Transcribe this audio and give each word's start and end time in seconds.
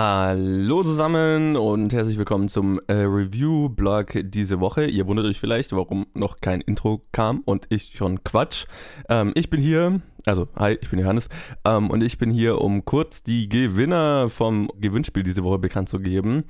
Hallo 0.00 0.84
zusammen 0.84 1.56
und 1.56 1.92
herzlich 1.92 2.18
willkommen 2.18 2.48
zum 2.48 2.78
äh, 2.86 2.92
Review-Blog 2.92 4.20
diese 4.22 4.60
Woche. 4.60 4.86
Ihr 4.86 5.08
wundert 5.08 5.26
euch 5.26 5.40
vielleicht, 5.40 5.72
warum 5.72 6.06
noch 6.14 6.36
kein 6.36 6.60
Intro 6.60 7.02
kam 7.10 7.40
und 7.40 7.66
ich 7.70 7.96
schon 7.96 8.22
Quatsch. 8.22 8.66
Ähm, 9.08 9.32
ich 9.34 9.50
bin 9.50 9.60
hier, 9.60 10.00
also 10.24 10.46
hi, 10.54 10.78
ich 10.80 10.88
bin 10.88 11.00
Johannes 11.00 11.28
ähm, 11.64 11.90
und 11.90 12.00
ich 12.04 12.16
bin 12.16 12.30
hier, 12.30 12.60
um 12.60 12.84
kurz 12.84 13.24
die 13.24 13.48
Gewinner 13.48 14.28
vom 14.28 14.70
Gewinnspiel 14.78 15.24
diese 15.24 15.42
Woche 15.42 15.58
bekannt 15.58 15.88
zu 15.88 15.98
geben. 15.98 16.44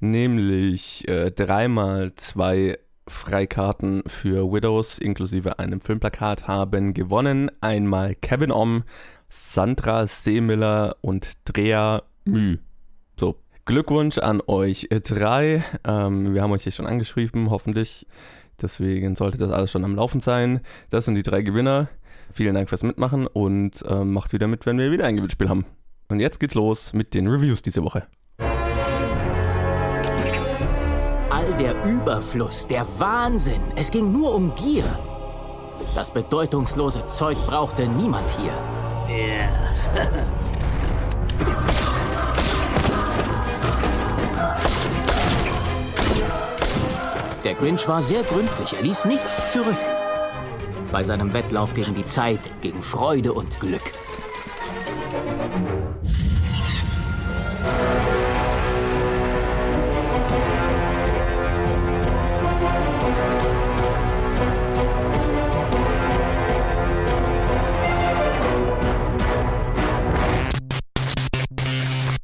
Nämlich 0.00 1.06
äh, 1.06 1.30
dreimal 1.30 2.16
zwei 2.16 2.80
Freikarten 3.06 4.02
für 4.08 4.52
Widows 4.52 4.98
inklusive 4.98 5.60
einem 5.60 5.80
Filmplakat 5.80 6.48
haben 6.48 6.94
gewonnen. 6.94 7.48
Einmal 7.60 8.16
Kevin 8.16 8.50
Om, 8.50 8.82
Sandra 9.28 10.08
Seemiller 10.08 10.96
und 11.00 11.34
Drea 11.44 12.02
Mü. 12.24 12.56
Glückwunsch 13.68 14.16
an 14.16 14.40
euch 14.46 14.88
drei. 14.88 15.62
Ähm, 15.86 16.32
wir 16.32 16.40
haben 16.40 16.52
euch 16.52 16.62
hier 16.62 16.72
schon 16.72 16.86
angeschrieben, 16.86 17.50
hoffentlich. 17.50 18.06
Deswegen 18.62 19.14
sollte 19.14 19.36
das 19.36 19.50
alles 19.50 19.70
schon 19.70 19.84
am 19.84 19.94
Laufen 19.94 20.22
sein. 20.22 20.60
Das 20.88 21.04
sind 21.04 21.16
die 21.16 21.22
drei 21.22 21.42
Gewinner. 21.42 21.90
Vielen 22.32 22.54
Dank 22.54 22.70
fürs 22.70 22.82
Mitmachen 22.82 23.26
und 23.26 23.82
äh, 23.82 24.04
macht 24.04 24.32
wieder 24.32 24.46
mit, 24.46 24.64
wenn 24.64 24.78
wir 24.78 24.90
wieder 24.90 25.04
ein 25.04 25.16
Gewinnspiel 25.16 25.50
haben. 25.50 25.66
Und 26.08 26.18
jetzt 26.18 26.40
geht's 26.40 26.54
los 26.54 26.94
mit 26.94 27.12
den 27.12 27.28
Reviews 27.28 27.60
diese 27.60 27.84
Woche. 27.84 28.06
All 31.28 31.54
der 31.58 31.74
Überfluss, 31.84 32.66
der 32.66 32.86
Wahnsinn, 32.98 33.60
es 33.76 33.90
ging 33.90 34.10
nur 34.10 34.34
um 34.34 34.54
Gier. 34.54 34.84
Das 35.94 36.10
bedeutungslose 36.10 37.06
Zeug 37.06 37.36
brauchte 37.46 37.86
niemand 37.86 38.30
hier. 38.30 38.54
Yeah. 39.14 39.50
Der 47.44 47.54
Grinch 47.54 47.86
war 47.86 48.02
sehr 48.02 48.22
gründlich, 48.24 48.74
er 48.74 48.82
ließ 48.82 49.04
nichts 49.04 49.52
zurück. 49.52 49.76
Bei 50.90 51.02
seinem 51.02 51.32
Wettlauf 51.32 51.74
gegen 51.74 51.94
die 51.94 52.04
Zeit, 52.04 52.50
gegen 52.60 52.82
Freude 52.82 53.32
und 53.32 53.60
Glück. 53.60 53.92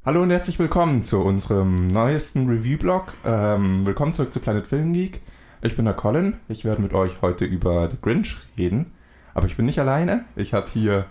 Hallo 0.06 0.20
und 0.20 0.28
herzlich 0.28 0.58
willkommen 0.58 1.02
zu 1.02 1.22
unserem 1.22 1.86
neuesten 1.86 2.46
Review-Blog. 2.46 3.14
Ähm, 3.24 3.86
willkommen 3.86 4.12
zurück 4.12 4.34
zu 4.34 4.40
Planet 4.40 4.66
Film 4.66 4.92
Geek. 4.92 5.22
Ich 5.62 5.76
bin 5.76 5.86
der 5.86 5.94
Colin. 5.94 6.34
Ich 6.46 6.66
werde 6.66 6.82
mit 6.82 6.92
euch 6.92 7.22
heute 7.22 7.46
über 7.46 7.88
The 7.90 7.96
Grinch 8.02 8.36
reden. 8.58 8.92
Aber 9.32 9.46
ich 9.46 9.56
bin 9.56 9.64
nicht 9.64 9.78
alleine. 9.78 10.26
Ich 10.36 10.52
habe 10.52 10.66
hier 10.70 11.06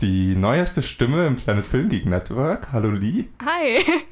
die 0.00 0.34
neueste 0.34 0.82
Stimme 0.82 1.28
im 1.28 1.36
Planet 1.36 1.64
Film 1.64 1.88
Geek 1.88 2.04
Network. 2.04 2.72
Hallo 2.72 2.90
Lee. 2.90 3.28
Hi. 3.44 3.78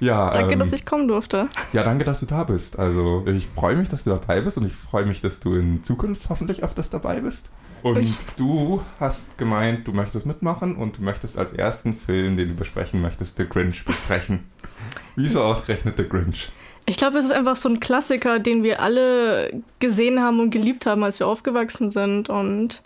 Ja, 0.00 0.30
danke, 0.32 0.54
ähm, 0.54 0.58
dass 0.58 0.72
ich 0.72 0.84
kommen 0.84 1.06
durfte. 1.06 1.48
Ja, 1.72 1.84
danke, 1.84 2.04
dass 2.04 2.18
du 2.18 2.26
da 2.26 2.42
bist. 2.42 2.76
Also 2.76 3.24
ich 3.26 3.46
freue 3.46 3.76
mich, 3.76 3.88
dass 3.88 4.02
du 4.02 4.10
dabei 4.10 4.40
bist 4.40 4.58
und 4.58 4.66
ich 4.66 4.72
freue 4.72 5.06
mich, 5.06 5.20
dass 5.20 5.38
du 5.38 5.54
in 5.54 5.84
Zukunft 5.84 6.28
hoffentlich 6.28 6.64
öfters 6.64 6.90
dabei 6.90 7.20
bist. 7.20 7.48
Und 7.82 8.00
ich. 8.00 8.18
du 8.36 8.82
hast 8.98 9.38
gemeint, 9.38 9.86
du 9.86 9.92
möchtest 9.92 10.26
mitmachen 10.26 10.76
und 10.76 10.98
du 10.98 11.02
möchtest 11.02 11.38
als 11.38 11.52
ersten 11.52 11.94
Film, 11.94 12.36
den 12.36 12.48
du 12.48 12.54
besprechen 12.54 13.00
möchtest, 13.00 13.36
The 13.36 13.48
Grinch 13.48 13.84
besprechen. 13.84 14.44
Wieso 15.16 15.42
ausgerechnet 15.42 15.96
The 15.96 16.08
Grinch? 16.08 16.50
Ich 16.86 16.96
glaube, 16.96 17.18
es 17.18 17.26
ist 17.26 17.32
einfach 17.32 17.56
so 17.56 17.68
ein 17.68 17.80
Klassiker, 17.80 18.38
den 18.38 18.62
wir 18.62 18.80
alle 18.80 19.62
gesehen 19.78 20.20
haben 20.20 20.40
und 20.40 20.50
geliebt 20.50 20.86
haben, 20.86 21.04
als 21.04 21.20
wir 21.20 21.26
aufgewachsen 21.26 21.90
sind. 21.90 22.28
Und 22.28 22.82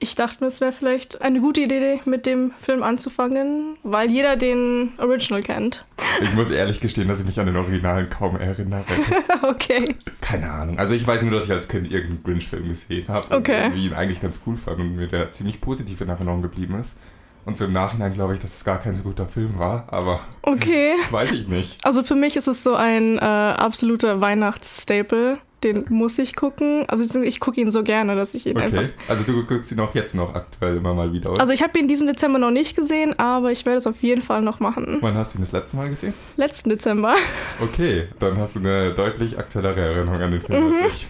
ich 0.00 0.14
dachte 0.14 0.42
mir, 0.42 0.48
es 0.48 0.60
wäre 0.60 0.72
vielleicht 0.72 1.22
eine 1.22 1.40
gute 1.40 1.60
Idee, 1.60 2.00
mit 2.04 2.26
dem 2.26 2.52
Film 2.60 2.82
anzufangen, 2.82 3.76
weil 3.82 4.10
jeder 4.10 4.36
den 4.36 4.92
Original 4.98 5.42
kennt. 5.42 5.86
Ich 6.20 6.32
muss 6.34 6.50
ehrlich 6.50 6.80
gestehen, 6.80 7.08
dass 7.08 7.20
ich 7.20 7.26
mich 7.26 7.38
an 7.38 7.46
den 7.46 7.56
Originalen 7.56 8.10
kaum 8.10 8.36
erinnere. 8.36 8.84
okay. 9.42 9.96
Keine 10.20 10.50
Ahnung. 10.50 10.78
Also 10.78 10.94
ich 10.94 11.06
weiß 11.06 11.22
nur, 11.22 11.32
dass 11.32 11.44
ich 11.44 11.52
als 11.52 11.68
Kind 11.68 11.90
irgendeinen 11.90 12.22
Grinch-Film 12.22 12.68
gesehen 12.68 13.08
habe 13.08 13.36
okay. 13.36 13.66
und 13.66 13.76
ihn 13.76 13.94
eigentlich 13.94 14.20
ganz 14.20 14.40
cool 14.46 14.56
fand 14.56 14.80
und 14.80 14.96
mir 14.96 15.08
der 15.08 15.32
ziemlich 15.32 15.60
positiv 15.60 16.00
in 16.00 16.08
Erinnerung 16.08 16.42
geblieben 16.42 16.78
ist. 16.80 16.96
Und 17.44 17.56
so 17.56 17.64
im 17.64 17.72
Nachhinein 17.72 18.12
glaube 18.12 18.34
ich, 18.34 18.40
dass 18.40 18.56
es 18.56 18.64
gar 18.64 18.78
kein 18.78 18.94
so 18.94 19.02
guter 19.02 19.26
Film 19.26 19.58
war, 19.58 19.86
aber 19.88 20.20
okay. 20.42 20.94
weiß 21.10 21.32
ich 21.32 21.48
nicht. 21.48 21.82
Also 21.82 22.02
für 22.02 22.14
mich 22.14 22.36
ist 22.36 22.46
es 22.46 22.62
so 22.62 22.74
ein 22.74 23.16
äh, 23.16 23.20
absoluter 23.20 24.20
Weihnachtsstaple 24.20 25.38
den 25.64 25.84
muss 25.88 26.18
ich 26.18 26.36
gucken. 26.36 26.84
Aber 26.88 27.02
ich 27.22 27.40
gucke 27.40 27.60
ihn 27.60 27.70
so 27.70 27.82
gerne, 27.82 28.16
dass 28.16 28.34
ich 28.34 28.46
ihn 28.46 28.56
okay. 28.56 28.64
einfach. 28.66 28.82
Also 29.08 29.24
du 29.24 29.44
guckst 29.44 29.70
ihn 29.72 29.80
auch 29.80 29.94
jetzt 29.94 30.14
noch 30.14 30.34
aktuell 30.34 30.76
immer 30.76 30.94
mal 30.94 31.12
wieder. 31.12 31.32
Oder? 31.32 31.40
Also 31.40 31.52
ich 31.52 31.62
habe 31.62 31.78
ihn 31.78 31.88
diesen 31.88 32.06
Dezember 32.06 32.38
noch 32.38 32.50
nicht 32.50 32.76
gesehen, 32.76 33.18
aber 33.18 33.52
ich 33.52 33.64
werde 33.66 33.78
es 33.78 33.86
auf 33.86 34.02
jeden 34.02 34.22
Fall 34.22 34.42
noch 34.42 34.60
machen. 34.60 34.98
Wann 35.00 35.14
hast 35.14 35.34
du 35.34 35.38
ihn 35.38 35.42
das 35.42 35.52
letzte 35.52 35.76
Mal 35.76 35.90
gesehen? 35.90 36.14
Letzten 36.36 36.70
Dezember. 36.70 37.14
Okay, 37.60 38.08
dann 38.18 38.36
hast 38.38 38.56
du 38.56 38.60
eine 38.60 38.92
deutlich 38.92 39.38
aktuellere 39.38 39.80
Erinnerung 39.80 40.20
an 40.20 40.30
den 40.30 40.40
Film 40.40 40.68
mhm. 40.68 40.74
als 40.74 40.92
ich. 40.92 41.06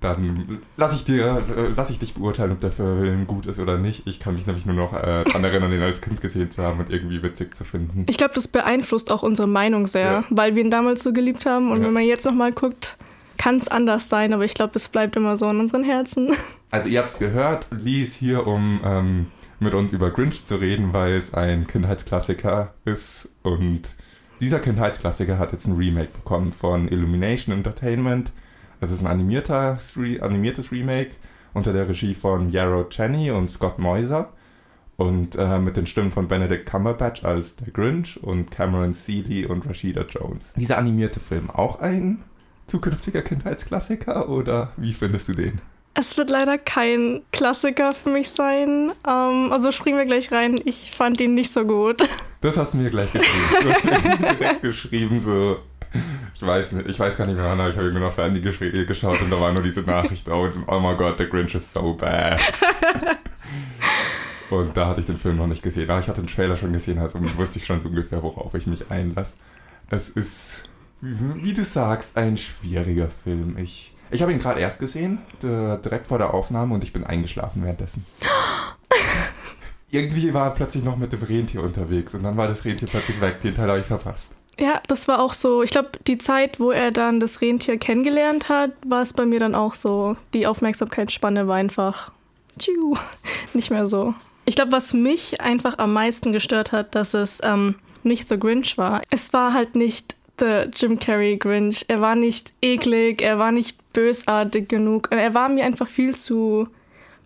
Dann 0.00 0.60
lasse 0.76 0.94
ich, 0.94 1.04
dir, 1.04 1.42
lass 1.76 1.90
ich 1.90 1.98
dich 1.98 2.14
beurteilen, 2.14 2.52
ob 2.52 2.60
der 2.60 2.72
Film 2.72 3.26
gut 3.26 3.44
ist 3.44 3.58
oder 3.58 3.76
nicht. 3.76 4.06
Ich 4.06 4.18
kann 4.18 4.34
mich 4.34 4.46
nämlich 4.46 4.64
nur 4.64 4.74
noch 4.74 4.94
äh, 4.94 5.24
daran 5.24 5.44
erinnern, 5.44 5.72
ihn 5.72 5.82
als 5.82 6.00
Kind 6.00 6.22
gesehen 6.22 6.50
zu 6.50 6.62
haben 6.62 6.80
und 6.80 6.90
irgendwie 6.90 7.22
witzig 7.22 7.54
zu 7.54 7.64
finden. 7.64 8.04
Ich 8.08 8.16
glaube, 8.16 8.34
das 8.34 8.48
beeinflusst 8.48 9.12
auch 9.12 9.22
unsere 9.22 9.46
Meinung 9.46 9.86
sehr, 9.86 10.12
ja. 10.12 10.24
weil 10.30 10.54
wir 10.54 10.62
ihn 10.62 10.70
damals 10.70 11.02
so 11.02 11.12
geliebt 11.12 11.44
haben. 11.44 11.70
Und 11.70 11.80
ja. 11.80 11.86
wenn 11.86 11.92
man 11.92 12.04
jetzt 12.04 12.24
nochmal 12.24 12.52
guckt, 12.52 12.96
kann 13.40 13.56
es 13.56 13.68
anders 13.68 14.10
sein, 14.10 14.34
aber 14.34 14.44
ich 14.44 14.52
glaube, 14.52 14.72
es 14.74 14.88
bleibt 14.88 15.16
immer 15.16 15.34
so 15.34 15.48
in 15.50 15.60
unseren 15.60 15.82
Herzen. 15.82 16.32
Also 16.72 16.88
ihr 16.88 17.00
habt 17.00 17.10
es 17.10 17.18
gehört, 17.18 17.66
Lee 17.72 18.04
ist 18.04 18.14
hier, 18.14 18.46
um 18.46 18.80
ähm, 18.84 19.26
mit 19.58 19.74
uns 19.74 19.90
über 19.90 20.12
Grinch 20.12 20.44
zu 20.44 20.54
reden, 20.54 20.92
weil 20.92 21.14
es 21.14 21.34
ein 21.34 21.66
Kindheitsklassiker 21.66 22.74
ist 22.84 23.28
und 23.42 23.96
dieser 24.38 24.60
Kindheitsklassiker 24.60 25.36
hat 25.36 25.50
jetzt 25.50 25.66
ein 25.66 25.74
Remake 25.74 26.12
bekommen 26.12 26.52
von 26.52 26.86
Illumination 26.86 27.52
Entertainment. 27.52 28.30
Es 28.80 28.92
ist 28.92 29.00
ein 29.00 29.08
animierter, 29.08 29.78
animiertes 30.20 30.70
Remake 30.70 31.10
unter 31.54 31.72
der 31.72 31.88
Regie 31.88 32.14
von 32.14 32.50
Yarrow 32.50 32.88
Cheney 32.88 33.32
und 33.32 33.50
Scott 33.50 33.80
Moiser 33.80 34.28
und 34.96 35.34
äh, 35.34 35.58
mit 35.58 35.76
den 35.76 35.88
Stimmen 35.88 36.12
von 36.12 36.28
Benedict 36.28 36.66
Cumberbatch 36.66 37.24
als 37.24 37.56
der 37.56 37.72
Grinch 37.72 38.22
und 38.22 38.52
Cameron 38.52 38.92
Seeley 38.92 39.44
und 39.46 39.68
Rashida 39.68 40.02
Jones. 40.08 40.52
Dieser 40.54 40.78
animierte 40.78 41.18
Film 41.18 41.50
auch 41.50 41.80
ein 41.80 42.22
zukünftiger 42.70 43.22
Kindheitsklassiker 43.22 44.28
oder 44.28 44.72
wie 44.76 44.92
findest 44.92 45.28
du 45.28 45.32
den? 45.34 45.60
Es 45.94 46.16
wird 46.16 46.30
leider 46.30 46.56
kein 46.56 47.22
Klassiker 47.32 47.92
für 47.92 48.10
mich 48.10 48.30
sein. 48.30 48.92
Ähm, 49.06 49.52
also 49.52 49.72
springen 49.72 49.98
wir 49.98 50.04
gleich 50.04 50.30
rein. 50.30 50.60
Ich 50.64 50.92
fand 50.92 51.20
ihn 51.20 51.34
nicht 51.34 51.52
so 51.52 51.64
gut. 51.64 52.08
Das 52.40 52.56
hast 52.56 52.74
du 52.74 52.78
mir 52.78 52.90
gleich 52.90 53.12
geschrieben. 53.12 53.44
Du 53.62 53.70
hast 53.70 53.84
direkt 54.40 54.62
geschrieben, 54.62 55.20
so. 55.20 55.58
Ich 56.34 56.42
weiß 56.42 56.72
nicht, 56.72 56.88
ich 56.88 56.98
weiß 56.98 57.16
gar 57.16 57.26
nicht 57.26 57.36
mehr, 57.36 57.44
wann, 57.44 57.68
ich 57.68 57.76
habe 57.76 57.90
mir 57.90 57.98
noch 57.98 58.12
sein 58.12 58.32
Handy 58.32 58.40
geschaut 58.40 59.20
und 59.20 59.30
da 59.30 59.40
war 59.40 59.52
nur 59.52 59.62
diese 59.62 59.82
Nachricht, 59.82 60.28
oh, 60.28 60.48
oh 60.68 60.80
my 60.80 60.96
god, 60.96 61.18
the 61.18 61.26
Grinch 61.26 61.54
is 61.56 61.72
so 61.72 61.94
bad. 61.94 62.40
und 64.50 64.76
da 64.76 64.86
hatte 64.86 65.00
ich 65.00 65.06
den 65.06 65.18
Film 65.18 65.36
noch 65.36 65.48
nicht 65.48 65.62
gesehen, 65.64 65.90
aber 65.90 65.98
ich 65.98 66.06
hatte 66.06 66.20
den 66.20 66.28
Trailer 66.28 66.56
schon 66.56 66.72
gesehen, 66.72 67.00
also 67.00 67.18
wusste 67.36 67.58
ich 67.58 67.66
schon 67.66 67.80
so 67.80 67.88
ungefähr, 67.88 68.22
worauf 68.22 68.54
ich 68.54 68.68
mich 68.68 68.88
einlasse. 68.90 69.34
Es 69.90 70.08
ist 70.08 70.69
Mhm. 71.00 71.42
Wie 71.42 71.54
du 71.54 71.64
sagst, 71.64 72.16
ein 72.16 72.36
schwieriger 72.36 73.08
Film. 73.24 73.56
Ich, 73.58 73.94
ich 74.10 74.22
habe 74.22 74.32
ihn 74.32 74.38
gerade 74.38 74.60
erst 74.60 74.80
gesehen, 74.80 75.18
direkt 75.42 76.06
vor 76.08 76.18
der 76.18 76.34
Aufnahme, 76.34 76.74
und 76.74 76.84
ich 76.84 76.92
bin 76.92 77.04
eingeschlafen 77.04 77.62
währenddessen. 77.62 78.04
Irgendwie 79.90 80.32
war 80.32 80.46
er 80.48 80.50
plötzlich 80.52 80.84
noch 80.84 80.96
mit 80.96 81.12
dem 81.12 81.22
Rentier 81.22 81.62
unterwegs 81.62 82.14
und 82.14 82.22
dann 82.22 82.36
war 82.36 82.46
das 82.46 82.64
Rentier 82.64 82.86
plötzlich 82.86 83.20
weg. 83.20 83.40
Den 83.40 83.56
Teil 83.56 83.68
habe 83.68 83.80
ich 83.80 83.86
verpasst. 83.86 84.36
Ja, 84.58 84.80
das 84.86 85.08
war 85.08 85.20
auch 85.20 85.32
so. 85.32 85.62
Ich 85.62 85.70
glaube, 85.70 85.90
die 86.06 86.18
Zeit, 86.18 86.60
wo 86.60 86.70
er 86.70 86.90
dann 86.90 87.18
das 87.18 87.40
Rentier 87.40 87.78
kennengelernt 87.78 88.48
hat, 88.48 88.72
war 88.86 89.02
es 89.02 89.12
bei 89.12 89.26
mir 89.26 89.40
dann 89.40 89.54
auch 89.54 89.74
so. 89.74 90.16
Die 90.34 90.46
Aufmerksamkeitsspanne 90.46 91.48
war 91.48 91.56
einfach 91.56 92.12
tschiu, 92.58 92.96
nicht 93.54 93.70
mehr 93.70 93.88
so. 93.88 94.14
Ich 94.44 94.54
glaube, 94.56 94.72
was 94.72 94.92
mich 94.92 95.40
einfach 95.40 95.78
am 95.78 95.92
meisten 95.92 96.32
gestört 96.32 96.72
hat, 96.72 96.94
dass 96.94 97.14
es 97.14 97.40
ähm, 97.42 97.76
nicht 98.02 98.28
The 98.28 98.38
Grinch 98.38 98.78
war. 98.78 99.02
Es 99.10 99.32
war 99.32 99.54
halt 99.54 99.74
nicht 99.76 100.14
der 100.40 100.68
Jim 100.74 100.98
Carrey 100.98 101.36
Grinch. 101.36 101.84
Er 101.88 102.00
war 102.00 102.14
nicht 102.14 102.52
eklig, 102.62 103.22
er 103.22 103.38
war 103.38 103.52
nicht 103.52 103.76
bösartig 103.92 104.68
genug. 104.68 105.08
Er 105.10 105.34
war 105.34 105.48
mir 105.48 105.64
einfach 105.64 105.88
viel 105.88 106.14
zu 106.14 106.68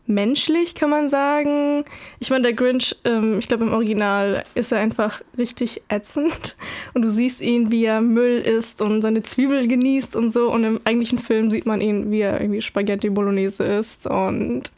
menschlich, 0.07 0.75
kann 0.75 0.91
man 0.91 1.09
sagen. 1.09 1.85
Ich 2.19 2.31
meine, 2.31 2.43
der 2.43 2.53
Grinch, 2.53 2.95
ähm, 3.05 3.39
ich 3.39 3.49
glaube 3.49 3.65
im 3.65 3.73
Original 3.73 4.45
ist 4.55 4.73
er 4.73 4.81
einfach 4.81 5.23
richtig 5.39 5.83
ätzend. 5.89 6.57
Und 6.93 7.03
du 7.03 7.11
siehst 7.11 7.41
ihn, 7.41 7.71
wie 7.71 7.85
er 7.85 8.01
Müll 8.01 8.41
isst 8.41 8.83
und 8.83 9.03
seine 9.03 9.23
Zwiebel 9.23 9.67
genießt 9.67 10.17
und 10.17 10.31
so. 10.31 10.51
Und 10.53 10.65
im 10.65 10.81
eigentlichen 10.85 11.19
Film 11.19 11.51
sieht 11.51 11.67
man 11.67 11.81
ihn, 11.81 12.11
wie 12.11 12.21
er 12.21 12.41
irgendwie 12.41 12.61
Spaghetti 12.61 13.11
Bolognese 13.11 13.65
isst 13.65 14.07
und 14.07 14.71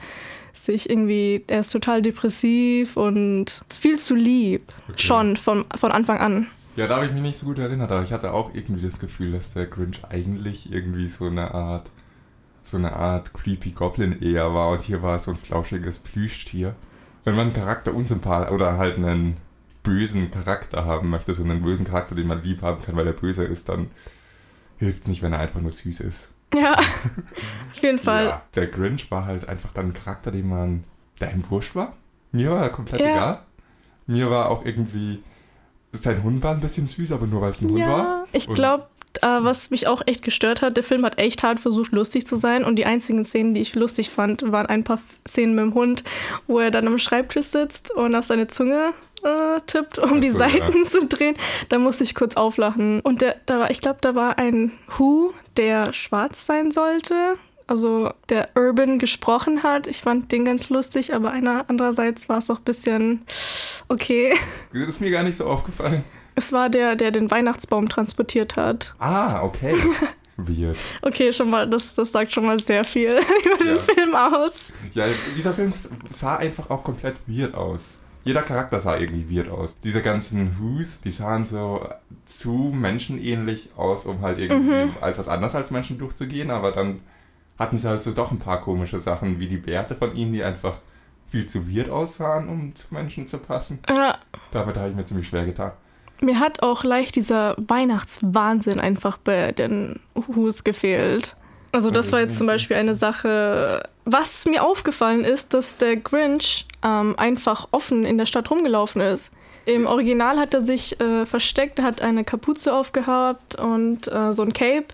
sich 0.53 0.91
irgendwie, 0.91 1.43
er 1.47 1.61
ist 1.61 1.73
total 1.73 2.03
depressiv 2.03 2.97
und 2.97 3.61
viel 3.81 3.99
zu 3.99 4.15
lieb. 4.15 4.63
Okay. 4.89 4.99
Schon 4.99 5.37
von, 5.37 5.65
von 5.77 5.93
Anfang 5.93 6.19
an. 6.19 6.47
Ja, 6.77 6.87
da 6.87 6.97
habe 6.97 7.07
ich 7.07 7.13
mich 7.13 7.23
nicht 7.23 7.39
so 7.39 7.47
gut 7.47 7.59
erinnert, 7.59 7.91
aber 7.91 8.03
ich 8.03 8.13
hatte 8.13 8.33
auch 8.33 8.53
irgendwie 8.55 8.83
das 8.83 8.99
Gefühl, 8.99 9.33
dass 9.33 9.55
der 9.55 9.67
Grinch 9.67 10.05
eigentlich 10.09 10.71
irgendwie 10.71 11.09
so 11.09 11.27
eine 11.27 11.55
Art, 11.55 11.91
so 12.63 12.77
eine 12.77 12.93
Art 12.95 13.33
creepy 13.33 13.71
Goblin 13.71 14.21
eher 14.21 14.53
war 14.53 14.69
und 14.71 14.85
hier 14.85 15.03
war 15.03 15.17
es 15.17 15.25
so 15.25 15.31
ein 15.31 15.37
flauschiges 15.39 16.01
Plüschtier. 16.01 16.75
Wenn 17.25 17.35
man 17.35 17.47
einen 17.47 17.55
Charakter 17.55 17.95
unsympath 17.95 18.51
oder 18.51 18.77
halt 18.77 18.97
einen 18.99 19.39
bösen 19.83 20.31
Charakter 20.31 20.85
haben 20.85 21.09
möchte, 21.09 21.33
so 21.33 21.43
einen 21.43 21.63
bösen 21.63 21.87
Charakter, 21.87 22.15
den 22.15 22.27
man 22.27 22.43
lieb 22.43 22.61
haben 22.61 22.83
kann, 22.83 22.95
weil 22.97 23.07
er 23.07 23.13
böse 23.15 23.45
ist, 23.45 23.69
dann 23.69 23.91
hilft 24.79 25.03
es 25.03 25.09
nicht, 25.09 25.23
wenn 25.23 25.33
er 25.33 25.39
einfach 25.41 25.61
nur 25.61 25.73
süß 25.73 26.01
ist. 26.01 26.29
Ja, 26.55 26.75
auf 27.73 27.83
jeden 27.83 27.99
Fall. 27.99 28.27
Ja, 28.27 28.43
der 28.55 28.67
Grinch 28.67 29.11
war 29.11 29.25
halt 29.25 29.49
einfach 29.49 29.73
dann 29.73 29.87
ein 29.87 29.95
Charakter, 29.95 30.31
den 30.31 30.49
man, 30.49 30.85
der 31.21 31.33
ihm 31.33 31.49
wurscht 31.51 31.75
war. 31.75 31.95
Mir 32.33 32.51
war 32.51 32.63
er 32.63 32.71
komplett 32.71 33.01
Ja. 33.01 33.13
egal. 33.13 33.43
Mir 34.07 34.31
war 34.31 34.51
auch 34.51 34.65
irgendwie, 34.65 35.23
sein 35.97 36.23
Hund 36.23 36.43
war 36.43 36.55
ein 36.55 36.61
bisschen 36.61 36.87
süß, 36.89 37.13
aber 37.13 37.27
nur 37.27 37.41
weil 37.41 37.51
es 37.51 37.61
ein 37.61 37.69
Hund 37.69 37.79
Ja, 37.79 37.89
war. 37.89 38.25
ich 38.33 38.47
glaube, 38.49 38.87
äh, 39.23 39.27
was 39.41 39.71
mich 39.71 39.87
auch 39.87 40.03
echt 40.07 40.23
gestört 40.23 40.63
hat, 40.63 40.77
der 40.77 40.85
Film 40.85 41.05
hat 41.05 41.19
echt 41.19 41.43
hart 41.43 41.61
versucht, 41.61 41.93
lustig 41.93 42.27
zu 42.27 42.37
sein. 42.37 42.65
Und 42.65 42.77
die 42.77 42.85
einzigen 42.87 43.25
Szenen, 43.25 43.55
die 43.55 43.61
ich 43.61 43.75
lustig 43.75 44.11
fand, 44.11 44.51
waren 44.53 44.67
ein 44.67 44.85
paar 44.85 44.99
Szenen 45.27 45.55
mit 45.55 45.65
dem 45.65 45.75
Hund, 45.75 46.05
wo 46.47 46.59
er 46.59 46.71
dann 46.71 46.87
am 46.87 46.99
Schreibtisch 46.99 47.47
sitzt 47.47 47.91
und 47.91 48.15
auf 48.15 48.25
seine 48.25 48.47
Zunge 48.49 48.93
äh, 49.23 49.61
tippt, 49.67 49.99
um 49.99 50.15
Ach 50.15 50.21
die 50.21 50.31
so, 50.31 50.39
Seiten 50.39 50.85
zu 50.85 51.07
drehen. 51.07 51.37
Da 51.69 51.79
musste 51.79 52.05
ich 52.05 52.15
kurz 52.15 52.37
auflachen. 52.37 53.01
Und 53.01 53.23
der, 53.23 53.37
da 53.47 53.59
war, 53.61 53.71
ich 53.71 53.81
glaube, 53.81 53.99
da 54.01 54.15
war 54.15 54.39
ein 54.39 54.73
Hu, 54.99 55.33
der 55.57 55.93
schwarz 55.93 56.47
sein 56.47 56.71
sollte. 56.71 57.15
Also 57.67 58.13
der 58.29 58.51
Urban 58.55 58.99
gesprochen 58.99 59.63
hat. 59.63 59.87
Ich 59.87 59.99
fand 60.01 60.31
den 60.31 60.45
ganz 60.45 60.69
lustig, 60.69 61.15
aber 61.15 61.33
einer 61.33 61.65
andererseits 61.69 62.29
war 62.29 62.39
es 62.39 62.49
auch 62.51 62.59
ein 62.59 62.65
bisschen 62.65 63.21
okay. 63.89 64.35
Das 64.73 64.89
ist 64.89 65.01
mir 65.01 65.11
gar 65.11 65.23
nicht 65.25 65.37
so 65.37 65.47
aufgefallen. 65.47 66.05
Es 66.37 66.53
war 66.53 66.69
der, 66.69 66.97
der 66.97 67.11
den 67.11 67.31
Weihnachtsbaum 67.31 67.89
transportiert 67.89 68.57
hat. 68.57 68.95
Ah, 68.99 69.43
okay. 69.43 69.75
Weird. 70.37 70.77
Okay, 71.01 71.33
schon 71.33 71.49
mal, 71.49 71.69
das, 71.69 71.95
das 71.95 72.13
sagt 72.13 72.31
schon 72.31 72.45
mal 72.45 72.59
sehr 72.61 72.85
viel 72.85 73.19
über 73.45 73.57
den 73.65 73.77
Ja. 73.77 73.81
Film 73.81 74.15
aus. 74.15 74.71
Ja, 74.93 75.07
dieser 75.37 75.55
Film 75.55 75.73
sah 76.11 76.37
einfach 76.37 76.69
auch 76.69 76.85
komplett 76.85 77.17
weird 77.27 77.55
aus. 77.55 77.97
Jeder 78.23 78.43
Charakter 78.43 78.81
sah 78.81 78.99
irgendwie 78.99 79.35
weird 79.35 79.49
aus. 79.49 79.81
Diese 79.81 80.03
ganzen 80.03 80.59
Who's, 80.59 81.01
die 81.01 81.11
sahen 81.13 81.47
so 81.47 81.89
zu 82.27 82.71
menschenähnlich 82.75 83.71
aus, 83.77 84.05
um 84.05 84.21
halt 84.21 84.39
irgendwie 84.39 84.91
als 85.01 85.17
was 85.19 85.29
anderes 85.29 85.55
als 85.55 85.71
Menschen 85.71 85.97
durchzugehen, 85.97 86.51
aber 86.51 86.73
dann 86.73 87.01
hatten 87.59 87.79
sie 87.79 87.89
halt 87.89 88.03
so 88.03 88.13
doch 88.13 88.31
ein 88.31 88.39
paar 88.39 88.61
komische 88.61 88.99
Sachen, 88.99 89.39
wie 89.39 89.49
die 89.49 89.57
Bärte 89.59 89.95
von 89.95 90.15
ihnen, 90.15 90.33
die 90.33 90.43
einfach 90.45 90.75
viel 91.31 91.47
zu 91.47 91.69
weird 91.69 91.91
aussahen, 91.91 92.49
um 92.49 92.75
zu 92.75 92.87
Menschen 92.93 93.29
zu 93.29 93.39
passen. 93.39 93.81
Ja, 93.89 94.19
Damit 94.53 94.77
habe 94.77 94.91
ich 94.91 94.95
mir 94.95 95.05
ziemlich 95.05 95.29
schwer 95.29 95.45
getan. 95.45 95.73
mir 96.21 96.39
hat 96.39 96.63
auch 96.63 96.85
leicht 96.85 97.17
dieser 97.17 97.55
Weihnachtswahnsinn 97.59 98.81
einfach 98.81 99.17
bei 99.19 99.53
den 99.53 100.01
Who's 100.15 100.65
gefehlt. 100.65 101.35
Also 101.73 101.91
das 101.91 102.11
war 102.13 102.21
jetzt 102.21 102.39
zum 102.39 102.47
Beispiel 102.47 102.77
eine 102.77 102.95
Sache, 102.95 103.83
was 104.07 104.47
mir 104.47 104.65
aufgefallen 104.65 105.25
ist, 105.25 105.53
dass 105.53 105.77
der 105.77 105.97
Grinch 105.97 106.67
ähm, 106.83 107.15
einfach 107.19 107.69
offen 107.73 108.05
in 108.05 108.17
der 108.17 108.25
Stadt 108.25 108.51
rumgelaufen 108.51 109.03
ist. 109.03 109.31
Im 109.67 109.87
Original 109.87 110.39
hat 110.39 110.55
er 110.55 110.65
sich 110.65 110.99
äh, 111.01 111.27
versteckt, 111.27 111.83
hat 111.83 112.01
eine 112.01 112.23
Kapuze 112.25 112.73
aufgehabt 112.73 113.57
und 113.57 114.07
äh, 114.11 114.33
so 114.33 114.43
ein 114.43 114.53
Cape. 114.53 114.87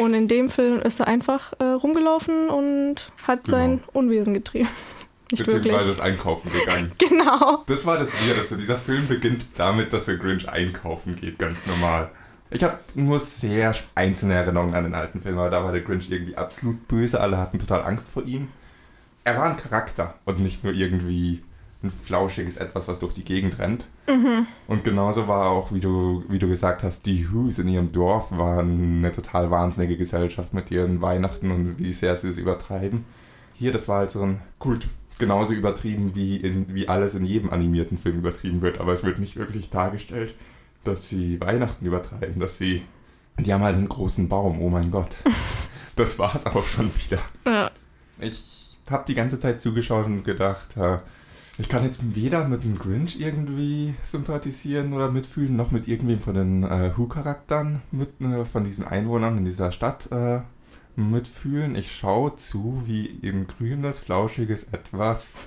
Und 0.00 0.14
in 0.14 0.28
dem 0.28 0.50
Film 0.50 0.80
ist 0.80 1.00
er 1.00 1.08
einfach 1.08 1.52
äh, 1.58 1.64
rumgelaufen 1.64 2.48
und 2.50 3.10
hat 3.22 3.44
Genau. 3.44 3.56
sein 3.56 3.84
Unwesen 3.92 4.34
getrieben. 4.34 4.68
Nicht 5.32 5.44
Beziehungsweise 5.44 5.74
wirklich. 5.74 5.96
das 5.96 6.00
Einkaufen 6.00 6.50
gegangen. 6.52 6.92
Genau. 6.98 7.64
Das 7.66 7.84
war 7.86 7.98
das 7.98 8.12
Weirdeste. 8.12 8.56
Dieser 8.56 8.76
Film 8.76 9.08
beginnt 9.08 9.44
damit, 9.56 9.92
dass 9.92 10.06
der 10.06 10.16
Grinch 10.18 10.48
einkaufen 10.48 11.16
geht, 11.16 11.38
ganz 11.38 11.66
normal. 11.66 12.10
Ich 12.50 12.62
habe 12.62 12.78
nur 12.94 13.18
sehr 13.18 13.74
einzelne 13.96 14.34
Erinnerungen 14.34 14.74
an 14.74 14.84
den 14.84 14.94
alten 14.94 15.20
Film, 15.20 15.36
aber 15.38 15.50
da 15.50 15.64
war 15.64 15.72
der 15.72 15.80
Grinch 15.80 16.10
irgendwie 16.10 16.36
absolut 16.36 16.86
böse. 16.86 17.20
Alle 17.20 17.38
hatten 17.38 17.58
total 17.58 17.82
Angst 17.82 18.06
vor 18.08 18.22
ihm. 18.24 18.48
Er 19.24 19.36
war 19.36 19.46
ein 19.50 19.56
Charakter 19.56 20.14
und 20.24 20.38
nicht 20.38 20.62
nur 20.62 20.72
irgendwie 20.72 21.42
ein 21.82 21.90
flauschiges 21.90 22.56
Etwas, 22.56 22.88
was 22.88 22.98
durch 22.98 23.14
die 23.14 23.24
Gegend 23.24 23.58
rennt. 23.58 23.86
Und 24.66 24.84
genauso 24.84 25.28
war 25.28 25.50
auch, 25.50 25.72
wie 25.72 25.80
du, 25.80 26.24
wie 26.28 26.38
du 26.38 26.48
gesagt 26.48 26.82
hast, 26.82 27.06
die 27.06 27.30
Who's 27.30 27.58
in 27.58 27.68
ihrem 27.68 27.92
Dorf 27.92 28.30
waren 28.30 28.98
eine 28.98 29.12
total 29.12 29.50
wahnsinnige 29.50 29.96
Gesellschaft 29.96 30.54
mit 30.54 30.70
ihren 30.70 31.00
Weihnachten 31.02 31.50
und 31.50 31.78
wie 31.78 31.92
sehr 31.92 32.16
sie 32.16 32.28
es 32.28 32.38
übertreiben. 32.38 33.04
Hier, 33.54 33.72
das 33.72 33.88
war 33.88 33.98
halt 34.00 34.10
so 34.10 34.22
ein 34.22 34.40
Kult. 34.58 34.88
Genauso 35.18 35.54
übertrieben, 35.54 36.14
wie, 36.14 36.36
in, 36.36 36.74
wie 36.74 36.88
alles 36.88 37.14
in 37.14 37.24
jedem 37.24 37.50
animierten 37.50 37.96
Film 37.96 38.18
übertrieben 38.18 38.60
wird. 38.60 38.80
Aber 38.80 38.92
es 38.92 39.02
wird 39.02 39.18
nicht 39.18 39.36
wirklich 39.36 39.70
dargestellt, 39.70 40.34
dass 40.84 41.08
sie 41.08 41.40
Weihnachten 41.40 41.86
übertreiben, 41.86 42.38
dass 42.38 42.58
sie. 42.58 42.82
Die 43.38 43.52
haben 43.52 43.62
halt 43.62 43.76
einen 43.76 43.88
großen 43.88 44.28
Baum, 44.28 44.60
oh 44.60 44.70
mein 44.70 44.90
Gott. 44.90 45.16
Das 45.96 46.18
war's 46.18 46.44
auch 46.44 46.66
schon 46.66 46.90
wieder. 46.94 47.20
Ja. 47.46 47.70
Ich 48.20 48.76
habe 48.90 49.04
die 49.08 49.14
ganze 49.14 49.38
Zeit 49.40 49.62
zugeschaut 49.62 50.04
und 50.04 50.24
gedacht, 50.24 50.76
äh, 50.76 50.98
ich 51.58 51.68
kann 51.68 51.84
jetzt 51.84 52.14
weder 52.14 52.46
mit 52.46 52.64
dem 52.64 52.78
Grinch 52.78 53.18
irgendwie 53.18 53.94
sympathisieren 54.02 54.92
oder 54.92 55.10
mitfühlen, 55.10 55.56
noch 55.56 55.70
mit 55.70 55.88
irgendwem 55.88 56.20
von 56.20 56.34
den 56.34 56.64
äh, 56.64 56.92
Who-Charakteren, 56.96 57.80
mit, 57.92 58.20
äh, 58.20 58.44
von 58.44 58.64
diesen 58.64 58.86
Einwohnern 58.86 59.38
in 59.38 59.44
dieser 59.46 59.72
Stadt 59.72 60.10
äh, 60.12 60.40
mitfühlen. 60.96 61.74
Ich 61.74 61.96
schaue 61.96 62.36
zu, 62.36 62.82
wie 62.84 63.20
ein 63.22 63.46
grünes, 63.46 64.00
flauschiges 64.00 64.64
Etwas 64.64 65.38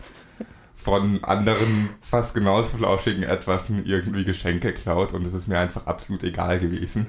von 0.75 1.23
anderen 1.23 1.89
fast 2.01 2.33
genauso 2.33 2.77
flauschigen 2.77 3.23
Etwasen 3.23 3.85
irgendwie 3.85 4.23
Geschenke 4.23 4.73
klaut 4.73 5.13
und 5.13 5.27
es 5.27 5.33
ist 5.33 5.47
mir 5.47 5.59
einfach 5.59 5.85
absolut 5.85 6.23
egal 6.23 6.59
gewesen. 6.59 7.07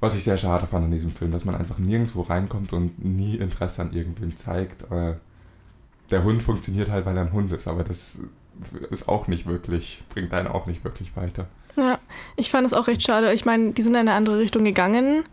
Was 0.00 0.16
ich 0.16 0.24
sehr 0.24 0.36
schade 0.36 0.66
fand 0.66 0.84
an 0.84 0.90
diesem 0.90 1.12
Film, 1.12 1.30
dass 1.30 1.44
man 1.44 1.54
einfach 1.54 1.78
nirgendwo 1.78 2.22
reinkommt 2.22 2.72
und 2.72 3.02
nie 3.02 3.36
Interesse 3.36 3.82
an 3.82 3.92
irgendwem 3.92 4.36
zeigt. 4.36 4.90
Äh, 4.90 5.14
der 6.10 6.24
Hund 6.24 6.42
funktioniert 6.42 6.90
halt, 6.90 7.06
weil 7.06 7.16
er 7.16 7.22
ein 7.22 7.32
Hund 7.32 7.52
ist, 7.52 7.68
aber 7.68 7.84
das 7.84 8.18
ist 8.90 9.08
auch 9.08 9.26
nicht 9.28 9.46
wirklich, 9.46 10.02
bringt 10.12 10.32
einen 10.34 10.48
auch 10.48 10.66
nicht 10.66 10.84
wirklich 10.84 11.16
weiter. 11.16 11.46
Ja, 11.76 11.98
ich 12.36 12.50
fand 12.50 12.66
es 12.66 12.74
auch 12.74 12.86
recht 12.86 13.02
schade. 13.02 13.32
Ich 13.32 13.44
meine, 13.44 13.72
die 13.72 13.82
sind 13.82 13.94
in 13.94 14.00
eine 14.00 14.12
andere 14.12 14.38
Richtung 14.38 14.64
gegangen, 14.64 15.24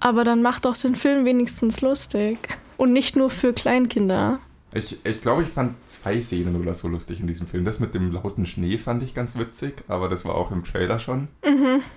aber 0.00 0.24
dann 0.24 0.40
macht 0.42 0.64
doch 0.64 0.76
den 0.76 0.96
Film 0.96 1.24
wenigstens 1.24 1.80
lustig. 1.80 2.38
Und 2.76 2.92
nicht 2.92 3.16
nur 3.16 3.30
für 3.30 3.52
Kleinkinder. 3.52 4.40
Ich, 4.72 4.98
ich 5.04 5.20
glaube, 5.20 5.42
ich 5.44 5.48
fand 5.50 5.76
zwei 5.86 6.20
Szenen 6.20 6.56
oder 6.60 6.74
so 6.74 6.88
lustig 6.88 7.20
in 7.20 7.28
diesem 7.28 7.46
Film. 7.46 7.64
Das 7.64 7.78
mit 7.78 7.94
dem 7.94 8.10
lauten 8.12 8.44
Schnee 8.46 8.76
fand 8.78 9.02
ich 9.04 9.14
ganz 9.14 9.36
witzig, 9.38 9.84
aber 9.86 10.08
das 10.08 10.24
war 10.24 10.34
auch 10.34 10.50
im 10.50 10.64
Trailer 10.64 10.98
schon. 10.98 11.28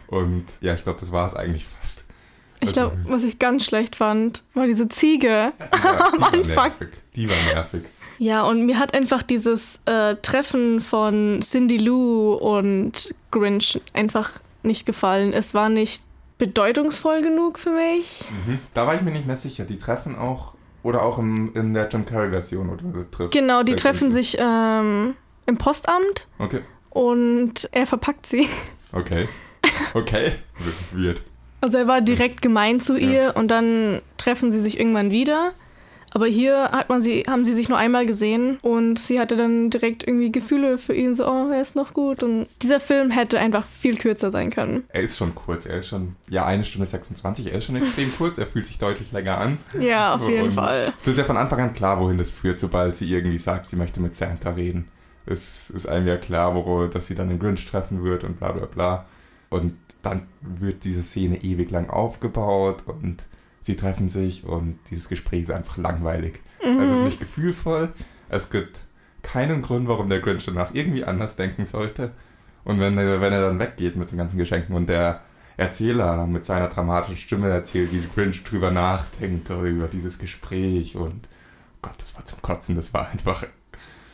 Und 0.07 0.45
ja, 0.61 0.75
ich 0.75 0.83
glaube, 0.83 0.99
das 0.99 1.11
war 1.11 1.25
es 1.25 1.33
eigentlich 1.33 1.65
fast. 1.65 2.05
Ich 2.59 2.67
Also- 2.69 2.89
glaube, 2.91 2.97
was 3.07 3.23
ich 3.23 3.39
ganz 3.39 3.65
schlecht 3.65 3.95
fand, 3.95 4.43
war 4.53 4.67
diese 4.67 4.87
Ziege. 4.89 5.53
War, 5.59 5.69
die 5.71 6.19
war 6.19 6.33
Anfang. 6.33 6.45
nervig. 6.79 6.87
Die 7.15 7.29
war 7.29 7.35
nervig. 7.53 7.83
Ja, 8.19 8.43
und 8.43 8.65
mir 8.65 8.79
hat 8.79 8.93
einfach 8.93 9.21
dieses 9.21 9.79
äh, 9.85 10.15
Treffen 10.17 10.79
von 10.79 11.39
Cindy 11.41 11.77
Lou 11.77 12.33
und 12.33 13.13
Grinch 13.31 13.79
einfach 13.93 14.31
nicht 14.63 14.85
gefallen. 14.85 15.33
Es 15.33 15.53
war 15.53 15.69
nicht 15.69 16.01
bedeutungsvoll 16.37 17.21
genug 17.21 17.59
für 17.59 17.71
mich. 17.71 18.23
Mhm. 18.45 18.59
Da 18.73 18.85
war 18.87 18.95
ich 18.95 19.01
mir 19.01 19.11
nicht 19.11 19.27
mehr 19.27 19.37
sicher. 19.37 19.65
Die 19.65 19.77
treffen 19.77 20.15
auch, 20.15 20.53
oder 20.83 21.03
auch 21.03 21.17
im, 21.19 21.51
in 21.55 21.73
der 21.73 21.89
Jim 21.89 22.05
Carrey-Version, 22.05 22.69
oder 22.69 23.09
trifft. 23.11 23.33
Genau, 23.33 23.63
die 23.63 23.75
treffen 23.75 24.09
Grinch. 24.09 24.31
sich 24.31 24.37
ähm, 24.39 25.15
im 25.45 25.57
Postamt 25.57 26.27
Okay. 26.39 26.61
und 26.89 27.69
er 27.71 27.85
verpackt 27.87 28.25
sie. 28.25 28.47
Okay. 28.93 29.27
Okay. 29.93 30.31
Weird. 30.93 31.21
Also 31.61 31.77
er 31.77 31.87
war 31.87 32.01
direkt 32.01 32.41
gemein 32.41 32.79
zu 32.79 32.97
Ja. 32.97 33.09
ihr 33.09 33.35
und 33.35 33.49
dann 33.49 34.01
treffen 34.17 34.51
sie 34.51 34.61
sich 34.61 34.79
irgendwann 34.79 35.11
wieder. 35.11 35.53
Aber 36.13 36.25
hier 36.25 36.71
hat 36.71 36.89
man 36.89 37.01
sie, 37.01 37.23
haben 37.27 37.43
sie 37.43 37.53
sich 37.53 37.69
nur 37.69 37.77
einmal 37.77 38.05
gesehen 38.05 38.57
und 38.61 38.97
sie 38.97 39.19
hatte 39.19 39.35
dann 39.35 39.69
direkt 39.69 40.07
irgendwie 40.07 40.31
Gefühle 40.31 40.77
für 40.77 40.93
ihn, 40.93 41.15
so, 41.15 41.27
oh, 41.27 41.49
er 41.51 41.61
ist 41.61 41.75
noch 41.75 41.93
gut. 41.93 42.23
Und 42.23 42.47
dieser 42.61 42.79
Film 42.79 43.11
hätte 43.11 43.39
einfach 43.39 43.65
viel 43.65 43.97
kürzer 43.97 44.31
sein 44.31 44.49
können. 44.49 44.85
Er 44.89 45.01
ist 45.01 45.17
schon 45.17 45.35
kurz. 45.35 45.65
Er 45.65 45.79
ist 45.79 45.87
schon, 45.87 46.15
ja, 46.29 46.45
eine 46.45 46.65
Stunde 46.65 46.87
26. 46.87 47.47
Er 47.47 47.57
ist 47.57 47.65
schon 47.65 47.75
extrem 47.75 48.11
kurz. 48.17 48.37
Er 48.37 48.47
fühlt 48.47 48.65
sich 48.65 48.77
deutlich 48.77 49.11
länger 49.11 49.37
an. 49.37 49.57
Ja, 49.79 50.15
auf 50.15 50.27
jeden 50.27 50.45
Und 50.45 50.53
Fall. 50.53 50.93
Das 51.03 51.11
ist 51.13 51.17
ja 51.17 51.25
von 51.25 51.37
Anfang 51.37 51.59
an 51.59 51.73
klar, 51.73 51.99
wohin 51.99 52.17
das 52.17 52.31
führt, 52.31 52.59
sobald 52.59 52.95
sie 52.95 53.11
irgendwie 53.11 53.37
sagt, 53.37 53.69
sie 53.69 53.75
möchte 53.75 53.99
mit 53.99 54.15
Santa 54.15 54.51
reden. 54.51 54.87
Es 55.25 55.69
ist 55.69 55.87
einem 55.87 56.07
ja 56.07 56.15
klar, 56.17 56.55
wo, 56.55 56.87
dass 56.87 57.07
sie 57.07 57.15
dann 57.15 57.29
den 57.29 57.39
Grinch 57.39 57.69
treffen 57.69 58.03
wird 58.03 58.23
und 58.23 58.39
bla 58.39 58.53
bla 58.53 58.65
bla. 58.65 59.05
Und 59.49 59.73
dann 60.01 60.27
wird 60.41 60.83
diese 60.83 61.03
Szene 61.03 61.43
ewig 61.43 61.69
lang 61.69 61.89
aufgebaut 61.89 62.83
und 62.85 63.25
sie 63.67 63.75
treffen 63.75 64.09
sich 64.09 64.45
und 64.45 64.79
dieses 64.89 65.09
Gespräch 65.09 65.43
ist 65.43 65.51
einfach 65.51 65.77
langweilig. 65.77 66.39
Es 66.59 66.89
ist 66.89 67.03
nicht 67.03 67.19
gefühlvoll. 67.19 67.93
Es 68.29 68.49
gibt 68.49 68.81
keinen 69.21 69.61
Grund, 69.61 69.87
warum 69.87 70.09
der 70.09 70.21
Grinch 70.21 70.45
danach 70.45 70.73
irgendwie 70.73 71.03
anders 71.03 71.35
denken 71.35 71.65
sollte. 71.65 72.13
Und 72.63 72.79
wenn 72.79 72.97
er, 72.97 73.21
wenn 73.21 73.33
er 73.33 73.41
dann 73.41 73.59
weggeht 73.59 73.95
mit 73.95 74.11
den 74.11 74.17
ganzen 74.17 74.37
Geschenken 74.37 74.75
und 74.75 74.87
der 74.87 75.21
Erzähler 75.57 76.25
mit 76.27 76.45
seiner 76.45 76.69
dramatischen 76.69 77.17
Stimme 77.17 77.49
erzählt, 77.49 77.91
wie 77.91 78.03
Grinch 78.15 78.43
drüber 78.43 78.71
nachdenkt, 78.71 79.49
über 79.49 79.87
dieses 79.87 80.17
Gespräch 80.17 80.95
und 80.95 81.27
Gott, 81.81 81.95
das 81.99 82.15
war 82.15 82.25
zum 82.25 82.41
Kotzen, 82.41 82.75
das 82.75 82.93
war 82.93 83.09
einfach. 83.09 83.43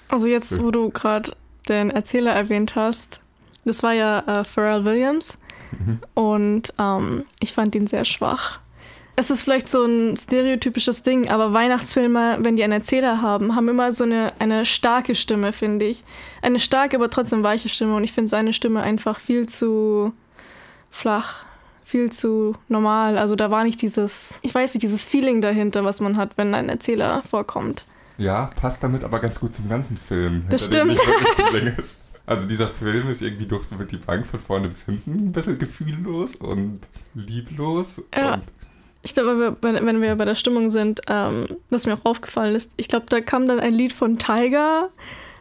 Also 0.09 0.27
jetzt, 0.27 0.59
wo 0.61 0.71
du 0.71 0.89
gerade 0.89 1.31
den 1.69 1.91
Erzähler 1.91 2.33
erwähnt 2.33 2.75
hast, 2.75 3.21
das 3.65 3.83
war 3.83 3.93
ja 3.93 4.19
äh, 4.19 4.43
Pharrell 4.43 4.83
Williams. 4.83 5.37
Mhm. 5.71 5.99
Und 6.13 6.73
ähm, 6.79 7.25
ich 7.39 7.53
fand 7.53 7.75
ihn 7.75 7.87
sehr 7.87 8.05
schwach. 8.05 8.62
Es 9.15 9.29
ist 9.29 9.43
vielleicht 9.43 9.69
so 9.69 9.83
ein 9.83 10.17
stereotypisches 10.17 11.03
Ding, 11.03 11.29
aber 11.29 11.53
Weihnachtsfilme, 11.53 12.39
wenn 12.41 12.55
die 12.55 12.63
einen 12.63 12.73
Erzähler 12.73 13.21
haben, 13.21 13.55
haben 13.55 13.67
immer 13.67 13.91
so 13.91 14.05
eine, 14.05 14.33
eine 14.39 14.65
starke 14.65 15.13
Stimme, 15.13 15.53
finde 15.53 15.85
ich. 15.85 16.03
Eine 16.41 16.59
starke, 16.59 16.95
aber 16.95 17.11
trotzdem 17.11 17.43
weiche 17.43 17.69
Stimme. 17.69 17.95
Und 17.95 18.03
ich 18.03 18.11
finde 18.11 18.29
seine 18.29 18.53
Stimme 18.53 18.81
einfach 18.81 19.19
viel 19.19 19.47
zu 19.47 20.13
flach, 20.89 21.45
viel 21.83 22.11
zu 22.11 22.55
normal. 22.69 23.19
Also 23.19 23.35
da 23.35 23.51
war 23.51 23.63
nicht 23.63 23.81
dieses, 23.83 24.39
ich 24.41 24.53
weiß 24.53 24.73
nicht, 24.73 24.83
dieses 24.83 25.05
Feeling 25.05 25.41
dahinter, 25.41 25.83
was 25.83 25.99
man 25.99 26.17
hat, 26.17 26.31
wenn 26.37 26.55
ein 26.55 26.69
Erzähler 26.69 27.21
vorkommt. 27.29 27.83
Ja, 28.17 28.49
passt 28.59 28.83
damit 28.83 29.03
aber 29.03 29.19
ganz 29.19 29.39
gut 29.39 29.53
zum 29.53 29.69
ganzen 29.69 29.97
Film. 29.97 30.45
Das 30.49 30.65
stimmt. 30.65 30.99
Also 32.25 32.47
dieser 32.47 32.69
Film 32.69 33.09
ist 33.09 33.21
irgendwie 33.21 33.45
durch 33.45 33.65
die 33.91 33.97
Bank 33.97 34.25
von 34.25 34.39
vorne 34.39 34.69
bis 34.69 34.85
hinten 34.85 35.11
ein 35.11 35.31
bisschen 35.33 35.59
gefühllos 35.59 36.37
und 36.37 36.79
lieblos. 37.15 38.01
Ja. 38.15 38.35
Und 38.35 38.43
ich 39.03 39.13
glaube, 39.13 39.57
wenn 39.61 40.01
wir 40.01 40.15
bei 40.15 40.25
der 40.25 40.35
Stimmung 40.35 40.69
sind, 40.69 41.01
ähm, 41.07 41.47
was 41.69 41.85
mir 41.85 41.93
auch 41.93 42.05
aufgefallen 42.05 42.55
ist, 42.55 42.71
ich 42.77 42.87
glaube, 42.87 43.05
da 43.09 43.19
kam 43.19 43.47
dann 43.47 43.59
ein 43.59 43.73
Lied 43.73 43.93
von 43.93 44.17
Tiger. 44.17 44.89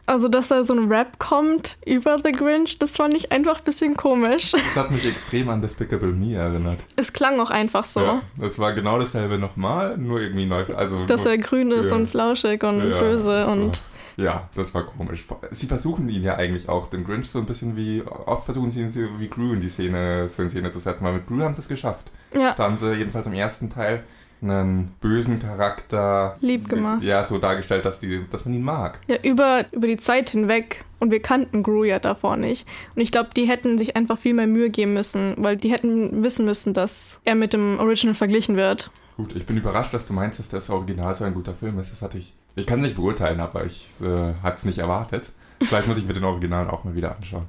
Also, 0.04 0.26
dass 0.26 0.48
da 0.48 0.64
so 0.64 0.74
ein 0.74 0.90
Rap 0.92 1.20
kommt 1.20 1.78
über 1.86 2.18
The 2.22 2.32
Grinch, 2.32 2.80
das 2.80 2.96
fand 2.96 3.14
ich 3.14 3.30
einfach 3.30 3.58
ein 3.58 3.64
bisschen 3.64 3.96
komisch. 3.96 4.50
Das 4.50 4.76
hat 4.76 4.90
mich 4.90 5.06
extrem 5.06 5.48
an 5.48 5.62
Despicable 5.62 6.08
Me 6.08 6.34
erinnert. 6.34 6.80
Es 6.96 7.12
klang 7.12 7.38
auch 7.38 7.50
einfach 7.50 7.84
so. 7.84 8.00
Ja, 8.00 8.22
das 8.36 8.58
war 8.58 8.72
genau 8.72 8.98
dasselbe 8.98 9.38
nochmal, 9.38 9.96
nur 9.96 10.20
irgendwie 10.20 10.46
neu. 10.46 10.64
Also 10.74 11.06
dass 11.06 11.22
nur, 11.22 11.34
er 11.34 11.38
grün 11.38 11.70
ist 11.70 11.90
ja. 11.90 11.96
und 11.96 12.08
flauschig 12.10 12.64
und 12.64 12.90
Ja, 12.90 12.98
böse 12.98 13.46
und. 13.46 13.80
Ja, 14.16 14.48
das 14.54 14.74
war 14.74 14.84
komisch. 14.84 15.24
Sie 15.50 15.66
versuchen 15.66 16.08
ihn 16.08 16.22
ja 16.22 16.36
eigentlich 16.36 16.68
auch, 16.68 16.88
den 16.90 17.04
Grinch 17.04 17.28
so 17.30 17.38
ein 17.38 17.46
bisschen 17.46 17.76
wie, 17.76 18.02
oft 18.02 18.44
versuchen 18.44 18.70
sie 18.70 18.80
ihn 18.80 18.90
so 18.90 19.00
wie 19.18 19.28
Gru 19.28 19.52
in 19.52 19.60
die 19.60 19.68
Szene, 19.70 20.28
so 20.28 20.42
in 20.42 20.50
Szene 20.50 20.70
zu 20.72 20.78
setzen, 20.78 21.04
aber 21.06 21.16
mit 21.16 21.26
Gru 21.26 21.40
haben 21.40 21.54
sie 21.54 21.60
es 21.60 21.68
geschafft. 21.68 22.10
Ja, 22.34 22.54
Da 22.54 22.64
haben 22.64 22.76
sie 22.76 22.92
jedenfalls 22.94 23.26
im 23.26 23.32
ersten 23.32 23.70
Teil 23.70 24.04
einen 24.42 24.92
bösen 25.00 25.38
Charakter 25.38 26.36
lieb 26.40 26.68
gemacht. 26.68 27.02
ja, 27.04 27.24
so 27.24 27.38
dargestellt, 27.38 27.84
dass, 27.84 28.00
die, 28.00 28.24
dass 28.30 28.44
man 28.44 28.54
ihn 28.54 28.62
mag. 28.64 28.98
Ja, 29.06 29.16
über, 29.22 29.64
über 29.72 29.86
die 29.86 29.96
Zeit 29.98 30.30
hinweg. 30.30 30.84
Und 30.98 31.10
wir 31.10 31.20
kannten 31.22 31.62
Gru 31.62 31.84
ja 31.84 31.98
davor 31.98 32.36
nicht. 32.36 32.66
Und 32.94 33.02
ich 33.02 33.12
glaube, 33.12 33.30
die 33.36 33.44
hätten 33.44 33.78
sich 33.78 33.96
einfach 33.96 34.18
viel 34.18 34.34
mehr 34.34 34.46
Mühe 34.46 34.70
geben 34.70 34.94
müssen, 34.94 35.34
weil 35.38 35.56
die 35.56 35.70
hätten 35.72 36.22
wissen 36.22 36.44
müssen, 36.44 36.74
dass 36.74 37.20
er 37.24 37.34
mit 37.34 37.52
dem 37.52 37.78
Original 37.78 38.14
verglichen 38.14 38.56
wird. 38.56 38.90
Gut, 39.16 39.34
ich 39.36 39.46
bin 39.46 39.56
überrascht, 39.56 39.92
dass 39.94 40.06
du 40.06 40.12
meinst, 40.12 40.38
dass 40.38 40.48
das 40.48 40.70
Original 40.70 41.14
so 41.14 41.24
ein 41.24 41.34
guter 41.34 41.54
Film 41.54 41.78
ist. 41.78 41.92
Das 41.92 42.02
hatte 42.02 42.18
ich. 42.18 42.32
Ich 42.54 42.66
kann 42.66 42.80
es 42.80 42.84
nicht 42.86 42.96
beurteilen, 42.96 43.40
aber 43.40 43.64
ich 43.64 43.88
äh, 44.00 44.34
hatte 44.42 44.56
es 44.58 44.64
nicht 44.64 44.78
erwartet. 44.78 45.24
Vielleicht 45.62 45.86
muss 45.88 45.96
ich 45.96 46.04
mir 46.04 46.12
den 46.14 46.24
Original 46.24 46.68
auch 46.68 46.84
mal 46.84 46.94
wieder 46.94 47.14
anschauen. 47.16 47.46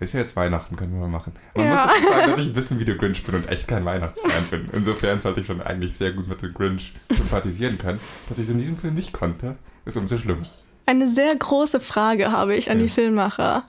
Ist 0.00 0.14
ja 0.14 0.20
jetzt 0.20 0.34
Weihnachten, 0.34 0.76
können 0.76 0.92
wir 0.94 1.00
mal 1.00 1.08
machen. 1.08 1.34
Man 1.54 1.66
Ja. 1.66 1.74
muss 1.86 1.94
dazu 1.94 2.12
sagen, 2.12 2.30
dass 2.30 2.40
ich 2.40 2.46
ein 2.46 2.52
bisschen 2.54 2.80
wie 2.80 2.84
der 2.86 2.94
Grinch 2.96 3.22
bin 3.22 3.34
und 3.34 3.48
echt 3.48 3.68
kein 3.68 3.84
Weihnachtsfan 3.84 4.44
bin. 4.50 4.68
Insofern 4.72 5.20
sollte 5.20 5.42
ich 5.42 5.46
schon 5.46 5.60
eigentlich 5.60 5.94
sehr 5.96 6.12
gut 6.12 6.26
mit 6.26 6.40
dem 6.40 6.54
Grinch 6.54 6.94
sympathisieren 7.10 7.76
können. 7.76 8.00
Dass 8.28 8.38
ich 8.38 8.44
es 8.44 8.50
in 8.50 8.58
diesem 8.58 8.78
Film 8.78 8.94
nicht 8.94 9.12
konnte, 9.12 9.56
ist 9.84 9.98
umso 9.98 10.16
schlimmer. 10.16 10.42
Eine 10.86 11.08
sehr 11.10 11.36
große 11.36 11.80
Frage 11.80 12.32
habe 12.32 12.54
ich 12.56 12.70
an 12.70 12.78
die 12.78 12.86
Ja. 12.86 12.92
Filmmacher. 12.92 13.64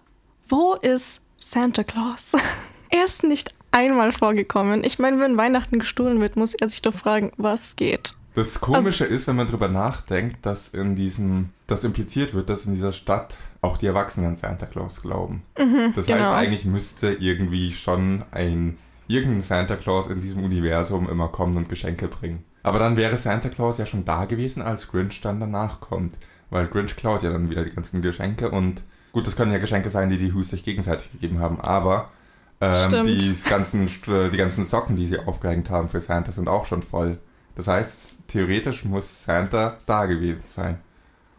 Wo 0.48 0.74
ist 0.76 1.22
Santa 1.38 1.84
Claus? 1.84 2.32
er 2.90 3.04
ist 3.06 3.24
nicht 3.24 3.54
einmal 3.72 4.14
vorgekommen. 4.14 4.86
Ich 4.86 5.00
meine, 5.00 5.20
wenn 5.20 5.36
Weihnachten 5.38 5.80
gestohlen 5.80 6.22
wird, 6.22 6.38
muss 6.38 6.54
er 6.54 6.70
sich 6.70 6.82
doch 6.82 6.94
fragen, 6.94 7.34
was 7.36 7.76
geht. 7.76 8.14
Das 8.34 8.62
Komische 8.62 9.06
ist, 9.06 9.28
wenn 9.28 9.36
man 9.36 9.48
drüber 9.48 9.68
nachdenkt, 9.68 10.46
dass 10.46 10.70
in 10.70 10.96
diesem, 10.96 11.50
das 11.68 11.84
impliziert 11.84 12.34
wird, 12.34 12.50
dass 12.50 12.66
in 12.66 12.74
dieser 12.74 12.94
Stadt 12.94 13.36
auch 13.62 13.78
die 13.78 13.88
Erwachsenen 13.88 14.28
an 14.28 14.38
Santa 14.38 14.66
Claus 14.66 15.02
glauben. 15.02 15.44
das 15.56 16.08
heißt, 16.08 16.08
genau. 16.08 16.32
eigentlich 16.32 16.66
müsste 16.66 17.12
irgendwie 17.14 17.72
schon 17.72 18.24
ein 18.32 18.78
irgendein 19.08 19.42
Santa 19.42 19.76
Claus 19.76 20.08
in 20.08 20.22
diesem 20.22 20.44
Universum 20.44 21.10
immer 21.10 21.28
kommen 21.28 21.58
und 21.58 21.70
Geschenke 21.70 22.08
bringen. 22.08 22.46
Aber 22.64 22.80
dann 22.80 22.96
wäre 22.96 23.18
Santa 23.18 23.50
Claus 23.50 23.78
ja 23.78 23.86
schon 23.86 24.06
da 24.06 24.26
gewesen, 24.26 24.62
als 24.62 24.88
Grinch 24.88 25.20
dann 25.22 25.40
danach 25.40 25.82
kommt. 25.82 26.18
Weil 26.50 26.68
Grinch 26.68 26.96
klaut 26.96 27.24
ja 27.24 27.32
dann 27.32 27.50
wieder 27.50 27.64
die 27.64 27.72
ganzen 27.72 28.02
Geschenke 28.02 28.50
und 28.50 28.84
gut, 29.12 29.28
das 29.28 29.36
können 29.36 29.52
ja 29.52 29.58
Geschenke 29.58 29.90
sein, 29.90 30.10
die 30.10 30.18
die 30.18 30.34
Hus 30.34 30.50
sich 30.50 30.64
gegenseitig 30.64 31.12
gegeben 31.12 31.40
haben, 31.40 31.60
aber 31.60 32.12
ähm, 32.60 33.06
die, 33.06 33.36
ganzen, 33.50 33.88
die 33.88 34.38
ganzen 34.38 34.66
Socken, 34.66 34.96
die 34.96 35.08
sie 35.08 35.20
aufgehängt 35.20 35.70
haben 35.70 35.90
für 35.90 36.00
Santa, 36.00 36.32
sind 36.32 36.48
auch 36.48 36.66
schon 36.66 36.84
voll. 36.84 37.20
Das 37.56 37.68
heißt, 37.68 38.21
theoretisch 38.32 38.86
muss 38.86 39.24
Santa 39.24 39.78
da 39.86 40.06
gewesen 40.06 40.44
sein. 40.48 40.80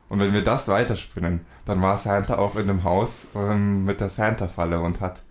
Und 0.08 0.20
wenn 0.20 0.34
wir 0.34 0.42
das 0.42 0.68
weiterspinnen, 0.68 1.40
dann 1.64 1.80
war 1.80 1.96
Santa 1.96 2.37
auch 2.38 2.56
in 2.56 2.66
dem 2.66 2.84
Haus 2.84 3.28
ähm, 3.34 3.84
mit 3.84 4.00
der 4.00 4.08
Santa-Falle 4.08 4.80
und 4.80 5.00
hat 5.00 5.22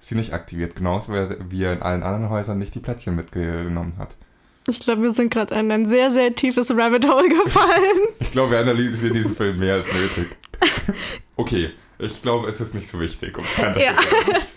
sie 0.00 0.14
nicht 0.14 0.32
aktiviert. 0.32 0.76
Genauso 0.76 1.12
wie 1.12 1.62
er 1.62 1.72
in 1.72 1.82
allen 1.82 2.02
anderen 2.02 2.30
Häusern 2.30 2.58
nicht 2.58 2.74
die 2.74 2.80
Plättchen 2.80 3.14
mitgenommen 3.14 3.94
hat. 3.98 4.16
Ich 4.66 4.80
glaube, 4.80 5.02
wir 5.02 5.10
sind 5.10 5.30
gerade 5.32 5.54
in 5.54 5.70
ein 5.70 5.86
sehr, 5.86 6.10
sehr 6.10 6.34
tiefes 6.34 6.70
Rabbit 6.70 7.06
Hole 7.06 7.28
gefallen. 7.28 8.00
Ich 8.18 8.32
glaube, 8.32 8.52
wir 8.52 8.58
analysieren 8.60 9.14
diesen 9.14 9.36
Film 9.36 9.58
mehr 9.58 9.74
als 9.74 9.86
nötig. 9.86 10.36
Okay, 11.36 11.70
ich 11.98 12.22
glaube, 12.22 12.48
es 12.48 12.60
ist 12.60 12.74
nicht 12.74 12.88
so 12.88 12.98
wichtig, 13.00 13.36
um 13.36 13.44
Santa 13.44 13.80
Ja. 13.80 13.92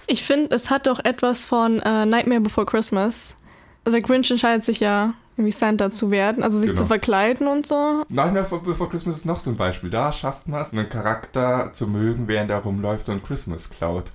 Ich 0.06 0.24
finde, 0.24 0.56
es 0.56 0.70
hat 0.70 0.88
doch 0.88 1.04
etwas 1.04 1.46
von 1.46 1.80
äh, 1.80 2.06
Nightmare 2.06 2.42
Before 2.42 2.66
Christmas. 2.66 3.36
Also 3.84 3.98
der 3.98 4.08
Grinch 4.08 4.30
entscheidet 4.32 4.64
sich 4.64 4.80
ja, 4.80 5.14
irgendwie 5.38 5.52
Santa 5.52 5.92
zu 5.92 6.10
werden, 6.10 6.44
also 6.44 6.58
sich 6.60 6.70
Genau. 6.72 6.82
zu 6.82 6.88
verkleiden 6.88 7.48
und 7.48 7.66
so. 7.68 8.04
Nightmare 8.10 8.60
Before 8.60 8.90
Christmas 8.90 9.18
ist 9.18 9.26
noch 9.26 9.40
so 9.40 9.52
ein 9.52 9.56
Beispiel. 9.58 9.90
Da 9.92 10.12
schafft 10.12 10.48
man 10.48 10.62
es, 10.62 10.74
einen 10.74 10.90
Charakter 10.90 11.70
zu 11.74 11.88
mögen, 11.88 12.28
während 12.28 12.50
er 12.50 12.58
rumläuft 12.60 13.08
und 13.10 13.24
Christmas 13.24 13.70
klaut. 13.70 14.06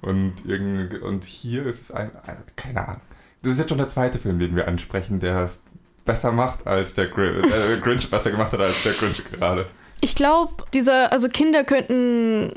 Und, 0.00 0.34
irgend, 0.46 1.02
und 1.02 1.24
hier 1.24 1.66
ist 1.66 1.80
es 1.82 1.90
ein. 1.90 2.10
Also, 2.26 2.42
keine 2.56 2.86
Ahnung. 2.86 3.00
Das 3.42 3.52
ist 3.52 3.58
jetzt 3.58 3.68
schon 3.70 3.78
der 3.78 3.88
zweite 3.88 4.18
Film, 4.18 4.38
den 4.38 4.54
wir 4.56 4.68
ansprechen, 4.68 5.18
der 5.20 5.38
es 5.40 5.62
besser 6.04 6.32
macht, 6.32 6.66
als 6.66 6.94
der 6.94 7.06
Gr 7.06 7.42
äh, 7.44 7.80
Grinch 7.80 8.08
besser 8.10 8.30
gemacht 8.30 8.52
hat 8.52 8.60
als 8.60 8.82
der 8.82 8.92
Grinch 8.92 9.22
gerade. 9.24 9.66
Ich 10.00 10.14
glaube, 10.14 10.52
dieser, 10.72 11.10
also 11.12 11.28
Kinder 11.28 11.64
könnten 11.64 12.52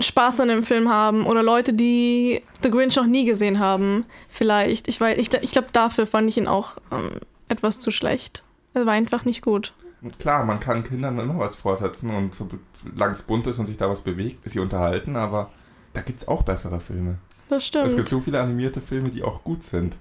Spaß 0.00 0.40
an 0.40 0.48
dem 0.48 0.64
Film 0.64 0.88
haben 0.90 1.26
oder 1.26 1.42
Leute, 1.42 1.72
die 1.72 2.42
The 2.62 2.70
Grinch 2.70 2.96
noch 2.96 3.06
nie 3.06 3.24
gesehen 3.24 3.58
haben, 3.58 4.04
vielleicht. 4.28 4.88
Ich 4.88 5.00
weiß, 5.00 5.16
ich, 5.18 5.32
ich 5.32 5.52
glaube, 5.52 5.68
dafür 5.72 6.06
fand 6.06 6.28
ich 6.28 6.36
ihn 6.38 6.46
auch 6.48 6.72
ähm, 6.92 7.12
etwas 7.48 7.80
zu 7.80 7.90
schlecht. 7.90 8.42
Er 8.74 8.86
war 8.86 8.92
einfach 8.92 9.24
nicht 9.24 9.42
gut. 9.42 9.72
Klar, 10.18 10.44
man 10.44 10.60
kann 10.60 10.84
Kindern 10.84 11.18
immer 11.18 11.38
was 11.38 11.56
vorsetzen 11.56 12.10
und 12.10 12.34
solange 12.34 13.14
es 13.14 13.22
bunt 13.22 13.46
ist 13.48 13.58
und 13.58 13.66
sich 13.66 13.76
da 13.76 13.90
was 13.90 14.02
bewegt, 14.02 14.46
ist 14.46 14.52
sie 14.52 14.60
unterhalten, 14.60 15.16
aber 15.16 15.50
da 15.92 16.02
gibt 16.02 16.20
es 16.20 16.28
auch 16.28 16.42
bessere 16.42 16.78
Filme. 16.80 17.18
Das 17.48 17.64
Es 17.64 17.70
gibt 17.72 17.90
stimmt. 17.90 18.08
so 18.08 18.20
viele 18.20 18.40
animierte 18.40 18.80
Filme, 18.80 19.08
die 19.08 19.22
auch 19.24 19.42
gut 19.42 19.64
sind, 19.64 19.96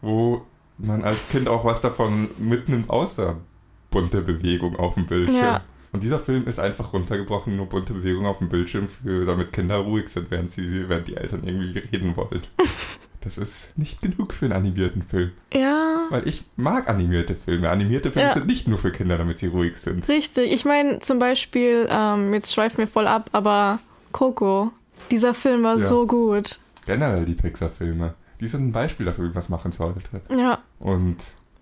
wo 0.00 0.42
man 0.78 1.04
als 1.04 1.28
Kind 1.28 1.48
auch 1.48 1.64
was 1.64 1.80
davon 1.82 2.30
mitnimmt, 2.38 2.88
außer 2.88 3.36
bunte 3.90 4.22
Bewegung 4.22 4.76
auf 4.76 4.94
dem 4.94 5.06
Bildschirm. 5.06 5.36
Ja. 5.36 5.62
Und 5.92 6.02
dieser 6.02 6.18
Film 6.18 6.46
ist 6.46 6.58
einfach 6.58 6.92
runtergebrochen, 6.92 7.54
nur 7.56 7.66
bunte 7.66 7.92
Bewegung 7.92 8.26
auf 8.26 8.38
dem 8.38 8.48
Bildschirm, 8.48 8.88
für, 8.88 9.26
damit 9.26 9.52
Kinder 9.52 9.76
ruhig 9.76 10.08
sind, 10.08 10.30
während, 10.30 10.50
sie, 10.50 10.88
während 10.88 11.06
die 11.06 11.16
Eltern 11.16 11.44
irgendwie 11.44 11.78
reden 11.78 12.16
wollen. 12.16 12.42
Das 13.24 13.38
ist 13.38 13.76
nicht 13.78 14.00
genug 14.02 14.34
für 14.34 14.44
einen 14.44 14.52
animierten 14.54 15.02
Film. 15.02 15.32
Ja, 15.52 16.06
Weil 16.10 16.28
ich 16.28 16.44
mag 16.56 16.88
animierte 16.88 17.34
Filme. 17.34 17.70
Animierte 17.70 18.12
Filme 18.12 18.28
Ja. 18.28 18.34
sind 18.34 18.46
nicht 18.46 18.68
nur 18.68 18.78
für 18.78 18.92
Kinder, 18.92 19.16
damit 19.18 19.38
sie 19.38 19.46
ruhig 19.46 19.76
sind. 19.78 20.06
richtig. 20.08 20.52
Ich 20.52 20.64
meine, 20.64 20.98
zum 20.98 21.18
Beispiel, 21.18 21.86
ähm, 21.90 22.34
jetzt 22.34 22.52
schweifen 22.52 22.78
wir 22.78 22.86
voll 22.88 23.06
ab, 23.08 23.30
aber 23.32 23.78
Coco, 24.12 24.72
dieser 25.10 25.32
Film 25.34 25.62
war 25.62 25.72
Ja. 25.72 25.78
so 25.78 26.06
gut. 26.06 26.58
Generell 26.86 27.24
die 27.24 27.34
Pixar-Filme. 27.34 28.14
Die 28.40 28.48
sind 28.48 28.66
ein 28.68 28.72
Beispiel 28.72 29.06
dafür, 29.06 29.24
wie 29.24 29.28
man 29.30 29.38
es 29.38 29.48
machen 29.48 29.72
sollte. 29.72 30.20
Ja, 30.28 30.58
Und 30.78 31.16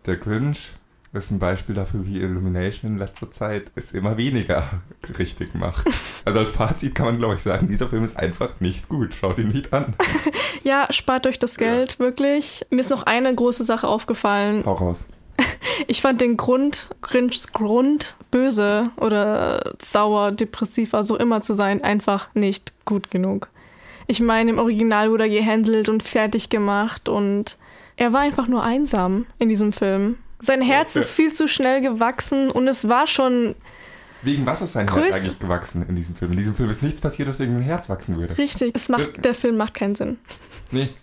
der 0.07 0.17
Grinch 0.17 0.73
ist 1.13 1.31
ein 1.31 1.39
Beispiel 1.39 1.75
dafür, 1.75 2.07
wie 2.07 2.21
Illumination 2.21 2.93
in 2.93 2.99
letzter 2.99 3.31
Zeit 3.31 3.71
es 3.75 3.93
immer 3.93 4.17
weniger 4.17 4.83
richtig 5.19 5.55
macht. 5.55 5.87
Also 6.25 6.39
als 6.39 6.53
Fazit 6.53 6.95
kann 6.95 7.07
man, 7.07 7.19
glaube 7.19 7.35
ich, 7.35 7.43
sagen, 7.43 7.67
dieser 7.69 7.89
Film 7.89 8.03
ist 8.03 8.17
einfach 8.17 8.61
nicht 8.61 8.89
gut. 8.89 9.15
Schaut 9.15 9.39
ihn 9.39 9.49
nicht 9.49 9.73
an. 9.73 9.95
ja, 10.65 10.87
spart 10.91 11.27
euch 11.27 11.39
das 11.39 11.57
Geld, 11.59 11.99
wirklich. 11.99 12.65
Mir 12.71 12.81
ist 12.81 12.91
noch 12.91 13.03
eine 13.03 13.35
große 13.35 13.65
Sache 13.65 13.87
aufgefallen. 13.89 14.65
Hau 14.65 14.75
raus. 14.75 15.07
Ich 15.87 16.03
fand 16.03 16.21
den 16.21 16.37
Grund, 16.37 16.89
Grinchs 17.01 17.53
Grund, 17.53 18.15
böse 18.31 18.91
oder 18.97 19.75
sauer, 19.81 20.31
depressiv, 20.31 20.93
auch 20.93 21.11
immer 21.13 21.41
zu 21.41 21.55
sein, 21.55 21.83
einfach 21.83 22.29
nicht 22.35 22.73
gut 22.85 23.11
genug. 23.11 23.49
Ich 24.07 24.21
meine, 24.21 24.51
im 24.51 24.59
Original 24.59 25.11
wurde 25.11 25.25
er 25.25 25.31
gehandelt 25.31 25.89
und 25.89 26.03
fertig 26.03 26.51
gemacht 26.51 27.09
und 27.09 27.57
er 27.97 28.13
war 28.13 28.21
einfach 28.21 28.49
nur 28.49 28.63
einsam 28.63 29.27
in 29.39 29.49
diesem 29.49 29.73
Film. 29.73 30.19
Sein 30.43 30.61
Herz 30.61 30.97
ist 30.97 31.13
viel 31.13 31.33
zu 31.33 31.49
schnell 31.49 31.81
gewachsen 31.81 32.51
und 32.51 32.67
es 32.69 32.89
war 32.89 33.07
schon 33.07 33.55
Wegen 34.23 34.47
was 34.47 34.63
ist 34.63 34.75
sein 34.75 34.87
Größe. 34.87 35.07
Herz 35.07 35.17
eigentlich 35.17 35.39
gewachsen 35.39 35.85
in 35.89 35.97
diesem 35.97 36.15
Film? 36.15 36.33
In 36.33 36.39
diesem 36.39 36.55
Film 36.55 36.71
ist 36.71 36.83
nichts 36.83 37.01
passiert, 37.01 37.29
dass 37.29 37.41
irgendein 37.41 37.65
Herz 37.65 37.89
wachsen 37.89 38.17
würde. 38.19 38.37
richtig. 38.39 38.73
Es 38.75 38.89
macht, 38.89 39.25
der 39.25 39.35
Film 39.35 39.57
macht 39.57 39.75
keinen 39.75 39.95
Sinn. 39.95 40.19
Nee. 40.71 40.91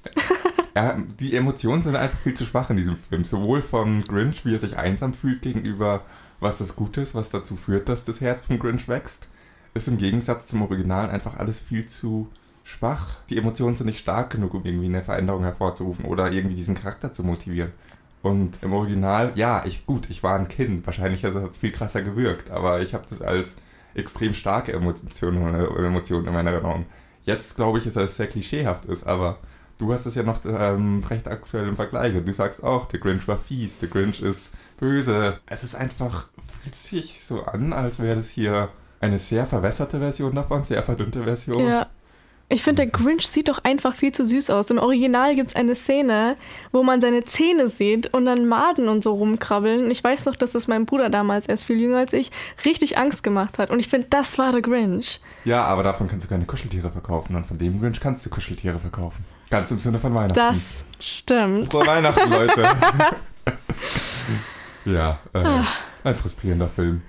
Ja, 0.76 0.98
die 1.20 1.36
Emotionen 1.36 1.82
sind 1.82 1.96
einfach 1.96 2.20
viel 2.20 2.36
zu 2.36 2.46
schwach 2.46 2.70
in 2.70 2.78
diesem 2.78 2.96
Film. 2.96 3.24
Sowohl 3.24 3.64
von 3.64 4.04
Grinch, 4.04 4.46
wie 4.46 4.54
er 4.54 4.60
sich 4.60 4.78
einsam 4.78 5.14
fühlt 5.14 5.42
gegenüber 5.42 6.06
was 6.40 6.60
das 6.60 6.76
Gute 6.76 7.02
ist, 7.02 7.16
was 7.16 7.30
dazu 7.30 7.56
führt, 7.56 7.90
dass 7.90 8.06
das 8.06 8.22
Herz 8.22 8.42
von 8.42 8.60
Grinch 8.60 8.88
wächst, 8.88 9.28
ist 9.74 9.88
im 9.88 9.98
Gegensatz 9.98 10.48
zum 10.48 10.62
Original 10.62 11.10
einfach 11.10 11.38
alles 11.38 11.60
viel 11.60 11.86
zu 11.88 12.30
schwach. 12.64 13.18
Die 13.30 13.38
Emotionen 13.38 13.76
sind 13.76 13.88
nicht 13.88 14.00
stark 14.00 14.30
genug, 14.30 14.54
um 14.54 14.66
irgendwie 14.66 14.86
eine 14.86 15.04
Veränderung 15.04 15.44
hervorzurufen 15.44 16.06
oder 16.06 16.32
irgendwie 16.32 16.56
diesen 16.56 16.76
Charakter 16.76 17.12
zu 17.12 17.24
motivieren. 17.24 17.74
Und 18.22 18.60
im 18.62 18.74
Original, 18.74 19.32
ja, 19.36 19.64
ich 19.66 19.86
gut, 19.86 20.10
ich 20.10 20.24
war 20.24 20.38
ein 20.38 20.50
Kind. 20.50 20.86
Wahrscheinlich 20.86 21.24
hat 21.24 21.36
es 21.36 21.58
viel 21.58 21.72
krasser 21.72 22.02
gewirkt, 22.02 22.52
aber 22.52 22.82
ich 22.82 22.94
habe 22.94 23.06
das 23.10 23.22
als 23.22 23.56
extrem 23.96 24.34
starke 24.34 24.74
Emotionen, 24.74 25.56
Emotionen 25.56 26.28
in 26.28 26.34
meiner 26.34 26.52
Erinnerung. 26.52 26.86
Jetzt 27.24 27.56
glaube 27.56 27.78
ich, 27.78 27.86
dass 27.86 27.96
es 27.96 28.16
sehr 28.16 28.28
klischeehaft 28.28 28.86
ist, 28.86 29.06
aber 29.06 29.40
du 29.78 29.94
hast 29.94 30.06
es 30.06 30.16
ja 30.16 30.24
noch 30.24 30.40
ähm, 30.46 31.04
recht 31.10 31.28
aktuell 31.28 31.68
im 31.68 31.76
Vergleich 31.76 32.16
und 32.16 32.28
du 32.28 32.34
sagst 32.34 32.64
auch, 32.64 32.86
der 32.88 33.00
Grinch 33.00 33.28
war 33.28 33.38
fies, 33.38 33.80
der 33.80 33.90
Grinch 33.90 34.22
ist 34.22 34.54
böse. 34.80 35.40
Es 35.46 35.64
ist 35.64 35.76
einfach, 35.76 36.28
fühlt 36.62 36.76
sich 36.76 37.24
so 37.24 37.44
an, 37.44 37.74
als 37.74 38.00
wäre 38.00 38.18
das 38.18 38.30
hier 38.30 38.70
eine 39.00 39.18
sehr 39.18 39.48
verwässerte 39.48 40.00
Version 40.00 40.36
davon, 40.36 40.64
sehr 40.66 40.84
verdünnte 40.84 41.24
Version. 41.24 41.66
Ja. 41.66 41.88
Ich 42.52 42.64
finde, 42.64 42.84
der 42.84 42.92
Grinch 42.92 43.28
sieht 43.28 43.48
doch 43.48 43.64
einfach 43.64 43.94
viel 43.94 44.12
zu 44.12 44.26
süß 44.26 44.50
aus. 44.50 44.72
Im 44.72 44.80
Original 44.80 45.36
gibt 45.36 45.50
es 45.50 45.56
eine 45.56 45.76
Szene, 45.76 46.36
wo 46.72 46.82
man 46.82 47.00
seine 47.00 47.24
Zähne 47.24 47.70
sieht 47.70 48.12
und 48.12 48.26
dann 48.26 48.48
Maden 48.48 48.90
und 48.90 49.04
so 49.04 49.14
rumkrabbeln. 49.14 49.86
Und 49.86 49.92
ich 49.92 50.04
weiß 50.04 50.26
noch, 50.26 50.36
dass 50.36 50.54
das 50.54 50.68
mein 50.68 50.88
Bruder 50.88 51.12
damals, 51.12 51.46
er 51.46 51.54
ist 51.54 51.64
viel 51.64 51.80
jünger 51.80 52.00
als 52.00 52.12
ich, 52.12 52.32
richtig 52.66 52.98
Angst 52.98 53.22
gemacht 53.22 53.60
hat. 53.60 53.70
Und 53.70 53.80
ich 53.80 53.88
finde, 53.88 54.08
das 54.10 54.40
war 54.40 54.52
der 54.52 54.64
Grinch. 54.64 55.20
Ja, 55.46 55.64
aber 55.66 55.84
davon 55.84 56.08
kannst 56.08 56.26
du 56.26 56.30
keine 56.30 56.46
Kuscheltiere 56.46 56.90
verkaufen. 56.90 57.36
Und 57.36 57.46
von 57.46 57.60
dem 57.60 57.80
Grinch 57.80 58.00
kannst 58.00 58.26
du 58.26 58.32
Kuscheltiere 58.32 58.80
verkaufen. 58.80 59.24
Ganz 59.52 59.70
im 59.70 59.78
Sinne 59.78 60.00
von 60.00 60.16
Weihnachten. 60.16 60.34
Das 60.34 60.84
stimmt. 61.00 61.72
Frohe 61.72 61.86
Weihnachten, 61.86 62.32
Leute. 62.32 62.64
ja, 64.86 65.20
äh, 65.34 65.62
ein 66.04 66.16
frustrierender 66.16 66.68
Film. 66.68 67.04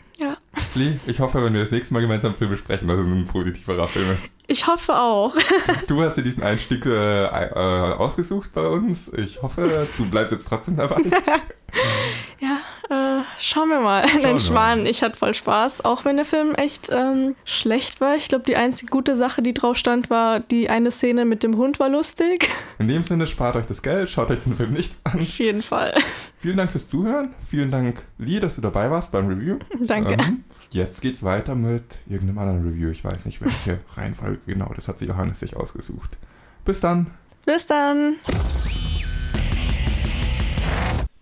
Lee, 0.74 1.00
ich 1.06 1.18
hoffe, 1.18 1.42
wenn 1.42 1.52
wir 1.52 1.60
das 1.60 1.72
nächste 1.72 1.94
Mal 1.94 2.00
gemeinsam 2.00 2.34
Film 2.34 2.50
besprechen, 2.50 2.86
dass 2.86 3.00
es 3.00 3.06
ein 3.06 3.24
positiverer 3.24 3.88
Film 3.88 4.10
ist. 4.12 4.30
Ich 4.46 4.66
hoffe 4.66 4.96
auch. 4.96 5.34
Du 5.86 6.02
hast 6.02 6.16
dir 6.16 6.22
diesen 6.22 6.42
Einstieg 6.42 6.86
äh, 6.86 7.24
äh, 7.24 7.54
ausgesucht 7.54 8.52
bei 8.52 8.66
uns. 8.66 9.12
Ich 9.12 9.42
hoffe, 9.42 9.88
du 9.96 10.04
bleibst 10.08 10.32
jetzt 10.32 10.48
trotzdem 10.48 10.76
dabei. 10.76 11.00
ja, 12.40 12.60
äh, 12.88 13.24
schauen 13.38 13.68
wir 13.68 13.80
mal. 13.80 14.08
Schauen 14.08 14.22
Nein, 14.22 14.38
Schwan, 14.38 14.86
ich 14.86 15.02
hatte 15.02 15.16
voll 15.16 15.34
Spaß, 15.34 15.84
auch 15.84 16.04
wenn 16.04 16.16
der 16.16 16.24
Film 16.24 16.54
echt 16.54 16.88
ähm, 16.92 17.34
schlecht 17.44 18.00
war. 18.00 18.16
Ich 18.16 18.28
glaube, 18.28 18.44
die 18.44 18.56
einzige 18.56 18.90
gute 18.90 19.16
Sache, 19.16 19.42
die 19.42 19.54
drauf 19.54 19.76
stand, 19.76 20.10
war 20.10 20.38
die 20.38 20.68
eine 20.68 20.90
Szene 20.92 21.24
mit 21.24 21.42
dem 21.42 21.56
Hund 21.56 21.80
war 21.80 21.88
lustig. 21.88 22.48
In 22.78 22.88
dem 22.88 23.02
Sinne, 23.02 23.26
spart 23.26 23.56
euch 23.56 23.66
das 23.66 23.82
Geld, 23.82 24.10
schaut 24.10 24.30
euch 24.30 24.40
den 24.40 24.54
Film 24.54 24.72
nicht 24.72 24.94
an. 25.04 25.20
Auf 25.20 25.38
jeden 25.38 25.62
Fall. 25.62 25.94
Vielen 26.38 26.56
Dank 26.56 26.70
fürs 26.70 26.88
Zuhören. 26.88 27.34
Vielen 27.48 27.70
Dank, 27.70 28.02
Lee, 28.18 28.38
dass 28.38 28.56
du 28.56 28.60
dabei 28.60 28.90
warst 28.90 29.10
beim 29.12 29.26
Review. 29.26 29.58
Danke. 29.80 30.14
Ähm, 30.14 30.44
jetzt 30.72 31.00
geht's 31.00 31.22
weiter 31.22 31.54
mit 31.54 31.84
irgendeinem 32.08 32.38
anderen 32.38 32.66
Review. 32.66 32.90
Ich 32.90 33.04
weiß 33.04 33.24
nicht, 33.24 33.40
welche 33.40 33.80
Reihenfolge 33.96 34.40
genau. 34.46 34.72
Das 34.74 34.88
hat 34.88 34.98
sich 34.98 35.08
Johannes 35.08 35.40
sich 35.40 35.56
ausgesucht. 35.56 36.16
Bis 36.64 36.80
dann. 36.80 37.08
Bis 37.44 37.66
dann. 37.66 38.16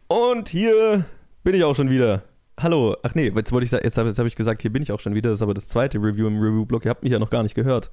Und 0.08 0.48
hier 0.48 1.04
bin 1.42 1.54
ich 1.54 1.64
auch 1.64 1.74
schon 1.74 1.90
wieder. 1.90 2.22
Hallo. 2.60 2.96
Ach 3.02 3.14
nee, 3.14 3.28
jetzt 3.34 3.52
wollte 3.52 3.64
ich 3.66 3.70
jetzt 3.70 3.98
habe 3.98 4.08
jetzt 4.08 4.18
hab 4.18 4.26
ich 4.26 4.36
gesagt, 4.36 4.62
hier 4.62 4.72
bin 4.72 4.82
ich 4.82 4.92
auch 4.92 5.00
schon 5.00 5.14
wieder. 5.14 5.30
Das 5.30 5.38
ist 5.38 5.42
aber 5.42 5.54
das 5.54 5.68
zweite 5.68 5.98
Review 5.98 6.26
im 6.26 6.40
Review-Blog. 6.40 6.84
Ihr 6.84 6.90
habt 6.90 7.02
mich 7.02 7.12
ja 7.12 7.18
noch 7.18 7.30
gar 7.30 7.42
nicht 7.42 7.54
gehört. 7.54 7.90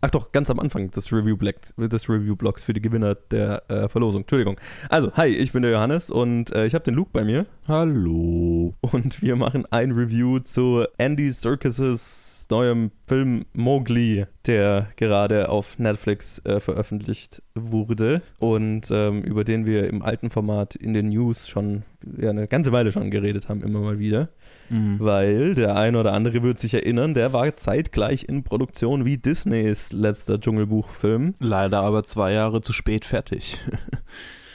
Ach 0.00 0.10
doch, 0.10 0.30
ganz 0.30 0.48
am 0.48 0.60
Anfang 0.60 0.92
des 0.92 1.12
Review-Blocks 1.12 1.74
des 1.76 2.08
Review 2.08 2.34
-Blogs 2.34 2.62
für 2.62 2.72
die 2.72 2.80
Gewinner 2.80 3.16
der 3.16 3.68
äh, 3.68 3.88
Verlosung. 3.88 4.20
Entschuldigung. 4.20 4.60
Also, 4.88 5.12
hi, 5.14 5.26
ich 5.26 5.50
bin 5.50 5.62
der 5.62 5.72
Johannes 5.72 6.08
und 6.10 6.52
äh, 6.52 6.66
ich 6.66 6.74
habe 6.74 6.84
den 6.84 6.94
Luke 6.94 7.10
bei 7.12 7.24
mir. 7.24 7.46
Hallo. 7.66 8.74
Und 8.80 9.20
wir 9.22 9.34
machen 9.34 9.66
ein 9.72 9.90
Review 9.90 10.38
zu 10.38 10.84
Andy 10.98 11.32
Neuem 12.50 12.90
Film 13.06 13.44
Mowgli, 13.52 14.26
der 14.46 14.88
gerade 14.96 15.48
auf 15.48 15.78
Netflix 15.78 16.44
äh, 16.44 16.60
veröffentlicht 16.60 17.42
wurde 17.54 18.22
und 18.38 18.90
ähm, 18.90 19.22
über 19.22 19.44
den 19.44 19.66
wir 19.66 19.88
im 19.88 20.02
alten 20.02 20.30
Format 20.30 20.74
in 20.74 20.94
den 20.94 21.10
News 21.10 21.48
schon 21.48 21.82
ja, 22.16 22.30
eine 22.30 22.48
ganze 22.48 22.72
Weile 22.72 22.90
schon 22.90 23.10
geredet 23.10 23.48
haben, 23.48 23.62
immer 23.62 23.80
mal 23.80 23.98
wieder. 23.98 24.30
Mhm. 24.70 24.96
Weil 24.98 25.54
der 25.54 25.76
eine 25.76 25.98
oder 25.98 26.12
andere 26.12 26.42
wird 26.42 26.58
sich 26.58 26.74
erinnern, 26.74 27.14
der 27.14 27.32
war 27.32 27.56
zeitgleich 27.56 28.24
in 28.28 28.44
Produktion 28.44 29.04
wie 29.04 29.18
Disneys 29.18 29.92
letzter 29.92 30.40
Dschungelbuchfilm. 30.40 31.34
Leider 31.40 31.80
aber 31.80 32.02
zwei 32.04 32.32
Jahre 32.32 32.60
zu 32.60 32.72
spät 32.72 33.04
fertig. 33.04 33.58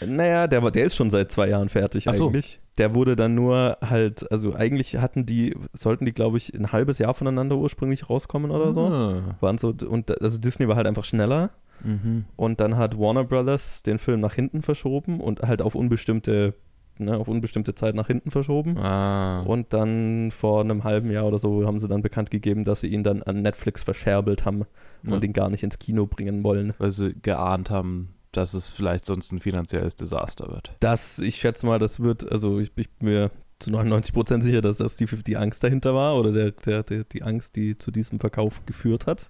Naja, 0.07 0.47
der, 0.47 0.71
der 0.71 0.85
ist 0.85 0.95
schon 0.95 1.09
seit 1.09 1.31
zwei 1.31 1.49
Jahren 1.49 1.69
fertig 1.69 2.07
Ach 2.07 2.13
so. 2.13 2.27
eigentlich. 2.27 2.59
Der 2.77 2.95
wurde 2.95 3.15
dann 3.15 3.35
nur 3.35 3.77
halt, 3.87 4.29
also 4.31 4.55
eigentlich 4.55 4.97
hatten 4.97 5.25
die, 5.25 5.55
sollten 5.73 6.05
die, 6.05 6.13
glaube 6.13 6.37
ich, 6.37 6.53
ein 6.53 6.71
halbes 6.71 6.97
Jahr 6.97 7.13
voneinander 7.13 7.57
ursprünglich 7.57 8.09
rauskommen 8.09 8.49
oder 8.51 8.73
so. 8.73 8.85
Ah. 8.85 9.35
Waren 9.41 9.57
so, 9.57 9.73
und 9.87 10.21
also 10.21 10.37
Disney 10.39 10.67
war 10.67 10.75
halt 10.75 10.87
einfach 10.87 11.03
schneller. 11.05 11.51
Mhm. 11.83 12.25
Und 12.35 12.59
dann 12.61 12.77
hat 12.77 12.97
Warner 12.97 13.23
Brothers 13.25 13.83
den 13.83 13.97
Film 13.97 14.21
nach 14.21 14.33
hinten 14.35 14.61
verschoben 14.61 15.19
und 15.19 15.41
halt 15.41 15.61
auf 15.61 15.75
unbestimmte, 15.75 16.53
ne, 16.97 17.17
auf 17.17 17.27
unbestimmte 17.27 17.75
Zeit 17.75 17.93
nach 17.93 18.07
hinten 18.07 18.31
verschoben. 18.31 18.77
Ah. 18.77 19.41
Und 19.41 19.73
dann 19.73 20.31
vor 20.31 20.61
einem 20.61 20.83
halben 20.83 21.11
Jahr 21.11 21.25
oder 21.25 21.39
so 21.39 21.65
haben 21.67 21.79
sie 21.79 21.87
dann 21.87 22.01
bekannt 22.01 22.31
gegeben, 22.31 22.63
dass 22.63 22.79
sie 22.81 22.87
ihn 22.87 23.03
dann 23.03 23.21
an 23.23 23.41
Netflix 23.41 23.83
verscherbelt 23.83 24.45
haben 24.45 24.63
Ja. 25.05 25.13
und 25.13 25.23
ihn 25.23 25.33
gar 25.33 25.49
nicht 25.49 25.63
ins 25.63 25.77
Kino 25.77 26.05
bringen 26.07 26.43
wollen. 26.43 26.73
Weil 26.77 26.91
sie 26.91 27.13
geahnt 27.21 27.69
haben, 27.69 28.09
dass 28.37 28.53
es 28.53 28.69
vielleicht 28.69 29.05
sonst 29.05 29.31
ein 29.31 29.39
finanzielles 29.39 29.95
Desaster 29.95 30.49
wird. 30.49 30.71
Das, 30.79 31.19
ich 31.19 31.37
schätze 31.37 31.65
mal, 31.65 31.79
das 31.79 31.99
wird, 31.99 32.29
also 32.31 32.59
ich, 32.59 32.71
ich 32.75 32.89
bin 32.89 33.09
mir 33.09 33.31
zu 33.59 33.71
99% 33.71 34.41
sicher, 34.41 34.61
dass 34.61 34.77
das 34.77 34.97
die, 34.97 35.05
die 35.05 35.37
Angst 35.37 35.63
dahinter 35.63 35.95
war 35.95 36.17
oder 36.17 36.31
der, 36.31 36.51
der, 36.51 36.83
der, 36.83 37.03
die 37.05 37.23
Angst, 37.23 37.55
die 37.55 37.77
zu 37.77 37.91
diesem 37.91 38.19
Verkauf 38.19 38.65
geführt 38.65 39.07
hat. 39.07 39.29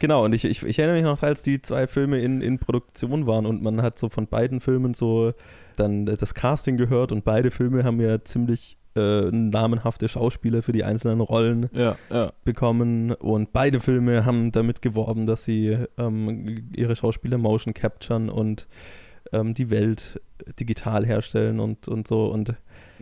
Genau, 0.00 0.24
und 0.24 0.32
ich, 0.32 0.44
ich, 0.44 0.62
ich 0.62 0.78
erinnere 0.78 0.96
mich 0.96 1.04
noch, 1.04 1.22
als 1.22 1.42
die 1.42 1.62
zwei 1.62 1.86
Filme 1.86 2.20
in, 2.20 2.40
in 2.40 2.58
Produktion 2.58 3.26
waren 3.26 3.46
und 3.46 3.62
man 3.62 3.80
hat 3.82 3.98
so 3.98 4.08
von 4.08 4.26
beiden 4.26 4.60
Filmen 4.60 4.94
so 4.94 5.32
dann 5.76 6.06
das 6.06 6.34
Casting 6.34 6.76
gehört 6.76 7.12
und 7.12 7.24
beide 7.24 7.50
Filme 7.50 7.84
haben 7.84 8.00
ja 8.00 8.22
ziemlich 8.22 8.76
äh, 8.96 9.30
namenhafte 9.30 10.08
Schauspieler 10.08 10.62
für 10.62 10.72
die 10.72 10.84
einzelnen 10.84 11.20
Rollen 11.20 11.68
Ja, 11.72 11.96
ja. 12.10 12.32
bekommen 12.44 13.12
und 13.12 13.52
beide 13.52 13.80
Filme 13.80 14.24
haben 14.24 14.52
damit 14.52 14.82
geworben, 14.82 15.26
dass 15.26 15.44
sie 15.44 15.76
ähm, 15.98 16.70
ihre 16.76 16.94
Schauspieler 16.96 17.38
motion 17.38 17.74
capturen 17.74 18.28
und 18.30 18.66
ähm, 19.32 19.54
die 19.54 19.70
Welt 19.70 20.20
digital 20.60 21.04
herstellen 21.06 21.60
und, 21.60 21.88
und 21.88 22.06
so 22.06 22.26
und 22.26 22.54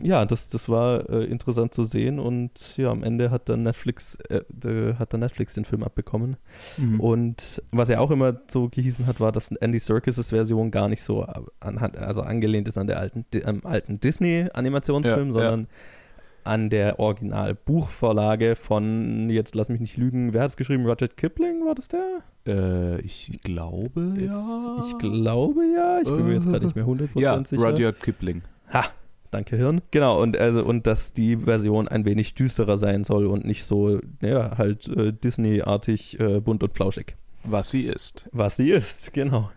ja, 0.03 0.25
das, 0.25 0.49
das 0.49 0.69
war 0.69 1.09
äh, 1.11 1.25
interessant 1.25 1.73
zu 1.75 1.85
sehen 1.85 2.19
und 2.19 2.77
ja, 2.77 2.91
am 2.91 3.03
Ende 3.03 3.31
hat 3.31 3.49
dann 3.49 3.63
Netflix 3.63 4.17
äh, 4.29 4.43
äh, 4.69 4.95
hat 4.95 5.13
dann 5.13 5.21
Netflix 5.21 5.55
den 5.55 5.65
Film 5.65 5.83
abbekommen 5.83 6.37
Mhm. 6.79 7.01
und 7.01 7.63
was 7.73 7.89
ja 7.89 7.99
auch 8.01 8.11
immer 8.11 8.41
so 8.49 8.69
gehießen 8.69 9.07
hat, 9.07 9.21
war, 9.21 9.33
dass 9.33 9.51
Andy 9.53 9.79
Serkis' 9.79 10.31
Version 10.31 10.71
gar 10.71 10.89
nicht 10.89 11.03
so 11.03 11.25
anhand, 11.61 11.97
also 11.97 12.23
angelehnt 12.23 12.69
ist 12.69 12.79
an 12.79 12.87
der 12.87 12.99
alten, 12.99 13.25
am 13.45 13.61
alten 13.65 14.01
Disney-Animationsfilm, 14.01 15.29
Ja, 15.29 15.33
sondern 15.33 15.67
an 16.45 16.71
der 16.71 16.99
Original-Buchvorlage 16.99 18.57
von, 18.57 19.31
jetzt 19.31 19.55
lass 19.55 19.69
mich 19.69 19.81
nicht 19.81 19.97
lügen, 19.97 20.33
wer 20.35 20.43
hat 20.43 20.51
es 20.51 20.57
geschrieben? 20.57 20.87
Rudyard 20.87 21.17
Kipling, 21.17 21.65
war 21.65 21.75
das 21.75 21.89
der? 21.89 22.19
Äh, 22.47 23.01
ich 23.03 23.39
glaube, 23.45 24.15
Jetzt, 24.19 24.35
ja. 24.35 24.85
Ich 24.89 24.99
glaube 24.99 25.63
ja, 25.75 26.01
ich 26.01 26.09
bin 26.09 26.27
mir 26.27 26.35
jetzt 26.35 26.49
gerade 26.49 26.65
nicht 26.67 26.75
mehr 26.77 26.85
100% 26.89 27.09
Ja, 27.21 27.45
sicher. 27.45 27.63
Rudyard 27.63 28.01
Kipling. 28.01 28.43
Ha, 28.73 28.85
danke 29.33 29.57
Hirn. 29.57 29.83
Genau, 29.91 30.21
und 30.21 30.37
also 30.37 30.65
und 30.65 30.87
dass 30.87 31.13
die 31.13 31.37
Version 31.37 31.89
ein 31.89 32.05
wenig 32.05 32.35
düsterer 32.35 32.79
sein 32.79 33.05
soll 33.05 33.27
und 33.27 33.45
nicht 33.45 33.65
so, 33.65 34.01
ja, 34.21 34.57
halt 34.57 34.89
äh, 34.89 35.13
Disney-artig 35.13 36.21
äh, 36.21 36.41
bunt 36.41 36.63
und 36.63 36.75
flauschig. 36.75 37.17
Was 37.45 37.71
sie 37.71 37.83
ist. 37.83 38.29
Was 38.33 38.57
sie 38.57 38.71
ist, 38.71 39.13
genau. 39.13 39.51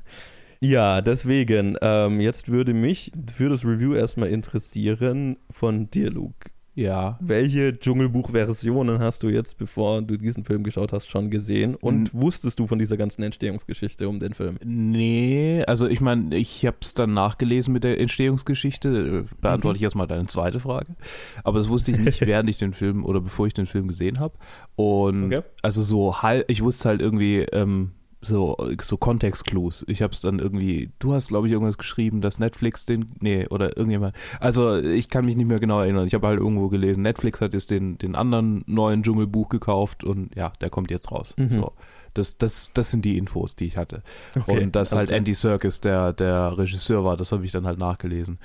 Ja, 0.59 1.01
deswegen, 1.01 1.77
ähm, 1.81 2.19
jetzt 2.19 2.49
würde 2.49 2.73
mich 2.73 3.11
für 3.31 3.49
das 3.49 3.63
Review 3.63 3.93
erstmal 3.93 4.29
interessieren 4.29 5.38
von 5.51 5.91
dir, 5.91 6.09
Luke. 6.09 6.49
Ja. 6.75 7.17
Welche 7.21 7.79
Dschungelbuch-Versionen 7.79 8.99
hast 8.99 9.23
du 9.23 9.29
jetzt, 9.29 9.57
bevor 9.57 10.01
du 10.01 10.17
diesen 10.17 10.43
Film 10.43 10.63
geschaut 10.63 10.91
hast, 10.93 11.09
schon 11.09 11.29
gesehen? 11.29 11.75
Und 11.75 12.13
wusstest 12.13 12.59
du 12.59 12.67
von 12.67 12.79
dieser 12.79 12.97
ganzen 12.97 13.23
Entstehungsgeschichte 13.23 14.07
um 14.09 14.19
den 14.19 14.33
Film? 14.33 14.57
Nee, 14.63 15.63
also 15.67 15.88
ich 15.88 16.01
meine, 16.01 16.35
ich 16.35 16.65
habe 16.65 16.77
es 16.81 16.93
dann 16.93 17.13
nachgelesen 17.13 17.73
mit 17.73 17.83
der 17.85 17.99
Entstehungsgeschichte. 17.99 19.25
Äh, 19.29 19.35
Beantworte 19.41 19.77
ich 19.77 19.83
erstmal 19.83 20.07
deine 20.07 20.27
zweite 20.27 20.59
Frage. 20.59 20.95
Aber 21.43 21.59
das 21.59 21.69
wusste 21.69 21.91
ich 21.91 21.97
nicht, 21.97 22.21
während 22.25 22.49
ich 22.49 22.57
den 22.57 22.73
Film 22.73 23.05
oder 23.05 23.21
bevor 23.21 23.47
ich 23.47 23.53
den 23.53 23.65
Film 23.67 23.88
gesehen 23.88 24.19
habe. 24.19 24.33
Und 24.75 25.25
Okay. 25.25 25.41
also 25.61 25.81
so 25.81 26.21
halb, 26.21 26.49
ich 26.51 26.61
wusste 26.61 26.89
halt 26.89 27.01
irgendwie 27.01 27.39
ähm, 27.53 27.91
so, 28.25 28.57
so 28.81 28.97
Kontextclues. 28.97 29.85
Ich 29.88 30.01
habe 30.01 30.13
es 30.13 30.21
dann 30.21 30.39
irgendwie, 30.39 30.91
du 30.99 31.13
hast 31.13 31.29
glaube 31.29 31.47
ich 31.47 31.53
irgendwas 31.53 31.77
geschrieben, 31.77 32.21
dass 32.21 32.39
Netflix 32.39 32.85
den, 32.85 33.13
nee, 33.19 33.47
oder 33.47 33.77
irgendjemand. 33.77 34.15
Also 34.39 34.77
ich 34.77 35.09
kann 35.09 35.25
mich 35.25 35.35
nicht 35.35 35.47
mehr 35.47 35.59
genau 35.59 35.81
erinnern. 35.81 36.07
Ich 36.07 36.13
habe 36.13 36.27
halt 36.27 36.39
irgendwo 36.39 36.69
gelesen, 36.69 37.03
Netflix 37.03 37.41
hat 37.41 37.53
jetzt 37.53 37.71
den, 37.71 37.97
den 37.97 38.15
anderen 38.15 38.63
neuen 38.67 39.03
Dschungelbuch 39.03 39.49
gekauft 39.49 40.03
und 40.03 40.35
ja, 40.35 40.51
der 40.61 40.69
kommt 40.69 40.91
jetzt 40.91 41.11
raus. 41.11 41.35
Mhm. 41.38 41.51
So. 41.51 41.73
Das, 42.15 42.38
das, 42.39 42.71
das 42.73 42.89
sind 42.91 43.06
die 43.06 43.17
Infos, 43.17 43.56
die 43.56 43.65
ich 43.65 43.78
hatte. 43.78 44.01
Okay, 44.36 44.63
und 44.63 44.75
dass 44.75 44.91
halt 44.91 45.08
klar. 45.08 45.17
Andy 45.19 45.34
Serkis 45.34 45.82
der, 45.82 46.13
der 46.13 46.58
Regisseur 46.58 47.04
war, 47.04 47.15
das 47.17 47.32
habe 47.32 47.45
ich 47.45 47.51
dann 47.51 47.65
halt 47.67 47.78
nachgelesen. 47.80 48.39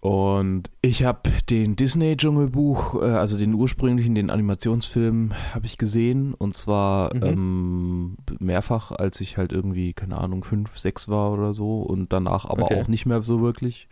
Und 0.00 0.70
ich 0.82 1.04
habe 1.04 1.30
den 1.48 1.76
Disney-Dschungelbuch, 1.76 3.00
äh, 3.02 3.06
also 3.06 3.38
den 3.38 3.54
ursprünglichen, 3.54 4.14
den 4.14 4.28
Animationsfilm, 4.30 5.32
habe 5.54 5.64
ich 5.66 5.78
gesehen. 5.78 6.34
Und 6.34 6.54
zwar 6.54 7.14
Mhm. 7.14 7.22
ähm, 7.22 8.16
mehrfach, 8.38 8.92
als 8.92 9.20
ich 9.20 9.36
halt 9.38 9.52
irgendwie, 9.52 9.94
keine 9.94 10.18
Ahnung, 10.18 10.44
fünf, 10.44 10.78
sechs 10.78 11.08
war 11.08 11.32
oder 11.32 11.54
so. 11.54 11.80
Und 11.80 12.12
danach 12.12 12.44
aber 12.44 12.64
Okay. 12.64 12.80
auch 12.82 12.88
nicht 12.88 13.06
mehr 13.06 13.22
so 13.22 13.40
wirklich. 13.40 13.88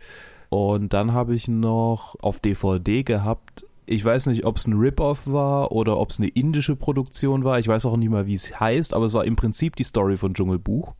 Und 0.49 0.93
dann 0.93 1.13
habe 1.13 1.33
ich 1.33 1.47
noch 1.47 2.15
auf 2.21 2.39
DVD 2.39 3.01
gehabt. 3.03 3.65
Ich 3.85 4.03
weiß 4.05 4.27
nicht, 4.27 4.45
ob 4.45 4.57
es 4.57 4.67
ein 4.67 4.73
Rip-Off 4.73 5.27
war 5.27 5.71
oder 5.71 5.97
ob 5.97 6.11
es 6.11 6.19
eine 6.19 6.29
indische 6.29 6.75
Produktion 6.75 7.43
war. 7.43 7.59
Ich 7.59 7.67
weiß 7.67 7.85
auch 7.85 7.97
nicht 7.97 8.09
mal, 8.09 8.25
wie 8.27 8.33
es 8.35 8.59
heißt, 8.59 8.93
aber 8.93 9.05
es 9.05 9.13
war 9.13 9.25
im 9.25 9.35
Prinzip 9.35 9.75
die 9.75 9.83
Story 9.83 10.15
von 10.17 10.33
Dschungelbuch. 10.33 10.93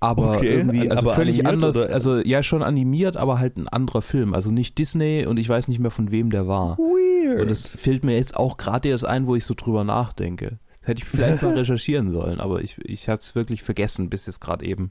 Aber 0.00 0.36
Okay, 0.36 0.56
irgendwie, 0.58 0.82
an- 0.82 0.90
also 0.90 1.06
aber 1.06 1.14
völlig 1.14 1.46
anders, 1.46 1.76
oder- 1.76 1.92
also 1.92 2.18
ja 2.18 2.42
schon 2.42 2.62
animiert, 2.62 3.16
aber 3.16 3.38
halt 3.38 3.56
ein 3.56 3.68
anderer 3.68 4.02
Film. 4.02 4.34
Also 4.34 4.50
nicht 4.50 4.76
Disney 4.78 5.24
und 5.26 5.38
ich 5.38 5.48
weiß 5.48 5.68
nicht 5.68 5.78
mehr 5.78 5.90
von 5.90 6.10
wem 6.10 6.30
der 6.30 6.46
war. 6.46 6.76
Weird. 6.78 7.40
Und 7.40 7.50
das 7.50 7.66
fällt 7.66 8.04
mir 8.04 8.16
jetzt 8.16 8.36
auch 8.36 8.56
gerade 8.58 8.88
erst 8.90 9.06
ein, 9.06 9.26
wo 9.26 9.34
ich 9.36 9.44
so 9.44 9.54
drüber 9.56 9.84
nachdenke. 9.84 10.58
Das 10.80 10.88
hätte 10.88 11.02
ich 11.02 11.08
vielleicht 11.08 11.42
mal 11.42 11.54
recherchieren 11.58 12.10
sollen, 12.10 12.40
aber 12.40 12.60
ich, 12.62 12.76
ich 12.84 13.08
hatte 13.08 13.20
es 13.22 13.34
wirklich 13.34 13.62
vergessen, 13.62 14.10
bis 14.10 14.26
jetzt 14.26 14.40
gerade 14.40 14.64
eben, 14.66 14.90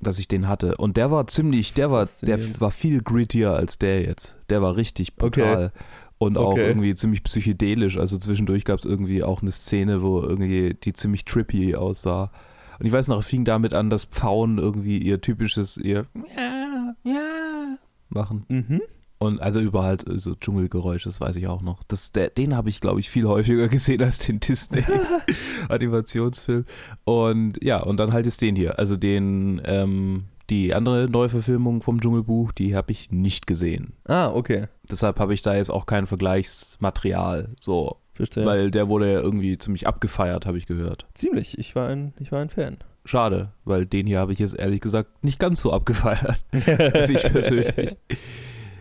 dass 0.00 0.18
ich 0.18 0.28
den 0.28 0.48
hatte. 0.48 0.76
Und 0.76 0.96
der 0.96 1.10
war 1.10 1.26
ziemlich, 1.26 1.74
der 1.74 1.90
war, 1.90 2.08
der 2.22 2.60
war 2.60 2.70
viel 2.70 3.02
grittier 3.02 3.52
als 3.52 3.78
der 3.78 4.02
jetzt. 4.02 4.36
Der 4.48 4.62
war 4.62 4.76
richtig 4.76 5.16
brutal. 5.16 5.72
Und 6.18 6.36
auch 6.36 6.52
Okay. 6.52 6.66
irgendwie 6.66 6.94
ziemlich 6.94 7.22
psychedelisch. 7.22 7.96
Also 7.96 8.18
zwischendurch 8.18 8.64
gab 8.64 8.80
es 8.80 8.84
irgendwie 8.84 9.22
auch 9.22 9.40
eine 9.42 9.52
Szene, 9.52 10.02
wo 10.02 10.20
irgendwie 10.20 10.74
die 10.74 10.92
ziemlich 10.92 11.24
trippy 11.24 11.76
aussah. 11.76 12.30
Und 12.80 12.86
ich 12.86 12.92
weiß 12.92 13.08
noch, 13.08 13.20
es 13.20 13.26
fing 13.28 13.44
damit 13.44 13.74
an, 13.74 13.88
dass 13.90 14.04
Pfauen 14.04 14.58
irgendwie 14.58 14.98
ihr 14.98 15.20
typisches, 15.20 15.76
ihr 15.76 16.06
ja, 16.36 16.94
ja 17.04 17.76
machen. 18.08 18.44
mhm. 18.48 18.80
Und 19.18 19.40
also 19.40 19.60
überall 19.60 19.88
halt 19.88 20.04
so 20.06 20.36
Dschungelgeräusche, 20.36 21.08
das 21.08 21.20
weiß 21.20 21.34
ich 21.36 21.46
auch 21.48 21.62
noch. 21.62 21.82
Das, 21.88 22.12
der, 22.12 22.28
den 22.30 22.54
habe 22.56 22.68
ich, 22.68 22.80
glaube 22.80 23.00
ich, 23.00 23.10
viel 23.10 23.26
häufiger 23.26 23.66
gesehen 23.68 24.00
als 24.02 24.20
den 24.20 24.38
Disney-Animationsfilm. 24.40 26.64
Und 27.04 27.58
ja, 27.62 27.82
und 27.82 27.98
dann 27.98 28.12
halt 28.12 28.26
ist 28.26 28.40
den 28.40 28.54
hier. 28.54 28.78
Also 28.78 28.96
den, 28.96 29.60
ähm, 29.64 30.26
die 30.50 30.72
andere 30.72 31.08
Neuverfilmung 31.10 31.82
vom 31.82 32.00
Dschungelbuch, 32.00 32.52
die 32.52 32.76
habe 32.76 32.92
ich 32.92 33.10
nicht 33.10 33.48
gesehen. 33.48 33.94
Ah, 34.06 34.28
okay. 34.28 34.66
Deshalb 34.88 35.18
habe 35.18 35.34
ich 35.34 35.42
da 35.42 35.56
jetzt 35.56 35.70
auch 35.70 35.86
kein 35.86 36.06
Vergleichsmaterial. 36.06 37.56
So. 37.60 37.96
Verstehe. 38.12 38.46
Weil 38.46 38.70
der 38.72 38.88
wurde 38.88 39.12
ja 39.12 39.20
irgendwie 39.20 39.58
ziemlich 39.58 39.86
abgefeiert, 39.86 40.46
habe 40.46 40.58
ich 40.58 40.66
gehört. 40.66 41.06
Ziemlich. 41.14 41.56
Ich 41.56 41.76
war 41.76 41.88
ein, 41.88 42.14
ich 42.18 42.32
war 42.32 42.40
ein 42.40 42.50
Fan. 42.50 42.78
Schade, 43.04 43.52
weil 43.64 43.86
den 43.86 44.06
hier 44.06 44.18
habe 44.18 44.32
ich 44.32 44.40
jetzt 44.40 44.58
ehrlich 44.58 44.80
gesagt 44.80 45.22
nicht 45.22 45.38
ganz 45.38 45.62
so 45.62 45.72
abgefeiert. 45.72 46.42
also 46.94 47.12
ich 47.12 47.22
persönlich. 47.22 47.96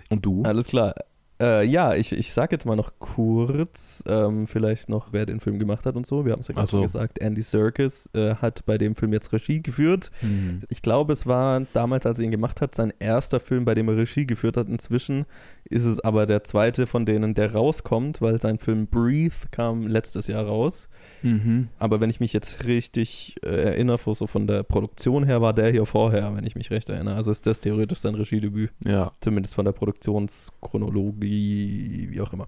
Und 0.10 0.26
du? 0.26 0.44
Alles 0.44 0.68
klar. 0.68 0.94
Äh, 1.40 1.66
ja, 1.66 1.94
ich, 1.94 2.12
ich 2.14 2.34
sag 2.34 2.52
jetzt 2.52 2.66
mal 2.66 2.76
noch 2.76 2.94
kurz, 3.00 4.04
ähm, 4.08 4.48
vielleicht 4.48 4.90
noch, 4.90 5.14
wer 5.14 5.26
den 5.26 5.40
Film 5.40 5.60
gemacht 5.60 5.86
hat 5.86 5.96
und 5.96 6.06
so. 6.08 6.26
Wir 6.26 6.34
haben 6.34 6.40
es 6.40 6.48
ja 6.48 6.56
gerade 6.56 6.68
so. 6.68 6.78
schon 6.78 6.84
gesagt. 6.84 7.20
Andy 7.20 7.44
Serkis 7.44 8.10
äh, 8.14 8.36
hat 8.36 8.66
bei 8.66 8.78
dem 8.78 8.96
Film 8.96 9.14
jetzt 9.14 9.32
Regie 9.34 9.62
geführt. 9.62 10.10
Hm. 10.22 10.64
Ich 10.70 10.82
glaube, 10.82 11.14
es 11.14 11.28
war 11.28 11.62
damals, 11.74 12.06
als 12.06 12.20
er 12.20 12.26
ihn 12.26 12.32
gemacht 12.32 12.62
hat, 12.62 12.74
sein 12.74 12.92
erster 13.00 13.40
Film, 13.40 13.66
bei 13.66 13.76
dem 13.76 13.88
er 13.88 13.98
Regie 13.98 14.26
geführt 14.26 14.58
hat. 14.58 14.68
Inzwischen 14.68 15.26
ist 15.70 15.86
es 15.86 16.00
aber 16.00 16.26
der 16.26 16.44
zweite 16.44 16.88
von 16.88 17.06
denen, 17.06 17.34
der 17.34 17.54
rauskommt, 17.54 18.22
weil 18.22 18.40
sein 18.40 18.58
Film 18.58 18.88
Breathe 18.88 19.36
kam 19.52 19.88
letztes 19.88 20.28
Jahr 20.28 20.46
raus. 20.46 20.88
Mhm. 21.22 21.68
Aber 21.78 22.02
wenn 22.02 22.10
ich 22.10 22.20
mich 22.20 22.34
jetzt 22.34 22.66
richtig 22.66 23.36
äh, 23.44 23.50
erinnere, 23.50 23.98
so 23.98 24.28
von 24.28 24.48
der 24.48 24.64
Produktion 24.64 25.24
her, 25.24 25.42
war 25.42 25.54
der 25.54 25.72
hier 25.72 25.86
vorher, 25.86 26.36
wenn 26.36 26.46
ich 26.46 26.56
mich 26.56 26.72
recht 26.72 26.90
erinnere. 26.90 27.16
Also 27.16 27.32
ist 27.32 27.46
das 27.46 27.60
theoretisch 27.60 28.00
sein 28.00 28.16
Regiedebüt. 28.16 28.72
Ja. 28.86 29.12
Zumindest 29.22 29.56
von 29.56 29.66
der 29.66 29.74
Produktionschronologie, 29.74 31.27
wie 31.32 32.22
auch 32.22 32.34
immer. 32.34 32.48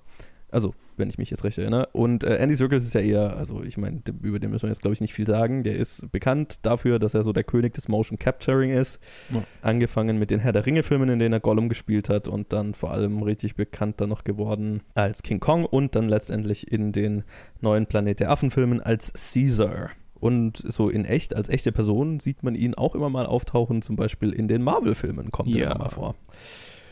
Also, 0.51 0.73
wenn 0.97 1.09
ich 1.09 1.19
mich 1.19 1.29
jetzt 1.29 1.43
recht 1.43 1.59
erinnere. 1.59 1.89
Und 1.93 2.23
äh, 2.23 2.37
Andy 2.37 2.55
Serkis 2.55 2.83
ist 2.83 2.95
ja 2.95 3.01
eher, 3.01 3.37
also 3.37 3.61
ich 3.63 3.77
meine, 3.77 4.01
über 4.23 4.39
den 4.39 4.49
müssen 4.49 4.63
wir 4.63 4.69
jetzt, 4.69 4.81
glaube 4.81 4.93
ich, 4.95 4.99
nicht 5.01 5.13
viel 5.13 5.27
sagen. 5.27 5.61
Der 5.61 5.75
ist 5.75 6.11
bekannt 6.11 6.65
dafür, 6.65 6.97
dass 6.97 7.13
er 7.13 7.21
so 7.21 7.33
der 7.33 7.43
König 7.43 7.73
des 7.75 7.87
Motion 7.87 8.17
Capturing 8.17 8.71
ist. 8.71 8.99
Ja. 9.31 9.43
Angefangen 9.61 10.17
mit 10.17 10.31
den 10.31 10.39
Herr 10.39 10.51
der 10.51 10.65
Ringe-Filmen, 10.65 11.07
in 11.09 11.19
denen 11.19 11.33
er 11.33 11.39
Gollum 11.39 11.69
gespielt 11.69 12.09
hat 12.09 12.27
und 12.27 12.51
dann 12.51 12.73
vor 12.73 12.89
allem 12.91 13.21
richtig 13.21 13.55
bekannt 13.55 14.01
dann 14.01 14.09
noch 14.09 14.23
geworden 14.23 14.81
als 14.95 15.21
King 15.21 15.39
Kong 15.39 15.65
und 15.65 15.95
dann 15.95 16.09
letztendlich 16.09 16.71
in 16.71 16.93
den 16.93 17.23
neuen 17.61 17.85
Planet 17.85 18.19
der 18.19 18.31
Affen-Filmen 18.31 18.81
als 18.81 19.13
Caesar. 19.13 19.91
Und 20.15 20.63
so 20.67 20.89
in 20.89 21.05
echt, 21.05 21.35
als 21.35 21.47
echte 21.47 21.71
Person, 21.71 22.19
sieht 22.19 22.41
man 22.41 22.55
ihn 22.55 22.73
auch 22.73 22.95
immer 22.95 23.11
mal 23.11 23.27
auftauchen, 23.27 23.83
zum 23.83 23.95
Beispiel 23.95 24.31
in 24.33 24.47
den 24.47 24.63
Marvel-Filmen 24.63 25.29
kommt 25.29 25.49
er 25.53 25.59
Ja. 25.61 25.65
immer 25.69 25.83
mal 25.83 25.89
vor. 25.89 26.15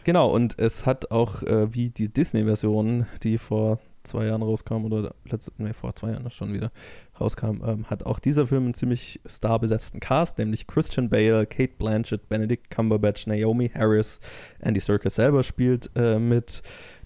Genau, 0.08 0.30
und 0.30 0.58
es 0.58 0.86
hat 0.86 1.12
auch 1.12 1.44
äh, 1.44 1.74
wie 1.74 1.90
die 1.90 2.08
Disney-Version, 2.08 3.08
die 3.24 3.38
vor 3.38 3.80
zwei 4.04 4.28
Jahren 4.28 4.42
rauskam, 4.42 4.86
oder 4.86 5.14
letzte, 5.26 5.52
nee, 5.58 5.74
vor 5.74 5.94
zwei 5.96 6.12
Jahren 6.12 6.32
schon 6.32 6.54
wieder 6.54 6.72
rauskam, 7.20 7.62
ähm, 7.66 7.84
hat 7.90 8.06
auch 8.06 8.20
dieser 8.20 8.46
Film 8.46 8.64
einen 8.64 8.74
ziemlich 8.74 9.20
starbesetzten 9.26 10.00
Cast, 10.00 10.38
nämlich 10.38 10.66
Christian 10.66 11.10
Bale, 11.10 11.46
Kate 11.46 11.74
Blanchett, 11.78 12.30
Benedict 12.30 12.70
Cumberbatch, 12.70 13.28
Naomi 13.28 13.68
Harris, 13.68 14.22
Andy 14.60 14.80
Serkis 14.80 15.16
selber 15.16 15.44
spielt 15.44 15.92
äh, 15.98 16.20
mit, 16.20 16.62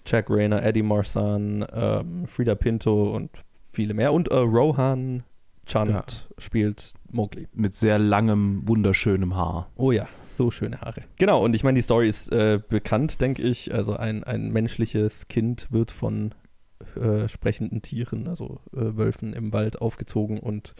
Jack 0.06 0.30
Rayner, 0.30 0.62
Eddie 0.62 0.84
Marsan, 0.84 1.66
ähm, 1.72 2.24
Frida 2.28 2.54
Pinto 2.54 3.16
und 3.16 3.30
viele 3.66 3.94
mehr. 3.94 4.12
Und 4.12 4.28
äh, 4.28 4.36
Rohan 4.36 5.24
Chand 5.66 5.90
Ja. 5.90 6.04
spielt 6.38 6.94
Mowgli. 7.10 7.46
Mit 7.54 7.74
sehr 7.74 7.98
langem, 7.98 8.66
wunderschönem 8.66 9.36
Haar. 9.36 9.70
Oh 9.76 9.92
ja, 9.92 10.08
so 10.26 10.50
schöne 10.50 10.80
Haare. 10.80 11.02
Genau, 11.18 11.44
und 11.44 11.54
ich 11.54 11.62
meine, 11.64 11.76
die 11.76 11.82
Story 11.82 12.08
ist 12.08 12.32
äh, 12.32 12.60
bekannt, 12.68 13.20
denke 13.20 13.42
ich. 13.42 13.72
Also 13.74 13.96
ein, 13.96 14.24
ein 14.24 14.50
menschliches 14.50 15.28
Kind 15.28 15.68
wird 15.70 15.90
von 15.92 16.34
äh, 16.96 17.28
sprechenden 17.28 17.80
Tieren, 17.82 18.26
also 18.28 18.60
äh, 18.72 18.96
Wölfen 18.96 19.32
im 19.34 19.52
Wald 19.52 19.80
aufgezogen 19.80 20.38
und 20.40 20.74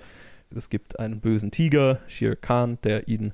es 0.55 0.69
gibt 0.69 0.99
einen 0.99 1.21
bösen 1.21 1.51
Tiger, 1.51 2.01
Shere 2.09 2.37
Khan, 2.37 2.77
der 2.85 3.09
ihn, 3.09 3.33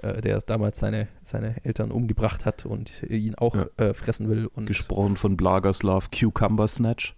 äh, 0.00 0.22
der 0.22 0.38
damals 0.40 0.78
seine, 0.78 1.08
seine 1.22 1.56
Eltern 1.64 1.90
umgebracht 1.90 2.44
hat 2.46 2.64
und 2.64 3.02
ihn 3.02 3.34
auch 3.34 3.54
Ja. 3.54 3.66
äh, 3.76 3.94
fressen 3.94 4.28
will. 4.30 4.46
Und 4.46 4.66
Gesprochen 4.66 5.16
von 5.16 5.36
Blagerslav 5.36 6.10
Cucumber 6.10 6.68
Snatch. 6.68 7.14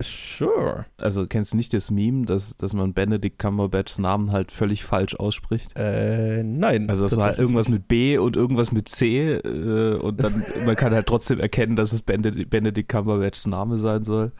Sure. 0.00 0.84
Also 0.96 1.26
kennst 1.26 1.52
du 1.52 1.56
nicht 1.56 1.74
das 1.74 1.90
Meme, 1.90 2.24
dass, 2.24 2.56
dass 2.56 2.72
man 2.72 2.94
Benedict 2.94 3.38
Cumberbatchs 3.38 3.98
Namen 3.98 4.30
halt 4.30 4.52
völlig 4.52 4.84
falsch 4.84 5.16
ausspricht? 5.16 5.72
Äh, 5.76 6.44
nein. 6.44 6.88
Also 6.88 7.02
das 7.02 7.16
war 7.16 7.26
halt 7.26 7.38
irgendwas 7.38 7.68
mit 7.68 7.88
B 7.88 8.16
und 8.16 8.36
irgendwas 8.36 8.70
mit 8.70 8.88
C 8.88 9.34
äh, 9.34 9.96
und 9.96 10.22
dann 10.22 10.44
man 10.64 10.76
kann 10.76 10.94
halt 10.94 11.06
trotzdem 11.06 11.40
erkennen, 11.40 11.74
dass 11.74 11.92
es 11.92 12.02
Benedict, 12.02 12.48
Benedict 12.48 12.88
Cumberbatchs 12.88 13.46
Name 13.48 13.78
sein 13.78 14.04
soll. 14.04 14.30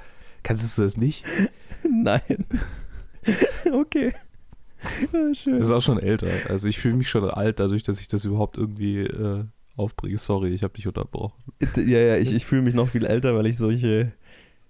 Kannst 0.45 0.79
du 0.79 0.83
das 0.83 0.97
nicht? 0.97 1.25
Nein. 1.91 2.47
okay. 3.73 4.13
Ah, 5.13 5.35
schön. 5.35 5.59
Das 5.59 5.69
ist 5.69 5.73
auch 5.73 5.83
schon 5.83 5.99
älter. 5.99 6.29
Also 6.49 6.69
ich 6.69 6.79
fühle 6.79 6.95
mich 6.95 7.11
schon 7.11 7.29
alt 7.29 7.59
dadurch, 7.59 7.83
dass 7.83 8.01
ich 8.01 8.07
das 8.07 8.25
überhaupt 8.25 8.57
irgendwie 8.57 9.01
äh, 9.01 9.45
aufbringe. 9.77 10.19
Sorry, 10.19 10.51
ich 10.51 10.63
habe 10.63 10.75
dich 10.75 10.87
unterbrochen. 10.87 11.43
Ja, 11.77 11.99
ja, 11.99 12.17
ich, 12.17 12.33
ich 12.33 12.47
fühle 12.47 12.63
mich 12.63 12.75
noch 12.75 12.89
viel 12.89 13.05
älter, 13.05 13.35
weil 13.35 13.47
ich 13.47 13.57
solche 13.57 14.13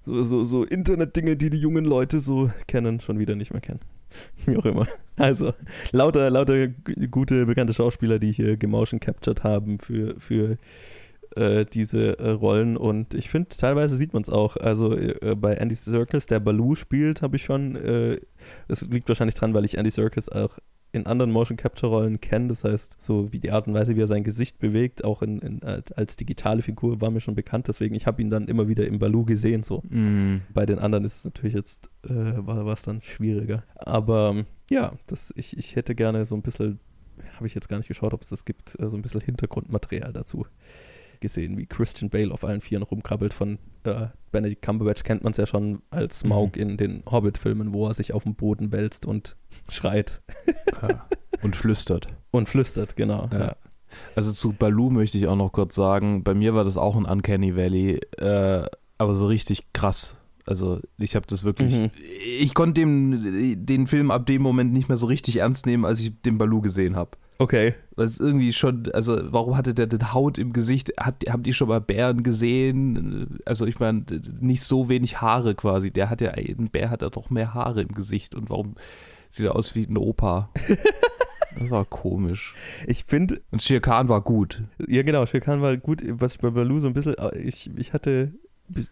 so, 0.05 0.23
so, 0.23 0.45
so 0.45 0.65
Internet-Dinge, 0.65 1.37
die 1.37 1.51
die 1.51 1.59
jungen 1.59 1.85
Leute 1.85 2.21
so 2.21 2.51
kennen, 2.67 3.01
schon 3.01 3.19
wieder 3.19 3.35
nicht 3.35 3.53
mehr 3.53 3.61
kennen. 3.61 3.81
Wie 4.47 4.57
auch 4.57 4.65
immer. 4.65 4.87
Also, 5.17 5.53
lauter, 5.93 6.31
lauter 6.31 6.69
gute, 7.11 7.47
bekannte 7.47 7.75
Schauspieler, 7.75 8.19
die 8.19 8.33
hier 8.33 8.57
gemotion 8.57 9.01
captured 9.01 9.45
haben 9.45 9.79
für, 9.79 10.19
für 10.19 10.57
äh, 11.37 11.65
diese 11.67 12.19
äh, 12.19 12.31
Rollen. 12.31 12.77
Und 12.77 13.15
ich 13.15 13.29
finde, 13.29 13.49
teilweise 13.51 13.97
sieht 13.97 14.13
man 14.13 14.23
es 14.23 14.31
auch. 14.31 14.57
Also 14.57 14.97
äh, 14.97 15.35
bei 15.37 15.55
Andy 15.55 15.75
Serkis, 15.75 16.27
der 16.27 16.41
Baloo 16.41 16.75
spielt, 16.75 17.23
habe 17.23 17.37
ich 17.37 17.43
schon, 17.43 17.77
äh, 17.77 18.21
das 18.69 18.83
liegt 18.83 19.09
wahrscheinlich 19.09 19.35
dran, 19.35 19.55
weil 19.55 19.65
ich 19.65 19.77
Andy 19.77 19.91
Serkis 19.91 20.29
auch 20.29 20.59
in 20.93 21.07
anderen 21.07 21.31
Motion 21.31 21.57
Capture 21.57 21.93
Rollen 21.93 22.21
kenne. 22.21 22.49
Das 22.49 22.65
heißt, 22.65 23.01
so 23.01 23.33
wie 23.33 23.39
die 23.39 23.51
Art 23.51 23.67
und 23.67 23.75
Weise, 23.75 23.97
wie 23.97 24.01
er 24.01 24.07
sein 24.07 24.25
Gesicht 24.25 24.59
bewegt, 24.59 25.05
auch 25.05 25.23
in, 25.23 25.39
in, 25.41 25.63
als, 25.63 26.17
digitale 26.17 26.63
Figur, 26.63 27.01
war 27.01 27.11
mir 27.11 27.21
schon 27.21 27.35
bekannt. 27.35 27.69
Deswegen, 27.69 27.95
ich 27.95 28.07
habe 28.07 28.23
ihn 28.23 28.31
dann 28.31 28.49
immer 28.49 28.69
wieder 28.69 28.87
im 28.87 28.99
Baloo 28.99 29.25
gesehen. 29.25 29.63
So. 29.63 29.83
Mhm. 29.89 30.43
Bei 30.53 30.67
den 30.67 30.79
anderen 30.79 31.05
ist 31.05 31.17
es 31.17 31.25
natürlich 31.25 31.55
jetzt, 31.55 31.91
äh, 32.05 32.11
war 32.11 32.67
es 32.69 32.83
dann 32.83 33.03
schwieriger. 33.03 33.65
Aber 33.77 34.45
ja, 34.71 34.93
das, 35.07 35.33
ich, 35.37 35.57
ich 35.57 35.77
hätte 35.77 35.95
gerne 35.95 36.25
so 36.25 36.35
ein 36.35 36.43
bisschen, 36.43 36.81
habe 37.35 37.47
ich 37.47 37.55
jetzt 37.55 37.69
gar 37.69 37.79
nicht 37.79 37.89
geschaut, 37.89 38.15
ob 38.15 38.23
es 38.23 38.29
das 38.29 38.45
gibt, 38.45 38.79
äh, 38.81 38.89
so 38.89 38.97
ein 38.97 39.03
bisschen 39.03 39.21
Hintergrundmaterial 39.21 40.13
dazu 40.13 40.47
gesehen, 41.21 41.57
wie 41.59 41.67
Christian 41.67 42.11
Bale 42.11 42.33
auf 42.33 42.45
allen 42.45 42.61
Vieren 42.61 42.83
rumkrabbelt. 42.83 43.33
Von 43.35 43.59
äh, 43.85 44.07
Benedict 44.33 44.63
Cumberbatch 44.63 45.03
kennt 45.03 45.23
man 45.25 45.33
es 45.33 45.37
ja 45.37 45.47
schon 45.47 45.83
als 45.91 46.21
Smaug 46.21 46.57
in 46.57 46.77
den 46.77 47.03
Hobbit-Filmen, 47.11 47.73
wo 47.73 47.87
er 47.87 47.95
sich 47.95 48.13
auf 48.13 48.25
dem 48.25 48.35
Boden 48.35 48.73
wälzt 48.73 49.07
und 49.07 49.37
schreit 49.69 50.23
Ja. 50.83 51.07
Und 51.43 51.55
flüstert. 51.57 52.07
und 52.31 52.49
flüstert, 52.49 52.97
genau. 52.97 53.29
Ja. 53.33 53.39
Ja. 53.39 53.57
Also 54.17 54.33
zu 54.33 54.53
Baloo 54.53 54.91
möchte 54.91 55.17
ich 55.19 55.29
auch 55.29 55.37
noch 55.37 55.53
kurz 55.53 55.75
sagen, 55.75 56.23
bei 56.23 56.35
mir 56.35 56.55
war 56.55 56.65
das 56.65 56.77
auch 56.77 56.95
ein 56.97 57.07
Uncanny 57.07 57.57
Valley, 57.57 58.01
äh, 58.19 58.67
aber 58.99 59.15
so 59.15 59.27
richtig 59.27 59.73
krass. 59.73 60.17
Also 60.45 60.81
ich 60.99 61.15
habe 61.15 61.27
das 61.27 61.45
wirklich, 61.45 61.75
Mhm. 61.75 61.91
ich 62.39 62.55
konnte 62.55 62.81
dem, 62.81 63.65
den 63.67 63.87
Film 63.87 64.11
ab 64.11 64.27
dem 64.27 64.43
Moment 64.43 64.73
nicht 64.73 64.89
mehr 64.89 64.97
so 64.97 65.07
richtig 65.07 65.37
ernst 65.37 65.65
nehmen, 65.67 65.85
als 65.85 66.01
ich 66.01 66.21
den 66.23 66.37
Baloo 66.39 66.61
gesehen 66.61 66.97
habe. 66.97 67.13
Okay. 67.39 67.75
Es 67.97 68.19
irgendwie 68.19 68.53
schon, 68.53 68.91
also 68.93 69.19
warum 69.33 69.57
hatte 69.57 69.73
der 69.75 69.87
denn 69.87 70.13
Haut 70.13 70.39
im 70.39 70.53
Gesicht? 70.53 70.93
Hat, 70.99 71.25
habt 71.29 71.47
ihr 71.47 71.55
schon 71.55 71.69
mal 71.69 71.81
Bären 71.81 72.23
gesehen? 72.25 73.39
Also 73.45 73.65
ich 73.67 73.79
meine, 73.79 74.05
nicht 74.41 74.63
so 74.63 74.89
wenig 74.89 75.21
Haare 75.21 75.55
quasi. 75.55 75.91
Der 75.93 76.11
hat 76.11 76.21
ja, 76.21 76.33
ein 76.33 76.69
Bär 76.71 76.91
hat 76.91 77.03
ja 77.03 77.11
doch 77.11 77.31
mehr 77.31 77.55
Haare 77.55 77.83
im 77.83 77.95
Gesicht. 77.95 78.35
Und 78.35 78.51
warum 78.51 78.75
sieht 79.31 79.47
er 79.47 79.55
aus 79.57 79.75
wie 79.75 79.85
ein 79.87 79.97
Opa? 79.97 80.51
Das 81.59 81.71
war 81.73 81.85
komisch. 81.85 82.55
Ich 82.87 83.05
finde, 83.05 83.41
Und 83.51 83.63
Shere 83.63 83.81
Khan 83.81 84.09
war 84.09 84.21
gut. 84.21 84.63
ja 84.87 85.03
genau, 85.03 85.27
Shirkan 85.27 85.61
war 85.61 85.77
gut, 85.77 86.03
was 86.07 86.35
ich 86.35 86.39
bei 86.39 86.51
Baloo 86.51 86.79
so 86.79 86.87
ein 86.87 86.93
bisschen, 86.93 87.17
ich, 87.35 87.69
ich 87.77 87.93
hatte, 87.93 88.33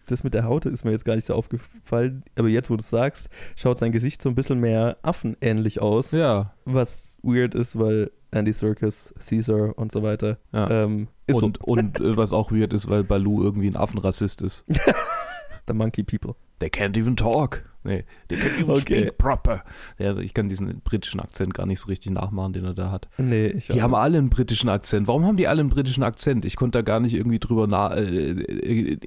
das 0.09 0.23
mit 0.23 0.33
der 0.33 0.43
Haut 0.45 0.65
ist 0.65 0.83
mir 0.85 0.91
jetzt 0.91 1.05
gar 1.05 1.15
nicht 1.15 1.25
so 1.25 1.33
aufgefallen, 1.33 2.23
aber 2.37 2.47
jetzt, 2.49 2.69
wo 2.69 2.75
du 2.75 2.81
es 2.81 2.89
sagst, 2.89 3.29
schaut 3.55 3.79
sein 3.79 3.91
Gesicht 3.91 4.21
so 4.21 4.29
ein 4.29 4.35
bisschen 4.35 4.59
mehr 4.59 4.97
affenähnlich 5.03 5.81
aus, 5.81 6.11
Ja. 6.11 6.53
was 6.65 7.19
weird 7.23 7.55
ist, 7.55 7.77
weil 7.77 8.11
Andy 8.31 8.53
Serkis, 8.53 9.13
Caesar 9.25 9.77
und 9.77 9.91
so 9.91 10.03
weiter, 10.03 10.37
ja. 10.51 10.69
ähm, 10.83 11.07
und 11.31 11.61
und 11.63 11.99
äh, 11.99 12.17
was 12.17 12.33
auch 12.33 12.51
weird 12.51 12.73
ist, 12.73 12.89
weil 12.89 13.03
Baloo 13.03 13.41
irgendwie 13.43 13.67
ein 13.67 13.75
Affenrassist 13.75 14.41
ist. 14.41 14.65
so, 14.67 14.91
the 15.67 15.73
Monkey 15.73 16.03
People. 16.03 16.35
They 16.59 16.69
can't 16.69 16.97
even 16.97 17.15
talk. 17.15 17.63
Nee, 17.87 18.03
they 18.27 18.37
can't 18.37 18.53
even 18.59 18.69
Okay. 18.69 18.79
speak 18.81 19.17
proper. 19.17 19.63
Ja, 19.97 20.07
also 20.09 20.19
ich 20.19 20.33
kann 20.33 20.49
diesen 20.49 20.81
britischen 20.81 21.19
Akzent 21.19 21.53
gar 21.53 21.65
nicht 21.65 21.79
so 21.79 21.87
richtig 21.87 22.11
nachmachen, 22.11 22.53
den 22.53 22.65
er 22.65 22.73
da 22.73 22.91
hat. 22.91 23.07
Nee, 23.17 23.47
ich 23.47 23.67
Die 23.69 23.81
haben 23.81 23.95
alle 23.95 24.17
einen 24.19 24.29
britischen 24.29 24.69
Akzent. 24.69 25.07
Warum 25.07 25.25
haben 25.25 25.37
die 25.37 25.47
alle 25.47 25.61
einen 25.61 25.69
britischen 25.69 26.03
Akzent? 26.03 26.45
Ich 26.45 26.55
konnte 26.57 26.77
da 26.79 26.81
gar 26.83 26.99
nicht 26.99 27.13
irgendwie 27.13 27.39
drüber 27.39 27.65
nach. 27.65 27.95
Äh, 27.95 28.31
äh, 28.31 28.97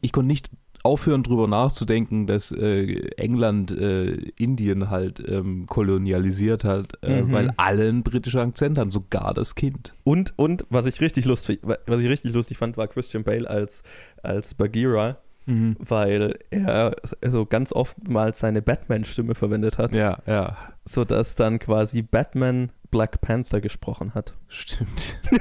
ich 0.00 0.12
konnte 0.12 0.28
nicht 0.28 0.50
aufhören, 0.82 1.24
drüber 1.24 1.48
nachzudenken, 1.48 2.28
dass 2.28 2.52
äh, 2.52 3.08
England 3.16 3.72
äh, 3.72 4.12
Indien 4.36 4.88
halt 4.88 5.20
ähm, 5.26 5.66
kolonialisiert 5.66 6.62
hat, 6.62 6.98
äh, 7.02 7.22
Mhm. 7.22 7.32
weil 7.32 7.50
alle 7.56 7.88
einen 7.88 8.02
britischen 8.04 8.38
Akzent 8.40 8.78
haben, 8.78 8.90
sogar 8.90 9.34
das 9.34 9.56
Kind. 9.56 9.94
Und, 10.04 10.34
und 10.36 10.64
was 10.70 10.86
ich 10.86 11.00
richtig 11.00 11.24
lustig, 11.24 11.60
was 11.62 12.00
ich 12.00 12.08
richtig 12.08 12.32
lustig 12.34 12.58
fand, 12.58 12.76
war 12.76 12.86
Christian 12.86 13.24
Bale 13.24 13.50
als, 13.50 13.82
als 14.22 14.54
Bagheera, 14.54 15.16
weil 15.46 16.38
er 16.50 16.96
so 17.26 17.46
ganz 17.46 17.72
oftmals 17.72 18.40
seine 18.40 18.62
Batman-Stimme 18.62 19.34
verwendet 19.34 19.78
hat, 19.78 19.94
Ja, 19.94 20.18
ja, 20.26 20.56
sodass 20.84 21.36
dann 21.36 21.58
quasi 21.58 22.02
Batman 22.02 22.70
Black 22.90 23.20
Panther 23.20 23.60
gesprochen 23.60 24.14
hat. 24.14 24.34
stimmt. 24.48 25.20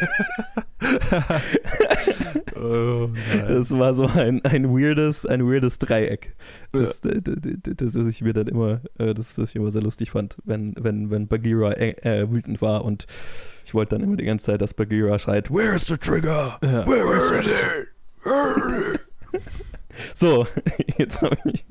oh. 2.55 3.09
Das 3.47 3.71
war 3.71 3.93
so 3.93 4.07
ein, 4.07 4.43
ein 4.43 4.69
weirdes, 4.69 5.25
ein 5.25 5.47
weirdes 5.47 5.79
Dreieck. 5.79 6.35
Das, 6.71 7.01
das, 7.01 7.21
das, 7.23 7.93
das 7.93 8.07
ich 8.07 8.21
mir 8.21 8.33
dann 8.33 8.47
immer, 8.47 8.81
äh, 8.97 9.13
das, 9.13 9.35
das 9.35 9.51
ich 9.51 9.55
immer 9.55 9.71
sehr 9.71 9.83
lustig 9.83 10.11
fand, 10.11 10.35
wenn, 10.43 10.73
wenn, 10.77 11.09
wenn 11.11 11.27
Bagheera 11.27 11.71
äh, 11.73 11.91
äh, 12.01 12.31
wütend 12.31 12.61
war 12.61 12.83
und 12.83 13.05
ich 13.65 13.73
wollte 13.73 13.95
dann 13.95 14.03
immer 14.03 14.17
die 14.17 14.25
ganze 14.25 14.47
Zeit, 14.47 14.61
dass 14.61 14.73
Bagheera 14.73 15.17
schreit, 15.19 15.49
Where's 15.49 15.85
the 15.87 15.97
trigger? 15.97 16.57
Ja. 16.61 16.85
Where 16.85 17.39
is 17.39 17.47
it? 17.47 18.97
So, 20.15 20.47
jetzt 20.97 21.21
habe 21.21 21.37
ich 21.43 21.65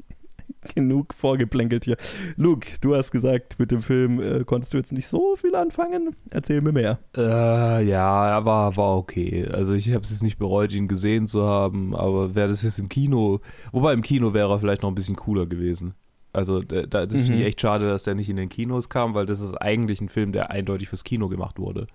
genug 0.75 1.15
vorgeplänkelt 1.15 1.85
hier. 1.85 1.97
Luke, 2.37 2.69
du 2.83 2.95
hast 2.95 3.11
gesagt, 3.11 3.59
mit 3.59 3.71
dem 3.71 3.81
Film 3.81 4.21
äh, 4.21 4.45
konntest 4.45 4.75
du 4.75 4.79
jetzt 4.79 4.93
nicht 4.93 5.09
so 5.09 5.35
viel 5.37 5.55
anfangen. 5.55 6.15
Erzähl 6.31 6.61
mir 6.61 6.73
mehr. 6.73 6.99
Äh, 7.17 7.85
ja, 7.87 8.29
er 8.29 8.45
war, 8.45 8.77
war 8.77 8.97
okay. 8.97 9.49
Also 9.51 9.73
ich 9.73 9.89
habe 9.93 10.05
es 10.05 10.11
jetzt 10.11 10.23
nicht 10.23 10.39
bereut, 10.39 10.73
ihn 10.73 10.89
gesehen 10.89 11.27
zu 11.27 11.43
haben, 11.43 11.97
aber 11.97 12.35
wäre 12.35 12.49
das 12.49 12.63
jetzt 12.63 12.79
im 12.79 12.89
Kino, 12.91 13.41
wobei 13.73 13.95
im 13.95 14.03
Kino 14.03 14.35
wäre 14.35 14.53
er 14.53 14.59
vielleicht 14.59 14.83
noch 14.83 14.91
ein 14.91 14.95
bisschen 14.95 15.17
cooler 15.17 15.47
gewesen. 15.47 15.95
Also 16.35 16.61
da, 16.61 16.83
da, 16.83 17.07
das 17.07 17.13
finde 17.15 17.33
Mhm. 17.33 17.39
ich 17.41 17.47
echt 17.47 17.61
schade, 17.61 17.87
dass 17.89 18.03
der 18.03 18.15
nicht 18.15 18.29
in 18.29 18.37
den 18.37 18.49
Kinos 18.49 18.89
kam, 18.89 19.15
weil 19.15 19.25
das 19.27 19.41
ist 19.41 19.55
eigentlich 19.55 20.01
ein 20.01 20.09
Film, 20.09 20.33
der 20.33 20.51
eindeutig 20.51 20.89
fürs 20.89 21.05
Kino 21.05 21.29
gemacht 21.29 21.59
wurde. 21.59 21.87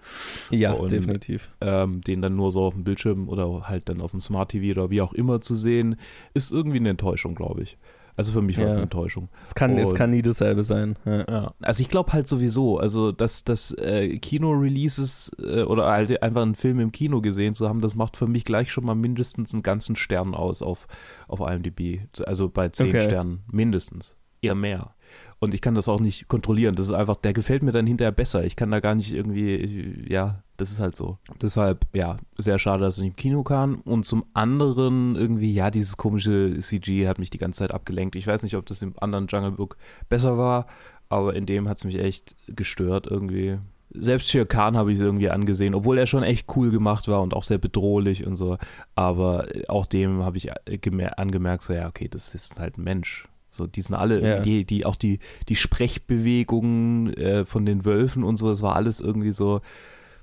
Ja, 0.50 0.72
Und- 0.74 0.92
definitiv. 0.92 1.50
Ähm, 1.62 2.02
den 2.02 2.22
dann 2.22 2.36
nur 2.36 2.52
so 2.52 2.64
auf 2.64 2.74
dem 2.74 2.84
Bildschirm 2.84 3.28
oder 3.30 3.68
halt 3.68 3.90
dann 3.90 4.02
auf 4.02 4.12
dem 4.12 4.22
Smart 4.22 4.50
TV 4.52 4.72
oder 4.80 4.90
wie 4.90 5.02
auch 5.02 5.14
immer 5.14 5.42
zu 5.42 5.56
sehen, 5.56 5.98
ist 6.34 6.52
irgendwie 6.52 6.78
eine 6.78 6.90
Enttäuschung, 6.90 7.36
glaube 7.36 7.62
ich. 7.64 7.78
Also 8.16 8.34
für 8.34 8.42
mich 8.42 8.58
war 8.58 8.66
es 8.66 8.74
Ja. 8.74 8.80
eine 8.80 8.84
Enttäuschung. 8.84 9.30
Es 9.46 9.56
kann, 9.56 9.78
es 9.78 9.90
Und- 9.90 9.96
kann 9.96 10.10
nie 10.10 10.22
dasselbe 10.22 10.64
sein. 10.64 10.98
Ja. 11.06 11.26
Ja, 11.30 11.54
also 11.62 11.82
ich 11.82 11.88
glaube 11.88 12.12
halt 12.12 12.28
sowieso, 12.28 12.78
also 12.78 13.14
dass 13.14 13.46
das 13.46 13.72
äh, 13.78 14.18
Kino-Releases 14.18 15.32
äh, 15.42 15.62
oder 15.64 15.86
halt 15.88 16.22
einfach 16.22 16.42
einen 16.42 16.56
Film 16.56 16.80
im 16.82 16.92
Kino 16.92 17.22
gesehen 17.22 17.54
zu 17.56 17.70
haben, 17.70 17.80
das 17.80 17.96
macht 17.96 18.18
für 18.18 18.28
mich 18.28 18.44
gleich 18.44 18.72
schon 18.74 18.84
mal 18.86 18.96
mindestens 18.96 19.54
einen 19.54 19.64
ganzen 19.64 19.96
Stern 19.96 20.36
aus 20.36 20.62
auf, 20.62 20.88
auf 21.30 21.40
IMDb. 21.40 22.02
Also 22.26 22.50
bei 22.50 22.68
zehn 22.70 22.90
Okay. 22.90 23.06
Sternen 23.06 23.40
mindestens. 23.52 24.18
Eher 24.42 24.56
mehr. 24.56 24.94
Und 25.40 25.54
ich 25.54 25.62
kann 25.62 25.74
das 25.76 25.88
auch 25.88 26.02
nicht 26.02 26.28
kontrollieren. 26.28 26.76
Das 26.76 26.88
ist 26.88 26.94
einfach, 26.94 27.16
der 27.16 27.32
gefällt 27.34 27.64
mir 27.64 27.72
dann 27.72 27.88
hinterher 27.88 28.12
besser. 28.12 28.44
Ich 28.44 28.56
kann 28.58 28.72
da 28.72 28.82
gar 28.82 28.94
nicht 28.96 29.14
irgendwie, 29.14 30.06
ja, 30.10 30.44
das 30.58 30.70
ist 30.72 30.82
halt 30.82 30.98
so. 30.98 31.18
Deshalb, 31.42 31.86
ja, 31.94 32.18
sehr 32.38 32.60
schade, 32.60 32.84
dass 32.84 32.98
nicht 32.98 33.08
im 33.12 33.16
Kino 33.16 33.44
kam. 33.44 33.76
Und 33.86 34.06
zum 34.06 34.26
anderen 34.34 35.16
irgendwie, 35.16 35.54
ja, 35.54 35.72
dieses 35.72 35.96
komische 35.96 36.60
CG 36.60 37.08
hat 37.08 37.20
mich 37.20 37.30
die 37.30 37.38
ganze 37.38 37.60
Zeit 37.60 37.74
abgelenkt. 37.74 38.18
Ich 38.18 38.28
weiß 38.28 38.44
nicht, 38.44 38.56
ob 38.58 38.66
das 38.66 38.82
im 38.82 38.94
anderen 39.00 39.28
Jungle 39.28 39.52
Book 39.54 39.78
besser 40.10 40.38
war, 40.38 40.68
aber 41.08 41.34
in 41.36 41.46
dem 41.46 41.70
hat 41.70 41.78
es 41.78 41.86
mich 41.86 41.98
echt 41.98 42.36
gestört 42.48 43.08
irgendwie. 43.08 43.60
Selbst 43.92 44.30
Shere 44.30 44.46
Khan 44.46 44.76
habe 44.76 44.92
ich 44.92 45.00
irgendwie 45.00 45.30
angesehen, 45.30 45.74
obwohl 45.74 45.98
er 45.98 46.06
schon 46.06 46.22
echt 46.22 46.48
cool 46.58 46.70
gemacht 46.70 47.08
war 47.08 47.22
und 47.22 47.34
auch 47.34 47.44
sehr 47.44 47.58
bedrohlich 47.60 48.28
und 48.28 48.36
so. 48.36 48.58
Aber 48.94 49.48
auch 49.70 49.86
dem 49.86 50.24
habe 50.24 50.36
ich 50.36 50.52
gemer- 50.68 51.18
angemerkt, 51.18 51.64
so, 51.64 51.72
ja, 51.74 51.88
okay, 51.88 52.10
das 52.10 52.36
ist 52.36 52.60
halt 52.60 52.78
ein 52.78 52.84
Mensch. 52.84 53.26
So, 53.60 53.68
die 53.68 53.82
sind 53.82 53.94
alle, 53.96 54.22
Ja. 54.26 54.40
die, 54.40 54.64
die, 54.66 54.86
auch 54.86 54.96
die, 54.96 55.20
die 55.50 55.56
Sprechbewegungen 55.56 57.14
äh, 57.14 57.46
von 57.46 57.66
den 57.66 57.84
Wölfen 57.86 58.24
und 58.24 58.38
so, 58.38 58.48
das 58.50 58.62
war 58.62 58.76
alles 58.76 59.00
irgendwie 59.02 59.32
so. 59.34 59.62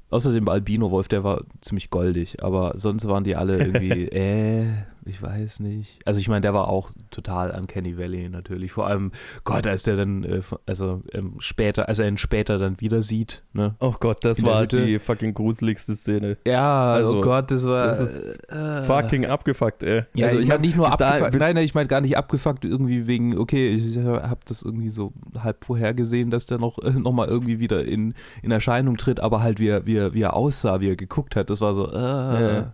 Außerdem 0.08 0.44
der 0.44 0.54
Albino-Wolf, 0.54 1.08
der 1.08 1.22
war 1.24 1.42
ziemlich 1.60 1.90
goldig, 1.90 2.42
aber 2.42 2.72
sonst 2.76 3.06
waren 3.08 3.24
die 3.24 3.34
alle 3.36 3.58
irgendwie, 3.58 4.08
äh, 4.10 4.66
ich 5.06 5.22
weiß 5.22 5.60
nicht. 5.60 5.98
Also 6.04 6.20
ich 6.20 6.28
meine, 6.28 6.40
der 6.42 6.52
war 6.54 6.68
auch 6.68 6.90
total 7.10 7.50
Uncanny 7.50 7.96
Valley 7.96 8.28
natürlich. 8.28 8.72
Vor 8.72 8.86
allem, 8.86 9.12
Gott, 9.44 9.66
als 9.66 9.84
der 9.84 9.96
dann, 9.96 10.24
äh, 10.24 10.42
also 10.66 11.02
ähm, 11.12 11.34
später, 11.38 11.88
als 11.88 11.98
er 11.98 12.08
ihn 12.08 12.18
später 12.18 12.58
dann 12.58 12.80
wieder 12.80 13.02
sieht, 13.02 13.42
ne? 13.52 13.74
Oh 13.80 13.94
Gott, 13.98 14.24
das 14.24 14.40
In 14.40 14.46
war 14.46 14.62
Hütte. 14.62 14.84
die 14.84 14.98
fucking 14.98 15.32
gruseligste 15.34 15.94
Szene. 15.94 16.36
Ja, 16.46 16.92
Also, 16.94 17.18
oh 17.18 17.20
Gott, 17.20 17.50
das 17.50 17.66
war. 17.66 17.86
das 17.86 18.00
ist 18.00 18.52
äh, 18.52 18.82
Fucking 18.82 19.26
abgefuckt, 19.26 19.82
ey. 19.82 20.04
Ja, 20.14 20.26
also 20.26 20.38
ich, 20.38 20.46
meine 20.48 20.54
hab 20.54 20.60
nicht 20.60 20.76
nur 20.76 20.86
abgefuckt. 20.92 21.38
nein, 21.38 21.54
nein, 21.54 21.64
ich 21.64 21.74
meine 21.74 21.86
gar 21.86 22.00
nicht 22.00 22.16
abgefuckt 22.16 22.64
irgendwie 22.64 23.06
wegen, 23.06 23.38
okay, 23.38 23.70
ich 23.74 23.96
habe 23.98 24.40
das 24.46 24.62
irgendwie 24.62 24.90
so 24.90 25.12
halb 25.38 25.64
vorhergesehen, 25.64 26.30
dass 26.30 26.46
der 26.46 26.58
noch, 26.58 26.78
noch 26.82 27.12
mal 27.12 27.28
irgendwie 27.28 27.58
wieder 27.60 27.84
in, 27.84 28.14
in 28.42 28.50
Erscheinung 28.50 28.96
tritt, 28.96 29.20
aber 29.20 29.42
halt 29.42 29.60
wie 29.60 29.68
er, 29.68 29.86
wie, 29.86 29.96
er, 29.96 30.14
wie 30.14 30.22
er 30.22 30.34
aussah, 30.34 30.80
wie 30.80 30.88
er 30.90 30.96
geguckt 30.96 31.36
hat, 31.36 31.50
das 31.50 31.60
war 31.60 31.74
so, 31.74 31.90
äh, 31.92 31.94
Ja. 31.96 32.72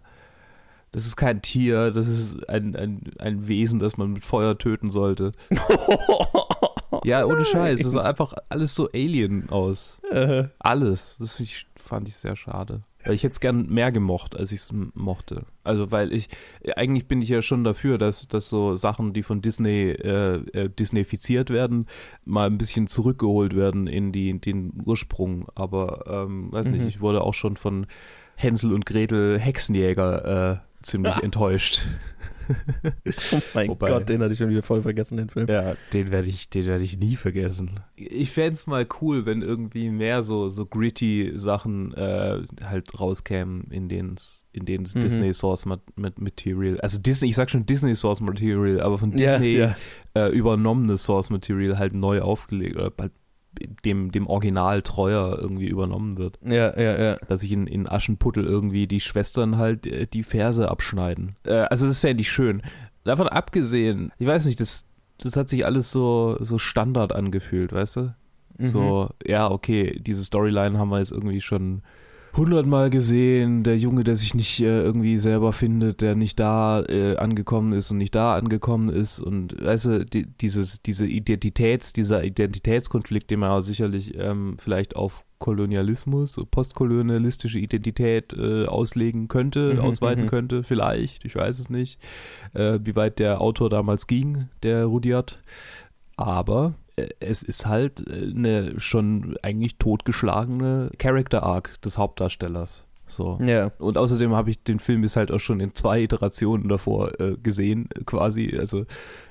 Das 0.92 1.06
ist 1.06 1.16
kein 1.16 1.42
Tier, 1.42 1.90
das 1.90 2.06
ist 2.06 2.48
ein, 2.48 2.76
ein, 2.76 3.02
ein 3.18 3.48
Wesen, 3.48 3.78
das 3.80 3.96
man 3.96 4.12
mit 4.12 4.24
Feuer 4.24 4.56
töten 4.58 4.90
sollte. 4.90 5.32
Ja, 7.04 7.24
ohne 7.24 7.44
Scheiß, 7.44 7.80
das 7.80 7.92
sah 7.92 8.02
einfach 8.02 8.34
alles 8.48 8.74
so 8.76 8.88
Alien 8.92 9.48
aus. 9.50 9.98
Äh, 10.12 10.44
Alles. 10.60 11.16
Das 11.18 11.40
ich, 11.40 11.66
fand 11.74 12.06
ich 12.06 12.14
sehr 12.16 12.36
schade. 12.36 12.82
Weil 13.04 13.14
ich 13.14 13.24
hätte 13.24 13.32
es 13.32 13.40
gern 13.40 13.66
mehr 13.68 13.90
gemocht, 13.90 14.36
als 14.36 14.52
ich 14.52 14.60
es 14.60 14.70
mochte. 14.94 15.46
Also, 15.64 15.90
weil 15.90 16.12
ich, 16.12 16.28
eigentlich 16.76 17.08
bin 17.08 17.20
ich 17.20 17.28
ja 17.28 17.42
schon 17.42 17.64
dafür, 17.64 17.98
dass, 17.98 18.28
dass 18.28 18.48
so 18.48 18.76
Sachen, 18.76 19.14
die 19.14 19.24
von 19.24 19.40
Disney 19.42 19.90
äh, 19.90 20.34
äh, 20.52 20.68
Disneyfiziert 20.68 21.50
werden, 21.50 21.86
mal 22.24 22.46
ein 22.46 22.58
bisschen 22.58 22.86
zurückgeholt 22.86 23.56
werden 23.56 23.88
in 23.88 24.12
die, 24.12 24.38
den 24.38 24.72
Ursprung. 24.84 25.46
Aber, 25.56 26.04
ähm, 26.06 26.52
weiß 26.52 26.66
Mhm. 26.68 26.72
nicht, 26.74 26.86
ich 26.86 27.00
wurde 27.00 27.22
auch 27.22 27.34
schon 27.34 27.56
von 27.56 27.86
Hänsel 28.36 28.72
und 28.72 28.86
Gretel 28.86 29.40
Hexenjäger 29.40 30.62
ziemlich 30.82 31.16
enttäuscht. 31.22 31.86
oh 33.32 33.40
mein 33.54 33.68
Wobei- 33.68 33.88
Gott, 33.88 34.08
den 34.08 34.20
hatte 34.20 34.32
ich 34.32 34.38
schon 34.38 34.50
wieder 34.50 34.62
voll 34.62 34.82
vergessen, 34.82 35.16
den 35.16 35.28
Film. 35.30 35.46
Ja, 35.48 35.74
den 35.92 36.10
werde 36.10 36.28
ich, 36.28 36.50
den 36.50 36.64
werde 36.64 36.82
ich 36.82 36.98
nie 36.98 37.16
vergessen. 37.16 37.80
Ich 37.96 38.30
fände 38.32 38.54
es 38.54 38.66
mal 38.66 38.86
cool, 39.00 39.24
wenn 39.26 39.42
irgendwie 39.42 39.90
mehr 39.90 40.22
so, 40.22 40.48
so 40.48 40.66
gritty 40.66 41.32
Sachen 41.36 41.94
äh, 41.94 42.40
halt 42.66 42.98
rauskämen, 42.98 43.68
in 43.70 43.88
denen 43.88 44.14
es 44.16 44.44
in 44.54 44.66
denen 44.66 44.86
Mhm. 44.94 45.00
Disney 45.00 45.32
Source 45.32 45.64
Material, 45.96 46.78
also 46.80 46.98
Disney, 46.98 47.28
ich 47.30 47.36
sag 47.36 47.48
schon 47.48 47.64
Disney 47.64 47.94
Source 47.94 48.20
Material, 48.20 48.80
aber 48.82 48.98
von 48.98 49.16
Ja, 49.16 49.32
Disney 49.38 49.56
ja. 49.56 49.74
Äh, 50.14 50.28
übernommenes 50.28 51.04
Source 51.04 51.30
Material 51.30 51.78
halt 51.78 51.94
neu 51.94 52.20
aufgelegt 52.20 52.76
oder 52.76 52.92
halt 52.98 53.12
dem, 53.84 54.10
dem 54.12 54.26
Original 54.26 54.82
treuer 54.82 55.38
irgendwie 55.38 55.68
übernommen 55.68 56.18
wird. 56.18 56.38
Ja, 56.44 56.78
ja, 56.78 57.00
ja. 57.00 57.16
Dass 57.28 57.40
sich 57.40 57.52
in, 57.52 57.66
in 57.66 57.88
Aschenputtel 57.88 58.44
irgendwie 58.44 58.86
die 58.86 59.00
Schwestern 59.00 59.58
halt 59.58 59.86
äh, 59.86 60.06
die 60.06 60.22
Ferse 60.22 60.70
abschneiden. 60.70 61.36
Äh, 61.44 61.54
also 61.54 61.86
das 61.86 62.00
fände 62.00 62.22
ich 62.22 62.30
schön. 62.30 62.62
Davon 63.04 63.28
abgesehen, 63.28 64.12
ich 64.18 64.26
weiß 64.26 64.46
nicht, 64.46 64.60
das, 64.60 64.84
das 65.18 65.36
hat 65.36 65.48
sich 65.48 65.66
alles 65.66 65.90
so, 65.90 66.36
so 66.40 66.58
Standard 66.58 67.12
angefühlt, 67.12 67.72
weißt 67.72 67.96
du? 67.96 68.14
Mhm. 68.58 68.66
So, 68.66 69.10
ja, 69.24 69.50
okay, 69.50 69.98
diese 70.00 70.24
Storyline 70.24 70.78
haben 70.78 70.90
wir 70.90 70.98
jetzt 70.98 71.12
irgendwie 71.12 71.40
schon 71.40 71.82
hundertmal 72.34 72.90
gesehen, 72.90 73.62
der 73.62 73.76
Junge, 73.76 74.04
der 74.04 74.16
sich 74.16 74.34
nicht 74.34 74.60
äh, 74.60 74.82
irgendwie 74.82 75.18
selber 75.18 75.52
findet, 75.52 76.00
der 76.00 76.14
nicht 76.14 76.40
da 76.40 76.82
äh, 76.82 77.16
angekommen 77.16 77.72
ist 77.72 77.90
und 77.90 77.98
nicht 77.98 78.14
da 78.14 78.34
angekommen 78.34 78.88
ist 78.88 79.20
und 79.20 79.62
weißt 79.62 79.84
du, 79.86 80.06
die, 80.06 80.26
dieses, 80.26 80.82
diese 80.82 81.06
Identitäts, 81.06 81.92
dieser 81.92 82.24
Identitätskonflikt, 82.24 83.30
den 83.30 83.40
man 83.40 83.60
sicherlich 83.62 84.16
ähm, 84.18 84.56
vielleicht 84.58 84.96
auf 84.96 85.24
Kolonialismus, 85.38 86.40
postkolonialistische 86.50 87.58
Identität 87.58 88.32
äh, 88.32 88.66
auslegen 88.66 89.28
könnte, 89.28 89.74
Mhm, 89.74 89.80
ausweiten 89.80 90.24
mhm. 90.24 90.28
könnte, 90.28 90.62
vielleicht, 90.62 91.24
ich 91.24 91.34
weiß 91.34 91.58
es 91.58 91.68
nicht, 91.68 91.98
äh, 92.54 92.78
wie 92.82 92.96
weit 92.96 93.18
der 93.18 93.40
Autor 93.40 93.68
damals 93.68 94.06
ging, 94.06 94.48
der 94.62 94.86
Rudyard. 94.86 95.42
Aber 96.16 96.74
es 97.20 97.42
ist 97.42 97.66
halt 97.66 98.06
äh, 98.08 98.30
eine 98.34 98.78
schon 98.80 99.36
eigentlich 99.42 99.76
totgeschlagene 99.78 100.90
Character 100.98 101.42
Arc 101.42 101.80
des 101.82 101.98
Hauptdarstellers. 101.98 102.86
So. 103.04 103.38
Ja. 103.44 103.72
Und 103.78 103.98
außerdem 103.98 104.32
habe 104.32 104.50
ich 104.50 104.62
den 104.62 104.78
Film 104.78 105.04
ist 105.04 105.16
halt 105.16 105.30
auch 105.32 105.38
schon 105.38 105.60
in 105.60 105.74
zwei 105.74 106.02
Iterationen 106.02 106.68
davor 106.68 107.20
äh, 107.20 107.36
gesehen, 107.42 107.88
äh, 107.94 108.04
quasi. 108.04 108.56
Also 108.58 108.86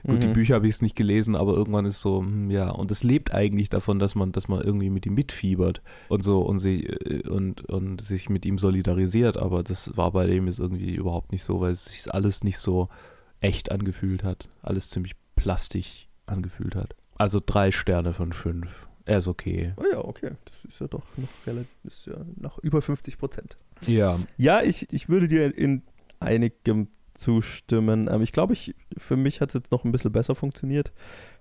gut, 0.06 0.21
die 0.21 0.28
Mhm. 0.28 0.34
Bücher 0.34 0.56
habe 0.56 0.67
ich 0.67 0.76
es 0.76 0.82
nicht 0.84 0.95
gelesen, 0.95 1.36
aber 1.36 1.54
irgendwann 1.54 1.86
ist 1.86 2.02
so, 2.02 2.19
hm, 2.19 2.52
ja, 2.52 2.69
und 2.69 2.91
es 2.91 3.02
lebt 3.04 3.34
eigentlich 3.34 3.69
davon, 3.69 3.97
dass 3.97 4.13
man, 4.13 4.34
dass 4.34 4.47
man 4.47 4.62
irgendwie 4.62 4.89
mit 4.91 5.06
ihm 5.08 5.15
mitfiebert 5.15 5.82
und 6.10 6.24
so 6.24 6.41
und 6.41 6.60
sich 6.60 6.88
äh, 6.89 7.28
und, 7.28 7.62
und 7.69 8.02
sich 8.02 8.30
mit 8.30 8.45
ihm 8.45 8.60
solidarisiert. 8.60 9.38
Aber 9.38 9.63
das 9.63 9.97
war 9.97 10.12
bei 10.12 10.28
dem 10.28 10.45
jetzt 10.45 10.60
irgendwie 10.60 10.93
überhaupt 10.93 11.32
nicht 11.32 11.43
so, 11.43 11.60
weil 11.60 11.71
es 11.71 11.86
sich 11.86 12.13
alles 12.13 12.43
nicht 12.43 12.60
so 12.60 12.89
echt 13.39 13.71
angefühlt 13.71 14.24
hat. 14.24 14.50
Alles 14.62 14.89
ziemlich 14.91 15.13
plastisch 15.36 16.08
angefühlt 16.28 16.76
hat. 16.76 16.95
Also 17.21 17.39
drei 17.45 17.69
Sterne 17.69 18.13
von 18.13 18.34
fünf. 18.34 18.88
Er 19.05 19.19
ist 19.19 19.27
okay. 19.27 19.73
Oh 19.77 19.84
ja, 19.91 19.99
okay. 20.03 20.31
Das 20.43 20.65
ist 20.65 20.81
ja 20.81 20.88
doch 20.88 21.03
noch 21.17 21.29
relativ, 21.45 21.69
ist 21.84 22.07
ja 22.07 22.15
noch 22.36 22.57
über 22.57 22.81
50 22.81 23.19
Prozent. 23.19 23.57
Ja. 23.86 24.17
Ja, 24.38 24.63
ich, 24.63 24.91
ich 24.91 25.07
würde 25.07 25.27
dir 25.27 25.55
in 25.55 25.84
einigem 26.19 26.88
zustimmen. 27.13 28.10
Ähm, 28.12 28.23
ich 28.23 28.31
glaube, 28.31 28.53
ich, 28.53 28.73
für 28.97 29.17
mich 29.17 29.39
hat 29.39 29.49
es 29.49 29.53
jetzt 29.53 29.71
noch 29.71 29.84
ein 29.84 29.91
bisschen 29.91 30.12
besser 30.12 30.34
funktioniert. 30.34 30.91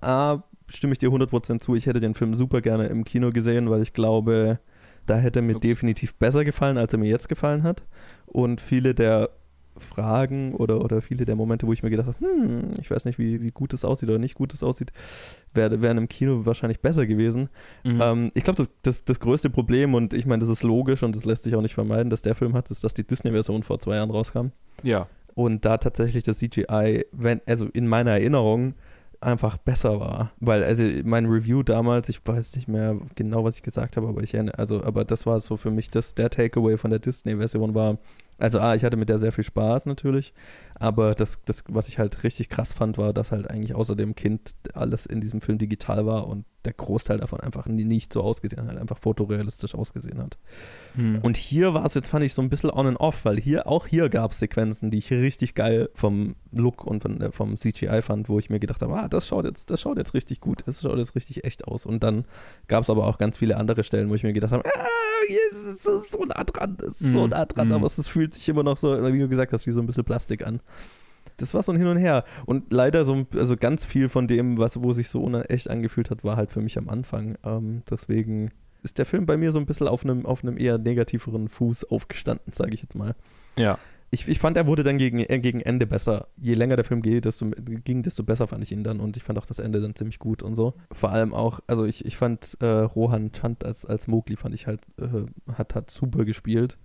A, 0.02 0.42
stimme 0.68 0.92
ich 0.92 0.98
dir 0.98 1.08
100% 1.08 1.60
zu. 1.60 1.74
Ich 1.74 1.86
hätte 1.86 2.00
den 2.00 2.12
Film 2.12 2.34
super 2.34 2.60
gerne 2.60 2.88
im 2.88 3.04
Kino 3.04 3.30
gesehen, 3.30 3.70
weil 3.70 3.80
ich 3.80 3.94
glaube, 3.94 4.60
da 5.06 5.16
hätte 5.16 5.38
er 5.38 5.44
mir 5.44 5.58
definitiv 5.60 6.14
besser 6.16 6.44
gefallen, 6.44 6.76
als 6.76 6.92
er 6.92 6.98
mir 6.98 7.08
jetzt 7.08 7.30
gefallen 7.30 7.62
hat. 7.62 7.84
Und 8.26 8.60
viele 8.60 8.94
der 8.94 9.30
Fragen 9.80 10.54
oder, 10.54 10.80
oder 10.84 11.00
viele 11.00 11.24
der 11.24 11.36
Momente, 11.36 11.66
wo 11.66 11.72
ich 11.72 11.82
mir 11.82 11.90
gedacht 11.90 12.06
habe, 12.08 12.18
hm, 12.20 12.70
ich 12.80 12.90
weiß 12.90 13.04
nicht, 13.04 13.18
wie, 13.18 13.42
wie 13.42 13.50
gut 13.50 13.72
es 13.74 13.84
aussieht 13.84 14.08
oder 14.08 14.18
nicht 14.18 14.34
gut 14.34 14.54
es 14.54 14.62
aussieht, 14.62 14.92
wär- 15.54 15.82
wären 15.82 15.98
im 15.98 16.08
Kino 16.08 16.46
wahrscheinlich 16.46 16.80
besser 16.80 17.06
gewesen. 17.06 17.48
Mhm. 17.84 18.00
Ähm, 18.00 18.30
ich 18.34 18.44
glaube, 18.44 18.58
das, 18.58 18.70
das, 18.82 19.04
das 19.04 19.20
größte 19.20 19.50
Problem, 19.50 19.94
und 19.94 20.14
ich 20.14 20.26
meine, 20.26 20.40
das 20.40 20.48
ist 20.48 20.62
logisch 20.62 21.02
und 21.02 21.16
das 21.16 21.24
lässt 21.24 21.42
sich 21.42 21.54
auch 21.56 21.62
nicht 21.62 21.74
vermeiden, 21.74 22.10
dass 22.10 22.22
der 22.22 22.34
Film 22.34 22.54
hat, 22.54 22.70
ist, 22.70 22.84
dass 22.84 22.94
die 22.94 23.04
Disney-Version 23.06 23.62
vor 23.62 23.78
zwei 23.80 23.96
Jahren 23.96 24.10
rauskam. 24.10 24.48
ja. 24.82 25.06
Und 25.36 25.64
da 25.64 25.78
tatsächlich 25.78 26.24
das 26.24 26.38
CGI, 26.38 27.06
wenn, 27.12 27.40
also 27.46 27.66
in 27.66 27.86
meiner 27.86 28.10
Erinnerung, 28.10 28.74
einfach 29.20 29.58
besser 29.58 30.00
war. 30.00 30.32
Weil, 30.40 30.64
also 30.64 30.82
mein 31.04 31.26
Review 31.26 31.62
damals, 31.62 32.08
ich 32.08 32.20
weiß 32.26 32.56
nicht 32.56 32.66
mehr 32.68 32.96
genau, 33.14 33.44
was 33.44 33.54
ich 33.56 33.62
gesagt 33.62 33.96
habe, 33.96 34.08
aber 34.08 34.22
ich 34.22 34.34
erinnere, 34.34 34.58
also, 34.58 34.82
aber 34.82 35.04
das 35.04 35.26
war 35.26 35.38
so 35.40 35.56
für 35.56 35.70
mich 35.70 35.88
das, 35.88 36.14
der 36.16 36.30
Takeaway 36.30 36.76
von 36.76 36.90
der 36.90 36.98
Disney-Version 36.98 37.74
war, 37.74 37.98
also 38.40 38.58
ah, 38.60 38.74
ich 38.74 38.84
hatte 38.84 38.96
mit 38.96 39.08
der 39.08 39.18
sehr 39.18 39.32
viel 39.32 39.44
Spaß 39.44 39.86
natürlich, 39.86 40.32
aber 40.74 41.14
das, 41.14 41.36
das, 41.44 41.62
was 41.68 41.88
ich 41.88 41.98
halt 41.98 42.24
richtig 42.24 42.48
krass 42.48 42.72
fand, 42.72 42.98
war, 42.98 43.12
dass 43.12 43.32
halt 43.32 43.48
eigentlich 43.50 43.74
außer 43.74 43.94
dem 43.96 44.14
Kind 44.14 44.52
alles 44.74 45.06
in 45.06 45.20
diesem 45.20 45.40
Film 45.40 45.58
digital 45.58 46.06
war 46.06 46.26
und 46.26 46.44
der 46.66 46.72
Großteil 46.74 47.16
davon 47.18 47.40
einfach 47.40 47.66
nicht 47.66 48.12
so 48.12 48.20
ausgesehen 48.22 48.66
hat, 48.68 48.76
einfach 48.76 48.98
fotorealistisch 48.98 49.74
ausgesehen 49.74 50.18
hat. 50.18 50.36
Hm. 50.94 51.18
Und 51.22 51.38
hier 51.38 51.72
war 51.72 51.86
es 51.86 51.94
jetzt, 51.94 52.10
fand 52.10 52.22
ich, 52.24 52.34
so 52.34 52.42
ein 52.42 52.50
bisschen 52.50 52.68
on 52.70 52.86
and 52.86 53.00
off, 53.00 53.24
weil 53.24 53.40
hier, 53.40 53.66
auch 53.66 53.86
hier 53.86 54.10
gab 54.10 54.32
es 54.32 54.40
Sequenzen, 54.40 54.90
die 54.90 54.98
ich 54.98 55.10
richtig 55.10 55.54
geil 55.54 55.88
vom 55.94 56.36
Look 56.52 56.84
und 56.84 57.00
von, 57.00 57.18
der- 57.18 57.32
vom 57.32 57.56
CGI 57.56 58.02
fand, 58.02 58.28
wo 58.28 58.38
ich 58.38 58.50
mir 58.50 58.60
gedacht 58.60 58.82
habe, 58.82 58.94
ah, 58.94 59.08
das 59.08 59.26
schaut 59.26 59.46
jetzt, 59.46 59.70
das 59.70 59.80
schaut 59.80 59.96
jetzt 59.96 60.12
richtig 60.12 60.40
gut, 60.40 60.62
das 60.66 60.82
schaut 60.82 60.98
jetzt 60.98 61.14
richtig 61.14 61.44
echt 61.44 61.66
aus. 61.66 61.86
Und 61.86 62.02
dann 62.02 62.26
gab 62.68 62.82
es 62.82 62.90
aber 62.90 63.06
auch 63.06 63.16
ganz 63.16 63.38
viele 63.38 63.56
andere 63.56 63.82
Stellen, 63.82 64.10
wo 64.10 64.14
ich 64.14 64.22
mir 64.22 64.34
gedacht 64.34 64.52
habe, 64.52 64.64
ah, 64.66 64.86
hier 65.28 65.38
ist 65.50 65.64
es 65.86 66.10
so, 66.10 66.24
nah 66.26 66.44
dran, 66.44 66.76
es 66.82 67.00
ist 67.00 67.12
so 67.14 67.22
Mhm. 67.24 67.30
nah 67.30 67.44
dran, 67.46 67.68
Mhm. 67.68 67.74
aber 67.74 67.86
es, 67.86 67.96
es 67.96 68.08
fühlt 68.30 68.34
sich 68.34 68.48
immer 68.48 68.62
noch 68.62 68.76
so, 68.76 69.12
wie 69.12 69.18
du 69.18 69.28
gesagt 69.28 69.52
hast, 69.52 69.66
wie 69.66 69.72
so 69.72 69.80
ein 69.80 69.86
bisschen 69.86 70.04
Plastik 70.04 70.46
an. 70.46 70.60
Das 71.36 71.52
war 71.52 71.62
so 71.62 71.72
ein 71.72 71.78
Hin 71.78 71.88
und 71.88 71.96
Her. 71.96 72.24
Und 72.46 72.72
leider 72.72 73.04
so, 73.04 73.26
also 73.34 73.56
ganz 73.56 73.84
viel 73.84 74.08
von 74.08 74.28
dem, 74.28 74.58
was, 74.58 74.80
wo 74.82 74.92
sich 74.92 75.08
so 75.08 75.22
unecht 75.22 75.68
angefühlt 75.68 76.10
hat, 76.10 76.22
war 76.22 76.36
halt 76.36 76.52
für 76.52 76.60
mich 76.60 76.78
am 76.78 76.88
Anfang. 76.88 77.36
Ähm, 77.44 77.82
deswegen 77.90 78.52
ist 78.82 78.98
der 78.98 79.04
Film 79.04 79.26
bei 79.26 79.36
mir 79.36 79.50
so 79.50 79.58
ein 79.58 79.66
bisschen 79.66 79.88
auf 79.88 80.04
einem, 80.04 80.26
auf 80.26 80.44
einem 80.44 80.58
eher 80.58 80.78
negativeren 80.78 81.48
Fuß 81.48 81.90
aufgestanden, 81.90 82.52
sage 82.52 82.74
ich 82.74 82.82
jetzt 82.82 82.94
mal. 82.94 83.14
Ja. 83.58 83.78
Ich, 84.12 84.26
ich 84.26 84.40
fand, 84.40 84.56
er 84.56 84.66
wurde 84.66 84.82
dann 84.82 84.98
gegen, 84.98 85.20
äh, 85.20 85.38
gegen 85.38 85.60
Ende 85.60 85.86
besser. 85.86 86.26
Je 86.36 86.54
länger 86.54 86.74
der 86.74 86.84
Film 86.84 87.00
geht, 87.00 87.24
desto, 87.24 87.50
ging, 87.84 88.02
desto 88.02 88.24
besser 88.24 88.48
fand 88.48 88.64
ich 88.64 88.72
ihn 88.72 88.82
dann 88.82 88.98
und 88.98 89.16
ich 89.16 89.22
fand 89.22 89.38
auch 89.38 89.46
das 89.46 89.60
Ende 89.60 89.80
dann 89.80 89.94
ziemlich 89.94 90.18
gut 90.18 90.42
und 90.42 90.56
so. 90.56 90.74
Vor 90.90 91.10
allem 91.10 91.32
auch, 91.32 91.60
also 91.68 91.84
ich, 91.84 92.04
ich 92.04 92.16
fand 92.16 92.56
äh, 92.60 92.66
Rohan 92.66 93.30
Chand 93.32 93.64
als, 93.64 93.86
als 93.86 94.08
Mowgli 94.08 94.36
fand 94.36 94.54
ich 94.54 94.66
halt, 94.66 94.80
äh, 94.98 95.26
hat, 95.52 95.76
hat 95.76 95.90
super 95.90 96.24
gespielt 96.24 96.76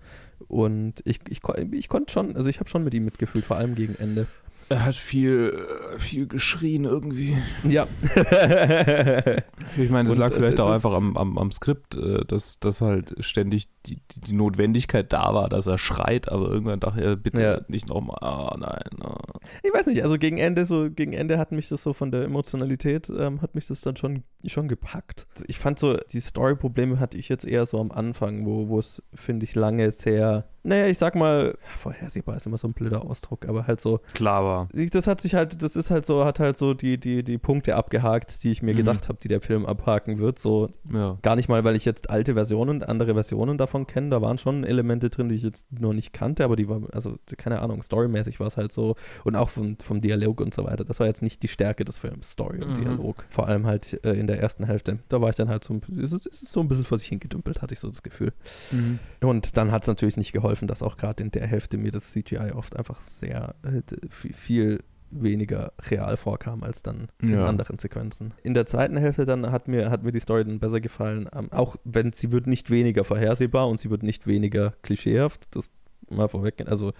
und 0.47 1.01
ich, 1.05 1.19
ich, 1.27 1.41
ich 1.71 1.89
konnte 1.89 2.13
schon, 2.13 2.35
also 2.35 2.47
ich 2.47 2.59
habe 2.59 2.69
schon 2.69 2.83
mit 2.83 2.93
ihm 2.93 3.05
mitgefühlt, 3.05 3.45
vor 3.45 3.57
allem 3.57 3.73
gegen 3.73 3.95
Ende. 3.95 4.27
Er 4.67 4.83
hat 4.83 4.95
viel, 4.95 5.53
äh, 5.95 5.99
viel 5.99 6.27
geschrien 6.27 6.85
irgendwie. 6.85 7.37
Ja. 7.63 7.87
Ich 9.77 9.89
meine, 9.89 10.07
das 10.07 10.13
Und, 10.13 10.19
lag 10.19 10.31
äh, 10.31 10.35
vielleicht 10.35 10.59
auch 10.59 10.69
einfach 10.69 10.93
am, 10.93 11.17
am, 11.17 11.37
am 11.37 11.51
Skript, 11.51 11.95
äh, 11.95 12.23
dass, 12.25 12.59
dass 12.59 12.79
halt 12.81 13.13
ständig 13.19 13.67
die, 13.85 13.99
die, 14.15 14.33
Notwendigkeit 14.33 15.11
da 15.11 15.33
war, 15.33 15.49
dass 15.49 15.67
er 15.67 15.77
schreit, 15.77 16.31
aber 16.31 16.49
irgendwann 16.49 16.79
dachte 16.79 17.01
er, 17.01 17.15
bitte 17.15 17.41
Ja. 17.41 17.61
nicht 17.67 17.89
nochmal, 17.89 18.17
ah 18.21 18.55
nein. 18.57 19.03
ah. 19.03 19.39
Ich 19.63 19.73
weiß 19.73 19.87
nicht, 19.87 20.01
also 20.03 20.17
gegen 20.17 20.37
Ende, 20.37 20.65
so 20.65 20.89
gegen 20.89 21.13
Ende 21.13 21.37
hat 21.37 21.51
mich 21.51 21.67
das 21.67 21.83
so 21.83 21.91
von 21.93 22.11
der 22.11 22.23
Emotionalität, 22.23 23.09
ähm, 23.09 23.41
hat 23.41 23.53
mich 23.55 23.67
das 23.67 23.81
dann 23.81 23.95
schon, 23.97 24.23
schon 24.45 24.67
gepackt. 24.67 25.27
Ich 25.47 25.59
fand 25.59 25.77
so, 25.77 25.97
die 25.97 26.21
Story-Probleme 26.21 26.99
hatte 26.99 27.17
ich 27.17 27.27
jetzt 27.27 27.45
eher 27.45 27.65
so 27.65 27.79
am 27.79 27.91
Anfang, 27.91 28.45
wo, 28.45 28.69
wo 28.69 28.79
es, 28.79 29.01
finde 29.13 29.43
ich, 29.43 29.55
lange 29.55 29.91
sehr, 29.91 30.47
naja, 30.65 30.87
ich 30.87 30.97
sag 30.97 31.15
mal, 31.15 31.57
vorhersehbar 31.75 32.35
ist 32.35 32.45
immer 32.45 32.57
so 32.57 32.67
ein 32.67 32.73
blöder 32.73 33.03
Ausdruck, 33.05 33.45
aber 33.47 33.67
halt 33.67 33.79
so, 33.79 33.99
Klar 34.13 34.43
war. 34.43 34.67
das 34.91 35.07
hat 35.07 35.21
sich 35.21 35.35
halt, 35.35 35.61
das 35.61 35.75
ist 35.75 35.91
halt 35.91 36.05
so, 36.05 36.25
hat 36.25 36.39
halt 36.39 36.57
so 36.57 36.73
die, 36.73 36.97
die, 36.99 37.23
die 37.23 37.37
Punkte 37.37 37.75
abgehakt, 37.75 38.43
die 38.43 38.51
ich 38.51 38.61
mir 38.61 38.73
Mhm. 38.73 38.77
gedacht 38.77 39.07
habe, 39.09 39.19
die 39.21 39.27
der 39.27 39.41
Film 39.41 39.65
abhaken 39.65 40.17
wird. 40.17 40.39
So 40.39 40.69
Ja. 40.91 41.17
gar 41.21 41.35
nicht 41.35 41.49
mal, 41.49 41.63
weil 41.63 41.75
ich 41.75 41.85
jetzt 41.85 42.09
alte 42.09 42.33
Versionen, 42.33 42.83
andere 42.83 43.13
Versionen 43.13 43.57
davon 43.57 43.87
kenne. 43.87 44.09
Da 44.09 44.21
waren 44.21 44.37
schon 44.37 44.63
Elemente 44.63 45.09
drin, 45.09 45.29
die 45.29 45.35
ich 45.35 45.43
jetzt 45.43 45.65
noch 45.71 45.93
nicht 45.93 46.13
kannte, 46.13 46.43
aber 46.43 46.55
die 46.55 46.67
war, 46.67 46.81
also 46.91 47.17
keine 47.37 47.61
Ahnung, 47.61 47.81
storymäßig 47.83 48.39
war 48.39 48.47
es 48.47 48.57
halt 48.57 48.71
so 48.71 48.95
und 49.23 49.35
auch 49.35 49.49
vom, 49.49 49.77
vom 49.79 50.01
Dialog 50.01 50.41
und 50.41 50.53
so 50.53 50.63
weiter. 50.65 50.83
Das 50.85 50.99
war 50.99 51.07
jetzt 51.07 51.21
nicht 51.21 51.43
die 51.43 51.47
Stärke 51.47 51.85
des 51.85 51.97
Films, 51.97 52.31
Story 52.31 52.61
und 52.63 52.71
Mhm. 52.71 52.83
Dialog. 52.83 53.25
Vor 53.29 53.47
allem 53.47 53.65
halt 53.67 53.99
äh, 54.03 54.13
in 54.13 54.27
der 54.27 54.39
ersten 54.41 54.63
Hälfte. 54.65 54.99
Da 55.09 55.21
war 55.21 55.29
ich 55.29 55.35
dann 55.35 55.49
halt 55.49 55.63
so, 55.63 55.73
ein- 55.75 55.81
es 56.03 56.11
ist, 56.11 56.25
es 56.27 56.41
ist 56.43 56.51
so 56.51 56.59
ein 56.61 56.67
bisschen 56.67 56.85
vor 56.85 56.97
sich 56.97 57.07
hingedümpelt, 57.07 57.61
hatte 57.61 57.73
ich 57.73 57.79
so 57.79 57.87
das 57.87 58.01
Gefühl. 58.01 58.33
Mhm. 58.71 58.99
Und 59.21 59.57
dann 59.57 59.71
hat 59.71 59.83
es 59.83 59.87
natürlich 59.87 60.17
nicht 60.17 60.31
geholfen, 60.31 60.54
dass 60.61 60.81
auch 60.81 60.97
gerade 60.97 61.23
in 61.23 61.31
der 61.31 61.45
Hälfte 61.47 61.77
mir 61.77 61.91
das 61.91 62.11
CGI 62.11 62.51
oft 62.53 62.75
einfach 62.75 63.01
sehr 63.01 63.55
äh, 63.63 63.81
viel, 64.09 64.83
weniger 65.11 65.71
real 65.89 66.17
vorkam 66.17 66.63
als 66.63 66.81
dann 66.83 67.07
in 67.21 67.33
Ja. 67.33 67.47
anderen 67.47 67.77
Sequenzen. 67.79 68.33
In 68.43 68.53
der 68.53 68.65
zweiten 68.65 68.97
Hälfte 68.97 69.25
dann 69.25 69.51
hat 69.51 69.67
mir, 69.67 69.89
hat 69.91 70.03
mir 70.03 70.11
die 70.11 70.19
Story 70.19 70.43
dann 70.43 70.59
besser 70.59 70.81
gefallen, 70.81 71.29
ähm, 71.33 71.51
auch 71.51 71.75
wenn 71.83 72.11
sie 72.11 72.31
wird 72.31 72.47
nicht 72.47 72.69
weniger 72.69 73.03
vorhersehbar 73.03 73.67
und 73.67 73.79
sie 73.79 73.89
wird 73.89 74.03
nicht 74.03 74.27
weniger 74.27 74.73
klischeehaft, 74.81 75.55
das 75.55 75.69
mal 76.09 76.27
vorweg, 76.27 76.55
also 76.67 76.91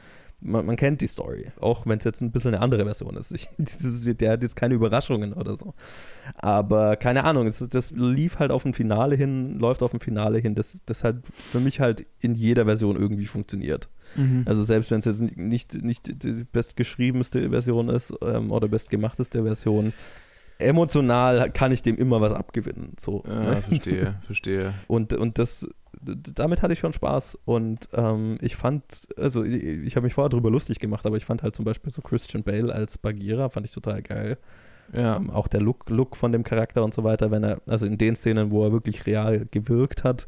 man, 0.42 0.66
man 0.66 0.76
kennt 0.76 1.02
die 1.02 1.08
Story, 1.08 1.52
auch 1.60 1.86
wenn 1.86 1.98
es 1.98 2.04
jetzt 2.04 2.22
ein 2.22 2.32
bisschen 2.32 2.54
eine 2.54 2.62
andere 2.62 2.84
Version 2.84 3.16
ist. 3.18 3.32
Ich, 3.36 3.48
ist. 3.58 4.22
Der 4.22 4.32
hat 4.32 4.44
jetzt 4.44 4.56
keine 4.56 4.76
Überraschungen 4.76 5.34
oder 5.34 5.58
so. 5.58 5.74
Aber 6.38 6.96
keine 6.96 7.24
Ahnung, 7.24 7.46
das, 7.46 7.60
das 7.70 7.92
lief 7.92 8.40
halt 8.40 8.52
auf 8.52 8.66
ein 8.66 8.74
Finale 8.74 9.16
hin, 9.16 9.58
läuft 9.58 9.82
auf 9.84 9.94
ein 9.94 10.00
Finale 10.00 10.40
hin, 10.40 10.56
das, 10.56 10.82
das 10.86 11.04
halt 11.04 11.18
für 11.32 11.60
mich 11.60 11.80
halt 11.80 12.06
in 12.20 12.36
jeder 12.36 12.66
Version 12.66 12.96
irgendwie 12.96 13.26
funktioniert. 13.26 13.90
Mhm. 14.16 14.44
Also 14.46 14.64
selbst 14.64 14.92
wenn 14.92 15.00
es 15.00 15.06
jetzt 15.06 15.22
nicht, 15.22 15.84
nicht 15.84 16.24
die 16.24 16.46
bestgeschriebenste 16.52 17.50
Version 17.50 17.90
ist 17.90 18.14
ähm, 18.22 18.52
oder 18.52 18.68
bestgemachteste 18.68 19.44
Version, 19.44 19.94
emotional 20.60 21.50
kann 21.52 21.72
ich 21.72 21.82
dem 21.82 21.98
immer 21.98 22.22
was 22.22 22.34
abgewinnen. 22.34 22.94
So, 23.00 23.24
Ja, 23.28 23.40
ne? 23.40 23.58
verstehe, 23.62 24.16
verstehe. 24.26 24.74
Und, 24.88 25.14
und 25.14 25.38
das, 25.40 25.68
damit 26.02 26.62
hatte 26.62 26.74
ich 26.74 26.80
schon 26.80 26.94
Spaß. 26.94 27.38
Und 27.46 27.90
ähm, 27.94 28.38
ich 28.42 28.56
fand, 28.56 29.08
also 29.18 29.44
ich, 29.44 29.64
ich 29.64 29.96
habe 29.96 30.06
mich 30.06 30.14
vorher 30.14 30.30
drüber 30.30 30.50
lustig 30.50 30.80
gemacht, 30.80 31.06
aber 31.06 31.18
ich 31.18 31.26
fand 31.26 31.44
halt 31.44 31.56
zum 31.56 31.66
Beispiel 31.66 31.92
so 31.92 32.02
Christian 32.02 32.44
Bale 32.44 32.74
als 32.74 32.98
Bagheera, 32.98 33.50
fand 33.50 33.66
ich 33.66 33.74
total 33.74 34.02
geil. 34.02 34.38
Ja. 34.94 35.18
Ähm, 35.18 35.30
auch 35.30 35.48
der 35.48 35.62
Look, 35.62 35.90
Look 35.90 36.16
von 36.16 36.32
dem 36.32 36.44
Charakter 36.44 36.84
und 36.84 36.94
so 36.94 37.04
weiter, 37.04 37.32
wenn 37.32 37.44
er, 37.44 37.62
also 37.68 37.86
in 37.86 37.98
den 37.98 38.16
Szenen, 38.16 38.52
wo 38.52 38.64
er 38.64 38.72
wirklich 38.72 39.06
real 39.06 39.46
gewirkt 39.50 40.04
hat, 40.04 40.28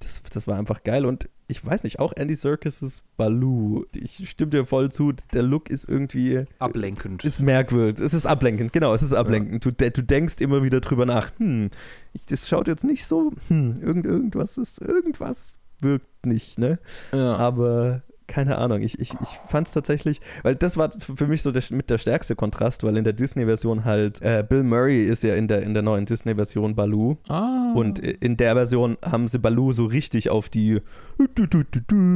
das, 0.00 0.22
das 0.22 0.46
war 0.46 0.58
einfach 0.58 0.82
geil. 0.84 1.06
Und 1.06 1.28
ich 1.46 1.64
weiß 1.64 1.84
nicht, 1.84 1.98
auch 1.98 2.12
Andy 2.16 2.34
Serkis' 2.34 3.02
Baloo, 3.16 3.84
ich 3.94 4.28
stimme 4.30 4.50
dir 4.50 4.64
voll 4.64 4.90
zu, 4.90 5.12
der 5.32 5.42
Look 5.42 5.68
ist 5.70 5.88
irgendwie, 5.88 6.44
Ablenkend. 6.58 7.24
ist 7.24 7.40
merkwürdig. 7.40 8.04
Es 8.04 8.14
ist 8.14 8.26
ablenkend, 8.26 8.72
genau, 8.72 8.94
es 8.94 9.02
ist 9.02 9.12
ablenkend. 9.12 9.64
Du, 9.64 9.70
de- 9.70 9.90
du 9.90 10.02
denkst 10.02 10.36
immer 10.40 10.62
wieder 10.62 10.80
drüber 10.80 11.04
nach, 11.06 11.30
hm, 11.38 11.70
ich, 12.12 12.24
das 12.26 12.48
schaut 12.48 12.66
jetzt 12.68 12.84
nicht 12.84 13.06
so, 13.06 13.32
hm, 13.48 13.76
irgend, 13.80 14.06
irgendwas 14.06 14.56
ist, 14.58 14.80
irgendwas 14.80 15.54
wirkt 15.80 16.24
nicht, 16.24 16.58
ne? 16.58 16.78
Ja. 17.12 17.34
Aber 17.36 18.02
keine 18.26 18.58
Ahnung, 18.58 18.82
ich, 18.82 18.98
ich, 18.98 19.12
ich 19.20 19.28
fand 19.46 19.68
es 19.68 19.74
tatsächlich, 19.74 20.20
weil 20.42 20.54
das 20.54 20.76
war 20.76 20.90
für 20.98 21.26
mich 21.26 21.42
so 21.42 21.52
der, 21.52 21.62
mit 21.70 21.90
der 21.90 21.98
stärkste 21.98 22.34
Kontrast, 22.34 22.82
weil 22.82 22.96
in 22.96 23.04
der 23.04 23.12
Disney-Version 23.12 23.84
halt, 23.84 24.22
äh, 24.22 24.44
Bill 24.48 24.62
Murray 24.62 25.04
ist 25.04 25.22
ja 25.22 25.34
in 25.34 25.48
der, 25.48 25.62
in 25.62 25.74
der 25.74 25.82
neuen 25.82 26.06
Disney-Version 26.06 26.74
Baloo 26.74 27.16
ah. 27.28 27.72
und 27.74 27.98
in 27.98 28.36
der 28.36 28.54
Version 28.54 28.96
haben 29.04 29.28
sie 29.28 29.38
Baloo 29.38 29.72
so 29.72 29.84
richtig 29.84 30.30
auf 30.30 30.48
die 30.48 30.80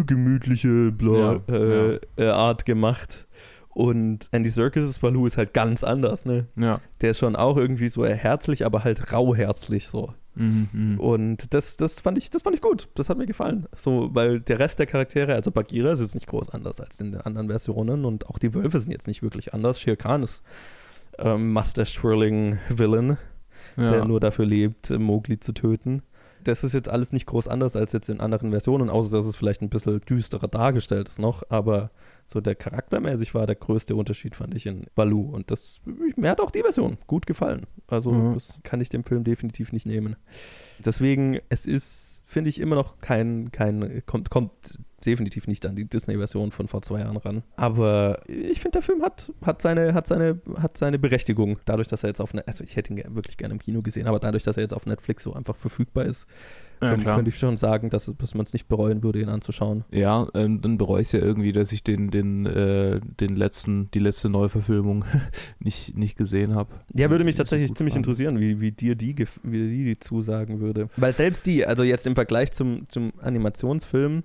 gemütliche 0.06 0.92
bla, 0.92 1.40
Ja, 1.48 1.54
äh, 1.54 2.00
äh, 2.16 2.28
Art 2.28 2.64
gemacht. 2.64 3.26
Und 3.68 4.28
Andy 4.32 4.50
Serkis' 4.50 5.00
Baloo 5.00 5.26
ist 5.26 5.36
halt 5.36 5.54
ganz 5.54 5.84
anders, 5.84 6.24
ne? 6.24 6.46
ja. 6.56 6.80
Der 7.00 7.12
ist 7.12 7.18
schon 7.18 7.36
auch 7.36 7.56
irgendwie 7.56 7.88
so 7.88 8.04
herzlich, 8.04 8.66
aber 8.66 8.82
halt 8.82 9.12
rauherzlich 9.12 9.86
so. 9.86 10.14
Mhm, 10.38 10.68
mhm. 10.72 11.00
Und 11.00 11.52
das, 11.52 11.76
das 11.76 12.00
fand 12.00 12.16
ich, 12.16 12.30
das 12.30 12.42
fand 12.42 12.54
ich 12.54 12.62
gut. 12.62 12.88
Das 12.94 13.10
hat 13.10 13.18
mir 13.18 13.26
gefallen. 13.26 13.66
So, 13.76 14.10
weil 14.12 14.40
der 14.40 14.58
Rest 14.60 14.78
der 14.78 14.86
Charaktere, 14.86 15.34
also 15.34 15.50
Bagheera 15.50 15.90
ist 15.90 16.00
jetzt 16.00 16.14
nicht 16.14 16.28
groß 16.28 16.50
anders 16.50 16.80
als 16.80 17.00
in 17.00 17.12
den 17.12 17.20
anderen 17.20 17.48
Versionen 17.48 18.04
und 18.04 18.28
auch 18.28 18.38
die 18.38 18.54
Wölfe 18.54 18.78
sind 18.78 18.92
jetzt 18.92 19.08
nicht 19.08 19.22
wirklich 19.22 19.52
anders. 19.52 19.80
Shere 19.80 19.96
Khan 19.96 20.22
ist 20.22 20.42
ähm, 21.18 21.52
Mustache 21.52 21.92
Twirling 21.92 22.58
Villain, 22.68 23.18
ja. 23.76 23.90
der 23.90 24.04
nur 24.04 24.20
dafür 24.20 24.46
lebt, 24.46 24.90
Mowgli 24.90 25.40
zu 25.40 25.52
töten. 25.52 26.02
Das 26.44 26.64
ist 26.64 26.72
jetzt 26.72 26.88
alles 26.88 27.12
nicht 27.12 27.26
groß 27.26 27.48
anders 27.48 27.76
als 27.76 27.92
jetzt 27.92 28.08
in 28.08 28.20
anderen 28.20 28.50
Versionen, 28.50 28.90
außer 28.90 29.10
dass 29.10 29.24
es 29.26 29.36
vielleicht 29.36 29.62
ein 29.62 29.68
bisschen 29.68 30.00
düsterer 30.02 30.48
dargestellt 30.48 31.08
ist 31.08 31.18
noch, 31.18 31.42
aber 31.48 31.90
so 32.26 32.40
der 32.40 32.54
charaktermäßig 32.54 33.34
war 33.34 33.46
der 33.46 33.56
größte 33.56 33.96
Unterschied, 33.96 34.36
fand 34.36 34.54
ich, 34.54 34.66
in 34.66 34.86
Baloo. 34.94 35.22
Und 35.30 35.50
das, 35.50 35.80
mir 36.16 36.30
hat 36.30 36.40
auch 36.40 36.50
die 36.50 36.60
Version 36.62 36.98
gut 37.06 37.26
gefallen. 37.26 37.66
Also, 37.86 38.12
Mhm. 38.12 38.34
das 38.34 38.60
kann 38.62 38.80
ich 38.80 38.88
dem 38.88 39.04
Film 39.04 39.24
definitiv 39.24 39.72
nicht 39.72 39.86
nehmen. 39.86 40.16
Deswegen, 40.84 41.38
es 41.48 41.66
ist, 41.66 42.22
finde 42.24 42.50
ich, 42.50 42.60
immer 42.60 42.76
noch 42.76 42.98
kein, 42.98 43.50
kein, 43.52 44.02
kommt, 44.06 44.30
kommt 44.30 44.78
definitiv 45.04 45.46
nicht 45.46 45.64
an 45.66 45.76
die 45.76 45.84
Disney-Version 45.84 46.50
von 46.50 46.68
vor 46.68 46.82
zwei 46.82 47.00
Jahren 47.00 47.16
ran. 47.16 47.42
Aber 47.56 48.20
ich 48.26 48.60
finde, 48.60 48.78
der 48.78 48.82
Film 48.82 49.02
hat, 49.02 49.32
hat, 49.42 49.62
seine, 49.62 49.94
hat, 49.94 50.06
seine, 50.06 50.40
hat 50.56 50.76
seine 50.76 50.98
Berechtigung. 50.98 51.58
Dadurch, 51.64 51.88
dass 51.88 52.02
er 52.02 52.08
jetzt 52.08 52.20
auf, 52.20 52.34
ne 52.34 52.42
also 52.46 52.64
ich 52.64 52.76
hätte 52.76 52.92
ihn 52.92 53.02
wirklich 53.14 53.36
gerne 53.36 53.52
im 53.52 53.60
Kino 53.60 53.82
gesehen, 53.82 54.06
aber 54.06 54.18
dadurch, 54.18 54.44
dass 54.44 54.56
er 54.56 54.62
jetzt 54.62 54.74
auf 54.74 54.86
Netflix 54.86 55.22
so 55.22 55.32
einfach 55.32 55.56
verfügbar 55.56 56.04
ist, 56.04 56.26
ja, 56.80 56.94
könnte 56.96 57.28
ich 57.28 57.38
schon 57.38 57.56
sagen, 57.56 57.90
dass, 57.90 58.12
dass 58.18 58.34
man 58.34 58.44
es 58.44 58.52
nicht 58.52 58.68
bereuen 58.68 59.02
würde, 59.02 59.20
ihn 59.20 59.28
anzuschauen. 59.28 59.84
Ja, 59.90 60.28
ähm, 60.34 60.60
dann 60.60 60.78
bereue 60.78 61.02
ich 61.02 61.12
ja 61.12 61.18
irgendwie, 61.18 61.52
dass 61.52 61.72
ich 61.72 61.82
den, 61.82 62.10
den, 62.10 62.46
äh, 62.46 63.00
den 63.20 63.36
letzten, 63.36 63.90
die 63.92 63.98
letzte 63.98 64.28
Neuverfilmung 64.28 65.04
nicht, 65.58 65.96
nicht 65.96 66.16
gesehen 66.16 66.54
habe. 66.54 66.70
Ja, 66.94 67.10
würde 67.10 67.24
mich 67.24 67.36
tatsächlich 67.36 67.74
ziemlich 67.74 67.94
fand. 67.94 68.06
interessieren, 68.06 68.38
wie, 68.38 68.60
wie 68.60 68.70
dir 68.70 68.94
die, 68.94 69.14
wie 69.42 69.58
dir 69.58 69.84
die 69.84 69.98
zusagen 69.98 70.60
würde. 70.60 70.88
Weil 70.96 71.12
selbst 71.12 71.46
die, 71.46 71.66
also 71.66 71.82
jetzt 71.82 72.06
im 72.06 72.14
Vergleich 72.14 72.52
zum, 72.52 72.88
zum 72.88 73.12
Animationsfilm, 73.20 74.22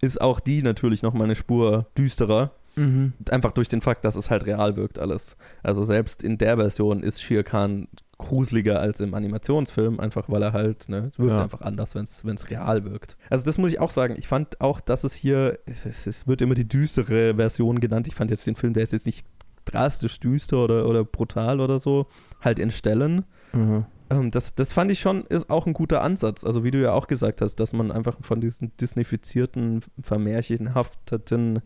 ist 0.00 0.20
auch 0.20 0.40
die 0.40 0.62
natürlich 0.62 1.02
nochmal 1.02 1.24
eine 1.24 1.36
Spur 1.36 1.86
düsterer. 1.96 2.52
Mhm. 2.76 3.12
Einfach 3.30 3.52
durch 3.52 3.68
den 3.68 3.80
Fakt, 3.80 4.04
dass 4.04 4.14
es 4.14 4.30
halt 4.30 4.46
real 4.46 4.76
wirkt 4.76 4.98
alles. 4.98 5.36
Also 5.62 5.82
selbst 5.82 6.22
in 6.22 6.38
der 6.38 6.56
Version 6.56 7.02
ist 7.02 7.20
Shere 7.22 7.42
Khan 7.42 7.88
gruseliger 8.18 8.80
als 8.80 9.00
im 9.00 9.14
Animationsfilm, 9.14 10.00
einfach 10.00 10.28
weil 10.28 10.42
er 10.42 10.52
halt, 10.52 10.88
ne, 10.88 11.08
es 11.10 11.18
wirkt 11.18 11.30
Ja. 11.32 11.42
einfach 11.42 11.60
anders, 11.60 11.94
wenn 11.94 12.04
es 12.04 12.50
real 12.50 12.84
wirkt. 12.84 13.16
Also 13.30 13.44
das 13.44 13.58
muss 13.58 13.72
ich 13.72 13.80
auch 13.80 13.90
sagen. 13.90 14.14
Ich 14.18 14.26
fand 14.26 14.60
auch, 14.60 14.80
dass 14.80 15.04
es 15.04 15.14
hier, 15.14 15.58
es, 15.66 16.06
es 16.06 16.26
wird 16.26 16.40
immer 16.42 16.54
die 16.54 16.68
düstere 16.68 17.36
Version 17.36 17.80
genannt. 17.80 18.08
Ich 18.08 18.14
fand 18.14 18.30
jetzt 18.30 18.46
den 18.46 18.56
Film, 18.56 18.72
der 18.74 18.82
ist 18.82 18.92
jetzt 18.92 19.06
nicht 19.06 19.24
drastisch 19.72 20.20
düster 20.20 20.64
oder, 20.64 20.86
oder 20.86 21.04
brutal 21.04 21.60
oder 21.60 21.78
so, 21.78 22.06
halt 22.40 22.58
in 22.58 22.70
Stellen. 22.70 23.24
Mhm. 23.52 23.86
Ähm, 24.10 24.30
das, 24.30 24.54
das 24.54 24.72
fand 24.72 24.90
ich 24.90 25.00
schon, 25.00 25.24
ist 25.26 25.50
auch 25.50 25.66
ein 25.66 25.72
guter 25.72 26.02
Ansatz. 26.02 26.44
Also 26.44 26.64
wie 26.64 26.70
du 26.70 26.80
ja 26.80 26.92
auch 26.92 27.06
gesagt 27.06 27.40
hast, 27.40 27.56
dass 27.56 27.72
man 27.72 27.90
einfach 27.92 28.16
von 28.20 28.40
diesen 28.40 28.76
disneyfizierten, 28.78 29.82
vermärchenhafteten 30.00 31.60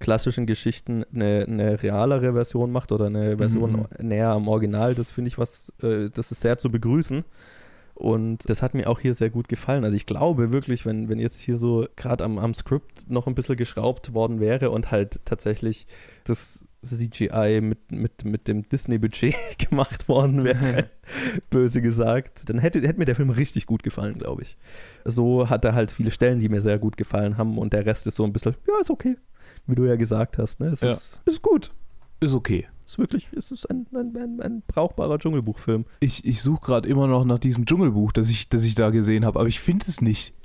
klassischen 0.00 0.46
Geschichten 0.46 1.04
eine, 1.14 1.46
eine 1.48 1.82
realere 1.82 2.32
Version 2.34 2.72
macht 2.72 2.92
oder 2.92 3.06
eine 3.06 3.38
Version 3.38 3.86
näher 3.98 4.30
am 4.30 4.48
Original, 4.48 4.94
das 4.94 5.10
finde 5.10 5.28
ich 5.28 5.38
was, 5.38 5.72
äh, 5.82 6.10
das 6.10 6.30
ist 6.30 6.40
sehr 6.40 6.58
zu 6.58 6.70
begrüßen. 6.70 7.24
Und 7.94 8.50
das 8.50 8.60
hat 8.60 8.74
mir 8.74 8.90
auch 8.90 8.98
hier 8.98 9.14
sehr 9.14 9.30
gut 9.30 9.48
gefallen. 9.48 9.84
Also 9.84 9.94
ich 9.96 10.04
glaube 10.04 10.52
wirklich, 10.52 10.84
wenn, 10.84 11.08
wenn 11.08 11.20
jetzt 11.20 11.40
hier 11.40 11.58
so 11.58 11.86
gerade 11.94 12.24
am, 12.24 12.38
am 12.38 12.52
Skript 12.52 13.08
noch 13.08 13.28
ein 13.28 13.36
bisschen 13.36 13.56
geschraubt 13.56 14.14
worden 14.14 14.40
wäre 14.40 14.70
und 14.70 14.90
halt 14.90 15.24
tatsächlich 15.24 15.86
das 16.24 16.63
CGI 16.84 17.60
mit, 17.62 17.90
mit, 17.92 18.24
mit 18.24 18.48
dem 18.48 18.68
Disney-Budget 18.68 19.34
gemacht 19.70 20.08
worden 20.08 20.44
wäre, 20.44 20.90
böse 21.50 21.80
gesagt, 21.82 22.48
dann 22.48 22.58
hätte, 22.58 22.80
hätte 22.80 22.98
mir 22.98 23.04
der 23.06 23.14
Film 23.16 23.30
richtig 23.30 23.66
gut 23.66 23.82
gefallen, 23.82 24.18
glaube 24.18 24.42
ich. 24.42 24.56
So 25.04 25.48
hat 25.50 25.64
er 25.64 25.74
halt 25.74 25.90
viele 25.90 26.10
Stellen, 26.10 26.40
die 26.40 26.48
mir 26.48 26.60
sehr 26.60 26.78
gut 26.78 26.96
gefallen 26.96 27.36
haben 27.38 27.58
und 27.58 27.72
der 27.72 27.86
Rest 27.86 28.06
ist 28.06 28.16
so 28.16 28.24
ein 28.24 28.32
bisschen, 28.32 28.54
ja, 28.68 28.74
ist 28.80 28.90
okay, 28.90 29.16
wie 29.66 29.74
du 29.74 29.84
ja 29.84 29.96
gesagt 29.96 30.38
hast. 30.38 30.60
Ne? 30.60 30.68
Es 30.68 30.80
Ja. 30.82 30.88
ist, 30.92 31.20
ist 31.24 31.42
gut. 31.42 31.72
Ist 32.20 32.34
okay. 32.34 32.66
Ist 32.86 32.98
wirklich, 32.98 33.28
es 33.34 33.50
ist 33.50 33.64
ein, 33.70 33.86
ein, 33.94 34.14
ein, 34.16 34.40
ein 34.42 34.62
brauchbarer 34.66 35.18
Dschungelbuchfilm. 35.18 35.86
Ich, 36.00 36.26
ich 36.26 36.42
suche 36.42 36.60
gerade 36.66 36.86
immer 36.88 37.06
noch 37.06 37.24
nach 37.24 37.38
diesem 37.38 37.64
Dschungelbuch, 37.64 38.12
das 38.12 38.28
ich, 38.28 38.50
das 38.50 38.62
ich 38.62 38.74
da 38.74 38.90
gesehen 38.90 39.24
habe, 39.24 39.40
aber 39.40 39.48
ich 39.48 39.58
finde 39.60 39.86
es 39.88 40.02
nicht. 40.02 40.34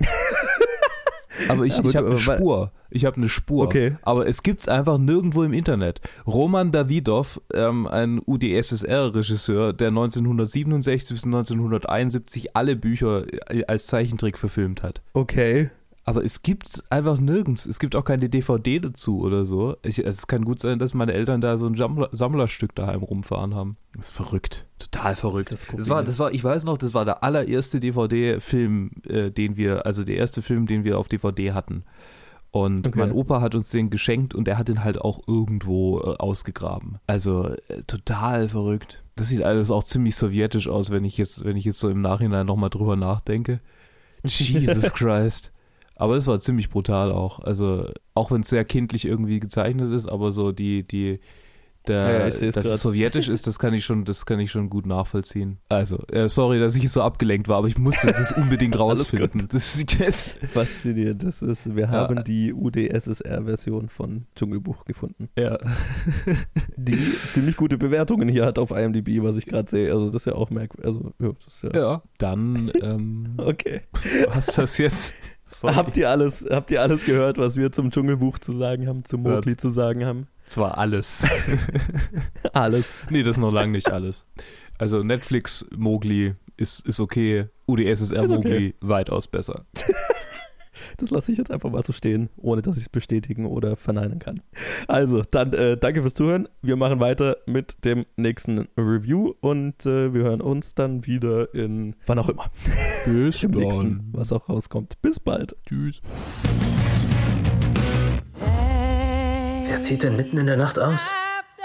aber 1.48 1.64
ich, 1.64 1.78
Aber 1.78 1.88
ich 1.88 1.96
habe 1.96 2.08
eine 2.08 2.26
weil- 2.26 2.36
Spur. 2.38 2.70
Ich 2.92 3.04
habe 3.04 3.16
eine 3.16 3.28
Spur. 3.28 3.64
Okay. 3.64 3.96
Aber 4.02 4.26
es 4.26 4.42
gibt 4.42 4.62
es 4.62 4.68
einfach 4.68 4.98
nirgendwo 4.98 5.44
im 5.44 5.52
Internet. 5.52 6.00
Roman 6.26 6.72
Davidov, 6.72 7.40
ähm, 7.54 7.86
ein 7.86 8.20
UdSSR-Regisseur, 8.26 9.72
der 9.72 9.88
1967 9.88 11.14
bis 11.16 11.24
1971 11.24 12.56
alle 12.56 12.76
Bücher 12.76 13.24
äh, 13.52 13.64
als 13.66 13.86
Zeichentrick 13.86 14.38
verfilmt 14.38 14.82
hat. 14.82 15.02
Okay. 15.12 15.70
Aber 16.10 16.24
es 16.24 16.42
gibt's 16.42 16.82
einfach 16.90 17.20
nirgends. 17.20 17.66
Es 17.66 17.78
gibt 17.78 17.94
auch 17.94 18.02
keine 18.02 18.28
DVD 18.28 18.80
dazu 18.80 19.20
oder 19.20 19.44
so. 19.44 19.76
Ich, 19.84 20.04
es 20.04 20.26
kann 20.26 20.44
gut 20.44 20.58
sein, 20.58 20.80
dass 20.80 20.92
meine 20.92 21.12
Eltern 21.12 21.40
da 21.40 21.56
so 21.56 21.66
ein 21.66 21.76
Sammler, 21.76 22.08
Sammlerstück 22.10 22.74
daheim 22.74 23.04
rumfahren 23.04 23.54
haben. 23.54 23.76
Das 23.94 24.06
ist 24.06 24.10
verrückt. 24.16 24.66
Total 24.80 25.14
verrückt. 25.14 25.52
Das 25.52 25.64
ist 25.66 25.72
Das 25.78 25.88
war, 25.88 26.02
das 26.02 26.18
war, 26.18 26.32
ich 26.32 26.42
weiß 26.42 26.64
noch, 26.64 26.78
das 26.78 26.94
war 26.94 27.04
der 27.04 27.22
allererste 27.22 27.78
DVD-Film, 27.78 28.90
äh, 29.08 29.30
den 29.30 29.56
wir, 29.56 29.86
also 29.86 30.02
der 30.02 30.16
erste 30.16 30.42
Film, 30.42 30.66
den 30.66 30.82
wir 30.82 30.98
auf 30.98 31.06
DVD 31.06 31.52
hatten. 31.52 31.84
Und 32.50 32.84
Okay. 32.88 32.98
mein 32.98 33.12
Opa 33.12 33.40
hat 33.40 33.54
uns 33.54 33.70
den 33.70 33.90
geschenkt 33.90 34.34
und 34.34 34.48
er 34.48 34.58
hat 34.58 34.66
den 34.66 34.82
halt 34.82 35.00
auch 35.00 35.20
irgendwo 35.28 36.00
äh, 36.00 36.16
ausgegraben. 36.16 36.98
Also 37.06 37.54
äh, 37.68 37.82
total 37.86 38.48
verrückt. 38.48 39.04
Das 39.14 39.28
sieht 39.28 39.42
alles 39.44 39.70
auch 39.70 39.84
ziemlich 39.84 40.16
sowjetisch 40.16 40.66
aus, 40.66 40.90
wenn 40.90 41.04
ich 41.04 41.16
jetzt, 41.18 41.44
wenn 41.44 41.56
ich 41.56 41.64
jetzt 41.64 41.78
so 41.78 41.88
im 41.88 42.00
Nachhinein 42.00 42.46
nochmal 42.46 42.70
drüber 42.70 42.96
nachdenke. 42.96 43.60
Jesus 44.24 44.92
Christ. 44.92 45.52
Aber 46.00 46.16
es 46.16 46.26
war 46.26 46.40
ziemlich 46.40 46.70
brutal 46.70 47.12
auch. 47.12 47.38
Also, 47.40 47.86
auch 48.14 48.30
wenn 48.32 48.40
es 48.40 48.48
sehr 48.48 48.64
kindlich 48.64 49.04
irgendwie 49.04 49.38
gezeichnet 49.38 49.92
ist, 49.92 50.08
aber 50.08 50.32
so 50.32 50.50
die, 50.50 50.82
die, 50.82 51.20
der, 51.88 52.12
Ja, 52.12 52.18
dass 52.30 52.40
grad. 52.40 52.56
es 52.66 52.82
sowjetisch 52.82 53.28
ist, 53.28 53.46
das 53.46 53.58
kann 53.58 53.72
ich 53.74 53.84
schon, 53.86 54.04
das 54.04 54.26
kann 54.26 54.38
ich 54.38 54.50
schon 54.50 54.68
gut 54.68 54.84
nachvollziehen. 54.86 55.58
Also, 55.70 55.98
äh, 56.08 56.28
sorry, 56.28 56.58
dass 56.60 56.76
ich 56.76 56.90
so 56.90 57.00
abgelenkt 57.02 57.48
war, 57.48 57.56
aber 57.58 57.68
ich 57.68 57.78
musste 57.78 58.08
das 58.08 58.32
unbedingt 58.32 58.78
rausfinden. 58.78 59.48
Das 59.50 59.76
ist 59.76 59.98
jetzt, 59.98 60.38
Faszinierend. 60.52 61.22
Das 61.24 61.40
ist, 61.42 61.74
wir 61.76 61.84
Ja. 61.84 61.90
haben 61.90 62.22
die 62.24 62.52
UdSSR-Version 62.54 63.88
von 63.88 64.26
Dschungelbuch 64.36 64.84
gefunden. 64.84 65.28
ja. 65.38 65.58
Die 66.76 66.98
ziemlich 67.30 67.56
gute 67.56 67.76
Bewertungen 67.78 68.28
hier 68.28 68.46
hat 68.46 68.58
auf 68.58 68.70
IMDb, 68.70 69.22
was 69.22 69.36
ich 69.36 69.46
gerade 69.46 69.68
sehe. 69.70 69.92
Also 69.92 70.06
das 70.06 70.22
ist 70.22 70.26
ja 70.26 70.34
auch 70.34 70.50
merkwürdig. 70.50 70.86
Also, 70.86 71.12
ja, 71.18 71.28
das 71.32 71.46
ist 71.46 71.74
ja. 71.74 72.02
Dann, 72.18 72.70
ähm, 72.82 73.34
Okay. 73.38 73.82
du 74.24 74.34
hast 74.34 74.56
das 74.58 74.78
jetzt. 74.78 75.14
Sorry. 75.52 75.74
Habt 75.74 75.96
ihr, 75.96 76.08
alles, 76.08 76.46
habt 76.48 76.70
ihr 76.70 76.80
alles 76.80 77.04
gehört, 77.04 77.36
was 77.38 77.56
wir 77.56 77.72
zum 77.72 77.90
Dschungelbuch 77.90 78.38
zu 78.38 78.52
sagen 78.54 78.86
haben, 78.86 79.04
zum 79.04 79.22
Mowgli 79.22 79.52
Ja. 79.52 79.58
zu 79.58 79.70
sagen 79.70 80.04
haben? 80.06 80.28
Zwar 80.46 80.78
alles. 80.78 81.24
Alles. 82.52 83.06
nee, 83.10 83.22
das 83.22 83.36
ist 83.36 83.40
noch 83.40 83.52
lange 83.52 83.72
nicht 83.72 83.90
alles. 83.90 84.26
Also, 84.78 85.02
Netflix, 85.02 85.64
Mowgli 85.76 86.34
ist, 86.56 86.86
ist 86.86 86.98
okay. 87.00 87.46
UdSSR 87.66 88.24
Ist 88.24 88.30
okay. 88.30 88.34
Mowgli 88.34 88.74
weitaus 88.80 89.28
besser. 89.28 89.64
Das 91.00 91.10
lasse 91.10 91.32
ich 91.32 91.38
jetzt 91.38 91.50
einfach 91.50 91.70
mal 91.70 91.82
so 91.82 91.94
stehen, 91.94 92.28
ohne 92.36 92.60
dass 92.60 92.76
ich 92.76 92.82
es 92.82 92.88
bestätigen 92.90 93.46
oder 93.46 93.76
verneinen 93.76 94.18
kann. 94.18 94.42
Also, 94.86 95.22
dann 95.30 95.54
äh, 95.54 95.78
danke 95.78 96.02
fürs 96.02 96.12
Zuhören. 96.12 96.46
Wir 96.60 96.76
machen 96.76 97.00
weiter 97.00 97.38
mit 97.46 97.86
dem 97.86 98.04
nächsten 98.16 98.68
Review 98.76 99.32
und 99.40 99.86
äh, 99.86 100.12
wir 100.12 100.24
hören 100.24 100.42
uns 100.42 100.74
dann 100.74 101.06
wieder 101.06 101.54
in 101.54 101.96
wann 102.04 102.18
auch 102.18 102.28
immer. 102.28 102.50
Bis 103.06 103.42
Im 103.44 103.52
nächsten, 103.52 104.10
was 104.12 104.30
auch 104.30 104.50
rauskommt. 104.50 105.00
Bis 105.00 105.18
bald. 105.18 105.56
Tschüss. 105.66 106.02
Wer 109.68 109.82
zieht 109.82 110.02
denn 110.02 110.16
mitten 110.16 110.36
in 110.36 110.46
der 110.46 110.58
Nacht 110.58 110.78
aus? 110.78 111.10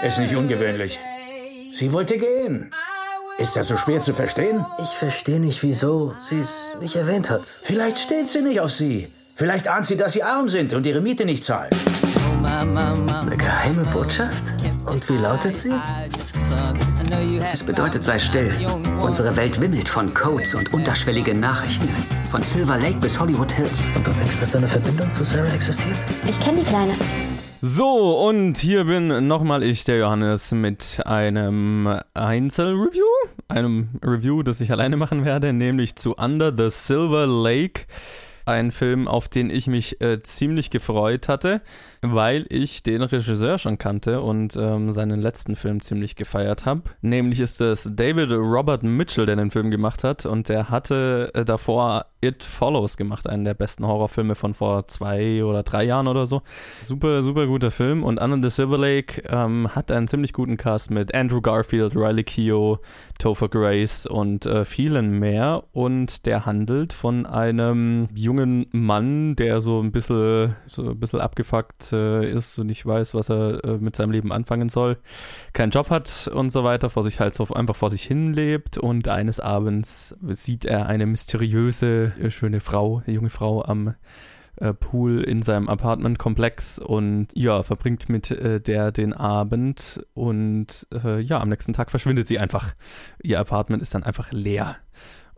Ist 0.02 0.18
nicht 0.18 0.34
ungewöhnlich. 0.34 0.98
Sie 1.74 1.92
wollte 1.92 2.16
gehen. 2.16 2.70
Ist 3.38 3.54
das 3.54 3.68
so 3.68 3.76
schwer 3.76 4.00
zu 4.00 4.14
verstehen? 4.14 4.64
Ich 4.82 4.88
verstehe 4.88 5.40
nicht, 5.40 5.62
wieso 5.62 6.14
sie 6.22 6.38
es 6.38 6.56
nicht 6.80 6.96
erwähnt 6.96 7.28
hat. 7.28 7.42
Vielleicht 7.44 7.98
steht 7.98 8.28
sie 8.28 8.40
nicht 8.40 8.60
auf 8.60 8.72
Sie. 8.72 9.08
Vielleicht 9.38 9.68
ahnt 9.68 9.84
sie, 9.84 9.98
dass 9.98 10.14
Sie 10.14 10.22
arm 10.22 10.48
sind 10.48 10.72
und 10.72 10.86
Ihre 10.86 11.02
Miete 11.02 11.26
nicht 11.26 11.44
zahlen. 11.44 11.68
Eine 12.42 13.36
geheime 13.36 13.84
Botschaft? 13.92 14.42
Und 14.86 15.06
wie 15.10 15.18
lautet 15.18 15.58
sie? 15.58 15.72
Es 17.52 17.62
bedeutet, 17.62 18.02
sei 18.02 18.18
still. 18.18 18.50
Unsere 18.98 19.36
Welt 19.36 19.60
wimmelt 19.60 19.90
von 19.90 20.14
Codes 20.14 20.54
und 20.54 20.72
unterschwelligen 20.72 21.38
Nachrichten. 21.38 21.86
Von 22.30 22.40
Silver 22.40 22.78
Lake 22.78 22.96
bis 22.98 23.20
Hollywood 23.20 23.52
Hills. 23.52 23.86
Und 23.94 24.06
du 24.06 24.10
denkst, 24.12 24.40
dass 24.40 24.52
deine 24.52 24.68
Verbindung 24.68 25.12
zu 25.12 25.22
Sarah 25.22 25.52
existiert? 25.52 25.98
Ich 26.26 26.40
kenne 26.40 26.60
die 26.60 26.64
Kleine. 26.64 26.92
So, 27.60 28.18
und 28.26 28.56
hier 28.56 28.84
bin 28.84 29.26
nochmal 29.26 29.62
ich, 29.62 29.84
der 29.84 29.98
Johannes, 29.98 30.52
mit 30.52 31.02
einem 31.04 32.00
Einzelreview. 32.14 33.04
Einem 33.48 33.90
Review, 34.02 34.42
das 34.42 34.62
ich 34.62 34.72
alleine 34.72 34.96
machen 34.96 35.26
werde, 35.26 35.52
nämlich 35.52 35.96
zu 35.96 36.14
Under 36.14 36.54
the 36.56 36.70
Silver 36.70 37.26
Lake. 37.26 37.82
Ein 38.46 38.72
Film, 38.72 39.08
auf 39.08 39.28
den 39.28 39.50
ich 39.50 39.66
mich 39.66 40.00
äh, 40.00 40.22
ziemlich 40.22 40.70
gefreut 40.70 41.28
hatte, 41.28 41.62
weil 42.14 42.46
ich 42.48 42.82
den 42.82 43.02
Regisseur 43.02 43.58
schon 43.58 43.78
kannte 43.78 44.20
und 44.20 44.56
ähm, 44.56 44.92
seinen 44.92 45.20
letzten 45.20 45.56
Film 45.56 45.80
ziemlich 45.80 46.16
gefeiert 46.16 46.64
habe. 46.64 46.82
Nämlich 47.00 47.40
ist 47.40 47.60
es 47.60 47.90
David 47.92 48.30
Robert 48.32 48.82
Mitchell, 48.82 49.26
der 49.26 49.36
den 49.36 49.50
Film 49.50 49.70
gemacht 49.70 50.04
hat 50.04 50.26
und 50.26 50.48
der 50.48 50.70
hatte 50.70 51.30
äh, 51.34 51.44
davor 51.44 52.06
It 52.26 52.42
Follows 52.42 52.96
gemacht, 52.96 53.28
einen 53.28 53.44
der 53.44 53.54
besten 53.54 53.86
Horrorfilme 53.86 54.34
von 54.34 54.54
vor 54.54 54.88
zwei 54.88 55.44
oder 55.44 55.62
drei 55.62 55.84
Jahren 55.84 56.08
oder 56.08 56.26
so. 56.26 56.42
Super, 56.82 57.22
super 57.22 57.46
guter 57.46 57.70
Film. 57.70 58.02
Und 58.02 58.20
Under 58.20 58.38
the 58.42 58.54
Silver 58.54 58.78
Lake 58.78 59.22
ähm, 59.28 59.68
hat 59.74 59.90
einen 59.90 60.08
ziemlich 60.08 60.32
guten 60.32 60.56
Cast 60.56 60.90
mit 60.90 61.14
Andrew 61.14 61.40
Garfield, 61.40 61.94
Riley 61.94 62.24
Keough, 62.24 62.78
Topher 63.18 63.48
Grace 63.48 64.06
und 64.06 64.46
äh, 64.46 64.64
vielen 64.64 65.18
mehr. 65.18 65.64
Und 65.72 66.26
der 66.26 66.46
handelt 66.46 66.92
von 66.92 67.26
einem 67.26 68.08
jungen 68.14 68.66
Mann, 68.72 69.36
der 69.36 69.60
so 69.60 69.80
ein 69.80 69.92
bisschen, 69.92 70.56
so 70.66 70.90
ein 70.90 70.98
bisschen 70.98 71.20
abgefuckt 71.20 71.92
äh, 71.96 72.30
ist 72.30 72.58
und 72.58 72.66
nicht 72.66 72.84
weiß, 72.84 73.14
was 73.14 73.30
er 73.30 73.64
äh, 73.64 73.78
mit 73.78 73.96
seinem 73.96 74.10
Leben 74.10 74.32
anfangen 74.32 74.68
soll, 74.68 74.98
keinen 75.52 75.70
Job 75.70 75.90
hat 75.90 76.30
und 76.32 76.50
so 76.50 76.64
weiter, 76.64 76.90
vor 76.90 77.02
sich 77.02 77.20
halt 77.20 77.34
so 77.34 77.46
einfach 77.48 77.76
vor 77.76 77.90
sich 77.90 78.02
hin 78.02 78.32
lebt. 78.32 78.78
Und 78.78 79.08
eines 79.08 79.40
Abends 79.40 80.14
sieht 80.28 80.64
er 80.64 80.86
eine 80.86 81.06
mysteriöse 81.06 82.12
schöne 82.28 82.60
Frau, 82.60 83.02
junge 83.06 83.30
Frau 83.30 83.64
am 83.64 83.94
äh, 84.56 84.72
Pool 84.72 85.20
in 85.20 85.42
seinem 85.42 85.68
Apartmentkomplex 85.68 86.78
und 86.78 87.28
ja, 87.34 87.62
verbringt 87.62 88.08
mit 88.08 88.30
äh, 88.30 88.60
der 88.60 88.90
den 88.90 89.12
Abend 89.12 90.04
und 90.14 90.86
äh, 90.92 91.20
ja, 91.20 91.40
am 91.40 91.50
nächsten 91.50 91.74
Tag 91.74 91.90
verschwindet 91.90 92.26
sie 92.26 92.38
einfach. 92.38 92.74
Ihr 93.22 93.38
Apartment 93.38 93.82
ist 93.82 93.94
dann 93.94 94.02
einfach 94.02 94.32
leer. 94.32 94.76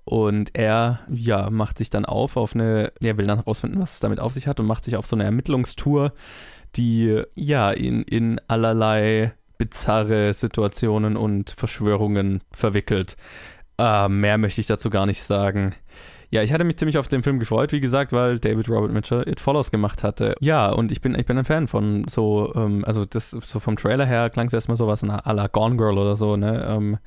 Und 0.08 0.52
er, 0.54 1.00
ja, 1.10 1.50
macht 1.50 1.76
sich 1.76 1.90
dann 1.90 2.06
auf 2.06 2.38
auf 2.38 2.54
eine, 2.54 2.92
er 3.02 3.18
will 3.18 3.26
dann 3.26 3.40
herausfinden, 3.40 3.78
was 3.78 3.94
es 3.94 4.00
damit 4.00 4.20
auf 4.20 4.32
sich 4.32 4.46
hat 4.46 4.58
und 4.58 4.64
macht 4.64 4.84
sich 4.84 4.96
auf 4.96 5.04
so 5.04 5.14
eine 5.14 5.24
Ermittlungstour, 5.24 6.14
die, 6.76 7.22
ja, 7.34 7.72
ihn 7.72 8.04
in 8.04 8.40
allerlei 8.48 9.34
bizarre 9.58 10.32
Situationen 10.32 11.18
und 11.18 11.50
Verschwörungen 11.50 12.40
verwickelt. 12.52 13.18
Äh, 13.76 14.08
mehr 14.08 14.38
möchte 14.38 14.62
ich 14.62 14.66
dazu 14.66 14.88
gar 14.88 15.04
nicht 15.04 15.22
sagen. 15.22 15.74
Ja, 16.30 16.42
ich 16.42 16.54
hatte 16.54 16.64
mich 16.64 16.78
ziemlich 16.78 16.96
auf 16.96 17.08
den 17.08 17.22
Film 17.22 17.38
gefreut, 17.38 17.72
wie 17.72 17.80
gesagt, 17.80 18.12
weil 18.12 18.38
David 18.38 18.70
Robert 18.70 18.92
Mitchell 18.92 19.28
It 19.28 19.40
Follows 19.40 19.70
gemacht 19.70 20.02
hatte. 20.02 20.36
Ja, 20.40 20.70
und 20.70 20.90
ich 20.90 21.02
bin, 21.02 21.14
ich 21.16 21.26
bin 21.26 21.36
ein 21.36 21.44
Fan 21.44 21.66
von 21.66 22.06
so, 22.08 22.50
ähm, 22.54 22.82
also 22.86 23.04
das 23.04 23.30
so 23.30 23.60
vom 23.60 23.76
Trailer 23.76 24.06
her 24.06 24.30
klang 24.30 24.46
es 24.46 24.54
erstmal 24.54 24.78
sowas 24.78 25.04
à 25.04 25.34
la 25.34 25.48
Gone 25.48 25.76
Girl 25.76 25.98
oder 25.98 26.16
so, 26.16 26.38
ne? 26.38 26.64
Ähm, 26.66 26.98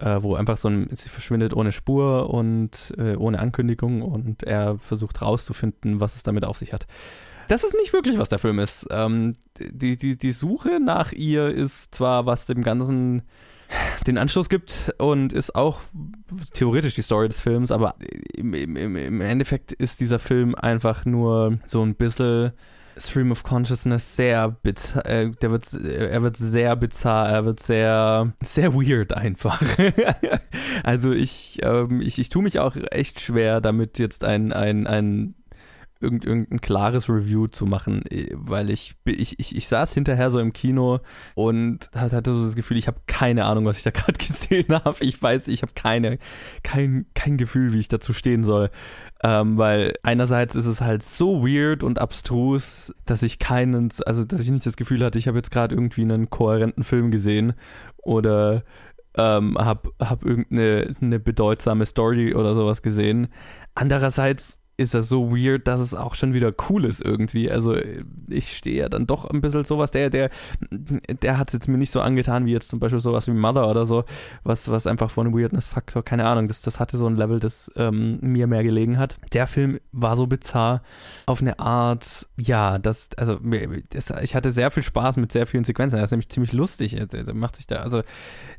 äh, 0.00 0.22
wo 0.22 0.34
einfach 0.34 0.56
so 0.56 0.68
ein, 0.68 0.88
sie 0.92 1.08
verschwindet 1.08 1.54
ohne 1.54 1.72
Spur 1.72 2.30
und 2.30 2.94
äh, 2.98 3.16
ohne 3.16 3.38
Ankündigung 3.38 4.02
und 4.02 4.42
er 4.42 4.78
versucht 4.78 5.22
rauszufinden, 5.22 6.00
was 6.00 6.16
es 6.16 6.22
damit 6.22 6.44
auf 6.44 6.58
sich 6.58 6.72
hat. 6.72 6.86
Das 7.48 7.62
ist 7.62 7.74
nicht 7.74 7.92
wirklich, 7.92 8.18
was 8.18 8.28
der 8.28 8.38
Film 8.38 8.58
ist. 8.58 8.86
Ähm, 8.90 9.34
die, 9.58 9.96
die, 9.96 10.18
die 10.18 10.32
Suche 10.32 10.80
nach 10.80 11.12
ihr 11.12 11.48
ist 11.48 11.94
zwar, 11.94 12.26
was 12.26 12.46
dem 12.46 12.62
Ganzen 12.62 13.22
den 14.06 14.18
Anschluss 14.18 14.48
gibt 14.48 14.94
und 14.98 15.32
ist 15.32 15.54
auch 15.54 15.80
theoretisch 16.52 16.94
die 16.94 17.02
Story 17.02 17.28
des 17.28 17.40
Films, 17.40 17.72
aber 17.72 17.96
im, 18.34 18.54
im, 18.54 18.96
im 18.96 19.20
Endeffekt 19.20 19.72
ist 19.72 20.00
dieser 20.00 20.18
Film 20.18 20.54
einfach 20.54 21.04
nur 21.04 21.58
so 21.66 21.82
ein 21.82 21.96
bisschen 21.96 22.52
Stream 22.98 23.30
of 23.30 23.42
Consciousness 23.42 24.16
sehr 24.16 24.50
bizarr, 24.50 25.06
äh, 25.06 25.30
der 25.30 25.50
wird, 25.50 25.72
er 25.74 26.22
wird 26.22 26.36
sehr 26.36 26.76
bizarr, 26.76 27.28
er 27.28 27.44
wird 27.44 27.60
sehr, 27.60 28.32
sehr 28.42 28.74
weird 28.74 29.12
einfach. 29.12 29.62
also 30.82 31.12
ich, 31.12 31.58
ähm, 31.62 32.00
ich, 32.00 32.18
ich 32.18 32.28
tue 32.28 32.42
mich 32.42 32.58
auch 32.58 32.76
echt 32.90 33.20
schwer 33.20 33.60
damit 33.60 33.98
jetzt 33.98 34.24
ein, 34.24 34.52
ein, 34.52 34.86
ein 34.86 35.34
irgend, 36.00 36.24
irgendein 36.24 36.60
klares 36.60 37.08
Review 37.08 37.46
zu 37.46 37.66
machen, 37.66 38.04
äh, 38.10 38.28
weil 38.32 38.70
ich, 38.70 38.94
ich, 39.04 39.38
ich, 39.38 39.56
ich 39.56 39.68
saß 39.68 39.94
hinterher 39.94 40.30
so 40.30 40.38
im 40.38 40.52
Kino 40.52 41.00
und 41.34 41.90
hatte 41.94 42.34
so 42.34 42.44
das 42.44 42.54
Gefühl, 42.54 42.76
ich 42.76 42.86
habe 42.86 43.00
keine 43.06 43.44
Ahnung, 43.46 43.64
was 43.64 43.78
ich 43.78 43.82
da 43.82 43.90
gerade 43.92 44.18
gesehen 44.18 44.72
habe. 44.72 44.96
Ich 45.00 45.20
weiß, 45.20 45.48
ich 45.48 45.62
habe 45.62 45.72
keine, 45.74 46.18
kein, 46.62 47.06
kein 47.14 47.36
Gefühl, 47.36 47.72
wie 47.72 47.80
ich 47.80 47.88
dazu 47.88 48.12
stehen 48.12 48.44
soll. 48.44 48.70
Ähm, 49.22 49.56
weil 49.56 49.94
einerseits 50.02 50.54
ist 50.54 50.66
es 50.66 50.82
halt 50.82 51.02
so 51.02 51.42
weird 51.42 51.82
und 51.82 51.98
abstrus, 51.98 52.94
dass 53.06 53.22
ich 53.22 53.38
keinen, 53.38 53.90
also 54.04 54.24
dass 54.24 54.40
ich 54.40 54.50
nicht 54.50 54.66
das 54.66 54.76
Gefühl 54.76 55.02
hatte, 55.02 55.18
ich 55.18 55.26
habe 55.26 55.38
jetzt 55.38 55.50
gerade 55.50 55.74
irgendwie 55.74 56.02
einen 56.02 56.28
kohärenten 56.28 56.84
Film 56.84 57.10
gesehen 57.10 57.54
oder 57.96 58.62
ähm, 59.16 59.56
habe 59.58 59.90
hab 60.00 60.24
irgendeine 60.24 60.94
eine 61.00 61.18
bedeutsame 61.18 61.86
Story 61.86 62.34
oder 62.34 62.54
sowas 62.54 62.82
gesehen. 62.82 63.28
Andererseits 63.74 64.58
ist 64.78 64.92
das 64.92 65.08
so 65.08 65.30
weird, 65.34 65.66
dass 65.66 65.80
es 65.80 65.94
auch 65.94 66.14
schon 66.14 66.34
wieder 66.34 66.52
cool 66.68 66.84
ist 66.84 67.02
irgendwie. 67.02 67.50
Also 67.50 67.76
ich 68.28 68.56
stehe 68.56 68.80
ja 68.80 68.88
dann 68.88 69.06
doch 69.06 69.24
ein 69.24 69.40
bisschen 69.40 69.64
sowas, 69.64 69.90
der, 69.90 70.10
der, 70.10 70.30
der 70.70 71.38
hat 71.38 71.48
es 71.48 71.54
jetzt 71.54 71.68
mir 71.68 71.78
nicht 71.78 71.90
so 71.90 72.00
angetan, 72.00 72.44
wie 72.44 72.52
jetzt 72.52 72.68
zum 72.68 72.78
Beispiel 72.78 73.00
sowas 73.00 73.26
wie 73.26 73.32
Mother 73.32 73.70
oder 73.70 73.86
so, 73.86 74.04
was, 74.44 74.70
was 74.70 74.86
einfach 74.86 75.10
von 75.10 75.34
Weirdness-Faktor, 75.34 76.04
keine 76.04 76.26
Ahnung, 76.26 76.46
das, 76.46 76.60
das 76.60 76.78
hatte 76.78 76.98
so 76.98 77.06
ein 77.06 77.16
Level, 77.16 77.40
das 77.40 77.70
ähm, 77.76 78.18
mir 78.20 78.46
mehr 78.46 78.62
gelegen 78.62 78.98
hat. 78.98 79.16
Der 79.32 79.46
Film 79.46 79.78
war 79.92 80.14
so 80.14 80.26
bizarr 80.26 80.82
auf 81.24 81.40
eine 81.40 81.58
Art, 81.58 82.28
ja, 82.36 82.78
das, 82.78 83.08
also 83.16 83.38
das, 83.90 84.12
ich 84.22 84.34
hatte 84.34 84.50
sehr 84.50 84.70
viel 84.70 84.82
Spaß 84.82 85.16
mit 85.16 85.32
sehr 85.32 85.46
vielen 85.46 85.64
Sequenzen, 85.64 85.98
er 85.98 86.04
ist 86.04 86.10
nämlich 86.10 86.28
ziemlich 86.28 86.52
lustig, 86.52 86.96
der, 86.96 87.24
der 87.24 87.34
macht 87.34 87.56
sich 87.56 87.66
da, 87.66 87.76
also 87.76 88.02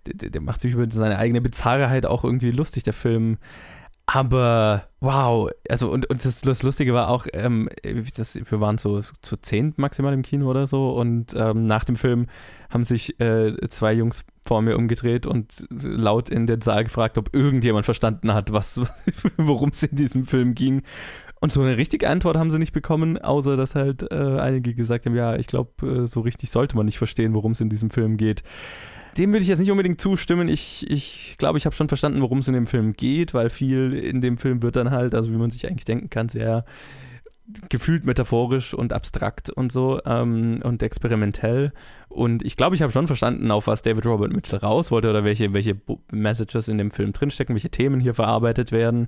der, 0.07 0.31
der 0.31 0.41
macht 0.41 0.61
sich 0.61 0.73
über 0.73 0.89
seine 0.89 1.19
eigene 1.19 1.41
Bizarrheit 1.41 2.07
auch 2.07 2.23
irgendwie 2.23 2.51
lustig, 2.51 2.83
der 2.83 2.93
Film. 2.93 3.37
Aber 4.09 4.87
wow, 5.01 5.49
also 5.69 5.91
und, 5.91 6.09
und 6.09 6.23
das, 6.23 6.39
das 6.39 6.63
Lustige 6.63 6.93
war 6.93 7.09
auch, 7.09 7.27
ähm, 7.33 7.67
das, 8.15 8.35
wir 8.35 8.61
waren 8.61 8.77
so 8.77 9.01
zu 9.21 9.35
zehn 9.35 9.73
maximal 9.75 10.13
im 10.13 10.21
Kino 10.21 10.49
oder 10.49 10.65
so 10.65 10.91
und 10.91 11.33
ähm, 11.35 11.67
nach 11.67 11.83
dem 11.83 11.97
Film 11.97 12.27
haben 12.69 12.85
sich 12.85 13.19
äh, 13.19 13.53
zwei 13.67 13.91
Jungs 13.91 14.23
vor 14.45 14.61
mir 14.61 14.77
umgedreht 14.77 15.25
und 15.25 15.67
laut 15.69 16.29
in 16.29 16.47
den 16.47 16.61
Saal 16.61 16.85
gefragt, 16.85 17.17
ob 17.17 17.35
irgendjemand 17.35 17.83
verstanden 17.83 18.33
hat, 18.33 18.53
was, 18.53 18.79
worum 19.37 19.69
es 19.69 19.83
in 19.83 19.97
diesem 19.97 20.25
Film 20.25 20.55
ging. 20.55 20.83
Und 21.41 21.51
so 21.51 21.61
eine 21.61 21.75
richtige 21.75 22.09
Antwort 22.09 22.37
haben 22.37 22.49
sie 22.49 22.59
nicht 22.59 22.71
bekommen, 22.71 23.17
außer 23.17 23.57
dass 23.57 23.75
halt 23.75 24.09
äh, 24.09 24.39
einige 24.39 24.73
gesagt 24.73 25.05
haben, 25.05 25.15
ja, 25.15 25.35
ich 25.35 25.47
glaube, 25.47 25.85
äh, 25.85 26.07
so 26.07 26.21
richtig 26.21 26.49
sollte 26.49 26.77
man 26.77 26.85
nicht 26.85 26.97
verstehen, 26.97 27.35
worum 27.35 27.51
es 27.51 27.59
in 27.59 27.69
diesem 27.69 27.89
Film 27.89 28.15
geht 28.15 28.41
dem 29.17 29.31
würde 29.31 29.43
ich 29.43 29.49
jetzt 29.49 29.59
nicht 29.59 29.71
unbedingt 29.71 29.99
zustimmen. 29.99 30.47
Ich 30.47 30.79
glaube, 30.79 30.95
ich, 30.95 31.35
glaub, 31.37 31.57
ich 31.57 31.65
habe 31.65 31.75
schon 31.75 31.87
verstanden, 31.87 32.21
worum 32.21 32.39
es 32.39 32.47
in 32.47 32.53
dem 32.53 32.67
Film 32.67 32.93
geht, 32.93 33.33
weil 33.33 33.49
viel 33.49 33.93
in 33.93 34.21
dem 34.21 34.37
Film 34.37 34.61
wird 34.61 34.75
dann 34.75 34.91
halt, 34.91 35.15
also 35.15 35.31
wie 35.31 35.37
man 35.37 35.49
sich 35.49 35.67
eigentlich 35.67 35.85
denken 35.85 36.09
kann, 36.09 36.29
sehr 36.29 36.65
gefühlt 37.69 38.03
metaphorisch 38.05 38.73
und 38.73 38.91
abstrakt 38.91 39.49
und 39.49 39.71
so 39.71 40.01
ähm, 40.05 40.59
und 40.63 40.83
experimentell. 40.83 41.71
Und 42.09 42.43
ich 42.43 42.57
glaube, 42.57 42.75
ich 42.75 42.81
habe 42.81 42.91
schon 42.91 43.07
verstanden, 43.07 43.51
auf 43.51 43.67
was 43.67 43.83
David 43.83 44.05
Robert 44.05 44.33
Mitchell 44.33 44.59
raus 44.59 44.91
wollte 44.91 45.09
oder 45.09 45.23
welche, 45.23 45.53
welche 45.53 45.79
Messages 46.11 46.67
in 46.67 46.77
dem 46.77 46.91
Film 46.91 47.13
drinstecken, 47.13 47.55
welche 47.55 47.69
Themen 47.69 48.01
hier 48.01 48.13
verarbeitet 48.13 48.71
werden. 48.71 49.07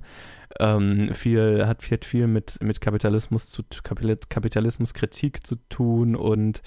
Ähm, 0.58 1.10
viel, 1.12 1.66
hat, 1.66 1.82
hat 1.90 2.04
viel 2.04 2.26
mit, 2.26 2.62
mit 2.62 2.80
Kapitalismus 2.80 3.46
zu 3.46 3.62
Kapitalismuskritik 3.82 5.46
zu 5.46 5.56
tun 5.68 6.16
und 6.16 6.62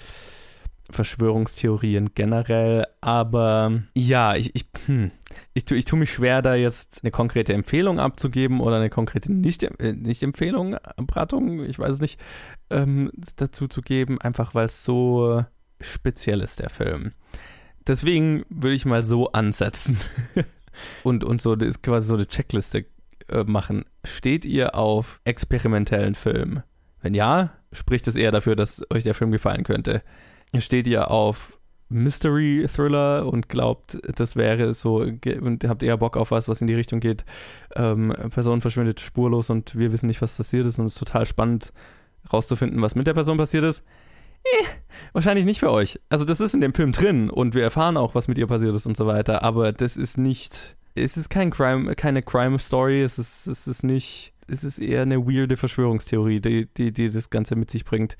Verschwörungstheorien 0.90 2.10
generell, 2.14 2.86
aber 3.00 3.82
ja, 3.94 4.34
ich, 4.36 4.54
ich, 4.54 4.66
hm, 4.86 5.12
ich, 5.54 5.70
ich 5.70 5.84
tue 5.86 5.98
mich 5.98 6.12
schwer, 6.12 6.42
da 6.42 6.54
jetzt 6.54 7.00
eine 7.02 7.10
konkrete 7.10 7.54
Empfehlung 7.54 7.98
abzugeben 7.98 8.60
oder 8.60 8.76
eine 8.76 8.90
konkrete 8.90 9.32
Nicht-Empfehlung, 9.32 10.70
nicht 10.70 11.06
Beratung, 11.06 11.64
ich 11.64 11.78
weiß 11.78 11.94
es 11.94 12.00
nicht, 12.00 12.20
ähm, 12.68 13.10
dazu 13.36 13.66
zu 13.66 13.80
geben, 13.80 14.20
einfach 14.20 14.54
weil 14.54 14.66
es 14.66 14.84
so 14.84 15.44
speziell 15.80 16.40
ist, 16.40 16.60
der 16.60 16.70
Film. 16.70 17.12
Deswegen 17.86 18.44
würde 18.50 18.74
ich 18.74 18.84
mal 18.84 19.02
so 19.02 19.32
ansetzen 19.32 19.96
und, 21.02 21.24
und 21.24 21.40
so 21.40 21.56
das 21.56 21.80
quasi 21.80 22.08
so 22.08 22.14
eine 22.14 22.26
Checkliste 22.26 22.84
äh, 23.28 23.44
machen. 23.44 23.86
Steht 24.04 24.44
ihr 24.44 24.74
auf 24.74 25.20
experimentellen 25.24 26.14
Filmen? 26.14 26.62
Wenn 27.00 27.14
ja, 27.14 27.52
spricht 27.72 28.06
es 28.06 28.16
eher 28.16 28.32
dafür, 28.32 28.54
dass 28.54 28.82
euch 28.90 29.04
der 29.04 29.14
Film 29.14 29.30
gefallen 29.30 29.64
könnte 29.64 30.02
steht 30.60 30.86
ihr 30.86 31.10
auf 31.10 31.58
Mystery 31.88 32.66
Thriller 32.68 33.26
und 33.26 33.48
glaubt, 33.48 33.98
das 34.16 34.36
wäre 34.36 34.74
so 34.74 34.96
und 34.96 35.64
habt 35.64 35.82
eher 35.82 35.96
Bock 35.96 36.16
auf 36.16 36.30
was, 36.30 36.48
was 36.48 36.60
in 36.60 36.66
die 36.66 36.74
Richtung 36.74 37.00
geht. 37.00 37.24
Ähm, 37.76 38.12
Person 38.30 38.60
verschwindet 38.60 39.00
spurlos 39.00 39.50
und 39.50 39.76
wir 39.76 39.92
wissen 39.92 40.06
nicht, 40.06 40.20
was 40.22 40.36
passiert 40.36 40.66
ist 40.66 40.78
und 40.78 40.86
es 40.86 40.94
ist 40.94 40.98
total 40.98 41.26
spannend 41.26 41.72
rauszufinden, 42.32 42.82
was 42.82 42.94
mit 42.94 43.06
der 43.06 43.14
Person 43.14 43.36
passiert 43.36 43.64
ist. 43.64 43.84
eh, 44.44 44.64
wahrscheinlich 45.12 45.44
nicht 45.46 45.60
für 45.60 45.70
euch. 45.70 46.00
Also 46.08 46.24
das 46.24 46.40
ist 46.40 46.54
in 46.54 46.60
dem 46.60 46.74
Film 46.74 46.92
drin 46.92 47.30
und 47.30 47.54
wir 47.54 47.62
erfahren 47.62 47.96
auch, 47.96 48.14
was 48.14 48.28
mit 48.28 48.38
ihr 48.38 48.46
passiert 48.46 48.74
ist 48.74 48.86
und 48.86 48.96
so 48.96 49.06
weiter, 49.06 49.42
aber 49.42 49.72
das 49.72 49.96
ist 49.96 50.18
nicht, 50.18 50.76
es 50.94 51.16
ist 51.16 51.30
kein 51.30 51.50
Crime, 51.50 51.94
keine 51.94 52.22
Crime-Story, 52.22 53.02
es 53.02 53.18
ist, 53.18 53.46
es 53.46 53.66
ist 53.66 53.84
nicht, 53.84 54.33
es 54.48 54.64
ist 54.64 54.78
eher 54.78 55.02
eine 55.02 55.26
weirde 55.26 55.56
Verschwörungstheorie, 55.56 56.40
die, 56.40 56.66
die, 56.66 56.92
die 56.92 57.10
das 57.10 57.30
Ganze 57.30 57.56
mit 57.56 57.70
sich 57.70 57.84
bringt. 57.84 58.16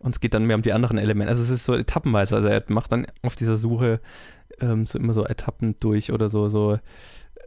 Und 0.00 0.14
es 0.14 0.20
geht 0.20 0.34
dann 0.34 0.44
mehr 0.44 0.56
um 0.56 0.62
die 0.62 0.72
anderen 0.72 0.98
Elemente. 0.98 1.30
Also 1.30 1.42
es 1.42 1.50
ist 1.50 1.64
so 1.64 1.74
etappenweise, 1.74 2.36
also 2.36 2.48
er 2.48 2.62
macht 2.68 2.92
dann 2.92 3.06
auf 3.22 3.36
dieser 3.36 3.56
Suche 3.56 4.00
ähm, 4.60 4.86
so 4.86 4.98
immer 4.98 5.12
so 5.12 5.24
Etappen 5.24 5.76
durch 5.80 6.12
oder 6.12 6.28
so, 6.28 6.48
so 6.48 6.78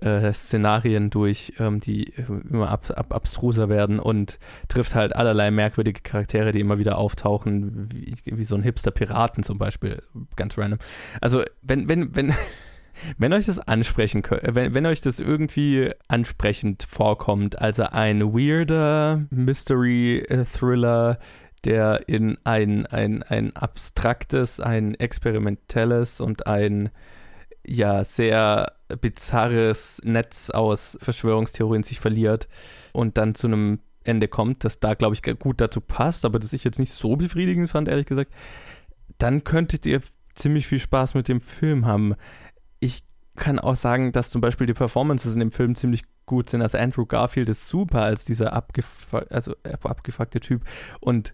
äh, 0.01 0.34
Szenarien 0.34 1.09
durch, 1.09 1.53
ähm, 1.59 1.79
die 1.79 2.13
immer 2.49 2.69
ab, 2.69 2.91
ab, 2.95 3.13
abstruser 3.13 3.69
werden 3.69 3.99
und 3.99 4.39
trifft 4.67 4.95
halt 4.95 5.15
allerlei 5.15 5.51
merkwürdige 5.51 6.01
Charaktere, 6.01 6.51
die 6.51 6.59
immer 6.59 6.79
wieder 6.79 6.97
auftauchen, 6.97 7.89
wie, 7.93 8.15
wie 8.25 8.43
so 8.43 8.55
ein 8.55 8.63
Hipster-Piraten 8.63 9.43
zum 9.43 9.57
Beispiel, 9.57 10.01
ganz 10.36 10.57
random. 10.57 10.79
Also 11.21 11.43
wenn, 11.61 11.88
wenn, 11.88 12.15
wenn, 12.15 12.34
wenn 13.17 13.33
euch 13.33 13.45
das 13.45 13.59
ansprechen 13.59 14.23
wenn, 14.41 14.73
wenn 14.73 14.85
euch 14.85 15.01
das 15.01 15.19
irgendwie 15.19 15.91
ansprechend 16.07 16.83
vorkommt, 16.83 17.59
also 17.59 17.83
ein 17.83 18.33
weirder 18.33 19.25
Mystery-Thriller, 19.29 21.19
der 21.63 22.07
in 22.07 22.37
ein, 22.43 22.85
ein, 22.87 23.23
ein 23.23 23.55
abstraktes, 23.55 24.59
ein 24.59 24.95
experimentelles 24.95 26.19
und 26.19 26.47
ein 26.47 26.89
ja 27.65 28.03
sehr 28.03 28.73
bizarres 29.01 30.01
Netz 30.03 30.49
aus 30.49 30.97
Verschwörungstheorien 31.01 31.83
sich 31.83 31.99
verliert 31.99 32.47
und 32.91 33.17
dann 33.17 33.35
zu 33.35 33.47
einem 33.47 33.79
Ende 34.03 34.27
kommt, 34.27 34.63
das 34.63 34.79
da, 34.79 34.95
glaube 34.95 35.15
ich, 35.15 35.21
gut 35.39 35.61
dazu 35.61 35.79
passt, 35.79 36.25
aber 36.25 36.39
das 36.39 36.53
ich 36.53 36.63
jetzt 36.63 36.79
nicht 36.79 36.91
so 36.91 37.15
befriedigend 37.15 37.69
fand, 37.69 37.87
ehrlich 37.87 38.07
gesagt, 38.07 38.31
dann 39.19 39.43
könntet 39.43 39.85
ihr 39.85 40.01
ziemlich 40.33 40.65
viel 40.65 40.79
Spaß 40.79 41.13
mit 41.13 41.27
dem 41.27 41.41
Film 41.41 41.85
haben. 41.85 42.15
Kann 43.36 43.59
auch 43.59 43.75
sagen, 43.75 44.11
dass 44.11 44.29
zum 44.29 44.41
Beispiel 44.41 44.67
die 44.67 44.73
Performances 44.73 45.34
in 45.34 45.39
dem 45.39 45.51
Film 45.51 45.75
ziemlich 45.75 46.03
gut 46.25 46.49
sind. 46.49 46.61
Also 46.61 46.77
Andrew 46.77 47.05
Garfield 47.05 47.49
ist 47.49 47.67
super 47.67 48.01
als 48.01 48.25
dieser 48.25 48.53
abgefuck, 48.53 49.25
also 49.29 49.55
abgefuckte 49.84 50.39
Typ 50.39 50.63
und 50.99 51.34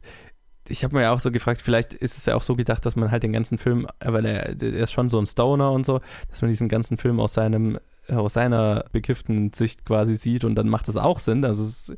ich 0.69 0.83
habe 0.83 0.95
mir 0.95 1.03
ja 1.03 1.11
auch 1.11 1.19
so 1.19 1.31
gefragt, 1.31 1.61
vielleicht 1.61 1.93
ist 1.93 2.17
es 2.17 2.25
ja 2.25 2.35
auch 2.35 2.41
so 2.41 2.55
gedacht, 2.55 2.85
dass 2.85 2.95
man 2.95 3.11
halt 3.11 3.23
den 3.23 3.33
ganzen 3.33 3.57
Film, 3.57 3.87
weil 4.03 4.25
er, 4.25 4.61
er 4.61 4.83
ist 4.83 4.91
schon 4.91 5.09
so 5.09 5.19
ein 5.19 5.25
Stoner 5.25 5.71
und 5.71 5.85
so, 5.85 6.01
dass 6.29 6.41
man 6.41 6.49
diesen 6.49 6.67
ganzen 6.67 6.97
Film 6.97 7.19
aus 7.19 7.33
seinem, 7.33 7.79
aus 8.09 8.33
seiner 8.33 8.85
bekifften 8.91 9.53
Sicht 9.53 9.85
quasi 9.85 10.15
sieht 10.15 10.43
und 10.43 10.55
dann 10.55 10.67
macht 10.67 10.87
das 10.87 10.97
auch 10.97 11.19
Sinn. 11.19 11.45
Also 11.45 11.65
es 11.65 11.93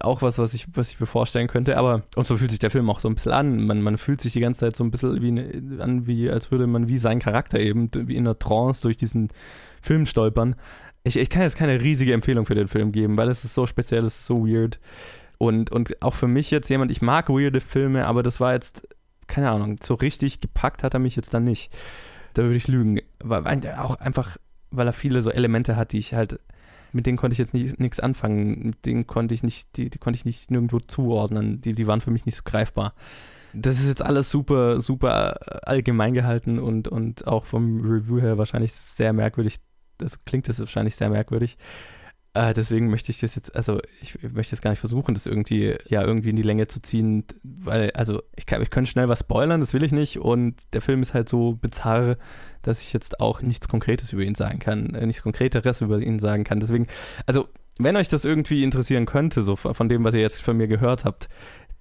auch 0.00 0.22
was, 0.22 0.38
was 0.38 0.54
ich, 0.54 0.66
was 0.74 0.90
ich 0.90 1.00
mir 1.00 1.06
vorstellen 1.06 1.48
könnte. 1.48 1.76
Aber, 1.76 2.02
und 2.16 2.26
so 2.26 2.36
fühlt 2.36 2.50
sich 2.50 2.60
der 2.60 2.70
Film 2.70 2.88
auch 2.90 3.00
so 3.00 3.08
ein 3.08 3.14
bisschen 3.14 3.32
an. 3.32 3.66
Man, 3.66 3.82
man 3.82 3.98
fühlt 3.98 4.20
sich 4.20 4.32
die 4.32 4.40
ganze 4.40 4.60
Zeit 4.60 4.76
so 4.76 4.84
ein 4.84 4.90
bisschen 4.90 5.20
wie 5.22 5.80
an, 5.80 6.06
wie, 6.06 6.30
als 6.30 6.50
würde 6.50 6.66
man 6.66 6.88
wie 6.88 6.98
sein 6.98 7.18
Charakter 7.18 7.58
eben, 7.58 7.90
wie 7.92 8.16
in 8.16 8.26
einer 8.26 8.38
Trance 8.38 8.82
durch 8.82 8.96
diesen 8.96 9.28
Film 9.82 10.06
stolpern. 10.06 10.56
Ich, 11.04 11.16
ich 11.16 11.30
kann 11.30 11.42
jetzt 11.42 11.56
keine 11.56 11.80
riesige 11.80 12.12
Empfehlung 12.12 12.46
für 12.46 12.54
den 12.54 12.68
Film 12.68 12.92
geben, 12.92 13.16
weil 13.16 13.28
es 13.28 13.44
ist 13.44 13.54
so 13.54 13.66
speziell, 13.66 14.04
es 14.04 14.18
ist 14.18 14.26
so 14.26 14.46
weird. 14.46 14.80
Und, 15.38 15.70
und 15.70 16.02
auch 16.02 16.14
für 16.14 16.28
mich 16.28 16.50
jetzt 16.50 16.68
jemand, 16.68 16.90
ich 16.90 17.02
mag 17.02 17.28
weirde 17.28 17.60
Filme, 17.60 18.06
aber 18.06 18.22
das 18.22 18.40
war 18.40 18.54
jetzt, 18.54 18.88
keine 19.26 19.50
Ahnung, 19.50 19.76
so 19.82 19.94
richtig 19.94 20.40
gepackt 20.40 20.82
hat 20.82 20.94
er 20.94 21.00
mich 21.00 21.16
jetzt 21.16 21.34
dann 21.34 21.44
nicht. 21.44 21.72
Da 22.34 22.42
würde 22.42 22.56
ich 22.56 22.68
lügen. 22.68 23.00
Weil, 23.22 23.44
auch 23.78 23.96
einfach, 23.96 24.36
weil 24.70 24.86
er 24.86 24.92
viele 24.92 25.22
so 25.22 25.30
Elemente 25.30 25.76
hat, 25.76 25.92
die 25.92 25.98
ich 25.98 26.14
halt, 26.14 26.40
mit 26.92 27.06
denen 27.06 27.16
konnte 27.16 27.32
ich 27.32 27.38
jetzt 27.38 27.54
nichts 27.54 28.00
anfangen. 28.00 28.68
Mit 28.68 28.86
denen 28.86 29.06
konnte 29.06 29.34
ich 29.34 29.42
nicht, 29.42 29.76
die, 29.76 29.90
die 29.90 29.98
konnte 29.98 30.16
ich 30.16 30.24
nicht 30.24 30.50
nirgendwo 30.50 30.80
zuordnen. 30.80 31.60
Die, 31.60 31.74
die 31.74 31.86
waren 31.86 32.00
für 32.00 32.10
mich 32.10 32.26
nicht 32.26 32.36
so 32.36 32.42
greifbar. 32.44 32.94
Das 33.52 33.80
ist 33.80 33.88
jetzt 33.88 34.02
alles 34.02 34.30
super, 34.30 34.80
super 34.80 35.38
allgemein 35.66 36.14
gehalten 36.14 36.58
und, 36.58 36.88
und 36.88 37.26
auch 37.26 37.44
vom 37.44 37.80
Review 37.80 38.20
her 38.20 38.38
wahrscheinlich 38.38 38.74
sehr 38.74 39.12
merkwürdig. 39.12 39.58
Das 39.98 40.24
klingt 40.24 40.48
das 40.48 40.58
wahrscheinlich 40.58 40.96
sehr 40.96 41.08
merkwürdig. 41.08 41.56
Äh, 42.36 42.52
deswegen 42.52 42.90
möchte 42.90 43.10
ich 43.10 43.20
das 43.20 43.34
jetzt, 43.34 43.56
also 43.56 43.80
ich 44.02 44.22
möchte 44.22 44.54
jetzt 44.54 44.60
gar 44.60 44.70
nicht 44.70 44.80
versuchen, 44.80 45.14
das 45.14 45.24
irgendwie, 45.24 45.74
ja, 45.88 46.02
irgendwie 46.02 46.28
in 46.28 46.36
die 46.36 46.42
Länge 46.42 46.66
zu 46.66 46.82
ziehen, 46.82 47.24
weil, 47.42 47.90
also 47.92 48.22
ich 48.36 48.44
kann, 48.44 48.60
ich 48.60 48.68
könnte 48.68 48.90
schnell 48.90 49.08
was 49.08 49.20
spoilern, 49.20 49.60
das 49.60 49.72
will 49.72 49.82
ich 49.82 49.92
nicht. 49.92 50.18
Und 50.18 50.56
der 50.74 50.82
Film 50.82 51.00
ist 51.00 51.14
halt 51.14 51.30
so 51.30 51.54
bizarr, 51.54 52.16
dass 52.60 52.82
ich 52.82 52.92
jetzt 52.92 53.20
auch 53.20 53.40
nichts 53.40 53.68
Konkretes 53.68 54.12
über 54.12 54.22
ihn 54.22 54.34
sagen 54.34 54.58
kann, 54.58 54.94
äh, 54.94 55.06
nichts 55.06 55.22
Konkreteres 55.22 55.80
über 55.80 55.98
ihn 55.98 56.18
sagen 56.18 56.44
kann. 56.44 56.60
Deswegen, 56.60 56.88
also 57.24 57.48
wenn 57.78 57.96
euch 57.96 58.08
das 58.08 58.26
irgendwie 58.26 58.64
interessieren 58.64 59.06
könnte, 59.06 59.42
so 59.42 59.56
von 59.56 59.88
dem, 59.88 60.04
was 60.04 60.14
ihr 60.14 60.20
jetzt 60.20 60.42
von 60.42 60.58
mir 60.58 60.68
gehört 60.68 61.06
habt, 61.06 61.28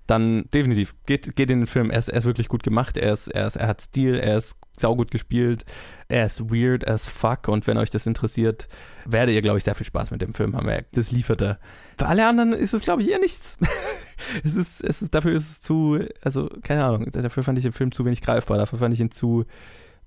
dann 0.08 0.46
definitiv, 0.54 0.96
geht, 1.06 1.36
geht 1.36 1.50
in 1.50 1.62
den 1.62 1.68
Film. 1.68 1.90
Er 1.90 2.00
ist, 2.00 2.10
er 2.10 2.18
ist 2.18 2.26
wirklich 2.26 2.48
gut 2.48 2.64
gemacht, 2.64 2.98
er, 2.98 3.14
ist, 3.14 3.28
er, 3.28 3.48
ist, 3.48 3.56
er 3.56 3.68
hat 3.68 3.82
Stil, 3.82 4.16
er 4.16 4.38
ist 4.38 4.56
saugut 4.78 5.10
gespielt, 5.10 5.66
er 6.08 6.26
ist 6.26 6.52
weird 6.52 6.88
as 6.88 7.08
fuck 7.08 7.48
und 7.48 7.66
wenn 7.66 7.78
euch 7.78 7.90
das 7.90 8.06
interessiert, 8.06 8.68
werdet 9.06 9.34
ihr, 9.36 9.42
glaube 9.42 9.58
ich, 9.58 9.64
sehr 9.64 9.76
viel 9.76 9.86
Spaß 9.86 10.12
mit 10.12 10.22
dem 10.22 10.34
Film 10.34 10.56
haben. 10.56 10.70
Das 10.92 11.12
liefert 11.12 11.42
er. 11.42 11.60
Für 11.98 12.08
alle 12.08 12.28
anderen 12.28 12.54
ist 12.54 12.74
es, 12.74 12.82
glaube 12.82 13.02
ich, 13.02 13.10
eher 13.10 13.20
nichts. 13.20 13.58
es 14.44 14.56
ist, 14.56 14.84
es 14.84 15.02
ist, 15.02 15.16
dafür 15.16 15.34
ist 15.34 15.50
es 15.50 15.62
zu, 15.62 16.00
also, 16.22 16.50
keine 16.64 16.84
Ahnung, 16.84 17.10
dafür 17.12 17.44
fand 17.44 17.58
ich 17.58 17.64
den 17.64 17.74
Film 17.74 17.92
zu 17.92 18.06
wenig 18.06 18.22
greifbar, 18.22 18.58
dafür 18.58 18.80
fand 18.80 18.94
ich 18.94 19.00
ihn 19.00 19.12
zu 19.12 19.46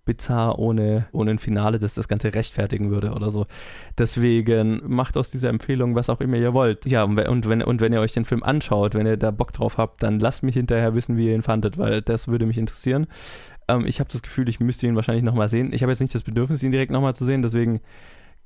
bizarr 0.08 0.58
ohne, 0.58 1.06
ohne 1.12 1.32
ein 1.32 1.38
Finale, 1.38 1.78
das 1.78 1.94
das 1.94 2.08
Ganze 2.08 2.34
rechtfertigen 2.34 2.90
würde 2.90 3.12
oder 3.12 3.30
so. 3.30 3.46
Deswegen 3.98 4.80
macht 4.86 5.18
aus 5.18 5.30
dieser 5.30 5.50
Empfehlung 5.50 5.94
was 5.94 6.08
auch 6.08 6.22
immer 6.22 6.38
ihr 6.38 6.54
wollt. 6.54 6.86
Ja, 6.86 7.04
und 7.04 7.16
wenn, 7.18 7.62
und 7.62 7.80
wenn 7.82 7.92
ihr 7.92 8.00
euch 8.00 8.14
den 8.14 8.24
Film 8.24 8.42
anschaut, 8.42 8.94
wenn 8.94 9.06
ihr 9.06 9.18
da 9.18 9.30
Bock 9.30 9.52
drauf 9.52 9.76
habt, 9.76 10.02
dann 10.02 10.18
lasst 10.18 10.42
mich 10.42 10.54
hinterher 10.54 10.94
wissen, 10.94 11.18
wie 11.18 11.26
ihr 11.26 11.34
ihn 11.34 11.42
fandet, 11.42 11.76
weil 11.76 12.00
das 12.00 12.26
würde 12.26 12.46
mich 12.46 12.56
interessieren. 12.56 13.06
Ähm, 13.68 13.84
ich 13.84 14.00
habe 14.00 14.10
das 14.10 14.22
Gefühl, 14.22 14.48
ich 14.48 14.60
müsste 14.60 14.86
ihn 14.86 14.96
wahrscheinlich 14.96 15.24
nochmal 15.24 15.50
sehen. 15.50 15.74
Ich 15.74 15.82
habe 15.82 15.92
jetzt 15.92 16.00
nicht 16.00 16.14
das 16.14 16.22
Bedürfnis, 16.22 16.62
ihn 16.62 16.72
direkt 16.72 16.90
nochmal 16.90 17.14
zu 17.14 17.26
sehen, 17.26 17.42
deswegen 17.42 17.80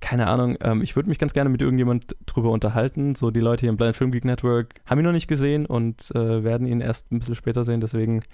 keine 0.01 0.27
Ahnung, 0.27 0.59
ähm, 0.63 0.83
ich 0.83 0.97
würde 0.97 1.09
mich 1.09 1.21
ganz 1.21 1.33
gerne 1.33 1.49
mit 1.49 1.63
irgendjemand 1.63 2.17
drüber 2.27 2.51
unterhalten. 2.51 3.15
So 3.15 3.31
die 3.31 3.39
Leute 3.39 3.61
hier 3.61 3.71
im 3.71 3.77
Blind 3.77 3.97
Film 3.97 4.11
Geek 4.11 4.25
Network 4.25 4.75
haben 4.85 4.99
ihn 4.99 5.05
noch 5.05 5.13
nicht 5.13 5.29
gesehen 5.29 5.65
und 5.65 6.11
äh, 6.17 6.43
werden 6.43 6.67
ihn 6.67 6.81
erst 6.81 7.13
ein 7.13 7.21
bisschen 7.21 7.37
später 7.37 7.63
sehen. 7.63 7.81
Deswegen 7.81 8.25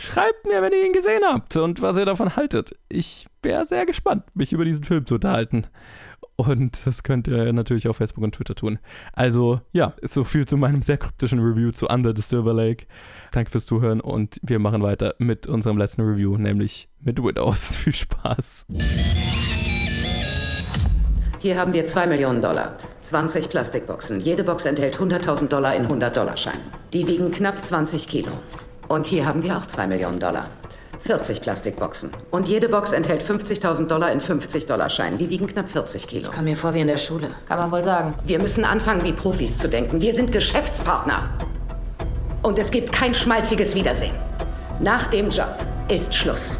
Schreibt 0.00 0.46
mir, 0.46 0.62
wenn 0.62 0.72
ihr 0.72 0.86
ihn 0.86 0.92
gesehen 0.92 1.22
habt 1.24 1.56
und 1.56 1.82
was 1.82 1.98
ihr 1.98 2.04
davon 2.04 2.36
haltet. 2.36 2.76
Ich 2.88 3.26
wäre 3.42 3.64
sehr 3.64 3.84
gespannt, 3.84 4.22
mich 4.32 4.52
über 4.52 4.64
diesen 4.64 4.84
Film 4.84 5.04
zu 5.06 5.16
unterhalten. 5.16 5.66
Und 6.36 6.86
das 6.86 7.02
könnt 7.02 7.26
ihr 7.26 7.52
natürlich 7.52 7.88
auf 7.88 7.96
Facebook 7.96 8.22
und 8.22 8.32
Twitter 8.32 8.54
tun. 8.54 8.78
Also, 9.12 9.60
ja, 9.72 9.94
so 10.02 10.22
viel 10.22 10.46
zu 10.46 10.56
meinem 10.56 10.82
sehr 10.82 10.98
kryptischen 10.98 11.40
Review 11.40 11.72
zu 11.72 11.88
Under 11.88 12.14
the 12.14 12.22
Silver 12.22 12.54
Lake. 12.54 12.86
Danke 13.32 13.50
fürs 13.50 13.66
Zuhören 13.66 14.00
und 14.00 14.38
wir 14.40 14.60
machen 14.60 14.84
weiter 14.84 15.16
mit 15.18 15.48
unserem 15.48 15.78
letzten 15.78 16.02
Review, 16.02 16.38
nämlich 16.38 16.88
mit 17.00 17.20
Widows. 17.20 17.74
Viel 17.82 17.92
Spaß. 17.92 18.66
Hier 21.40 21.58
haben 21.58 21.72
wir 21.72 21.86
2 21.86 22.06
Millionen 22.06 22.40
Dollar. 22.40 22.78
20 23.02 23.50
Plastikboxen. 23.50 24.20
Jede 24.20 24.44
Box 24.44 24.64
enthält 24.64 24.96
100.000 24.96 25.48
Dollar 25.48 25.74
in 25.74 25.88
100-Dollar-Scheinen. 25.88 26.62
Die 26.92 27.08
wiegen 27.08 27.32
knapp 27.32 27.60
20 27.64 28.06
Kilo. 28.06 28.30
Und 28.88 29.06
hier 29.06 29.26
haben 29.26 29.42
wir 29.42 29.56
auch 29.58 29.66
2 29.66 29.86
Millionen 29.86 30.18
Dollar. 30.18 30.48
40 31.00 31.40
Plastikboxen. 31.40 32.10
Und 32.30 32.48
jede 32.48 32.68
Box 32.68 32.92
enthält 32.92 33.22
50.000 33.22 33.86
Dollar 33.86 34.10
in 34.10 34.20
50-Dollar-Scheinen. 34.20 35.18
Die 35.18 35.30
wiegen 35.30 35.46
knapp 35.46 35.68
40 35.68 36.06
Kilo. 36.08 36.28
Ich 36.28 36.34
komme 36.34 36.50
mir 36.50 36.56
vor 36.56 36.74
wie 36.74 36.80
in 36.80 36.88
der 36.88 36.96
Schule. 36.96 37.30
Kann 37.46 37.58
man 37.58 37.70
wohl 37.70 37.82
sagen. 37.82 38.14
Wir 38.24 38.40
müssen 38.40 38.64
anfangen, 38.64 39.04
wie 39.04 39.12
Profis 39.12 39.58
zu 39.58 39.68
denken. 39.68 40.00
Wir 40.00 40.12
sind 40.12 40.32
Geschäftspartner. 40.32 41.28
Und 42.42 42.58
es 42.58 42.70
gibt 42.70 42.92
kein 42.92 43.14
schmalziges 43.14 43.74
Wiedersehen. 43.74 44.14
Nach 44.80 45.06
dem 45.06 45.30
Job 45.30 45.54
ist 45.88 46.14
Schluss. 46.14 46.56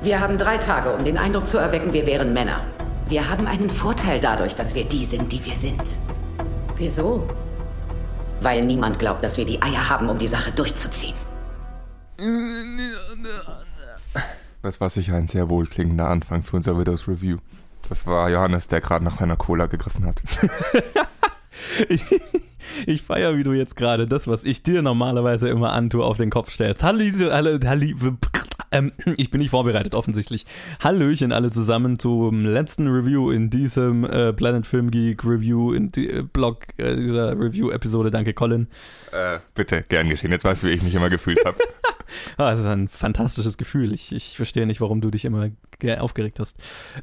Wir 0.00 0.20
haben 0.20 0.38
drei 0.38 0.58
Tage, 0.58 0.90
um 0.90 1.04
den 1.04 1.18
Eindruck 1.18 1.48
zu 1.48 1.58
erwecken, 1.58 1.92
wir 1.92 2.06
wären 2.06 2.32
Männer. 2.32 2.60
Wir 3.08 3.28
haben 3.28 3.46
einen 3.46 3.70
Vorteil 3.70 4.20
dadurch, 4.20 4.54
dass 4.54 4.74
wir 4.74 4.84
die 4.84 5.04
sind, 5.04 5.32
die 5.32 5.44
wir 5.44 5.54
sind. 5.54 5.98
Wieso? 6.76 7.26
Weil 8.40 8.64
niemand 8.64 8.98
glaubt, 8.98 9.24
dass 9.24 9.36
wir 9.36 9.44
die 9.44 9.60
Eier 9.62 9.88
haben, 9.88 10.08
um 10.08 10.18
die 10.18 10.26
Sache 10.26 10.52
durchzuziehen. 10.52 11.14
Das 14.62 14.80
war 14.80 14.90
sicher 14.90 15.14
ein 15.14 15.28
sehr 15.28 15.50
wohlklingender 15.50 16.08
Anfang 16.08 16.42
für 16.42 16.56
unser 16.56 16.78
Widows 16.78 17.08
Review. 17.08 17.38
Das 17.88 18.06
war 18.06 18.28
Johannes, 18.28 18.66
der 18.68 18.80
gerade 18.80 19.04
nach 19.04 19.14
seiner 19.14 19.36
Cola 19.36 19.66
gegriffen 19.66 20.04
hat. 20.04 20.20
ich, 21.88 22.04
ich 22.86 23.02
feiere, 23.02 23.36
wie 23.36 23.44
du 23.44 23.52
jetzt 23.52 23.76
gerade 23.76 24.06
das, 24.06 24.26
was 24.26 24.44
ich 24.44 24.62
dir 24.62 24.82
normalerweise 24.82 25.48
immer 25.48 25.72
antue, 25.72 26.04
auf 26.04 26.18
den 26.18 26.30
Kopf 26.30 26.50
stellst. 26.50 26.82
Hallo, 26.82 27.04
hallo, 27.30 27.58
hallo, 27.64 28.16
ähm, 28.72 28.92
ich 29.16 29.30
bin 29.30 29.40
nicht 29.40 29.50
vorbereitet, 29.50 29.94
offensichtlich. 29.94 30.46
Hallöchen 30.82 31.32
alle 31.32 31.50
zusammen 31.50 31.98
zum 31.98 32.44
letzten 32.44 32.88
Review 32.88 33.30
in 33.30 33.50
diesem 33.50 34.04
äh, 34.04 34.32
Planet 34.32 34.66
Film 34.66 34.90
Geek 34.90 35.24
Review, 35.24 35.72
in 35.72 35.92
die, 35.92 36.10
äh, 36.10 36.22
Blog 36.22 36.66
äh, 36.76 36.96
dieser 36.96 37.38
Review-Episode. 37.38 38.10
Danke, 38.10 38.34
Colin. 38.34 38.68
Äh, 39.12 39.38
bitte, 39.54 39.82
gern 39.82 40.08
geschehen. 40.08 40.32
Jetzt 40.32 40.44
weißt 40.44 40.62
du, 40.62 40.66
wie 40.68 40.72
ich 40.72 40.82
mich 40.82 40.94
immer 40.94 41.10
gefühlt 41.10 41.44
habe. 41.44 41.58
ah, 42.36 42.50
das 42.50 42.60
ist 42.60 42.66
ein 42.66 42.88
fantastisches 42.88 43.58
Gefühl. 43.58 43.92
Ich, 43.92 44.12
ich 44.12 44.36
verstehe 44.36 44.66
nicht, 44.66 44.80
warum 44.80 45.00
du 45.00 45.10
dich 45.10 45.24
immer 45.24 45.50
aufgeregt 45.98 46.40
hast. 46.40 46.56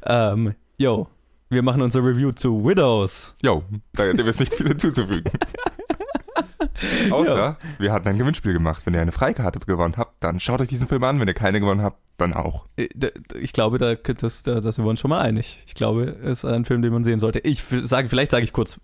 Ähm, 0.04 0.54
yo, 0.78 1.08
wir 1.48 1.62
machen 1.62 1.82
unser 1.82 2.00
Review 2.04 2.32
zu 2.32 2.64
Widows. 2.64 3.34
Jo, 3.42 3.62
da 3.92 4.12
gibt 4.12 4.28
es 4.28 4.40
nicht 4.40 4.54
viel 4.54 4.68
hinzuzufügen. 4.68 5.32
Außer, 7.10 7.36
ja. 7.36 7.56
wir 7.78 7.92
hatten 7.92 8.08
ein 8.08 8.18
Gewinnspiel 8.18 8.52
gemacht. 8.52 8.82
Wenn 8.84 8.94
ihr 8.94 9.00
eine 9.00 9.12
Freikarte 9.12 9.58
gewonnen 9.60 9.94
habt, 9.96 10.22
dann 10.22 10.40
schaut 10.40 10.60
euch 10.60 10.68
diesen 10.68 10.88
Film 10.88 11.04
an. 11.04 11.20
Wenn 11.20 11.28
ihr 11.28 11.34
keine 11.34 11.60
gewonnen 11.60 11.82
habt, 11.82 11.98
dann 12.16 12.32
auch. 12.32 12.66
Äh, 12.76 12.88
ich 13.38 13.52
glaube, 13.52 13.78
da, 13.78 13.94
das, 13.94 14.42
da, 14.42 14.60
da 14.60 14.72
sind 14.72 14.84
wir 14.84 14.90
uns 14.90 15.00
schon 15.00 15.10
mal 15.10 15.20
einig. 15.20 15.62
Ich 15.66 15.74
glaube, 15.74 16.16
es 16.22 16.44
ist 16.44 16.44
ein 16.44 16.64
Film, 16.64 16.82
den 16.82 16.92
man 16.92 17.04
sehen 17.04 17.20
sollte. 17.20 17.40
Ich 17.40 17.62
sage, 17.62 18.08
vielleicht 18.08 18.30
sage 18.30 18.44
ich 18.44 18.52
kurz 18.52 18.80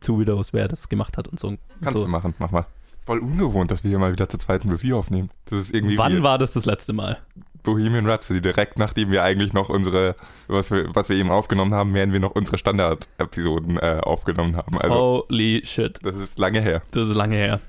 zu 0.00 0.18
Widows, 0.18 0.52
wer 0.52 0.68
das 0.68 0.88
gemacht 0.88 1.16
hat 1.16 1.28
und 1.28 1.38
so. 1.38 1.56
Kannst 1.82 1.98
so. 1.98 2.04
du 2.04 2.10
machen, 2.10 2.34
mach 2.38 2.50
mal. 2.50 2.66
Voll 3.04 3.18
ungewohnt, 3.18 3.70
dass 3.70 3.82
wir 3.82 3.88
hier 3.88 3.98
mal 3.98 4.12
wieder 4.12 4.28
zur 4.28 4.38
zweiten 4.38 4.70
Review 4.70 4.96
aufnehmen. 4.96 5.30
Das 5.46 5.58
ist 5.58 5.74
irgendwie. 5.74 5.98
Wann 5.98 6.12
weird. 6.12 6.22
war 6.22 6.38
das 6.38 6.52
das 6.52 6.66
letzte 6.66 6.92
Mal? 6.92 7.18
Bohemian 7.62 8.06
Rhapsody, 8.06 8.40
direkt 8.40 8.78
nachdem 8.78 9.10
wir 9.10 9.22
eigentlich 9.22 9.52
noch 9.52 9.68
unsere, 9.68 10.16
was 10.48 10.70
wir, 10.70 10.94
was 10.94 11.08
wir 11.08 11.16
eben 11.16 11.30
aufgenommen 11.30 11.74
haben, 11.74 11.94
während 11.94 12.12
wir 12.12 12.20
noch 12.20 12.32
unsere 12.32 12.58
Standard-Episoden 12.58 13.78
äh, 13.78 14.00
aufgenommen 14.02 14.56
haben. 14.56 14.78
Also, 14.78 15.24
Holy 15.28 15.62
shit. 15.64 15.98
Das 16.02 16.16
ist 16.16 16.38
lange 16.38 16.60
her. 16.60 16.82
Das 16.90 17.08
ist 17.08 17.14
lange 17.14 17.36
her. 17.36 17.60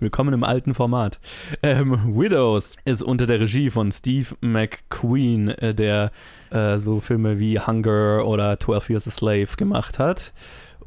Willkommen 0.00 0.34
im 0.34 0.44
alten 0.44 0.74
Format. 0.74 1.18
Ähm, 1.62 2.14
Widows 2.16 2.76
ist 2.84 3.02
unter 3.02 3.26
der 3.26 3.40
Regie 3.40 3.70
von 3.70 3.90
Steve 3.90 4.28
McQueen, 4.40 5.48
äh, 5.48 5.74
der 5.74 6.12
äh, 6.50 6.78
so 6.78 7.00
Filme 7.00 7.38
wie 7.38 7.58
Hunger 7.58 8.26
oder 8.26 8.58
12 8.58 8.90
Years 8.90 9.08
a 9.08 9.10
Slave 9.10 9.48
gemacht 9.56 9.98
hat. 9.98 10.32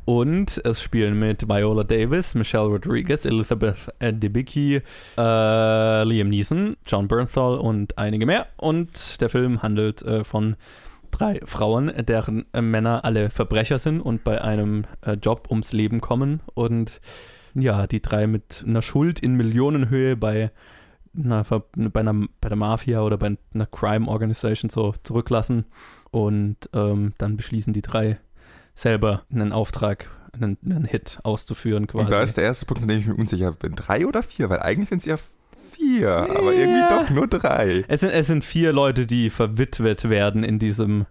Und 0.06 0.62
es 0.64 0.84
spielen 0.84 1.18
mit 1.18 1.49
Viola 1.49 1.84
Davis, 1.84 2.36
Michelle 2.36 2.68
Rodriguez, 2.68 3.26
Elizabeth 3.26 3.91
Debicki, 3.99 4.82
äh, 5.18 6.03
Liam 6.03 6.30
Neeson, 6.30 6.78
John 6.86 7.08
Bernthal 7.08 7.58
und 7.58 7.97
einige 7.97 8.28
mehr. 8.28 8.47
Und 8.58 9.20
der 9.20 9.30
Film 9.30 9.64
handelt 9.64 10.03
äh, 10.03 10.24
von 10.24 10.58
drei 11.10 11.39
Frauen, 11.45 11.91
deren 12.06 12.45
äh, 12.53 12.62
Männer 12.62 13.03
alle 13.03 13.32
Verbrecher 13.32 13.80
sind 13.80 13.99
und 13.99 14.24
bei 14.24 14.41
einem 14.41 14.84
äh, 15.01 15.14
Job 15.14 15.47
ums 15.49 15.74
Leben 15.74 16.01
kommen. 16.01 16.41
Und 16.53 17.01
ja, 17.56 17.88
die 17.88 18.01
drei 18.01 18.28
mit 18.28 18.64
einer 18.68 18.84
Schuld 18.84 19.20
in 19.20 19.36
Millionenhöhe 19.36 20.16
bei 20.16 20.51
einer, 21.18 21.43
bei, 21.43 21.99
einer, 22.01 22.28
bei 22.41 22.49
der 22.49 22.58
Mafia 22.58 23.01
oder 23.01 23.18
bei 23.18 23.38
einer 23.53 23.66
Crime 23.66 24.08
Organization 24.08 24.70
so 24.70 24.93
zurücklassen. 25.01 25.66
Und 26.12 26.58
ähm, 26.74 27.14
dann 27.18 27.38
beschließen 27.38 27.74
die 27.74 27.82
drei 27.82 28.20
selber 28.76 29.23
einen 29.32 29.51
Auftrag, 29.51 30.09
einen, 30.34 30.57
einen 30.63 30.86
Hit 30.86 31.19
auszuführen 31.23 31.88
quasi. 31.88 32.05
Und 32.05 32.11
da 32.11 32.21
ist 32.21 32.38
der 32.38 32.43
erste 32.43 32.65
Punkt, 32.65 32.84
an 32.84 32.89
dem 32.89 32.99
ich 32.99 33.07
mir 33.07 33.15
unsicher 33.15 33.51
bin. 33.53 33.76
Drei 33.76 34.05
oder 34.05 34.21
vier? 34.21 34.49
Weil 34.49 34.59
eigentlich 34.59 34.89
sind 34.89 34.99
es 34.99 35.05
ja 35.05 35.15
vier, 35.71 36.01
ja. 36.01 36.30
aber 36.30 36.53
irgendwie 36.53 36.89
doch 36.89 37.09
nur 37.09 37.28
drei. 37.28 37.86
Es 37.88 38.01
sind, 38.01 38.09
es 38.09 38.28
sind 38.28 38.45
vier 38.45 38.73
Leute, 38.73 39.07
die 39.07 39.30
verwitwet 39.30 40.09
werden 40.09 40.43
in 40.43 40.59
diesem, 40.59 41.05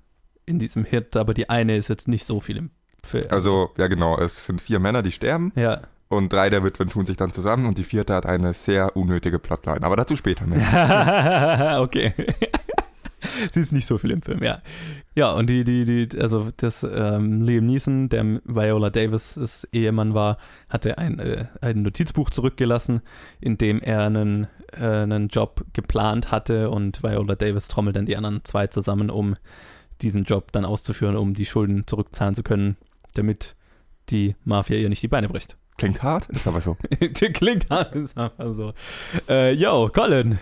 in 0.46 0.58
diesem 0.58 0.84
Hit, 0.84 1.16
aber 1.16 1.34
die 1.34 1.50
eine 1.50 1.76
ist 1.76 1.88
jetzt 1.88 2.08
nicht 2.08 2.24
so 2.24 2.40
viel 2.40 2.58
im 2.58 2.70
Film. 3.02 3.24
Also, 3.30 3.70
ja 3.76 3.86
genau, 3.88 4.18
es 4.18 4.46
sind 4.46 4.60
vier 4.60 4.78
Männer, 4.78 5.02
die 5.02 5.12
sterben. 5.12 5.52
Ja. 5.56 5.82
Und 6.08 6.32
drei 6.32 6.50
der 6.50 6.62
Witwen 6.62 6.88
tun 6.88 7.06
sich 7.06 7.16
dann 7.16 7.32
zusammen 7.32 7.66
und 7.66 7.78
die 7.78 7.84
vierte 7.84 8.14
hat 8.14 8.26
eine 8.26 8.52
sehr 8.52 8.96
unnötige 8.96 9.38
Plotline. 9.38 9.82
Aber 9.82 9.96
dazu 9.96 10.16
später 10.16 10.46
mehr. 10.46 11.80
okay. 11.82 12.14
Sie 13.50 13.60
ist 13.60 13.72
nicht 13.72 13.86
so 13.86 13.98
viel 13.98 14.10
im 14.10 14.22
Film, 14.22 14.42
ja. 14.42 14.62
Ja, 15.14 15.32
und 15.32 15.48
die, 15.48 15.64
die, 15.64 15.84
die, 15.84 16.20
also 16.20 16.48
das 16.56 16.82
ähm, 16.82 17.42
Liam 17.42 17.66
Neeson, 17.66 18.08
der 18.08 18.40
Viola 18.44 18.90
Davis' 18.90 19.68
Ehemann 19.72 20.14
war, 20.14 20.38
hatte 20.68 20.98
ein, 20.98 21.18
äh, 21.18 21.46
ein 21.60 21.82
Notizbuch 21.82 22.30
zurückgelassen, 22.30 23.02
in 23.40 23.58
dem 23.58 23.80
er 23.80 24.02
einen, 24.02 24.48
äh, 24.72 24.84
einen 24.84 25.28
Job 25.28 25.64
geplant 25.72 26.30
hatte 26.30 26.70
und 26.70 27.02
Viola 27.02 27.34
Davis 27.34 27.68
trommelt 27.68 27.96
dann 27.96 28.06
die 28.06 28.16
anderen 28.16 28.44
zwei 28.44 28.66
zusammen, 28.66 29.10
um 29.10 29.36
diesen 30.02 30.24
Job 30.24 30.52
dann 30.52 30.64
auszuführen, 30.64 31.16
um 31.16 31.34
die 31.34 31.46
Schulden 31.46 31.86
zurückzahlen 31.86 32.34
zu 32.34 32.42
können, 32.42 32.76
damit 33.14 33.56
die 34.10 34.34
Mafia 34.44 34.76
ihr 34.76 34.88
nicht 34.88 35.02
die 35.02 35.08
Beine 35.08 35.28
bricht. 35.28 35.56
Klingt 35.76 36.02
hart, 36.02 36.28
ist 36.28 36.46
aber 36.46 36.60
so. 36.60 36.76
Klingt 37.14 37.68
hart, 37.70 37.94
ist 37.94 38.16
aber 38.16 38.52
so. 38.52 38.74
Äh, 39.28 39.52
yo, 39.52 39.88
Colin, 39.92 40.38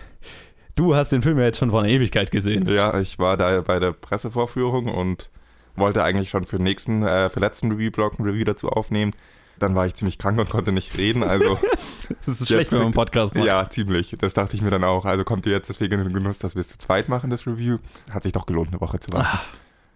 Du 0.75 0.95
hast 0.95 1.11
den 1.11 1.21
Film 1.21 1.37
ja 1.37 1.45
jetzt 1.45 1.59
schon 1.59 1.69
vor 1.69 1.81
einer 1.81 1.89
Ewigkeit 1.89 2.31
gesehen. 2.31 2.67
Ja, 2.67 2.99
ich 2.99 3.19
war 3.19 3.37
da 3.37 3.61
bei 3.61 3.79
der 3.79 3.91
Pressevorführung 3.91 4.87
und 4.87 5.29
wollte 5.75 6.03
eigentlich 6.03 6.29
schon 6.29 6.45
für 6.45 6.57
nächsten, 6.57 7.03
äh, 7.03 7.29
für 7.29 7.39
letzten 7.39 7.71
Review-Blog 7.71 8.19
ein 8.19 8.23
Review 8.23 8.43
dazu 8.43 8.69
aufnehmen. 8.69 9.11
Dann 9.59 9.75
war 9.75 9.85
ich 9.85 9.93
ziemlich 9.93 10.17
krank 10.17 10.39
und 10.39 10.49
konnte 10.49 10.71
nicht 10.71 10.97
reden. 10.97 11.23
Also 11.23 11.59
das 12.25 12.41
ist 12.41 12.47
schlecht, 12.47 12.71
wenn 12.71 12.79
man 12.79 12.87
einen 12.87 12.95
Podcast 12.95 13.35
macht. 13.35 13.45
Ja, 13.45 13.69
ziemlich. 13.69 14.15
Das 14.19 14.33
dachte 14.33 14.55
ich 14.55 14.63
mir 14.63 14.71
dann 14.71 14.83
auch. 14.83 15.05
Also 15.05 15.23
kommt 15.23 15.45
ihr 15.45 15.51
jetzt 15.51 15.69
deswegen 15.69 15.99
in 15.99 16.05
den 16.05 16.13
Genuss, 16.13 16.39
dass 16.39 16.55
wir 16.55 16.61
es 16.61 16.69
zu 16.69 16.79
zweit 16.79 17.07
machen, 17.07 17.29
das 17.29 17.45
Review. 17.45 17.77
Hat 18.11 18.23
sich 18.23 18.33
doch 18.33 18.47
gelohnt, 18.47 18.69
eine 18.69 18.81
Woche 18.81 18.99
zu 18.99 19.13
warten. 19.13 19.27
Ah. 19.31 19.41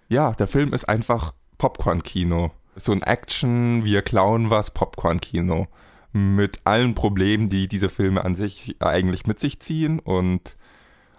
Ja, 0.10 0.32
der 0.34 0.48
Film 0.48 0.74
ist 0.74 0.88
einfach 0.88 1.34
Popcorn-Kino. 1.58 2.52
So 2.76 2.92
ein 2.92 3.02
Action, 3.02 3.84
wir 3.84 4.04
klauen 4.04 4.52
was, 4.52 4.72
Popcorn-Kino. 4.72 5.68
Mit 6.14 6.60
allen 6.64 6.94
Problemen, 6.94 7.50
die 7.50 7.68
diese 7.68 7.90
Filme 7.90 8.24
an 8.24 8.36
sich 8.36 8.76
eigentlich 8.80 9.26
mit 9.26 9.40
sich 9.40 9.60
ziehen 9.60 10.00
und 10.00 10.56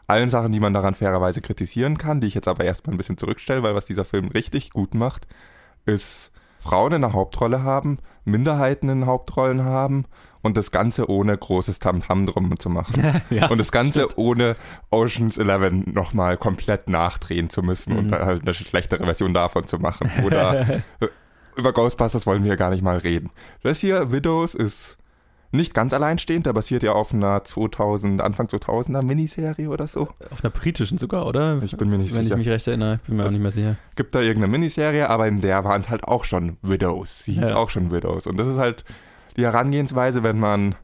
allen 0.08 0.30
Sachen, 0.30 0.52
die 0.52 0.60
man 0.60 0.74
daran 0.74 0.94
fairerweise 0.94 1.40
kritisieren 1.40 1.98
kann, 1.98 2.20
die 2.20 2.26
ich 2.26 2.34
jetzt 2.34 2.48
aber 2.48 2.64
erstmal 2.64 2.94
ein 2.94 2.98
bisschen 2.98 3.18
zurückstelle, 3.18 3.62
weil 3.62 3.74
was 3.74 3.84
dieser 3.84 4.04
Film 4.04 4.28
richtig 4.28 4.70
gut 4.70 4.94
macht, 4.94 5.28
ist 5.86 6.32
Frauen 6.60 6.94
in 6.94 7.02
der 7.02 7.12
Hauptrolle 7.12 7.62
haben, 7.62 7.98
Minderheiten 8.24 8.88
in 8.88 9.06
Hauptrollen 9.06 9.64
haben 9.64 10.06
und 10.42 10.56
das 10.56 10.70
Ganze 10.70 11.08
ohne 11.08 11.36
großes 11.36 11.78
Tamtam 11.78 12.26
drum 12.26 12.58
zu 12.58 12.70
machen. 12.70 13.22
ja, 13.30 13.48
und 13.48 13.58
das 13.58 13.72
Ganze 13.72 14.00
stimmt. 14.00 14.18
ohne 14.18 14.56
Oceans 14.90 15.38
11 15.38 15.86
nochmal 15.86 16.36
komplett 16.36 16.88
nachdrehen 16.88 17.50
zu 17.50 17.62
müssen 17.62 17.92
mhm. 17.92 17.98
und 17.98 18.12
halt 18.12 18.42
eine 18.42 18.54
schlechtere 18.54 19.04
Version 19.04 19.34
davon 19.34 19.66
zu 19.66 19.78
machen. 19.78 20.10
Oder 20.24 20.82
über 21.56 21.72
Ghostbusters 21.72 22.26
wollen 22.26 22.44
wir 22.44 22.56
gar 22.56 22.70
nicht 22.70 22.82
mal 22.82 22.98
reden. 22.98 23.30
Das 23.62 23.80
hier, 23.80 24.12
Widows, 24.12 24.54
ist 24.54 24.97
nicht 25.50 25.72
ganz 25.72 25.92
alleinstehend, 25.92 26.46
der 26.46 26.52
basiert 26.52 26.82
ja 26.82 26.92
auf 26.92 27.14
einer 27.14 27.42
2000, 27.42 28.20
Anfang 28.20 28.46
2000er 28.46 29.04
Miniserie 29.04 29.68
oder 29.68 29.86
so. 29.86 30.08
Auf 30.30 30.44
einer 30.44 30.50
britischen 30.50 30.98
sogar, 30.98 31.26
oder? 31.26 31.62
Ich 31.62 31.76
bin 31.76 31.88
mir 31.88 31.98
nicht 31.98 32.14
Wenn 32.14 32.24
sicher. 32.24 32.34
Wenn 32.34 32.40
ich 32.40 32.46
mich 32.46 32.54
recht 32.54 32.66
erinnere, 32.66 33.00
bin 33.06 33.16
mir 33.16 33.22
es 33.22 33.28
auch 33.28 33.32
nicht 33.32 33.42
mehr 33.42 33.52
sicher. 33.52 33.76
Gibt 33.96 34.14
da 34.14 34.20
irgendeine 34.20 34.52
Miniserie, 34.52 35.08
aber 35.08 35.26
in 35.26 35.40
der 35.40 35.64
waren 35.64 35.80
es 35.80 35.88
halt 35.88 36.04
auch 36.04 36.24
schon 36.24 36.58
Widows. 36.62 37.24
Sie 37.24 37.32
hieß 37.32 37.50
ja. 37.50 37.56
auch 37.56 37.70
schon 37.70 37.90
Widows. 37.90 38.26
Und 38.26 38.36
das 38.36 38.46
ist 38.46 38.58
halt 38.58 38.84
die 39.36 39.44
Herangehensweise, 39.44 40.22
wenn 40.22 40.38
man 40.38 40.74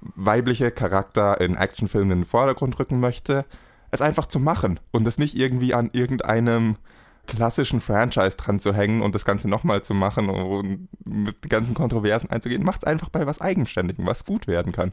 weibliche 0.00 0.70
Charakter 0.70 1.40
in 1.40 1.56
Actionfilmen 1.56 2.12
in 2.12 2.18
den 2.20 2.24
Vordergrund 2.26 2.78
rücken 2.78 3.00
möchte, 3.00 3.44
es 3.90 4.00
einfach 4.00 4.26
zu 4.26 4.38
machen 4.38 4.78
und 4.92 5.06
es 5.06 5.18
nicht 5.18 5.36
irgendwie 5.36 5.74
an 5.74 5.90
irgendeinem 5.92 6.76
klassischen 7.26 7.80
Franchise 7.80 8.36
dran 8.36 8.60
zu 8.60 8.74
hängen 8.74 9.02
und 9.02 9.14
das 9.14 9.24
Ganze 9.24 9.48
nochmal 9.48 9.82
zu 9.82 9.94
machen 9.94 10.28
und 10.28 10.88
mit 11.04 11.42
ganzen 11.48 11.74
Kontroversen 11.74 12.30
einzugehen, 12.30 12.64
macht 12.64 12.82
es 12.82 12.86
einfach 12.86 13.08
bei 13.08 13.26
was 13.26 13.40
Eigenständigem, 13.40 14.06
was 14.06 14.24
gut 14.24 14.46
werden 14.46 14.72
kann. 14.72 14.92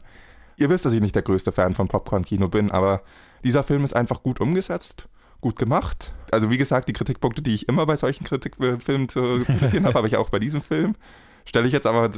Ihr 0.56 0.70
wisst, 0.70 0.84
dass 0.84 0.92
ich 0.92 1.00
nicht 1.00 1.14
der 1.14 1.22
größte 1.22 1.52
Fan 1.52 1.74
von 1.74 1.88
Popcorn-Kino 1.88 2.48
bin, 2.48 2.70
aber 2.70 3.02
dieser 3.42 3.62
Film 3.62 3.84
ist 3.84 3.94
einfach 3.94 4.22
gut 4.22 4.40
umgesetzt, 4.40 5.08
gut 5.40 5.58
gemacht. 5.58 6.12
Also 6.30 6.50
wie 6.50 6.58
gesagt, 6.58 6.88
die 6.88 6.92
Kritikpunkte, 6.92 7.42
die 7.42 7.54
ich 7.54 7.68
immer 7.68 7.86
bei 7.86 7.96
solchen 7.96 8.24
Kritikfilmen 8.24 9.08
zu 9.08 9.40
kritisieren 9.44 9.84
habe, 9.84 9.98
habe 9.98 10.06
ich 10.06 10.16
auch 10.16 10.30
bei 10.30 10.38
diesem 10.38 10.62
Film. 10.62 10.94
Stelle 11.44 11.66
ich 11.66 11.72
jetzt 11.72 11.86
aber 11.86 12.10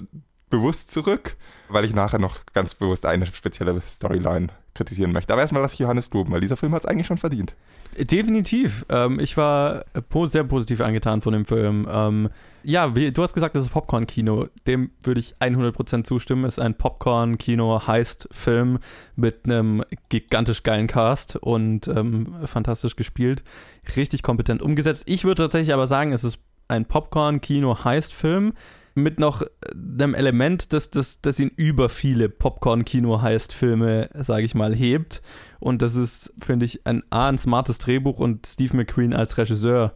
bewusst 0.51 0.91
zurück, 0.91 1.37
weil 1.69 1.85
ich 1.85 1.95
nachher 1.95 2.19
noch 2.19 2.39
ganz 2.53 2.75
bewusst 2.75 3.07
eine 3.07 3.27
spezielle 3.27 3.81
Storyline 3.81 4.49
kritisieren 4.75 5.13
möchte. 5.13 5.33
Aber 5.33 5.43
erstmal 5.43 5.63
lasse 5.63 5.75
ich 5.75 5.81
Johannes 5.81 6.11
droben, 6.11 6.33
weil 6.33 6.41
dieser 6.41 6.57
Film 6.57 6.75
hat 6.75 6.85
es 6.85 6.89
eigentlich 6.89 7.07
schon 7.07 7.19
verdient. 7.19 7.55
Definitiv. 7.99 8.85
Ähm, 8.89 9.19
ich 9.19 9.37
war 9.37 9.85
sehr 10.27 10.45
positiv 10.45 10.81
angetan 10.81 11.23
von 11.23 11.33
dem 11.33 11.47
Film. 11.47 11.89
Ähm, 11.91 12.29
ja, 12.63 12.95
wie, 12.95 13.11
du 13.11 13.23
hast 13.23 13.33
gesagt, 13.33 13.57
das 13.57 13.65
ist 13.65 13.71
Popcorn-Kino. 13.71 14.49
Dem 14.67 14.91
würde 15.03 15.21
ich 15.21 15.35
100% 15.41 16.05
zustimmen. 16.05 16.45
Es 16.45 16.59
ist 16.59 16.65
ein 16.65 16.77
Popcorn-Kino-Heist-Film 16.77 18.81
mit 19.15 19.45
einem 19.45 19.83
gigantisch 20.11 20.63
geilen 20.63 20.89
Cast 20.89 21.37
und 21.37 21.89
ähm, 21.89 22.35
fantastisch 22.45 22.97
gespielt. 22.97 23.45
Richtig 23.97 24.23
kompetent 24.23 24.61
umgesetzt. 24.63 25.05
Ich 25.07 25.25
würde 25.25 25.45
tatsächlich 25.45 25.73
aber 25.73 25.87
sagen, 25.87 26.13
es 26.13 26.23
ist 26.23 26.39
ein 26.69 26.85
Popcorn-Kino-Heist-Film 26.85 28.53
mit 28.97 29.21
noch 29.21 29.43
einem 29.73 30.15
Element, 30.15 30.73
das, 30.73 30.91
das, 30.91 31.21
das 31.21 31.39
ihn 31.39 31.53
über 31.55 31.89
viele 31.89 32.29
Popcorn-Kino-Heist-Filme, 32.29 34.11
sage 34.15 34.45
ich 34.45 34.55
mal, 34.55 34.75
hebt. 34.75 35.23
Und 35.61 35.83
das 35.83 35.95
ist, 35.97 36.33
finde 36.43 36.67
ich, 36.67 36.85
ein 36.87 37.03
A, 37.11 37.29
ein 37.29 37.39
smartes 37.39 37.79
Drehbuch 37.79 38.19
und 38.19 38.47
Steve 38.47 38.77
McQueen 38.77 39.13
als 39.13 39.37
Regisseur, 39.37 39.95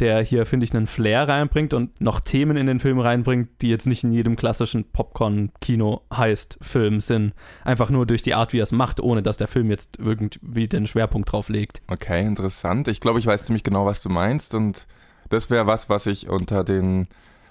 der 0.00 0.20
hier, 0.22 0.46
finde 0.46 0.64
ich, 0.64 0.74
einen 0.74 0.88
Flair 0.88 1.28
reinbringt 1.28 1.74
und 1.74 2.00
noch 2.00 2.20
Themen 2.20 2.56
in 2.56 2.66
den 2.66 2.80
Film 2.80 2.98
reinbringt, 2.98 3.62
die 3.62 3.68
jetzt 3.68 3.86
nicht 3.86 4.02
in 4.02 4.12
jedem 4.12 4.34
klassischen 4.34 4.90
Popcorn-Kino-Heist-Film 4.90 6.98
sind. 7.00 7.34
Einfach 7.64 7.90
nur 7.90 8.06
durch 8.06 8.22
die 8.22 8.34
Art, 8.34 8.52
wie 8.52 8.58
er 8.58 8.64
es 8.64 8.72
macht, 8.72 8.98
ohne 8.98 9.22
dass 9.22 9.36
der 9.36 9.46
Film 9.46 9.70
jetzt 9.70 9.96
irgendwie 9.98 10.66
den 10.66 10.88
Schwerpunkt 10.88 11.30
drauf 11.30 11.50
legt. 11.50 11.82
Okay, 11.86 12.26
interessant. 12.26 12.88
Ich 12.88 12.98
glaube, 13.00 13.20
ich 13.20 13.26
weiß 13.26 13.46
ziemlich 13.46 13.62
genau, 13.62 13.86
was 13.86 14.02
du 14.02 14.08
meinst 14.08 14.54
und 14.54 14.88
das 15.28 15.50
wäre 15.50 15.68
was, 15.68 15.88
was 15.88 16.06
ich 16.06 16.28
unter 16.28 16.64
den 16.64 17.06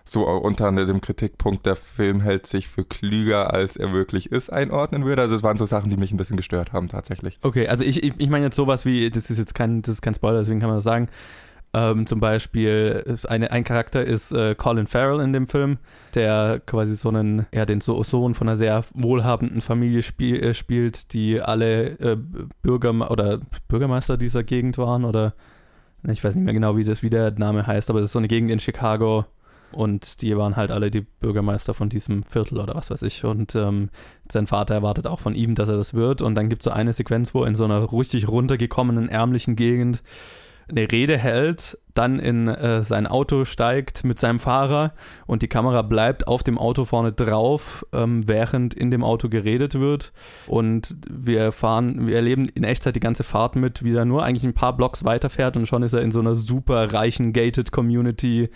so 0.06 0.26
unter 0.26 0.72
dem 0.72 1.02
Kritikpunkt, 1.02 1.66
der 1.66 1.76
Film 1.76 2.22
hält 2.22 2.46
sich 2.48 2.68
für 2.68 2.84
klüger, 2.84 3.54
als 3.54 3.78
er 3.78 3.94
wirklich 3.94 4.32
ist, 4.32 4.52
einordnen 4.52 5.06
würde. 5.06 5.22
Also 5.22 5.36
es 5.36 5.44
waren 5.44 5.58
so 5.58 5.66
Sachen, 5.66 5.90
die 5.90 5.98
mich 5.98 6.12
ein 6.12 6.18
bisschen 6.18 6.38
gestört 6.38 6.74
haben 6.74 6.90
tatsächlich. 6.90 7.40
Okay, 7.42 7.68
also 7.68 7.84
ich, 7.84 8.04
ich, 8.04 8.14
ich 8.18 8.30
meine 8.30 8.46
jetzt 8.46 8.56
sowas 8.56 8.86
wie, 8.86 9.10
das 9.10 9.30
ist 9.30 9.38
jetzt 9.38 9.56
kein, 9.56 9.82
das 9.82 9.94
ist 9.94 10.02
kein 10.02 10.14
Spoiler, 10.14 10.40
deswegen 10.40 10.60
kann 10.60 10.70
man 10.70 10.78
das 10.78 10.84
sagen. 10.84 11.10
Ähm, 11.72 12.08
zum 12.08 12.20
Beispiel, 12.20 13.18
eine, 13.28 13.52
ein 13.52 13.64
Charakter 13.64 14.04
ist 14.04 14.32
äh, 14.32 14.56
Colin 14.56 14.88
Farrell 14.88 15.20
in 15.20 15.34
dem 15.34 15.46
Film, 15.46 15.78
der 16.16 16.62
quasi 16.66 16.96
so 16.96 17.10
einen, 17.10 17.46
ja, 17.54 17.66
den 17.66 17.80
so 17.80 18.02
Sohn 18.02 18.34
von 18.34 18.50
einer 18.50 18.58
sehr 18.58 18.84
wohlhabenden 18.96 19.62
Familie 19.62 20.02
spiel, 20.02 20.42
äh, 20.44 20.54
spielt, 20.56 21.14
die 21.14 21.40
alle 21.40 22.00
äh, 22.00 22.18
Bürger 22.64 23.12
oder 23.12 23.40
Bürgermeister 23.68 24.18
dieser 24.18 24.44
Gegend 24.44 24.80
waren 24.80 25.06
oder 25.06 25.36
ich 26.08 26.24
weiß 26.24 26.36
nicht 26.36 26.46
mehr 26.46 26.54
genau, 26.54 26.76
wie 26.78 26.86
das 26.86 27.04
wie 27.04 27.10
der 27.10 27.32
Name 27.32 27.68
heißt, 27.68 27.90
aber 27.90 28.00
das 28.00 28.08
ist 28.08 28.14
so 28.14 28.20
eine 28.20 28.30
Gegend 28.30 28.50
in 28.50 28.60
Chicago 28.60 29.26
und 29.72 30.22
die 30.22 30.36
waren 30.36 30.56
halt 30.56 30.72
alle 30.72 30.92
die 30.92 31.02
Bürgermeister 31.02 31.74
von 31.74 31.90
diesem 31.90 32.24
Viertel 32.24 32.60
oder 32.60 32.76
was 32.76 32.90
weiß 32.90 33.02
ich. 33.04 33.24
Und 33.24 33.56
ähm, 33.56 33.90
sein 34.32 34.48
Vater 34.48 34.76
erwartet 34.76 35.08
auch 35.08 35.20
von 35.20 35.36
ihm, 35.36 35.56
dass 35.56 35.70
er 35.70 35.78
das 35.78 35.94
wird. 35.94 36.22
Und 36.22 36.36
dann 36.36 36.50
gibt 36.50 36.62
es 36.62 36.66
so 36.66 36.72
eine 36.72 36.94
Sequenz, 36.94 37.34
wo 37.34 37.44
in 37.44 37.56
so 37.56 37.66
einer 37.66 37.92
richtig 37.92 38.28
runtergekommenen, 38.28 39.10
ärmlichen 39.10 39.56
Gegend 39.56 40.02
eine 40.70 40.92
Rede 40.92 41.18
hält, 41.18 41.78
dann 41.94 42.20
in 42.20 42.48
äh, 42.48 42.84
sein 42.84 43.08
Auto 43.08 43.46
steigt 43.46 44.04
mit 44.04 44.20
seinem 44.20 44.40
Fahrer 44.40 44.94
und 45.26 45.42
die 45.42 45.48
Kamera 45.48 45.82
bleibt 45.82 46.28
auf 46.28 46.44
dem 46.44 46.58
Auto 46.58 46.86
vorne 46.86 47.12
drauf, 47.12 47.86
ähm, 47.94 48.28
während 48.28 48.74
in 48.74 48.92
dem 48.92 49.04
Auto 49.04 49.28
geredet 49.28 49.80
wird. 49.80 50.14
Und 50.48 50.96
wir 51.10 51.52
fahren, 51.52 52.08
wir 52.08 52.16
erleben 52.16 52.48
in 52.48 52.64
Echtzeit 52.64 52.96
die 52.96 53.02
ganze 53.02 53.24
Fahrt 53.24 53.56
mit, 53.56 53.84
wie 53.84 53.96
er 53.96 54.06
nur 54.06 54.24
eigentlich 54.24 54.46
ein 54.46 54.54
paar 54.54 54.78
Blocks 54.78 55.04
weiterfährt 55.04 55.58
und 55.58 55.66
schon 55.66 55.84
ist 55.84 55.94
er 55.94 56.02
in 56.02 56.12
so 56.12 56.20
einer 56.20 56.36
super 56.36 56.94
reichen 56.94 57.34
Gated 57.34 57.72
Community 57.72 58.50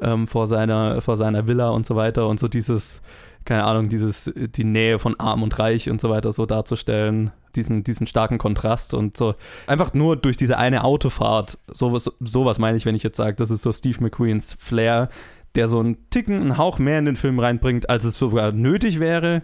ähm, 0.00 0.26
vor 0.26 0.46
seiner, 0.48 1.00
vor 1.00 1.16
seiner 1.16 1.48
Villa 1.48 1.70
und 1.70 1.86
so 1.86 1.96
weiter 1.96 2.28
und 2.28 2.40
so 2.40 2.48
dieses 2.48 3.00
keine 3.44 3.64
Ahnung, 3.64 3.88
dieses, 3.88 4.32
die 4.34 4.64
Nähe 4.64 4.98
von 4.98 5.18
arm 5.18 5.42
und 5.42 5.58
reich 5.58 5.90
und 5.90 6.00
so 6.00 6.10
weiter 6.10 6.32
so 6.32 6.46
darzustellen, 6.46 7.30
diesen, 7.56 7.84
diesen 7.84 8.06
starken 8.06 8.38
Kontrast 8.38 8.94
und 8.94 9.16
so. 9.16 9.34
Einfach 9.66 9.94
nur 9.94 10.16
durch 10.16 10.36
diese 10.36 10.58
eine 10.58 10.84
Autofahrt, 10.84 11.58
sowas, 11.68 12.10
sowas 12.20 12.58
meine 12.58 12.76
ich, 12.76 12.86
wenn 12.86 12.94
ich 12.94 13.02
jetzt 13.02 13.16
sage, 13.16 13.36
das 13.36 13.50
ist 13.50 13.62
so 13.62 13.72
Steve 13.72 13.98
McQueens 14.00 14.56
Flair, 14.58 15.08
der 15.54 15.68
so 15.68 15.80
einen 15.80 16.08
Ticken, 16.10 16.40
einen 16.40 16.58
Hauch 16.58 16.78
mehr 16.78 16.98
in 16.98 17.04
den 17.04 17.16
Film 17.16 17.38
reinbringt, 17.38 17.90
als 17.90 18.04
es 18.04 18.18
sogar 18.18 18.52
nötig 18.52 19.00
wäre. 19.00 19.42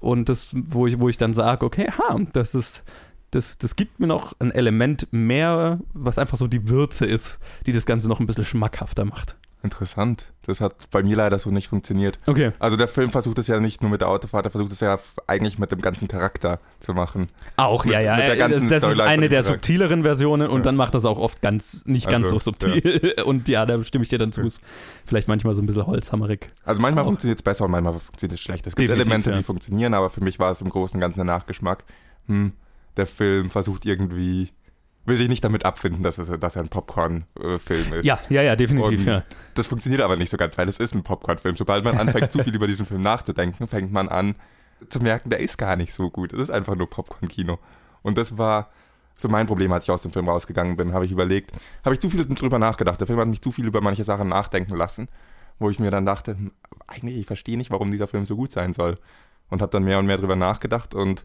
Und 0.00 0.28
das, 0.28 0.54
wo 0.54 0.86
ich, 0.86 1.00
wo 1.00 1.08
ich 1.08 1.16
dann 1.16 1.34
sage, 1.34 1.64
okay, 1.64 1.88
ha, 1.90 2.16
das 2.32 2.54
ist, 2.54 2.84
das, 3.30 3.58
das 3.58 3.76
gibt 3.76 4.00
mir 4.00 4.06
noch 4.06 4.34
ein 4.38 4.50
Element 4.50 5.08
mehr, 5.10 5.80
was 5.92 6.18
einfach 6.18 6.38
so 6.38 6.46
die 6.46 6.68
Würze 6.68 7.06
ist, 7.06 7.38
die 7.66 7.72
das 7.72 7.86
Ganze 7.86 8.08
noch 8.08 8.20
ein 8.20 8.26
bisschen 8.26 8.44
schmackhafter 8.44 9.04
macht. 9.04 9.36
Interessant. 9.62 10.26
Das 10.46 10.60
hat 10.60 10.88
bei 10.90 11.02
mir 11.02 11.16
leider 11.16 11.38
so 11.38 11.50
nicht 11.50 11.68
funktioniert. 11.68 12.16
Okay. 12.26 12.52
Also 12.60 12.76
der 12.76 12.86
Film 12.88 13.10
versucht 13.10 13.38
es 13.38 13.48
ja 13.48 13.58
nicht 13.58 13.82
nur 13.82 13.90
mit 13.90 14.00
der 14.00 14.08
Autofahrt, 14.08 14.44
er 14.46 14.50
versucht 14.52 14.70
es 14.72 14.80
ja 14.80 14.98
eigentlich 15.26 15.58
mit 15.58 15.72
dem 15.72 15.80
ganzen 15.80 16.06
Charakter 16.08 16.60
zu 16.80 16.94
machen. 16.94 17.26
Auch, 17.56 17.84
mit, 17.84 17.92
ja, 17.94 18.00
ja. 18.00 18.16
Mit 18.16 18.38
der 18.38 18.48
das 18.48 18.66
das 18.82 18.92
ist 18.92 19.00
eine 19.00 19.28
der 19.28 19.40
Charakter. 19.40 19.42
subtileren 19.54 20.02
Versionen 20.04 20.48
und 20.48 20.58
Ja. 20.60 20.64
dann 20.64 20.76
macht 20.76 20.94
das 20.94 21.04
auch 21.04 21.18
oft 21.18 21.42
ganz, 21.42 21.84
nicht 21.86 22.08
ganz 22.08 22.26
Also, 22.28 22.38
so 22.38 22.44
subtil. 22.52 23.14
Und 23.26 23.48
ja, 23.48 23.66
da 23.66 23.82
stimme 23.82 24.04
ich 24.04 24.08
dir 24.08 24.18
dann 24.18 24.30
zu. 24.32 24.42
Ist 24.42 24.60
vielleicht 25.04 25.26
manchmal 25.28 25.54
so 25.54 25.60
ein 25.62 25.66
bisschen 25.66 25.86
holzhammerig. 25.86 26.48
Also 26.64 26.80
manchmal 26.80 27.04
funktioniert 27.04 27.38
es 27.40 27.42
besser 27.42 27.64
und 27.64 27.72
manchmal 27.72 27.94
funktioniert 27.98 28.38
es 28.38 28.42
schlecht. 28.44 28.66
Es 28.66 28.76
gibt 28.76 28.88
Definitiv, 28.88 29.06
Elemente, 29.10 29.30
ja. 29.30 29.36
die 29.36 29.42
funktionieren, 29.42 29.92
aber 29.92 30.08
für 30.08 30.22
mich 30.22 30.38
war 30.38 30.52
es 30.52 30.62
im 30.62 30.70
Großen 30.70 30.96
und 30.96 31.00
Ganzen 31.00 31.18
der 31.18 31.24
Nachgeschmack. 31.26 31.84
Hm, 32.26 32.52
der 32.96 33.06
Film 33.06 33.50
versucht 33.50 33.84
irgendwie, 33.86 34.50
will 35.08 35.16
sich 35.16 35.28
nicht 35.28 35.42
damit 35.42 35.64
abfinden, 35.64 36.02
dass, 36.02 36.18
es, 36.18 36.28
dass 36.38 36.56
er 36.56 36.62
ein 36.62 36.68
Popcorn-Film 36.68 37.92
ist. 37.94 38.04
Ja, 38.04 38.18
ja, 38.28 38.42
ja, 38.42 38.56
definitiv, 38.56 39.04
ja. 39.04 39.24
Das 39.54 39.66
funktioniert 39.66 40.02
aber 40.02 40.16
nicht 40.16 40.30
so 40.30 40.36
ganz, 40.36 40.56
weil 40.58 40.68
es 40.68 40.78
ist 40.78 40.94
ein 40.94 41.02
Popcorn-Film. 41.02 41.56
Sobald 41.56 41.84
man 41.84 41.98
anfängt, 41.98 42.32
zu 42.32 42.42
viel 42.44 42.54
über 42.54 42.66
diesen 42.66 42.86
Film 42.86 43.02
nachzudenken, 43.02 43.66
fängt 43.66 43.92
man 43.92 44.08
an 44.08 44.36
zu 44.88 45.00
merken, 45.00 45.30
der 45.30 45.40
ist 45.40 45.58
gar 45.58 45.76
nicht 45.76 45.92
so 45.92 46.10
gut. 46.10 46.32
Es 46.32 46.40
ist 46.40 46.50
einfach 46.50 46.76
nur 46.76 46.88
Popcorn-Kino. 46.88 47.58
Und 48.02 48.16
das 48.16 48.38
war 48.38 48.70
so 49.16 49.28
mein 49.28 49.46
Problem, 49.46 49.72
als 49.72 49.84
ich 49.84 49.90
aus 49.90 50.02
dem 50.02 50.12
Film 50.12 50.28
rausgegangen 50.28 50.76
bin. 50.76 50.92
Habe 50.92 51.04
ich 51.04 51.12
überlegt, 51.12 51.52
habe 51.84 51.94
ich 51.94 52.00
zu 52.00 52.08
viel 52.08 52.24
drüber 52.24 52.58
nachgedacht. 52.58 53.00
Der 53.00 53.06
Film 53.06 53.18
hat 53.18 53.28
mich 53.28 53.42
zu 53.42 53.50
viel 53.50 53.66
über 53.66 53.80
manche 53.80 54.04
Sachen 54.04 54.28
nachdenken 54.28 54.76
lassen, 54.76 55.08
wo 55.58 55.70
ich 55.70 55.80
mir 55.80 55.90
dann 55.90 56.06
dachte, 56.06 56.32
hm, 56.32 56.52
eigentlich, 56.86 57.18
ich 57.18 57.26
verstehe 57.26 57.58
nicht, 57.58 57.70
warum 57.70 57.90
dieser 57.90 58.06
Film 58.06 58.26
so 58.26 58.36
gut 58.36 58.52
sein 58.52 58.72
soll. 58.72 58.96
Und 59.50 59.62
habe 59.62 59.72
dann 59.72 59.82
mehr 59.82 59.98
und 59.98 60.06
mehr 60.06 60.18
drüber 60.18 60.36
nachgedacht 60.36 60.94
und 60.94 61.24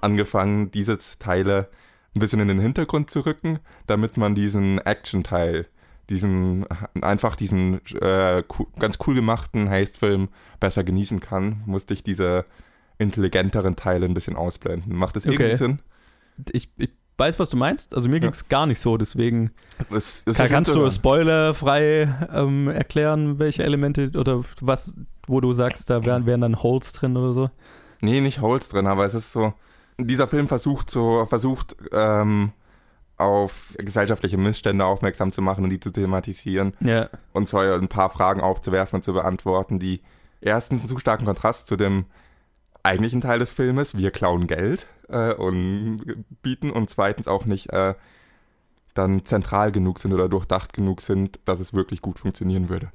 angefangen, 0.00 0.70
diese 0.70 0.98
Teile 1.18 1.68
ein 2.14 2.20
bisschen 2.20 2.40
in 2.40 2.48
den 2.48 2.60
Hintergrund 2.60 3.10
zu 3.10 3.20
rücken, 3.20 3.58
damit 3.86 4.16
man 4.16 4.34
diesen 4.34 4.78
Action-Teil, 4.78 5.66
diesen 6.10 6.66
einfach 7.00 7.36
diesen 7.36 7.80
äh, 8.00 8.42
ganz 8.78 8.98
cool 9.06 9.14
gemachten 9.14 9.70
Heist-Film 9.70 10.28
besser 10.60 10.84
genießen 10.84 11.20
kann, 11.20 11.62
musste 11.66 11.94
ich 11.94 12.02
diese 12.02 12.44
intelligenteren 12.98 13.76
Teile 13.76 14.06
ein 14.06 14.14
bisschen 14.14 14.36
ausblenden. 14.36 14.94
Macht 14.94 15.16
das 15.16 15.24
irgendwie 15.24 15.44
Okay. 15.44 15.56
Sinn? 15.56 15.78
Ich, 16.52 16.70
ich 16.76 16.90
weiß, 17.18 17.38
was 17.38 17.50
du 17.50 17.56
meinst. 17.56 17.94
Also 17.94 18.08
mir 18.08 18.20
ging 18.20 18.30
es 18.30 18.48
gar 18.48 18.66
nicht 18.66 18.80
so, 18.80 18.96
deswegen 18.96 19.52
Es, 19.90 20.24
es 20.26 20.36
kann, 20.36 20.48
kannst 20.48 20.74
du 20.74 20.88
spoilerfrei 20.90 22.12
ähm, 22.32 22.68
erklären, 22.68 23.38
welche 23.38 23.62
Elemente 23.62 24.10
oder 24.14 24.42
was, 24.60 24.94
wo 25.26 25.40
du 25.40 25.52
sagst, 25.52 25.88
da 25.88 26.04
wären, 26.04 26.26
wären 26.26 26.40
dann 26.40 26.62
Holes 26.62 26.92
drin 26.92 27.16
oder 27.16 27.32
so? 27.32 27.50
Nee, 28.00 28.20
nicht 28.20 28.40
Holes 28.40 28.68
drin, 28.68 28.86
aber 28.86 29.04
es 29.04 29.14
ist 29.14 29.32
so, 29.32 29.54
dieser 29.98 30.28
Film 30.28 30.48
versucht 30.48 30.90
so, 30.90 31.24
versucht 31.26 31.76
ähm, 31.92 32.52
auf 33.16 33.74
gesellschaftliche 33.78 34.36
Missstände 34.38 34.84
aufmerksam 34.84 35.32
zu 35.32 35.42
machen 35.42 35.64
und 35.64 35.70
die 35.70 35.80
zu 35.80 35.90
thematisieren 35.90 36.72
Ja. 36.80 37.08
und 37.32 37.48
so 37.48 37.58
ein 37.58 37.88
paar 37.88 38.10
Fragen 38.10 38.40
aufzuwerfen 38.40 38.96
und 38.96 39.02
zu 39.04 39.12
beantworten, 39.12 39.78
die 39.78 40.00
erstens 40.40 40.80
einen 40.80 40.88
zu 40.88 40.98
starken 40.98 41.24
Kontrast 41.26 41.68
zu 41.68 41.76
dem 41.76 42.06
eigentlichen 42.82 43.20
Teil 43.20 43.38
des 43.38 43.52
Filmes, 43.52 43.96
wir 43.96 44.10
klauen 44.10 44.48
Geld 44.48 44.88
äh, 45.08 45.34
und 45.34 45.98
bieten 46.42 46.70
und 46.70 46.90
zweitens 46.90 47.28
auch 47.28 47.44
nicht 47.44 47.70
äh, 47.70 47.94
dann 48.94 49.24
zentral 49.24 49.70
genug 49.70 50.00
sind 50.00 50.12
oder 50.12 50.28
durchdacht 50.28 50.72
genug 50.72 51.00
sind, 51.00 51.38
dass 51.44 51.60
es 51.60 51.72
wirklich 51.72 52.02
gut 52.02 52.18
funktionieren 52.18 52.68
würde. 52.68 52.90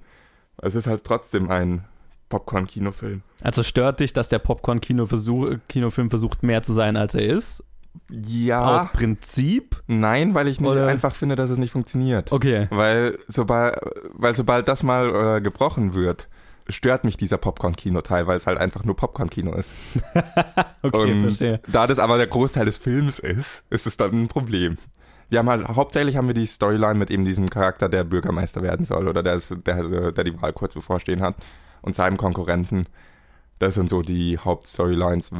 Es 0.58 0.76
ist 0.76 0.88
halt 0.88 1.04
trotzdem 1.06 1.50
ein 1.50 1.86
Popcorn-Kinofilm. 2.30 3.21
Also 3.41 3.63
stört 3.63 3.99
dich, 3.99 4.13
dass 4.13 4.30
der 4.30 4.39
Popcorn-Kinofilm 4.39 6.09
versucht, 6.09 6.43
mehr 6.43 6.63
zu 6.63 6.73
sein, 6.73 6.97
als 6.97 7.15
er 7.15 7.25
ist? 7.25 7.63
Ja. 8.09 8.82
Aus 8.84 8.91
Prinzip? 8.93 9.82
Nein, 9.88 10.34
weil 10.36 10.47
ich 10.47 10.61
Oder- 10.61 10.88
einfach 10.88 11.15
finde, 11.15 11.36
dass 11.36 11.49
es 11.49 11.57
nicht 11.57 11.71
funktioniert. 11.71 12.32
Okay. 12.32 12.67
Weil 12.69 13.17
sobald, 13.28 13.75
weil 14.13 14.36
sobald 14.36 14.67
das 14.67 14.84
mal 14.84 15.38
äh, 15.38 15.41
gebrochen 15.41 15.93
wird, 15.93 16.28
stört 16.69 17.03
mich 17.05 17.17
dieser 17.17 17.38
Popcorn-Kino-Teil, 17.38 18.28
weil 18.28 18.38
es 18.38 18.45
halt 18.45 18.57
einfach 18.59 18.84
nur 18.84 18.95
Popcorn-Kino 18.95 19.53
ist. 19.53 19.69
Okay, 20.84 21.11
Und 21.13 21.21
verstehe. 21.21 21.59
da 21.67 21.88
das 21.88 21.97
aber 21.99 22.17
der 22.17 22.28
Großteil 22.28 22.65
des 22.65 22.78
Films 22.78 23.19
ist, 23.19 23.63
ist 23.71 23.88
es 23.88 23.97
dann 23.97 24.11
ein 24.11 24.28
Problem. 24.28 24.78
Wir 25.30 25.39
haben 25.39 25.49
halt, 25.49 25.67
hauptsächlich 25.67 26.15
haben 26.15 26.28
wir 26.28 26.36
die 26.36 26.45
Storyline 26.45 26.93
mit 26.93 27.09
eben 27.09 27.25
diesem 27.25 27.49
Charakter, 27.49 27.89
der 27.89 28.03
Bürgermeister 28.05 28.61
werden 28.61 28.86
soll 28.86 29.07
oder 29.07 29.23
der, 29.23 29.41
der, 29.65 30.11
der 30.11 30.23
die 30.23 30.39
Wahl 30.41 30.53
kurz 30.53 30.73
bevorstehen 30.75 31.21
hat 31.21 31.36
und 31.82 31.95
seinem 31.95 32.17
Konkurrenten. 32.17 32.88
Das 33.59 33.75
sind 33.75 33.89
so 33.89 34.01
die 34.01 34.38
Hauptstorylines, 34.38 35.32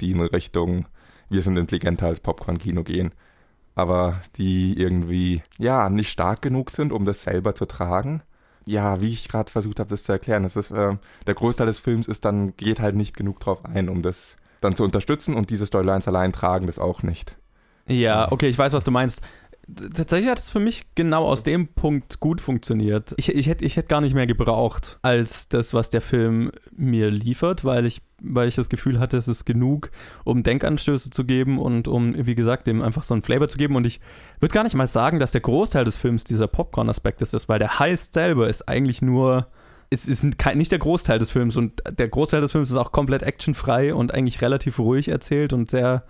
die 0.00 0.10
in 0.10 0.20
Richtung 0.20 0.86
wir 1.28 1.42
sind 1.42 1.56
intelligenter 1.56 2.06
als 2.06 2.20
Popcorn-Kino 2.20 2.82
gehen. 2.82 3.12
Aber 3.74 4.22
die 4.36 4.78
irgendwie, 4.78 5.42
ja, 5.58 5.90
nicht 5.90 6.10
stark 6.10 6.40
genug 6.40 6.70
sind, 6.70 6.92
um 6.92 7.04
das 7.04 7.22
selber 7.22 7.54
zu 7.54 7.66
tragen. 7.66 8.22
Ja, 8.64 9.00
wie 9.00 9.10
ich 9.10 9.28
gerade 9.28 9.52
versucht 9.52 9.78
habe, 9.78 9.90
das 9.90 10.04
zu 10.04 10.12
erklären. 10.12 10.44
Es 10.44 10.56
ist, 10.56 10.70
äh, 10.70 10.96
der 11.26 11.34
Großteil 11.34 11.66
des 11.66 11.78
Films 11.78 12.08
ist 12.08 12.24
dann, 12.24 12.56
geht 12.56 12.80
halt 12.80 12.96
nicht 12.96 13.16
genug 13.16 13.38
drauf 13.40 13.64
ein, 13.64 13.88
um 13.88 14.02
das 14.02 14.36
dann 14.60 14.74
zu 14.74 14.82
unterstützen 14.82 15.34
und 15.34 15.50
diese 15.50 15.66
Storylines 15.66 16.08
allein 16.08 16.32
tragen 16.32 16.66
das 16.66 16.78
auch 16.78 17.02
nicht. 17.02 17.36
Ja, 17.86 18.32
okay, 18.32 18.48
ich 18.48 18.58
weiß, 18.58 18.72
was 18.72 18.82
du 18.82 18.90
meinst. 18.90 19.20
Tatsächlich 19.68 20.30
hat 20.30 20.38
es 20.38 20.50
für 20.50 20.60
mich 20.60 20.94
genau 20.94 21.24
aus 21.24 21.42
dem 21.42 21.66
Punkt 21.66 22.20
gut 22.20 22.40
funktioniert. 22.40 23.14
Ich, 23.16 23.28
ich, 23.28 23.48
hätte, 23.48 23.64
ich 23.64 23.76
hätte 23.76 23.88
gar 23.88 24.00
nicht 24.00 24.14
mehr 24.14 24.28
gebraucht 24.28 25.00
als 25.02 25.48
das, 25.48 25.74
was 25.74 25.90
der 25.90 26.00
Film 26.00 26.52
mir 26.70 27.10
liefert, 27.10 27.64
weil 27.64 27.84
ich, 27.84 28.00
weil 28.22 28.46
ich 28.46 28.54
das 28.54 28.68
Gefühl 28.68 29.00
hatte, 29.00 29.16
es 29.16 29.26
ist 29.26 29.44
genug, 29.44 29.90
um 30.22 30.44
Denkanstöße 30.44 31.10
zu 31.10 31.24
geben 31.24 31.58
und 31.58 31.88
um, 31.88 32.14
wie 32.26 32.36
gesagt, 32.36 32.68
dem 32.68 32.80
einfach 32.80 33.02
so 33.02 33.14
einen 33.14 33.22
Flavor 33.22 33.48
zu 33.48 33.58
geben. 33.58 33.74
Und 33.74 33.88
ich 33.88 33.98
würde 34.38 34.54
gar 34.54 34.62
nicht 34.62 34.76
mal 34.76 34.86
sagen, 34.86 35.18
dass 35.18 35.32
der 35.32 35.40
Großteil 35.40 35.84
des 35.84 35.96
Films 35.96 36.22
dieser 36.22 36.46
Popcorn-Aspekt 36.46 37.20
ist, 37.22 37.48
weil 37.48 37.58
der 37.58 37.80
Heist 37.80 38.14
selber 38.14 38.48
ist 38.48 38.68
eigentlich 38.68 39.02
nur. 39.02 39.48
Es 39.88 40.08
ist 40.08 40.24
nicht 40.24 40.72
der 40.72 40.78
Großteil 40.80 41.20
des 41.20 41.30
Films 41.30 41.56
und 41.56 41.80
der 41.88 42.08
Großteil 42.08 42.40
des 42.40 42.50
Films 42.50 42.70
ist 42.70 42.76
auch 42.76 42.90
komplett 42.90 43.22
actionfrei 43.22 43.94
und 43.94 44.12
eigentlich 44.12 44.42
relativ 44.42 44.80
ruhig 44.80 45.08
erzählt 45.08 45.52
und 45.52 45.70
sehr 45.70 46.04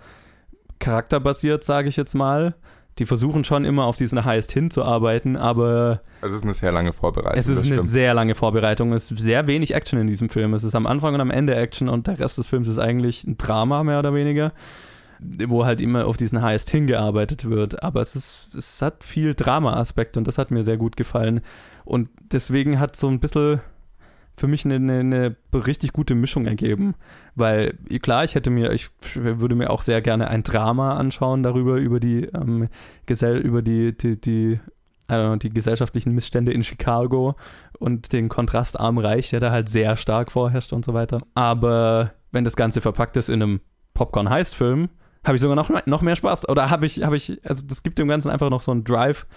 charakterbasiert, 0.79 1.63
sage 1.63 1.89
ich 1.89 1.95
jetzt 1.95 2.15
mal. 2.15 2.55
Die 2.99 3.05
versuchen 3.05 3.43
schon 3.43 3.63
immer 3.65 3.85
auf 3.85 3.97
diesen 3.97 4.25
Heist 4.25 4.51
hinzuarbeiten, 4.51 5.35
aber 5.35 6.01
Es 6.21 6.31
ist 6.31 6.43
eine 6.43 6.53
sehr 6.53 6.71
lange 6.71 6.93
Vorbereitung. 6.93 7.39
es 7.39 7.47
ist 7.47 7.57
eine 7.65 7.75
stimmt. 7.75 7.89
sehr 7.89 8.13
lange 8.13 8.33
Vorbereitung. 8.35 8.93
Es 8.93 9.11
ist 9.11 9.19
sehr 9.19 9.47
wenig 9.47 9.73
Action 9.73 9.99
in 9.99 10.07
diesem 10.07 10.29
Film. 10.29 10.53
Es 10.53 10.63
ist 10.63 10.75
am 10.75 10.87
Anfang 10.87 11.13
und 11.13 11.21
am 11.21 11.31
Ende 11.31 11.55
Action 11.55 11.89
und 11.89 12.07
der 12.07 12.19
Rest 12.19 12.37
des 12.37 12.47
Films 12.47 12.67
ist 12.67 12.79
eigentlich 12.79 13.23
ein 13.25 13.37
Drama, 13.37 13.83
mehr 13.83 13.99
oder 13.99 14.13
weniger, 14.13 14.51
wo 15.19 15.65
halt 15.65 15.79
immer 15.81 16.07
auf 16.07 16.17
diesen 16.17 16.41
Heist 16.41 16.69
hingearbeitet 16.71 17.49
wird. 17.49 17.83
Aber 17.83 18.01
es, 18.01 18.15
ist, 18.15 18.55
es 18.55 18.81
hat 18.81 19.03
viel 19.03 19.33
Drama-Aspekt 19.35 20.17
und 20.17 20.27
das 20.27 20.37
hat 20.37 20.49
mir 20.51 20.63
sehr 20.63 20.77
gut 20.77 20.97
gefallen. 20.97 21.41
Und 21.85 22.09
deswegen 22.31 22.79
hat 22.79 22.95
so 22.95 23.07
ein 23.07 23.19
bisschen 23.19 23.61
für 24.35 24.47
mich 24.47 24.65
eine, 24.65 24.75
eine, 24.75 24.99
eine 25.51 25.65
richtig 25.65 25.93
gute 25.93 26.13
Mischung 26.13 26.45
ergeben. 26.45 26.93
Weil, 27.37 27.77
klar, 28.01 28.23
ich 28.23 28.33
hätte 28.33 28.49
mir, 28.49 28.71
ich 28.71 28.89
würde 29.13 29.53
mir 29.53 29.69
auch 29.69 29.83
sehr 29.83 30.01
gerne 30.01 30.27
ein 30.27 30.41
Drama 30.41 30.95
anschauen 30.95 31.43
darüber, 31.43 31.77
über 31.77 31.99
die, 31.99 32.23
ähm, 32.23 32.67
Gesell 33.05 33.37
über 33.37 33.61
die, 33.61 33.95
die, 33.95 34.19
die 34.19 34.59
also 35.07 35.35
die 35.35 35.51
gesellschaftlichen 35.51 36.13
Missstände 36.13 36.51
in 36.51 36.63
Chicago 36.63 37.35
und 37.79 38.11
den 38.11 38.27
kontrastarmen 38.27 39.03
Reich, 39.03 39.29
der 39.29 39.39
da 39.39 39.51
halt 39.51 39.69
sehr 39.69 39.95
stark 39.95 40.31
vorherrscht 40.31 40.73
und 40.73 40.83
so 40.83 40.93
weiter. 40.93 41.21
Aber 41.35 42.11
wenn 42.31 42.43
das 42.43 42.55
Ganze 42.55 42.81
verpackt 42.81 43.15
ist 43.17 43.29
in 43.29 43.41
einem 43.41 43.61
Popcorn-Heist-Film, 43.93 44.89
habe 45.23 45.35
ich 45.35 45.41
sogar 45.41 45.55
noch, 45.55 45.69
noch 45.85 46.01
mehr 46.01 46.15
Spaß. 46.15 46.49
Oder 46.49 46.69
habe 46.69 46.85
ich, 46.85 47.03
habe 47.03 47.15
ich, 47.15 47.39
also 47.45 47.65
das 47.67 47.83
gibt 47.83 47.99
dem 47.99 48.07
Ganzen 48.07 48.31
einfach 48.31 48.49
noch 48.49 48.61
so 48.61 48.71
einen 48.71 48.83
Drive, 48.83 49.27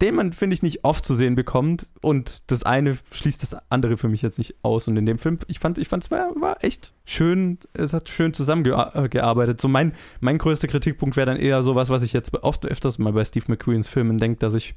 den 0.00 0.16
man, 0.16 0.32
finde 0.32 0.54
ich, 0.54 0.62
nicht 0.62 0.84
oft 0.84 1.04
zu 1.04 1.14
sehen 1.14 1.36
bekommt. 1.36 1.86
Und 2.00 2.50
das 2.50 2.64
eine 2.64 2.98
schließt 3.12 3.42
das 3.42 3.56
andere 3.70 3.96
für 3.96 4.08
mich 4.08 4.22
jetzt 4.22 4.38
nicht 4.38 4.56
aus. 4.62 4.88
Und 4.88 4.96
in 4.96 5.06
dem 5.06 5.18
Film, 5.18 5.38
ich 5.46 5.60
fand, 5.60 5.78
ich 5.78 5.88
fand 5.88 6.02
es 6.02 6.10
war, 6.10 6.32
war 6.40 6.64
echt 6.64 6.92
schön, 7.04 7.58
es 7.72 7.92
hat 7.92 8.08
schön 8.08 8.34
zusammengearbeitet. 8.34 9.60
So 9.60 9.68
mein, 9.68 9.92
mein 10.20 10.38
größter 10.38 10.68
Kritikpunkt 10.68 11.16
wäre 11.16 11.26
dann 11.26 11.36
eher 11.36 11.62
sowas, 11.62 11.88
was 11.88 12.02
ich 12.02 12.12
jetzt 12.12 12.34
oft 12.42 12.66
öfters 12.66 12.98
mal 12.98 13.12
bei 13.12 13.24
Steve 13.24 13.44
McQueens 13.48 13.88
Filmen 13.88 14.18
denke, 14.18 14.38
dass 14.38 14.54
ich, 14.54 14.74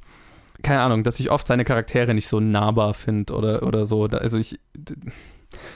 keine 0.62 0.80
Ahnung, 0.80 1.02
dass 1.02 1.18
ich 1.18 1.30
oft 1.30 1.46
seine 1.46 1.64
Charaktere 1.64 2.14
nicht 2.14 2.28
so 2.28 2.38
nahbar 2.38 2.94
finde 2.94 3.34
oder, 3.34 3.64
oder 3.64 3.84
so. 3.84 4.04
Also 4.04 4.38
ich 4.38 4.60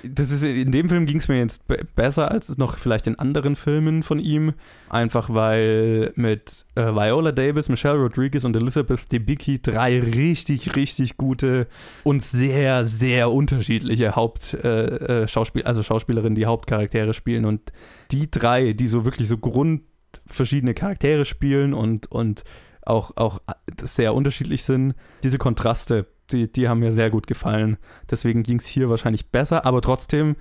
das 0.03 0.31
ist, 0.31 0.45
in 0.45 0.73
dem 0.73 0.89
Film 0.89 1.07
ging 1.07 1.19
es 1.19 1.29
mir 1.29 1.39
jetzt 1.39 1.65
besser 1.95 2.31
als 2.31 2.57
noch 2.59 2.79
vielleicht 2.79 3.07
in 3.07 3.19
anderen 3.19 3.57
Filmen 3.57 4.03
von 4.03 4.19
ihm. 4.19 4.55
Einfach 4.89 5.33
weil 5.33 6.13
mit 6.17 6.65
äh, 6.75 6.87
Viola 6.87 7.33
Davis, 7.33 7.69
Michelle 7.69 7.99
Rodriguez 7.99 8.45
und 8.45 8.57
Elizabeth 8.57 9.11
Debicki 9.13 9.61
drei 9.61 10.01
richtig, 10.01 10.77
richtig 10.77 11.17
gute 11.17 11.67
und 12.05 12.23
sehr, 12.23 12.85
sehr 12.85 13.31
unterschiedliche 13.31 14.17
Hauptschauspiel, 14.17 15.63
äh, 15.63 15.65
äh 15.65 15.69
also 15.69 15.83
Schauspielerinnen, 15.83 16.35
die 16.35 16.47
Hauptcharaktere 16.47 17.15
spielen. 17.15 17.45
Und 17.45 17.73
die 18.11 18.31
drei, 18.31 18.73
die 18.73 18.87
so 18.87 19.05
wirklich 19.05 19.29
so 19.29 19.39
grundverschiedene 19.39 20.75
Charaktere 20.75 21.25
spielen 21.25 21.75
und, 21.75 22.11
und 22.11 22.45
auch, 22.83 23.17
auch 23.17 23.41
sehr 23.83 24.15
unterschiedlich 24.15 24.65
sind, 24.65 24.95
diese 25.23 25.39
Kontraste 25.39 26.07
die, 26.33 26.51
die 26.51 26.69
haben 26.69 26.81
mir 26.81 26.93
sehr 26.93 27.11
gut 27.11 27.27
gefallen. 27.27 27.77
Deswegen 28.11 28.43
ging 28.43 28.59
es 28.59 28.67
hier 28.67 28.89
wahrscheinlich 28.91 29.31
besser, 29.31 29.65
aber 29.65 29.81
trotzdem 29.83 30.37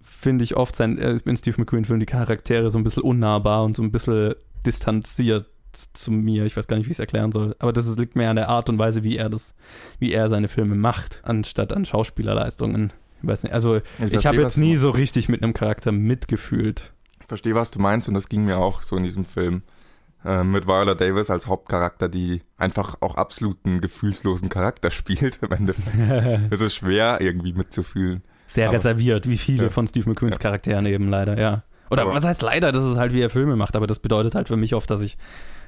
finde 0.00 0.44
ich 0.44 0.56
oft 0.56 0.74
sein, 0.76 0.98
äh, 0.98 1.18
in 1.24 1.36
Steve 1.36 1.56
McQueen-Filmen 1.58 2.00
die 2.00 2.06
Charaktere 2.06 2.70
so 2.70 2.78
ein 2.78 2.84
bisschen 2.84 3.02
unnahbar 3.02 3.64
und 3.64 3.76
so 3.76 3.82
ein 3.82 3.92
bisschen 3.92 4.34
distanziert 4.66 5.46
zu 5.92 6.10
mir. 6.10 6.44
Ich 6.44 6.56
weiß 6.56 6.66
gar 6.66 6.76
nicht, 6.76 6.86
wie 6.86 6.90
ich 6.90 6.96
es 6.96 7.00
erklären 7.00 7.32
soll. 7.32 7.54
Aber 7.58 7.72
das 7.72 7.96
liegt 7.96 8.16
mehr 8.16 8.30
an 8.30 8.36
der 8.36 8.48
Art 8.48 8.68
und 8.68 8.78
Weise, 8.78 9.02
wie 9.02 9.16
er 9.16 9.28
das, 9.28 9.54
wie 9.98 10.12
er 10.12 10.28
seine 10.28 10.48
Filme 10.48 10.74
macht, 10.74 11.20
anstatt 11.24 11.72
an 11.72 11.84
Schauspielerleistungen. 11.84 12.92
Ich 13.22 13.28
weiß 13.28 13.42
nicht. 13.44 13.52
Also 13.52 13.76
ich, 13.76 14.12
ich 14.12 14.26
habe 14.26 14.38
jetzt 14.38 14.58
nie 14.58 14.76
so 14.76 14.90
richtig 14.90 15.28
mit 15.28 15.42
einem 15.42 15.52
Charakter 15.52 15.92
mitgefühlt. 15.92 16.92
Ich 17.20 17.26
verstehe, 17.26 17.54
was 17.54 17.70
du 17.70 17.80
meinst, 17.80 18.08
und 18.08 18.14
das 18.14 18.28
ging 18.28 18.44
mir 18.44 18.58
auch 18.58 18.82
so 18.82 18.96
in 18.96 19.02
diesem 19.02 19.24
Film. 19.24 19.62
Äh, 20.24 20.42
mit 20.42 20.66
Viola 20.66 20.94
Davis 20.94 21.30
als 21.30 21.46
Hauptcharakter, 21.46 22.08
die 22.08 22.42
einfach 22.56 22.96
auch 23.00 23.16
absoluten 23.16 23.80
gefühlslosen 23.80 24.48
Charakter 24.48 24.90
spielt. 24.90 25.40
Es 26.50 26.60
ist 26.60 26.74
schwer, 26.74 27.20
irgendwie 27.20 27.52
mitzufühlen. 27.52 28.22
Sehr 28.46 28.68
aber, 28.68 28.76
reserviert, 28.76 29.28
wie 29.28 29.36
viele 29.36 29.64
ja. 29.64 29.68
von 29.70 29.86
Steve 29.86 30.08
McQueens 30.08 30.36
ja. 30.36 30.40
Charakteren 30.40 30.86
eben 30.86 31.08
leider, 31.08 31.38
ja. 31.38 31.62
Oder 31.90 32.02
aber, 32.02 32.14
was 32.14 32.24
heißt 32.24 32.42
leider, 32.42 32.72
das 32.72 32.84
ist 32.84 32.96
halt, 32.96 33.12
wie 33.12 33.20
er 33.20 33.30
Filme 33.30 33.56
macht, 33.56 33.76
aber 33.76 33.86
das 33.86 34.00
bedeutet 34.00 34.34
halt 34.34 34.48
für 34.48 34.56
mich 34.56 34.74
oft, 34.74 34.90
dass 34.90 35.02
ich 35.02 35.16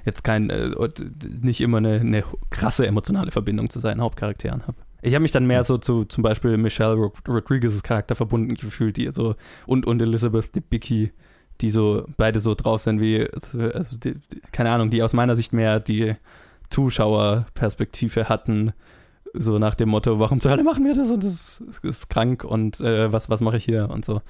jetzt 0.05 0.25
kein, 0.25 0.51
äh, 0.51 0.71
nicht 1.43 1.61
immer 1.61 1.79
eine, 1.79 2.01
eine 2.01 2.25
krasse 2.51 2.87
emotionale 2.87 3.31
Verbindung 3.31 3.71
zu 3.71 3.79
seinen 3.79 4.01
Hauptcharakteren 4.01 4.67
habe. 4.67 4.79
Ich 5.03 5.15
habe 5.15 5.23
mich 5.23 5.33
dann 5.33 5.47
mehr 5.47 5.65
so 5.65 5.79
zu 5.79 6.05
zum 6.05 6.23
Beispiel 6.23 6.57
Michelle 6.57 7.11
Rodriguez's 7.27 7.83
Charakter 7.83 8.15
verbunden 8.15 8.55
gefühlt, 8.55 8.97
die 8.97 9.11
so 9.13 9.35
und, 9.67 9.87
und 9.87 10.03
Elizabeth 10.03 10.55
Debicki, 10.55 11.13
die 11.61 11.71
so 11.71 12.07
beide 12.17 12.41
so 12.41 12.55
drauf 12.55 12.83
sind 12.83 13.01
wie, 13.01 13.29
also 13.53 13.99
die, 13.99 14.17
keine 14.53 14.71
Ahnung, 14.71 14.91
die 14.91 15.03
aus 15.03 15.13
meiner 15.13 15.37
Sicht 15.37 15.53
mehr 15.53 15.81
die 15.81 16.15
Zuschauerperspektive 16.71 18.29
hatten, 18.29 18.73
so 19.35 19.59
nach 19.59 19.75
dem 19.75 19.91
Motto, 19.91 20.19
warum 20.19 20.41
zur 20.41 20.51
Hölle 20.51 20.65
machen 20.65 20.85
wir 20.85 20.95
das 20.95 21.11
und 21.11 21.23
das 21.23 21.63
ist 21.83 22.11
krank 22.11 22.45
und 22.45 22.81
äh, 22.81 23.13
was, 23.13 23.29
was 23.29 23.41
mache 23.41 23.57
ich 23.57 23.65
hier 23.65 23.91
und 23.91 24.05
so. 24.05 24.23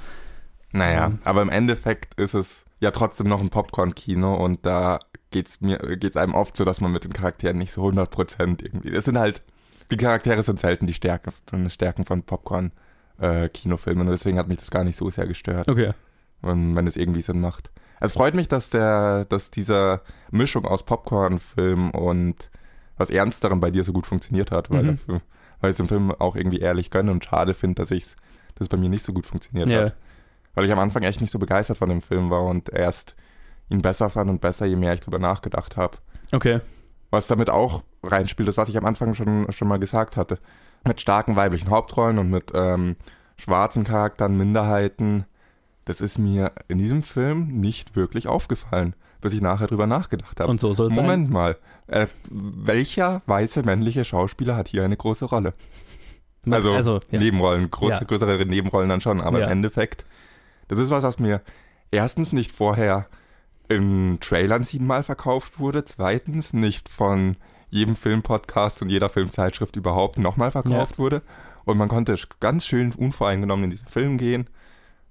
Naja, 0.72 1.07
um, 1.07 1.18
aber 1.24 1.43
im 1.43 1.49
Endeffekt 1.49 2.18
ist 2.20 2.35
es 2.35 2.64
ja 2.81 2.91
trotzdem 2.91 3.26
noch 3.26 3.41
ein 3.41 3.51
Popcorn-Kino 3.51 4.35
und 4.35 4.64
da 4.66 4.99
geht's 5.31 5.61
mir, 5.61 5.78
geht's 5.97 6.16
einem 6.16 6.35
oft 6.35 6.57
so, 6.57 6.64
dass 6.64 6.81
man 6.81 6.93
mit 6.93 7.05
den 7.05 7.12
Charakteren 7.12 7.59
nicht 7.59 7.72
so 7.72 7.83
100% 7.83 8.64
irgendwie, 8.64 8.95
es 8.95 9.05
sind 9.05 9.18
halt, 9.18 9.43
die 9.91 9.97
Charaktere 9.97 10.43
sind 10.43 10.61
selten 10.61 10.87
die 10.87 10.95
Stärke, 10.95 11.33
Stärken 11.68 12.05
von 12.05 12.22
Popcorn-Kinofilmen 12.22 14.07
äh, 14.07 14.11
und 14.11 14.12
deswegen 14.12 14.39
hat 14.39 14.49
mich 14.49 14.59
das 14.59 14.70
gar 14.70 14.85
nicht 14.85 14.97
so 14.97 15.11
sehr 15.11 15.26
gestört. 15.26 15.68
Okay 15.68 15.93
wenn 16.43 16.86
es 16.86 16.97
irgendwie 16.97 17.22
Sinn 17.22 17.41
macht. 17.41 17.70
Es 18.01 18.12
freut 18.12 18.34
mich, 18.34 18.49
dass 18.49 18.70
der, 18.70 19.26
dass 19.26 19.51
diese 19.51 20.01
Mischung 20.30 20.64
aus 20.64 20.84
Popcorn-Film 20.84 21.91
und 21.91 22.51
was 22.97 23.11
Ernsterem 23.11 23.61
bei 23.61 23.70
dir 23.70 23.84
so 23.84 23.93
gut 23.93 24.07
funktioniert 24.07 24.51
hat, 24.51 24.70
weil, 24.70 24.82
mhm. 24.82 24.86
dafür, 24.88 25.20
weil 25.61 25.70
ich 25.70 25.76
es 25.76 25.80
im 25.80 25.88
Film 25.88 26.11
auch 26.12 26.36
irgendwie 26.36 26.61
ehrlich 26.61 26.91
gönne 26.91 27.11
und 27.11 27.24
schade 27.24 27.55
finde, 27.55 27.82
dass 27.82 27.91
ich 27.91 28.16
dass 28.61 28.66
es 28.66 28.68
bei 28.68 28.76
mir 28.76 28.91
nicht 28.91 29.05
so 29.05 29.14
gut 29.14 29.26
funktioniert 29.26 29.68
yeah. 29.68 29.86
hat. 29.86 29.97
Weil 30.55 30.64
ich 30.66 30.72
am 30.72 30.78
Anfang 30.78 31.03
echt 31.03 31.20
nicht 31.22 31.30
so 31.30 31.38
begeistert 31.38 31.78
von 31.78 31.88
dem 31.88 32.03
Film 32.03 32.28
war 32.28 32.45
und 32.45 32.68
erst 32.68 33.16
ihn 33.70 33.80
besser 33.80 34.11
fand 34.11 34.28
und 34.28 34.41
besser, 34.41 34.66
je 34.66 34.76
mehr 34.76 34.93
ich 34.93 35.01
drüber 35.01 35.18
nachgedacht 35.18 35.76
habe. 35.78 35.97
Okay. 36.30 36.61
Was 37.11 37.26
damit 37.26 37.49
auch 37.49 37.82
reinspielt, 38.03 38.49
ist, 38.49 38.59
was 38.59 38.68
ich 38.68 38.76
am 38.76 38.84
Anfang 38.84 39.14
schon, 39.14 39.51
schon 39.51 39.68
mal 39.68 39.78
gesagt 39.78 40.16
hatte. 40.16 40.38
Mit 40.86 41.01
starken 41.01 41.36
weiblichen 41.36 41.70
Hauptrollen 41.70 42.18
und 42.18 42.30
mit 42.30 42.53
ähm, 42.55 42.97
schwarzen 43.36 43.84
Charakteren, 43.84 44.36
Minderheiten, 44.36 45.24
das 45.91 46.01
ist 46.01 46.18
mir 46.18 46.53
in 46.68 46.78
diesem 46.78 47.03
Film 47.03 47.49
nicht 47.61 47.97
wirklich 47.97 48.28
aufgefallen, 48.28 48.95
bis 49.20 49.32
ich 49.32 49.41
nachher 49.41 49.66
drüber 49.66 49.88
nachgedacht 49.88 50.38
habe. 50.38 50.49
Und 50.49 50.61
so 50.61 50.72
soll 50.72 50.88
es 50.88 50.95
sein. 50.95 51.05
Moment 51.05 51.30
mal, 51.30 51.57
äh, 51.88 52.07
welcher 52.30 53.22
weiße 53.26 53.64
männliche 53.64 54.05
Schauspieler 54.05 54.55
hat 54.55 54.68
hier 54.68 54.84
eine 54.84 54.97
große 54.97 55.24
Rolle? 55.24 55.53
Also, 56.49 56.74
also 56.74 57.01
ja. 57.11 57.18
Nebenrollen, 57.18 57.72
große, 57.72 57.95
ja. 57.95 58.05
größere 58.05 58.47
Nebenrollen 58.47 58.88
dann 58.88 59.01
schon, 59.01 59.20
aber 59.20 59.41
ja. 59.41 59.47
im 59.47 59.51
Endeffekt, 59.51 60.05
das 60.68 60.78
ist 60.78 60.91
was, 60.91 61.03
was 61.03 61.18
mir 61.18 61.43
erstens 61.91 62.32
nicht 62.32 62.53
vorher 62.53 63.07
in 63.68 64.18
Trailern 64.20 64.62
siebenmal 64.62 65.03
verkauft 65.03 65.59
wurde, 65.59 65.84
zweitens 65.84 66.53
nicht 66.53 66.88
von 66.88 67.36
jedem 67.68 67.97
Filmpodcast 67.97 68.80
und 68.82 68.91
jeder 68.91 69.09
Filmzeitschrift 69.09 69.74
überhaupt 69.74 70.20
nochmal 70.20 70.53
verkauft 70.53 71.01
wurde. 71.01 71.22
Und 71.64 71.78
man 71.78 71.88
konnte 71.88 72.16
ganz 72.38 72.64
schön 72.64 72.93
unvoreingenommen 72.93 73.64
in 73.64 73.70
diesen 73.70 73.88
Film 73.88 74.18
gehen 74.18 74.49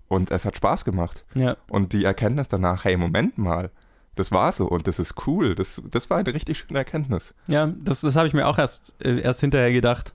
und 0.10 0.32
es 0.32 0.44
hat 0.44 0.58
Spaß 0.58 0.84
gemacht. 0.84 1.24
Ja. 1.36 1.56
Und 1.70 1.94
die 1.94 2.04
Erkenntnis 2.04 2.50
danach, 2.50 2.84
hey, 2.84 2.98
Moment 2.98 3.38
mal, 3.38 3.72
das 4.16 4.32
war 4.32 4.52
so 4.52 4.68
und 4.68 4.88
das 4.88 5.00
ist 5.00 5.28
cool. 5.28 5.56
Das, 5.56 5.82
das 5.90 6.10
war 6.10 6.18
eine 6.18 6.34
richtig 6.34 6.58
schöne 6.58 6.80
Erkenntnis. 6.80 7.34
Ja, 7.48 7.68
das, 7.68 8.02
das 8.02 8.18
habe 8.18 8.28
ich 8.28 8.34
mir 8.34 8.48
auch 8.48 8.58
erst, 8.58 8.96
äh, 9.02 9.22
erst 9.22 9.40
hinterher 9.40 9.72
gedacht. 9.72 10.14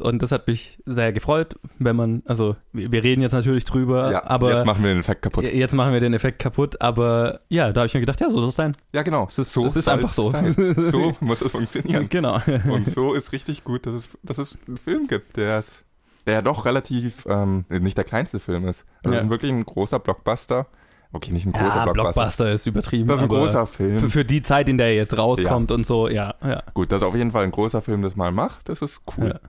Und 0.00 0.22
das 0.22 0.32
hat 0.32 0.48
mich 0.48 0.78
sehr 0.86 1.12
gefreut, 1.12 1.54
wenn 1.78 1.94
man, 1.94 2.24
also 2.26 2.56
wir 2.72 3.04
reden 3.04 3.22
jetzt 3.22 3.30
natürlich 3.30 3.64
drüber, 3.64 4.10
ja, 4.10 4.24
aber. 4.24 4.52
Jetzt 4.52 4.66
machen 4.66 4.82
wir 4.82 4.92
den 4.92 4.98
Effekt 4.98 5.22
kaputt. 5.22 5.44
Jetzt 5.44 5.72
machen 5.72 5.92
wir 5.92 6.00
den 6.00 6.14
Effekt 6.14 6.40
kaputt, 6.40 6.80
aber 6.80 7.38
ja, 7.48 7.70
da 7.72 7.82
habe 7.82 7.86
ich 7.86 7.94
mir 7.94 8.00
gedacht, 8.00 8.20
ja, 8.20 8.28
so 8.28 8.40
soll 8.40 8.48
es 8.48 8.56
sein. 8.56 8.76
Ja, 8.92 9.02
genau. 9.02 9.26
Es 9.28 9.38
ist, 9.38 9.52
so 9.52 9.66
es 9.66 9.76
ist 9.76 9.86
einfach 9.86 10.12
so. 10.12 10.32
Sein. 10.32 10.52
So 10.90 11.14
muss 11.20 11.42
es 11.42 11.52
funktionieren. 11.52 12.08
Genau. 12.08 12.40
Und 12.68 12.88
so 12.88 13.14
ist 13.14 13.30
richtig 13.30 13.62
gut, 13.62 13.86
dass 13.86 13.94
es, 13.94 14.08
dass 14.24 14.38
es 14.38 14.58
einen 14.66 14.78
Film 14.78 15.06
gibt, 15.06 15.36
der 15.36 15.60
es 15.60 15.84
der 16.26 16.34
ja 16.34 16.42
doch 16.42 16.64
relativ 16.64 17.26
ähm, 17.28 17.64
nicht 17.68 17.96
der 17.96 18.04
kleinste 18.04 18.40
Film 18.40 18.66
ist. 18.66 18.84
Also 19.02 19.14
ja. 19.14 19.22
ist 19.22 19.30
wirklich 19.30 19.52
ein 19.52 19.64
großer 19.64 19.98
Blockbuster. 19.98 20.66
Okay, 21.12 21.30
nicht 21.30 21.46
ein 21.46 21.52
großer 21.52 21.66
ja, 21.66 21.84
Blockbuster. 21.84 22.12
Blockbuster 22.12 22.52
ist 22.52 22.66
übertrieben. 22.66 23.06
Das 23.06 23.18
ist 23.18 23.22
ein 23.22 23.28
großer 23.28 23.66
Film. 23.66 23.98
Für, 23.98 24.10
für, 24.10 24.24
die 24.24 24.42
Zeit, 24.42 24.68
in 24.68 24.78
der 24.78 24.88
er 24.88 24.94
jetzt 24.94 25.16
rauskommt 25.16 25.70
ja. 25.70 25.76
und 25.76 25.86
so, 25.86 26.08
ja, 26.08 26.34
ja. 26.42 26.62
Gut, 26.74 26.90
dass 26.90 27.02
auf 27.02 27.14
jeden 27.14 27.30
Fall 27.30 27.44
ein 27.44 27.52
großer 27.52 27.82
Film 27.82 28.02
das 28.02 28.16
mal 28.16 28.32
macht, 28.32 28.68
das 28.68 28.82
ist 28.82 29.02
cool. 29.16 29.28
Ja. 29.28 29.40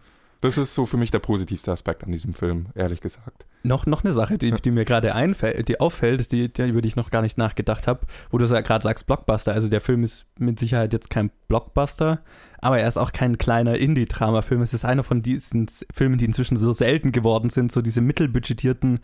Das 0.41 0.59
ist 0.59 0.75
so 0.75 0.85
für 0.85 0.97
mich 0.97 1.09
der 1.09 1.19
positivste 1.19 1.71
Aspekt 1.71 2.03
an 2.03 2.11
diesem 2.11 2.35
Film, 2.35 2.67
ehrlich 2.75 3.01
gesagt. 3.01 3.47
Noch, 3.63 3.87
noch 3.87 4.03
eine 4.03 4.13
Sache, 4.13 4.37
die, 4.37 4.51
die 4.51 4.69
mir 4.69 4.85
gerade 4.85 5.15
einfällt, 5.15 5.67
die 5.67 5.79
auffällt, 5.79 6.31
die, 6.31 6.53
die, 6.53 6.69
über 6.69 6.83
die 6.83 6.87
ich 6.89 6.95
noch 6.95 7.09
gar 7.09 7.23
nicht 7.23 7.39
nachgedacht 7.39 7.87
habe, 7.87 8.01
wo 8.29 8.37
du 8.37 8.47
gerade 8.47 8.83
sagst 8.83 9.07
Blockbuster. 9.07 9.53
Also 9.53 9.69
der 9.69 9.81
Film 9.81 10.03
ist 10.03 10.27
mit 10.37 10.59
Sicherheit 10.59 10.93
jetzt 10.93 11.09
kein 11.09 11.31
Blockbuster, 11.47 12.19
aber 12.65 12.79
er 12.79 12.87
ist 12.87 12.97
auch 12.97 13.11
kein 13.11 13.37
kleiner 13.37 13.77
Indie-Drama-Film. 13.77 14.59
Es 14.63 14.73
ist 14.73 14.85
einer 14.85 15.03
von 15.03 15.21
diesen 15.21 15.67
Filmen, 15.93 16.17
die 16.17 16.25
inzwischen 16.25 16.57
so 16.57 16.73
selten 16.73 17.11
geworden 17.11 17.51
sind, 17.51 17.71
so 17.71 17.83
diese 17.83 18.01
mittelbudgetierten 18.01 19.01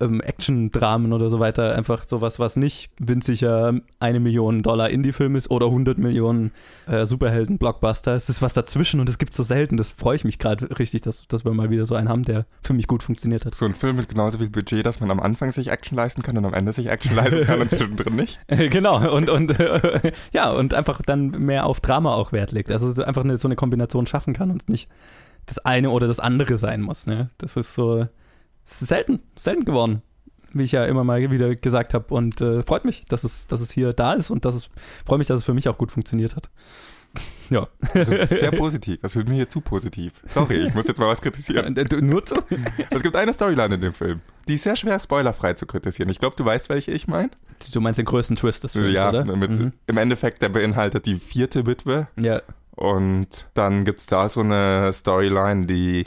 ähm, 0.00 0.20
Action-Dramen 0.20 1.12
oder 1.12 1.30
so 1.30 1.40
weiter. 1.40 1.74
Einfach 1.74 2.06
sowas, 2.06 2.38
was 2.38 2.56
nicht 2.56 2.90
winziger 2.98 3.74
eine 4.00 4.20
Million 4.20 4.62
Dollar 4.62 4.90
Indie-Film 4.90 5.36
ist 5.36 5.50
oder 5.50 5.66
100 5.66 5.98
Millionen 5.98 6.52
äh, 6.86 7.06
Superhelden-Blockbuster. 7.06 8.14
Es 8.14 8.28
ist 8.28 8.42
was 8.42 8.54
dazwischen 8.54 9.00
und 9.00 9.08
es 9.08 9.18
gibt 9.18 9.34
so 9.34 9.42
selten. 9.42 9.76
Das 9.76 9.90
freue 9.90 10.16
ich 10.16 10.24
mich 10.24 10.38
gerade 10.38 10.78
richtig, 10.78 11.02
dass, 11.02 11.26
dass 11.28 11.44
wir 11.44 11.52
mal 11.52 11.70
wieder 11.70 11.86
so 11.86 11.94
einen 11.94 12.08
haben, 12.08 12.22
der 12.22 12.46
für 12.62 12.74
mich 12.74 12.86
gut 12.86 13.02
funktioniert 13.02 13.44
hat. 13.44 13.54
So 13.54 13.66
ein 13.66 13.74
Film 13.74 13.96
mit 13.96 14.08
genauso 14.08 14.38
viel 14.38 14.50
Budget, 14.50 14.84
dass 14.84 15.00
man 15.00 15.10
am 15.10 15.20
Anfang 15.20 15.50
sich 15.50 15.68
Action 15.68 15.96
leisten 15.96 16.22
kann 16.22 16.36
und 16.36 16.44
am 16.44 16.54
Ende 16.54 16.72
sich 16.72 16.86
Action 16.86 17.14
leisten 17.14 17.44
kann 17.44 17.60
und 17.60 17.70
zwischendrin 17.70 18.16
nicht. 18.16 18.40
genau, 18.48 19.14
und, 19.14 19.28
und 19.30 19.58
äh, 19.58 20.12
ja, 20.32 20.50
und 20.50 20.74
einfach 20.74 21.02
dann 21.02 21.30
mehr 21.30 21.66
auf 21.66 21.80
Drama 21.80 22.14
auch 22.14 22.32
Wert 22.32 22.52
legt. 22.52 22.70
Also 22.70 23.02
einfach 23.02 23.24
eine, 23.24 23.36
so 23.36 23.48
eine 23.48 23.56
Kombination 23.56 24.06
schaffen 24.06 24.34
kann 24.34 24.50
und 24.50 24.68
nicht 24.68 24.88
das 25.46 25.58
eine 25.58 25.90
oder 25.90 26.06
das 26.06 26.20
andere 26.20 26.58
sein 26.58 26.82
muss. 26.82 27.06
Ne? 27.06 27.30
Das 27.38 27.56
ist 27.56 27.74
so 27.74 28.06
selten, 28.66 29.20
selten 29.38 29.64
geworden, 29.64 30.02
wie 30.52 30.64
ich 30.64 30.72
ja 30.72 30.84
immer 30.84 31.04
mal 31.04 31.30
wieder 31.30 31.54
gesagt 31.54 31.94
habe. 31.94 32.12
Und 32.12 32.40
äh, 32.40 32.62
freut 32.62 32.84
mich, 32.84 33.04
dass 33.06 33.24
es, 33.24 33.46
dass 33.46 33.60
es 33.60 33.70
hier 33.70 33.92
da 33.92 34.12
ist 34.12 34.30
und 34.30 34.44
dass 34.44 34.54
es 34.54 34.70
freut 35.06 35.18
mich, 35.18 35.28
dass 35.28 35.38
es 35.38 35.44
für 35.44 35.54
mich 35.54 35.68
auch 35.68 35.78
gut 35.78 35.90
funktioniert 35.92 36.36
hat. 36.36 36.50
ja. 37.50 37.66
Also 37.94 38.12
sehr 38.26 38.50
positiv. 38.52 38.98
Das 39.00 39.16
wird 39.16 39.28
mir 39.28 39.36
hier 39.36 39.48
zu 39.48 39.60
positiv. 39.60 40.12
Sorry, 40.26 40.66
ich 40.66 40.74
muss 40.74 40.86
jetzt 40.86 40.98
mal 40.98 41.08
was 41.08 41.20
kritisieren. 41.20 41.74
Nur 42.02 42.24
zu? 42.24 42.36
Es 42.90 43.02
gibt 43.02 43.16
eine 43.16 43.32
Storyline 43.32 43.76
in 43.76 43.80
dem 43.80 43.92
Film, 43.92 44.20
die 44.48 44.54
ist 44.54 44.64
sehr 44.64 44.76
schwer 44.76 44.98
spoilerfrei 45.00 45.54
zu 45.54 45.66
kritisieren. 45.66 46.10
Ich 46.10 46.18
glaube, 46.18 46.36
du 46.36 46.44
weißt, 46.44 46.68
welche 46.68 46.90
ich 46.90 47.08
meine. 47.08 47.30
Du 47.72 47.80
meinst 47.80 47.98
den 47.98 48.04
größten 48.04 48.36
Twist 48.36 48.64
des 48.64 48.72
Films, 48.72 48.92
ja, 48.92 49.08
oder? 49.08 49.24
Mit, 49.24 49.50
Mhm. 49.50 49.72
Im 49.86 49.96
Endeffekt, 49.96 50.42
der 50.42 50.48
beinhaltet 50.48 51.06
die 51.06 51.16
vierte 51.16 51.66
Witwe. 51.66 52.08
Ja. 52.20 52.42
Und 52.72 53.46
dann 53.54 53.84
gibt 53.84 54.00
es 54.00 54.06
da 54.06 54.28
so 54.28 54.40
eine 54.40 54.92
Storyline, 54.92 55.66
die 55.66 56.04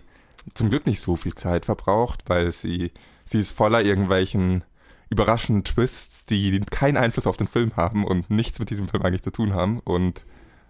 zum 0.54 0.70
Glück 0.70 0.86
nicht 0.86 1.02
so 1.02 1.16
viel 1.16 1.36
Zeit 1.36 1.66
verbraucht, 1.66 2.24
weil 2.28 2.52
sie, 2.52 2.92
sie 3.26 3.40
ist 3.40 3.52
voller 3.52 3.82
irgendwelchen 3.82 4.64
überraschenden 5.10 5.64
Twists, 5.64 6.26
die 6.26 6.60
keinen 6.70 6.98
Einfluss 6.98 7.28
auf 7.28 7.38
den 7.38 7.48
Film 7.48 7.76
haben 7.76 8.06
und 8.06 8.30
nichts 8.30 8.60
mit 8.60 8.70
diesem 8.70 8.88
Film 8.88 9.04
eigentlich 9.04 9.24
zu 9.24 9.32
tun 9.32 9.54
haben. 9.54 9.80
Und 9.80 10.24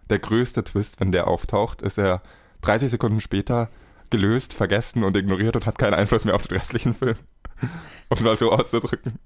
der 0.10 0.20
größte 0.20 0.64
Twist, 0.64 1.00
wenn 1.00 1.12
der 1.12 1.28
auftaucht, 1.28 1.82
ist 1.82 1.98
er 1.98 2.22
30 2.62 2.92
Sekunden 2.92 3.22
später 3.22 3.70
gelöst, 4.10 4.54
vergessen 4.54 5.04
und 5.04 5.16
ignoriert 5.16 5.56
und 5.56 5.66
hat 5.66 5.78
keinen 5.78 5.94
Einfluss 5.94 6.26
mehr 6.26 6.36
auf 6.36 6.48
den 6.48 6.58
restlichen 6.58 6.94
Film. 6.94 7.18
Um 8.12 8.24
mal 8.24 8.36
so 8.36 8.52
auszudrücken. 8.52 9.20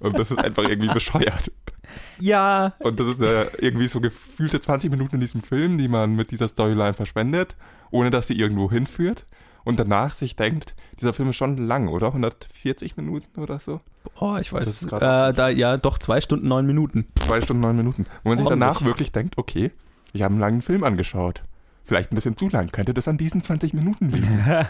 Und 0.00 0.18
das 0.18 0.32
ist 0.32 0.38
einfach 0.38 0.64
irgendwie 0.64 0.88
bescheuert. 0.92 1.52
Ja. 2.18 2.74
Und 2.80 2.98
das 2.98 3.10
ist 3.10 3.20
äh, 3.20 3.46
irgendwie 3.58 3.86
so 3.86 4.00
gefühlte 4.00 4.58
20 4.58 4.90
Minuten 4.90 5.16
in 5.16 5.20
diesem 5.20 5.42
Film, 5.42 5.78
die 5.78 5.86
man 5.86 6.16
mit 6.16 6.32
dieser 6.32 6.48
Storyline 6.48 6.94
verschwendet, 6.94 7.54
ohne 7.92 8.10
dass 8.10 8.26
sie 8.26 8.36
irgendwo 8.36 8.70
hinführt. 8.70 9.26
Und 9.64 9.78
danach 9.78 10.14
sich 10.14 10.36
denkt, 10.36 10.74
dieser 11.00 11.12
Film 11.12 11.30
ist 11.30 11.36
schon 11.36 11.56
lang, 11.56 11.88
oder? 11.88 12.08
140 12.08 12.96
Minuten 12.96 13.40
oder 13.40 13.58
so? 13.58 13.80
Oh, 14.18 14.36
ich 14.40 14.52
weiß. 14.52 14.84
Äh, 14.84 15.32
da, 15.32 15.48
ja, 15.48 15.76
doch, 15.76 15.98
zwei 15.98 16.20
Stunden, 16.20 16.48
neun 16.48 16.66
Minuten. 16.66 17.06
Zwei 17.18 17.40
Stunden, 17.40 17.60
neun 17.60 17.76
Minuten. 17.76 18.06
Wo 18.22 18.30
man 18.30 18.38
sich 18.38 18.46
danach 18.46 18.84
wirklich 18.84 19.12
denkt, 19.12 19.38
okay, 19.38 19.70
ich 20.12 20.22
habe 20.22 20.32
einen 20.32 20.40
langen 20.40 20.62
Film 20.62 20.84
angeschaut. 20.84 21.42
Vielleicht 21.84 22.12
ein 22.12 22.14
bisschen 22.14 22.36
zu 22.36 22.48
lang. 22.48 22.70
Könnte 22.70 22.94
das 22.94 23.08
an 23.08 23.16
diesen 23.16 23.42
20 23.42 23.74
Minuten 23.74 24.10
liegen? 24.10 24.44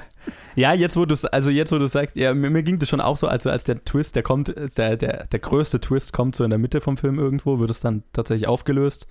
Ja, 0.54 0.74
jetzt 0.74 0.96
wo 0.96 1.06
du 1.06 1.16
also 1.32 1.48
jetzt 1.48 1.72
wo 1.72 1.78
du 1.78 1.86
sagst, 1.86 2.14
ja, 2.14 2.34
mir, 2.34 2.50
mir 2.50 2.62
ging 2.62 2.78
das 2.78 2.90
schon 2.90 3.00
auch 3.00 3.16
so, 3.16 3.26
also 3.26 3.48
als 3.48 3.64
der 3.64 3.82
Twist, 3.86 4.16
der 4.16 4.22
kommt, 4.22 4.54
der, 4.76 4.98
der, 4.98 5.26
der 5.26 5.38
größte 5.38 5.80
Twist 5.80 6.12
kommt 6.12 6.36
so 6.36 6.44
in 6.44 6.50
der 6.50 6.58
Mitte 6.58 6.82
vom 6.82 6.98
Film 6.98 7.18
irgendwo, 7.18 7.58
wird 7.58 7.70
es 7.70 7.80
dann 7.80 8.02
tatsächlich 8.12 8.48
aufgelöst, 8.48 9.06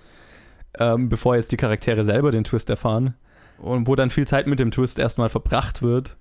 ähm, 0.77 1.09
bevor 1.09 1.36
jetzt 1.36 1.51
die 1.51 1.57
Charaktere 1.57 2.03
selber 2.03 2.29
den 2.29 2.43
Twist 2.43 2.69
erfahren. 2.69 3.15
Und 3.62 3.88
wo 3.88 3.95
dann 3.95 4.09
viel 4.09 4.28
Zeit 4.28 4.47
mit 4.47 4.59
dem 4.59 4.72
Twist 4.72 4.97
erstmal 4.99 5.30
verbracht 5.30 5.82
wird, 5.82 6.18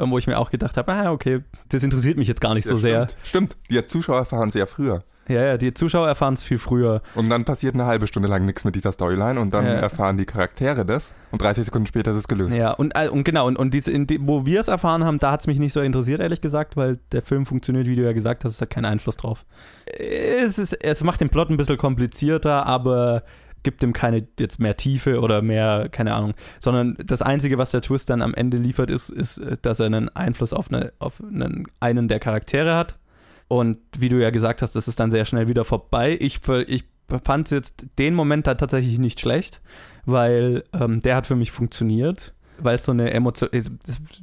ähm, 0.00 0.10
wo 0.10 0.18
ich 0.18 0.26
mir 0.26 0.38
auch 0.38 0.50
gedacht 0.50 0.76
habe, 0.76 0.92
ah, 0.92 1.10
okay, 1.12 1.40
das 1.68 1.82
interessiert 1.82 2.16
mich 2.16 2.28
jetzt 2.28 2.40
gar 2.40 2.54
nicht 2.54 2.66
so 2.66 2.74
Ja, 2.74 2.80
sehr. 2.80 3.08
Stimmt. 3.24 3.52
Stimmt. 3.52 3.56
Die 3.70 3.86
Zuschauer 3.86 4.18
erfahren 4.18 4.50
sehr 4.50 4.66
früher. 4.66 5.02
Ja, 5.28 5.42
ja, 5.44 5.56
die 5.58 5.74
Zuschauer 5.74 6.08
erfahren 6.08 6.32
es 6.32 6.42
viel 6.42 6.56
früher. 6.56 7.02
Und 7.14 7.28
dann 7.28 7.44
passiert 7.44 7.74
eine 7.74 7.84
halbe 7.84 8.06
Stunde 8.06 8.30
lang 8.30 8.46
nichts 8.46 8.64
mit 8.64 8.74
dieser 8.74 8.92
Storyline 8.92 9.38
und 9.38 9.52
dann 9.52 9.66
Ja. 9.66 9.72
erfahren 9.72 10.16
die 10.16 10.24
Charaktere 10.24 10.86
das 10.86 11.14
und 11.32 11.42
30 11.42 11.66
Sekunden 11.66 11.86
später 11.86 12.12
ist 12.12 12.16
es 12.16 12.28
gelöst. 12.28 12.56
Ja, 12.56 12.70
und, 12.72 12.92
äh, 12.94 13.08
und 13.10 13.24
genau, 13.24 13.46
und, 13.46 13.58
und 13.58 13.74
diese, 13.74 13.92
die, 14.06 14.18
wo 14.26 14.46
wir 14.46 14.58
es 14.60 14.68
erfahren 14.68 15.04
haben, 15.04 15.18
da 15.18 15.32
hat 15.32 15.40
es 15.40 15.46
mich 15.46 15.58
nicht 15.58 15.74
so 15.74 15.82
interessiert, 15.82 16.20
ehrlich 16.22 16.40
gesagt, 16.40 16.78
weil 16.78 16.98
der 17.12 17.20
Film 17.20 17.44
funktioniert, 17.44 17.86
wie 17.86 17.96
du 17.96 18.02
ja 18.04 18.14
gesagt 18.14 18.42
hast, 18.44 18.52
es 18.52 18.60
hat 18.62 18.70
keinen 18.70 18.86
Einfluss 18.86 19.18
drauf. 19.18 19.44
Es, 19.84 20.58
ist, 20.58 20.72
es 20.82 21.04
macht 21.04 21.20
den 21.20 21.28
Plot 21.28 21.50
ein 21.50 21.58
bisschen 21.58 21.76
komplizierter, 21.76 22.64
aber 22.64 23.22
gibt 23.68 23.82
ihm 23.82 23.92
keine 23.92 24.26
jetzt 24.40 24.58
mehr 24.58 24.78
Tiefe 24.78 25.20
oder 25.20 25.42
mehr, 25.42 25.90
keine 25.90 26.14
Ahnung, 26.14 26.32
sondern 26.58 26.96
das 27.04 27.20
Einzige, 27.20 27.58
was 27.58 27.70
der 27.70 27.82
Twist 27.82 28.08
dann 28.08 28.22
am 28.22 28.32
Ende 28.32 28.56
liefert, 28.56 28.88
ist, 28.88 29.10
ist 29.10 29.36
äh, 29.36 29.58
dass 29.60 29.78
er 29.78 29.86
einen 29.86 30.08
Einfluss 30.08 30.54
auf, 30.54 30.72
eine, 30.72 30.94
auf 31.00 31.22
einen, 31.22 31.66
einen 31.78 32.08
der 32.08 32.18
Charaktere 32.18 32.74
hat. 32.74 32.98
Und 33.46 33.76
wie 33.98 34.08
du 34.08 34.16
ja 34.16 34.30
gesagt 34.30 34.62
hast, 34.62 34.74
das 34.74 34.88
ist 34.88 34.98
dann 35.00 35.10
sehr 35.10 35.26
schnell 35.26 35.48
wieder 35.48 35.66
vorbei. 35.66 36.16
Ich, 36.18 36.40
ich 36.66 36.84
fand 37.22 37.50
jetzt 37.50 37.86
den 37.98 38.14
Moment 38.14 38.46
da 38.46 38.54
tatsächlich 38.54 38.98
nicht 38.98 39.20
schlecht, 39.20 39.60
weil 40.06 40.64
ähm, 40.72 41.02
der 41.02 41.16
hat 41.16 41.26
für 41.26 41.36
mich 41.36 41.50
funktioniert, 41.50 42.32
weil 42.58 42.76
es 42.76 42.84
so 42.84 42.92
eine 42.92 43.12
Emotion, 43.12 43.50
es 43.52 43.70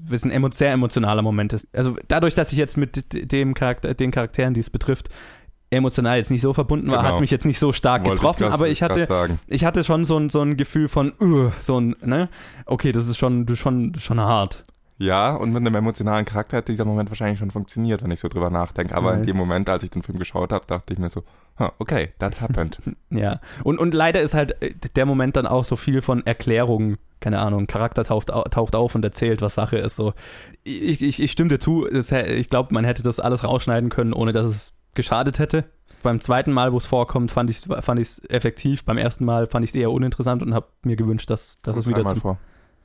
ist 0.09 0.25
ein 0.25 0.51
sehr 0.53 0.71
emotionaler 0.71 1.21
Moment 1.21 1.53
ist. 1.53 1.67
Also 1.71 1.97
dadurch, 2.07 2.33
dass 2.33 2.51
ich 2.51 2.57
jetzt 2.57 2.77
mit 2.77 3.31
dem 3.31 3.53
Charakter, 3.53 3.93
den 3.93 4.09
Charakteren, 4.09 4.55
die 4.55 4.61
es 4.61 4.71
betrifft, 4.71 5.09
emotional 5.75 6.17
jetzt 6.17 6.31
nicht 6.31 6.41
so 6.41 6.53
verbunden 6.53 6.87
war, 6.87 6.97
Genau. 6.97 7.07
hat 7.09 7.15
es 7.15 7.21
mich 7.21 7.31
jetzt 7.31 7.45
nicht 7.45 7.59
so 7.59 7.71
stark 7.71 8.01
Wollte 8.05 8.15
ich 8.15 8.19
getroffen, 8.21 8.43
grad- 8.43 8.53
aber 8.53 8.67
ich 8.69 8.81
hatte, 8.81 9.37
ich 9.47 9.65
hatte 9.65 9.83
schon 9.83 10.03
so 10.03 10.17
ein, 10.17 10.29
so 10.29 10.41
ein 10.41 10.57
Gefühl 10.57 10.87
von, 10.87 11.13
uh, 11.21 11.51
so 11.61 11.79
ein, 11.79 11.95
ne, 12.01 12.29
okay, 12.65 12.91
das 12.91 13.07
ist 13.07 13.17
schon, 13.17 13.47
schon, 13.55 13.93
schon 13.99 14.19
hart. 14.19 14.63
Ja, 14.97 15.35
und 15.35 15.49
mit 15.51 15.57
einem 15.59 15.75
emotionalen 15.75 16.23
Charakter 16.23 16.55
hat 16.57 16.69
dieser 16.69 16.85
Moment 16.85 17.09
wahrscheinlich 17.11 17.37
schon 17.39 17.51
funktioniert, 17.51 18.01
wenn 18.01 18.11
ich 18.11 18.21
so 18.21 18.29
drüber 18.29 18.49
nachdenke. 18.49 18.95
Aber 18.95 19.11
in 19.11 19.17
Nein. 19.19 19.27
dem 19.27 19.35
Moment, 19.35 19.67
als 19.69 19.83
ich 19.83 19.89
den 19.89 20.03
Film 20.03 20.17
geschaut 20.17 20.53
habe, 20.53 20.65
dachte 20.65 20.93
ich 20.93 20.99
mir 20.99 21.09
so, 21.09 21.23
huh, 21.59 21.67
okay, 21.79 22.13
that 22.19 22.39
happened. 22.39 22.77
Ja, 23.09 23.41
und, 23.65 23.77
und 23.77 23.93
leider 23.93 24.21
ist 24.21 24.33
halt 24.33 24.61
äh, 24.61 24.73
der 24.95 25.05
Moment 25.05 25.35
dann 25.35 25.47
auch 25.47 25.65
so 25.65 25.75
viel 25.75 26.01
von 26.01 26.25
Erklärungen. 26.25 26.97
Keine 27.19 27.39
Ahnung, 27.39 27.67
Charakter 27.67 28.05
taucht, 28.05 28.31
au- 28.31 28.43
taucht 28.43 28.73
auf 28.73 28.95
und 28.95 29.03
erzählt, 29.03 29.41
was 29.41 29.55
Sache 29.55 29.77
ist. 29.77 29.97
So. 29.97 30.13
Ich, 30.63 31.01
ich, 31.01 31.21
ich 31.21 31.29
stimme 31.31 31.49
dir 31.49 31.59
zu, 31.59 31.85
ich 31.89 32.49
glaube, 32.49 32.73
man 32.73 32.85
hätte 32.85 33.03
das 33.03 33.19
alles 33.19 33.43
rausschneiden 33.43 33.89
können, 33.89 34.13
ohne 34.13 34.31
dass 34.31 34.45
es 34.47 34.73
geschadet 34.95 35.39
hätte. 35.39 35.65
Beim 36.03 36.21
zweiten 36.21 36.51
Mal, 36.51 36.71
wo 36.71 36.77
es 36.77 36.85
vorkommt, 36.85 37.31
fand 37.31 37.49
ich 37.49 37.57
es 37.57 37.67
fand 37.83 37.99
ich's 37.99 38.21
effektiv. 38.29 38.85
Beim 38.85 38.97
ersten 38.97 39.25
Mal 39.25 39.47
fand 39.47 39.63
ich 39.63 39.71
es 39.71 39.75
eher 39.75 39.91
uninteressant 39.91 40.41
und 40.41 40.53
habe 40.53 40.67
mir 40.83 40.95
gewünscht, 40.95 41.29
dass, 41.29 41.61
dass 41.61 41.77
es 41.77 41.87
wieder 41.87 42.05
zum, 42.07 42.21
vor. 42.21 42.37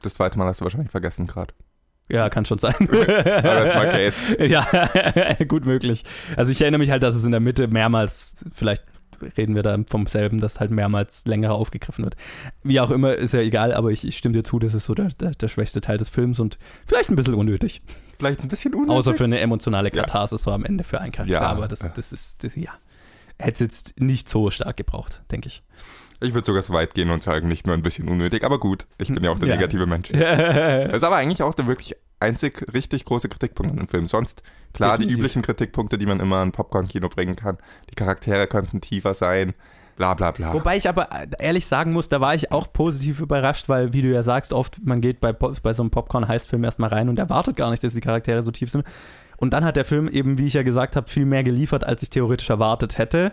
Das 0.02 0.14
zweite 0.14 0.38
Mal 0.38 0.46
hast 0.46 0.61
du 0.61 0.64
wahrscheinlich 0.64 0.90
vergessen 0.90 1.26
gerade. 1.26 1.52
Ja, 2.08 2.28
kann 2.28 2.44
schon 2.44 2.58
sein. 2.58 2.74
das 2.90 3.66
ist 3.66 3.74
mein 3.74 3.90
Case. 3.90 4.20
ja, 4.46 4.66
gut 5.48 5.64
möglich. 5.64 6.04
Also 6.36 6.50
ich 6.50 6.61
erinnere 6.61 6.80
mich 6.80 6.90
halt, 6.90 7.02
dass 7.02 7.14
es 7.14 7.24
in 7.24 7.30
der 7.30 7.40
Mitte 7.40 7.68
mehrmals, 7.68 8.44
vielleicht 8.52 8.84
reden 9.36 9.54
wir 9.54 9.62
da 9.62 9.78
vom 9.88 10.06
selben, 10.06 10.40
dass 10.40 10.61
halt 10.61 10.70
mehrmals 10.70 11.24
länger 11.26 11.52
aufgegriffen 11.52 12.04
wird. 12.04 12.16
Wie 12.62 12.80
auch 12.80 12.90
immer, 12.90 13.14
ist 13.14 13.34
ja 13.34 13.40
egal, 13.40 13.72
aber 13.72 13.90
ich, 13.90 14.06
ich 14.06 14.16
stimme 14.16 14.32
dir 14.32 14.42
zu, 14.42 14.58
das 14.58 14.74
ist 14.74 14.86
so 14.86 14.94
der, 14.94 15.08
der, 15.08 15.32
der 15.32 15.48
schwächste 15.48 15.80
Teil 15.80 15.98
des 15.98 16.08
Films 16.08 16.40
und 16.40 16.58
vielleicht 16.86 17.11
ein 17.11 17.16
bisschen 17.16 17.34
unnötig. 17.34 17.82
Vielleicht 18.20 18.40
ein 18.42 18.48
bisschen 18.48 18.74
unnötig. 18.74 18.96
Außer 18.96 19.14
für 19.14 19.24
eine 19.24 19.40
emotionale 19.40 19.88
Ja. 19.92 20.02
Katharsis 20.02 20.42
so 20.44 20.52
am 20.52 20.64
Ende 20.64 20.84
für 20.84 21.00
einen 21.00 21.10
Charakter, 21.12 21.32
Ja. 21.32 21.40
aber 21.42 21.66
das, 21.66 21.80
das 21.94 22.12
ist, 22.12 22.44
das, 22.44 22.54
ja, 22.54 22.70
hätte 23.38 23.52
es 23.52 23.60
jetzt 23.60 24.00
nicht 24.00 24.28
so 24.28 24.50
stark 24.50 24.76
gebraucht, 24.76 25.22
denke 25.30 25.48
ich. 25.48 25.62
Ich 26.22 26.34
würde 26.34 26.44
sogar 26.44 26.62
so 26.62 26.74
weit 26.74 26.94
gehen 26.94 27.08
und 27.10 27.22
sagen, 27.22 27.48
nicht 27.48 27.66
nur 27.66 27.74
ein 27.74 27.82
bisschen 27.82 28.08
unnötig, 28.08 28.44
aber 28.44 28.60
gut. 28.60 28.86
Ich 28.98 29.08
bin 29.08 29.24
ja 29.24 29.30
auch 29.30 29.38
der 29.38 29.48
Ja. 29.48 29.54
negative 29.56 29.86
Mensch. 29.86 30.10
Das 30.12 30.96
ist 30.96 31.02
aber 31.02 31.16
eigentlich 31.16 31.42
auch 31.42 31.54
der 31.54 31.66
wirklich 31.66 31.96
einzig 32.20 32.62
richtig 32.74 33.06
große 33.06 33.30
Kritikpunkt 33.30 33.72
an 33.72 33.78
dem 33.78 33.88
Film. 33.88 34.06
Sonst, 34.06 34.42
klar, 34.74 34.98
die 34.98 35.04
Definitiv. 35.04 35.18
üblichen 35.18 35.40
Kritikpunkte, 35.42 35.96
die 35.96 36.04
man 36.04 36.20
immer 36.20 36.42
in 36.42 36.52
Popcorn-Kino 36.52 37.08
bringen 37.08 37.36
kann. 37.36 37.56
Die 37.90 37.94
Charaktere 37.94 38.46
könnten 38.46 38.82
tiefer 38.82 39.14
sein, 39.14 39.54
bla 40.01 40.14
bla 40.14 40.30
bla. 40.30 40.55
Wobei 40.55 40.78
ich 40.78 40.88
aber 40.88 41.09
ehrlich 41.38 41.66
sagen 41.66 41.92
muss, 41.92 42.09
da 42.09 42.22
war 42.22 42.34
ich 42.34 42.51
auch 42.53 42.72
positiv 42.72 43.20
überrascht, 43.20 43.68
weil, 43.68 43.92
wie 43.92 44.01
du 44.01 44.09
ja 44.09 44.22
sagst, 44.22 44.55
oft, 44.55 44.78
man 44.82 45.03
geht 45.03 45.20
bei, 45.20 45.32
bei 45.34 45.72
so 45.74 45.82
einem 45.82 45.90
Popcorn-Heist-Film 45.90 46.64
erstmal 46.64 46.88
rein 46.88 47.11
und 47.11 47.18
erwartet 47.18 47.55
gar 47.57 47.68
nicht, 47.70 47.84
dass 47.84 47.92
die 47.92 48.01
Charaktere 48.01 48.42
so 48.42 48.51
tief 48.51 48.70
sind. 48.70 48.84
Und 49.36 49.53
dann 49.53 49.62
hat 49.62 49.76
der 49.76 49.84
Film 49.84 50.09
eben, 50.09 50.38
wie 50.38 50.46
ich 50.46 50.55
ja 50.55 50.62
gesagt 50.62 50.96
habe, 50.96 51.07
viel 51.07 51.26
mehr 51.26 51.42
geliefert, 51.44 51.84
als 51.84 52.03
ich 52.03 52.09
theoretisch 52.09 52.48
erwartet 52.48 52.96
hätte. 52.96 53.32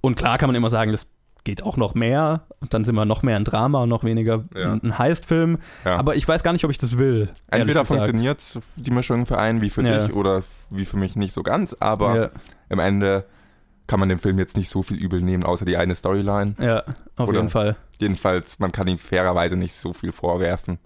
Und 0.00 0.14
klar 0.16 0.38
kann 0.38 0.48
man 0.48 0.56
immer 0.56 0.70
sagen, 0.70 0.92
das 0.92 1.08
geht 1.44 1.62
auch 1.62 1.76
noch 1.76 1.94
mehr 1.94 2.46
und 2.60 2.72
dann 2.72 2.84
sind 2.86 2.94
wir 2.94 3.04
noch 3.04 3.22
mehr 3.22 3.36
ein 3.36 3.44
Drama 3.44 3.82
und 3.82 3.90
noch 3.90 4.02
weniger 4.02 4.44
Ja. 4.56 4.72
ein 4.82 4.98
Heist-Film. 4.98 5.58
Ja. 5.84 5.96
Aber 5.98 6.16
ich 6.16 6.26
weiß 6.26 6.42
gar 6.42 6.52
nicht, 6.54 6.64
ob 6.64 6.70
ich 6.70 6.78
das 6.78 6.96
will. 6.96 7.28
Entweder 7.50 7.84
funktioniert 7.84 8.42
die 8.76 8.90
Mischung 8.90 9.26
für 9.26 9.36
einen 9.38 9.60
wie 9.60 9.68
für 9.68 9.82
Ja. 9.86 9.98
dich 10.06 10.14
oder 10.14 10.42
wie 10.70 10.86
für 10.86 10.96
mich 10.96 11.16
nicht 11.16 11.34
so 11.34 11.42
ganz, 11.42 11.76
aber 11.80 12.30
im 12.70 12.78
Ende 12.78 13.24
kann 13.88 13.98
man 13.98 14.08
dem 14.08 14.20
Film 14.20 14.38
jetzt 14.38 14.56
nicht 14.56 14.68
so 14.70 14.82
viel 14.84 14.96
übel 14.98 15.20
nehmen, 15.20 15.42
außer 15.42 15.64
die 15.64 15.76
eine 15.76 15.96
Storyline. 15.96 16.54
ja, 16.60 16.84
auf 17.16 17.28
Oder- 17.28 17.38
jeden 17.38 17.48
Fall. 17.48 17.74
Jedenfalls, 17.98 18.60
man 18.60 18.70
kann 18.70 18.86
ihm 18.86 18.98
fairerweise 18.98 19.56
nicht 19.56 19.74
so 19.74 19.92
viel 19.92 20.12
vorwerfen. 20.12 20.78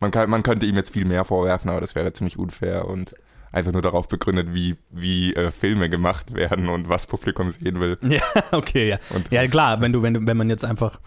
Man, 0.00 0.10
kann, 0.10 0.28
man 0.28 0.42
könnte 0.42 0.66
ihm 0.66 0.74
jetzt 0.74 0.90
viel 0.92 1.04
mehr 1.04 1.24
vorwerfen, 1.24 1.70
aber 1.70 1.80
das 1.80 1.94
wäre 1.94 2.12
ziemlich 2.12 2.36
unfair 2.38 2.88
und 2.88 3.14
einfach 3.52 3.72
nur 3.72 3.82
darauf 3.82 4.08
begründet, 4.08 4.48
wie, 4.52 4.76
wie 4.90 5.34
äh, 5.34 5.50
Filme 5.52 5.88
gemacht 5.90 6.34
werden 6.34 6.68
und 6.68 6.88
was 6.88 7.06
Publikum 7.06 7.50
sehen 7.50 7.78
will. 7.80 7.98
Ja, 8.08 8.22
okay, 8.52 8.88
ja. 8.88 8.98
Ja, 9.30 9.46
klar, 9.46 9.80
wenn 9.80 9.92
du, 9.92 10.02
wenn 10.02 10.14
du, 10.14 10.26
wenn 10.26 10.36
man 10.36 10.48
jetzt 10.50 10.64
einfach 10.64 11.00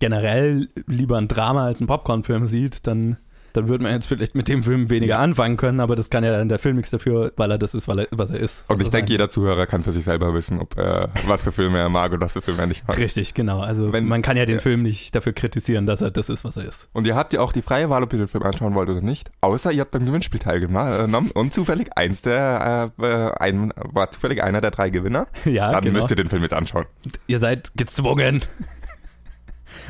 generell 0.00 0.68
lieber 0.86 1.18
ein 1.18 1.28
Drama 1.28 1.66
als 1.66 1.80
einen 1.80 1.88
Popcorn-Film 1.88 2.46
sieht, 2.46 2.86
dann, 2.86 3.18
dann 3.52 3.68
würde 3.68 3.82
man 3.84 3.92
jetzt 3.92 4.06
vielleicht 4.06 4.34
mit 4.34 4.48
dem 4.48 4.62
Film 4.62 4.90
weniger 4.90 5.18
anfangen 5.18 5.56
können, 5.56 5.80
aber 5.80 5.96
das 5.96 6.10
kann 6.10 6.24
ja 6.24 6.30
dann 6.32 6.48
der 6.48 6.58
Film 6.58 6.76
nichts 6.76 6.90
dafür, 6.90 7.32
weil 7.36 7.50
er 7.50 7.58
das 7.58 7.74
ist, 7.74 7.88
weil 7.88 8.00
er, 8.00 8.06
was 8.10 8.30
er 8.30 8.38
ist. 8.40 8.64
Und 8.68 8.80
ich 8.80 8.88
er 8.88 8.92
denke, 8.92 9.10
jeder 9.12 9.30
Zuhörer 9.30 9.66
kann 9.66 9.82
für 9.82 9.92
sich 9.92 10.04
selber 10.04 10.34
wissen, 10.34 10.60
ob 10.60 10.76
er, 10.78 11.10
was 11.26 11.44
für 11.44 11.52
Filme 11.52 11.78
er 11.78 11.88
mag 11.88 12.12
und 12.12 12.20
was 12.20 12.32
für 12.34 12.42
Filme 12.42 12.60
er 12.62 12.66
nicht 12.66 12.86
mag. 12.86 12.98
Richtig, 12.98 13.34
genau. 13.34 13.60
Also 13.60 13.92
Wenn- 13.92 14.06
man 14.06 14.22
kann 14.22 14.36
ja 14.36 14.46
den 14.46 14.56
ja. 14.56 14.60
Film 14.62 14.82
nicht 14.82 15.14
dafür 15.14 15.32
kritisieren, 15.32 15.86
dass 15.86 16.00
er 16.02 16.10
das 16.10 16.28
ist, 16.28 16.44
was 16.44 16.56
er 16.56 16.64
ist. 16.66 16.88
Und 16.92 17.06
ihr 17.06 17.16
habt 17.16 17.32
ja 17.32 17.40
auch 17.40 17.52
die 17.52 17.62
freie 17.62 17.90
Wahl, 17.90 18.02
ob 18.02 18.12
ihr 18.12 18.18
den 18.18 18.28
Film 18.28 18.44
anschauen 18.44 18.74
wollt 18.74 18.88
oder 18.88 19.00
nicht. 19.00 19.30
Außer 19.40 19.72
ihr 19.72 19.80
habt 19.82 19.90
beim 19.92 20.04
Gewinnspiel 20.06 20.40
teilgenommen 20.40 21.30
und 21.32 21.52
zufällig 21.52 21.96
eins 21.96 22.22
der, 22.22 22.90
äh, 22.98 23.06
äh, 23.06 23.32
ein, 23.38 23.72
war 23.76 24.10
zufällig 24.10 24.42
einer 24.42 24.60
der 24.60 24.70
drei 24.70 24.90
Gewinner. 24.90 25.26
Ja, 25.44 25.72
Dann 25.72 25.82
genau. 25.82 25.98
müsst 25.98 26.10
ihr 26.10 26.16
den 26.16 26.28
Film 26.28 26.42
jetzt 26.42 26.52
anschauen. 26.54 26.84
Ihr 27.26 27.38
seid 27.38 27.72
gezwungen. 27.74 28.42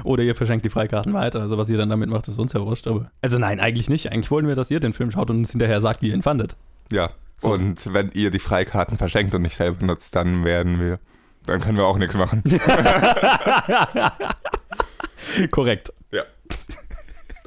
Oder 0.05 0.23
ihr 0.25 0.35
verschenkt 0.35 0.65
die 0.65 0.71
Freikarten 0.71 1.13
weiter. 1.15 1.41
Also 1.41 1.59
was 1.59 1.69
ihr 1.71 1.77
dann 1.79 1.91
damit 1.91 2.09
macht, 2.11 2.29
ist 2.29 2.39
uns 2.39 2.53
ja 2.53 2.61
wurscht. 2.61 2.87
Aber 2.87 3.11
also 3.23 3.39
nein, 3.39 3.61
eigentlich 3.61 3.89
nicht. 3.89 4.11
Eigentlich 4.13 4.31
wollen 4.31 4.47
wir, 4.47 4.55
dass 4.55 4.71
ihr 4.71 4.81
den 4.81 4.93
Film 4.93 5.11
schaut 5.11 5.31
und 5.31 5.39
uns 5.39 5.51
hinterher 5.53 5.81
sagt, 5.81 6.03
wie 6.03 6.09
ihr 6.09 6.15
ihn 6.15 6.23
fandet. 6.23 6.57
Ja. 6.91 7.11
So. 7.37 7.53
Und 7.53 7.93
wenn 7.95 8.11
ihr 8.13 8.31
die 8.31 8.41
Freikarten 8.41 8.99
verschenkt 8.99 9.35
und 9.35 9.43
nicht 9.43 9.57
selber 9.57 9.87
nutzt, 9.87 10.17
dann 10.17 10.45
werden 10.45 10.81
wir, 10.81 10.99
dann 11.47 11.61
können 11.61 11.77
wir 11.79 11.85
auch 11.87 11.99
nichts 11.99 12.17
machen. 12.17 12.43
Korrekt. 15.51 15.93
Ja. 16.11 16.23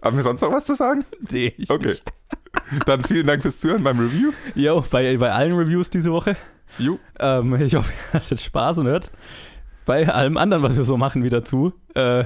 Haben 0.04 0.18
wir 0.18 0.24
sonst 0.24 0.42
noch 0.42 0.52
was 0.52 0.66
zu 0.66 0.76
sagen? 0.76 1.06
Nee, 1.30 1.54
ich 1.58 1.70
Okay. 1.70 1.90
nicht. 1.90 2.04
Dann 2.86 3.04
vielen 3.04 3.28
Dank 3.28 3.42
fürs 3.42 3.60
Zuhören 3.60 3.84
beim 3.84 4.00
Review. 4.00 4.32
Jo, 4.56 4.84
bei, 4.90 5.16
bei 5.18 5.32
allen 5.32 5.54
Reviews 5.54 5.90
diese 5.90 6.12
Woche. 6.12 6.36
Ju. 6.78 6.98
Ähm, 7.20 7.54
ich 7.62 7.76
hoffe, 7.76 7.92
ihr 8.14 8.20
hattet 8.20 8.42
Spaß 8.42 8.80
und 8.80 8.88
hört 8.88 9.12
bei 9.86 10.08
allem 10.08 10.38
anderen, 10.38 10.64
was 10.64 10.78
wir 10.78 10.84
so 10.84 10.98
machen, 10.98 11.24
wieder 11.24 11.44
zu. 11.44 11.74
Äh, 11.96 12.26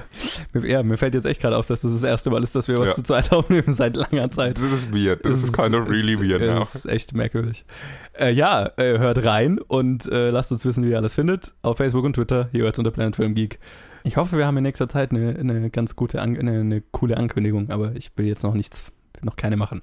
mir, 0.54 0.68
ja, 0.68 0.84
mir 0.84 0.98
fällt 0.98 1.14
jetzt 1.16 1.26
echt 1.26 1.42
gerade 1.42 1.58
auf, 1.58 1.68
dass 1.68 1.82
das 1.82 1.94
das 1.94 2.04
erste 2.04 2.30
Mal 2.30 2.44
ist, 2.44 2.56
dass 2.56 2.68
wir 2.68 2.78
was 2.78 2.90
Ja. 2.90 2.94
zu 2.96 3.04
zweit 3.04 3.32
aufnehmen 3.32 3.74
seit 3.74 3.96
langer 3.96 4.30
Zeit. 4.30 4.58
Das 4.58 4.64
ist 4.72 4.94
weird. 4.94 5.26
Das, 5.26 5.44
ist 5.44 5.54
kind 5.54 5.74
of 5.76 5.90
really 5.90 6.20
weird 6.20 6.42
now. 6.42 6.62
ist 6.62 6.86
echt 6.86 7.14
merkwürdig. 7.14 7.66
Äh, 8.14 8.32
ja, 8.32 8.72
äh, 8.78 9.00
hört 9.00 9.24
rein 9.24 9.60
und 9.60 10.06
äh, 10.12 10.30
lasst 10.30 10.52
uns 10.52 10.66
wissen, 10.66 10.84
wie 10.84 10.92
ihr 10.92 10.98
alles 10.98 11.16
findet. 11.16 11.54
Auf 11.62 11.78
Facebook 11.78 12.04
und 12.04 12.14
Twitter, 12.14 12.50
jeweils 12.52 12.78
unter 12.78 12.92
Planet 12.92 13.16
Film 13.16 13.36
Geek. 13.36 13.60
Ich 14.04 14.18
hoffe, 14.18 14.38
wir 14.38 14.46
haben 14.46 14.58
in 14.58 14.64
nächster 14.64 14.88
Zeit 14.88 15.12
eine, 15.12 15.30
eine 15.40 15.70
ganz 15.72 15.96
gute, 15.96 16.22
eine, 16.22 16.40
eine 16.40 16.82
coole 16.92 17.18
Ankündigung, 17.18 17.72
aber 17.72 17.96
ich 17.96 18.12
will 18.16 18.28
jetzt 18.28 18.44
noch 18.44 18.54
nichts, 18.54 18.84
noch 19.24 19.36
keine 19.36 19.58
machen. 19.58 19.82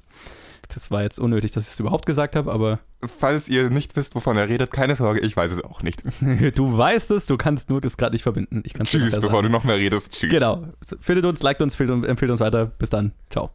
Das 0.68 0.90
war 0.90 1.02
jetzt 1.02 1.18
unnötig, 1.18 1.51
dass 1.51 1.64
ich 1.64 1.72
es 1.72 1.80
überhaupt 1.80 2.06
gesagt 2.06 2.36
habe, 2.36 2.52
aber 2.52 2.80
Falls 3.18 3.48
ihr 3.48 3.68
nicht 3.68 3.97
wisst, 3.97 4.14
wovon 4.14 4.36
er 4.36 4.48
redet, 4.48 4.70
keine 4.70 4.94
Sorge, 4.94 5.20
ich 5.20 5.36
weiß 5.36 5.51
es 5.51 5.64
auch 5.64 5.82
nicht. 5.82 6.02
du 6.55 6.76
weißt 6.76 7.10
es, 7.10 7.26
du 7.26 7.36
kannst 7.36 7.68
nur 7.68 7.80
das 7.80 7.97
gerade 7.97 8.14
nicht 8.14 8.22
verbinden. 8.22 8.62
Tschüss, 8.84 9.18
bevor 9.18 9.43
du 9.43 9.48
noch 9.48 9.64
mehr 9.64 9.76
redest. 9.76 10.12
Tschüss. 10.12 10.30
Genau. 10.30 10.68
Findet 11.01 11.24
uns, 11.24 11.43
liked 11.43 11.62
uns, 11.62 11.78
empfiehlt 11.78 12.30
uns 12.30 12.40
weiter. 12.40 12.66
Bis 12.66 12.90
dann. 12.90 13.12
Ciao. 13.28 13.51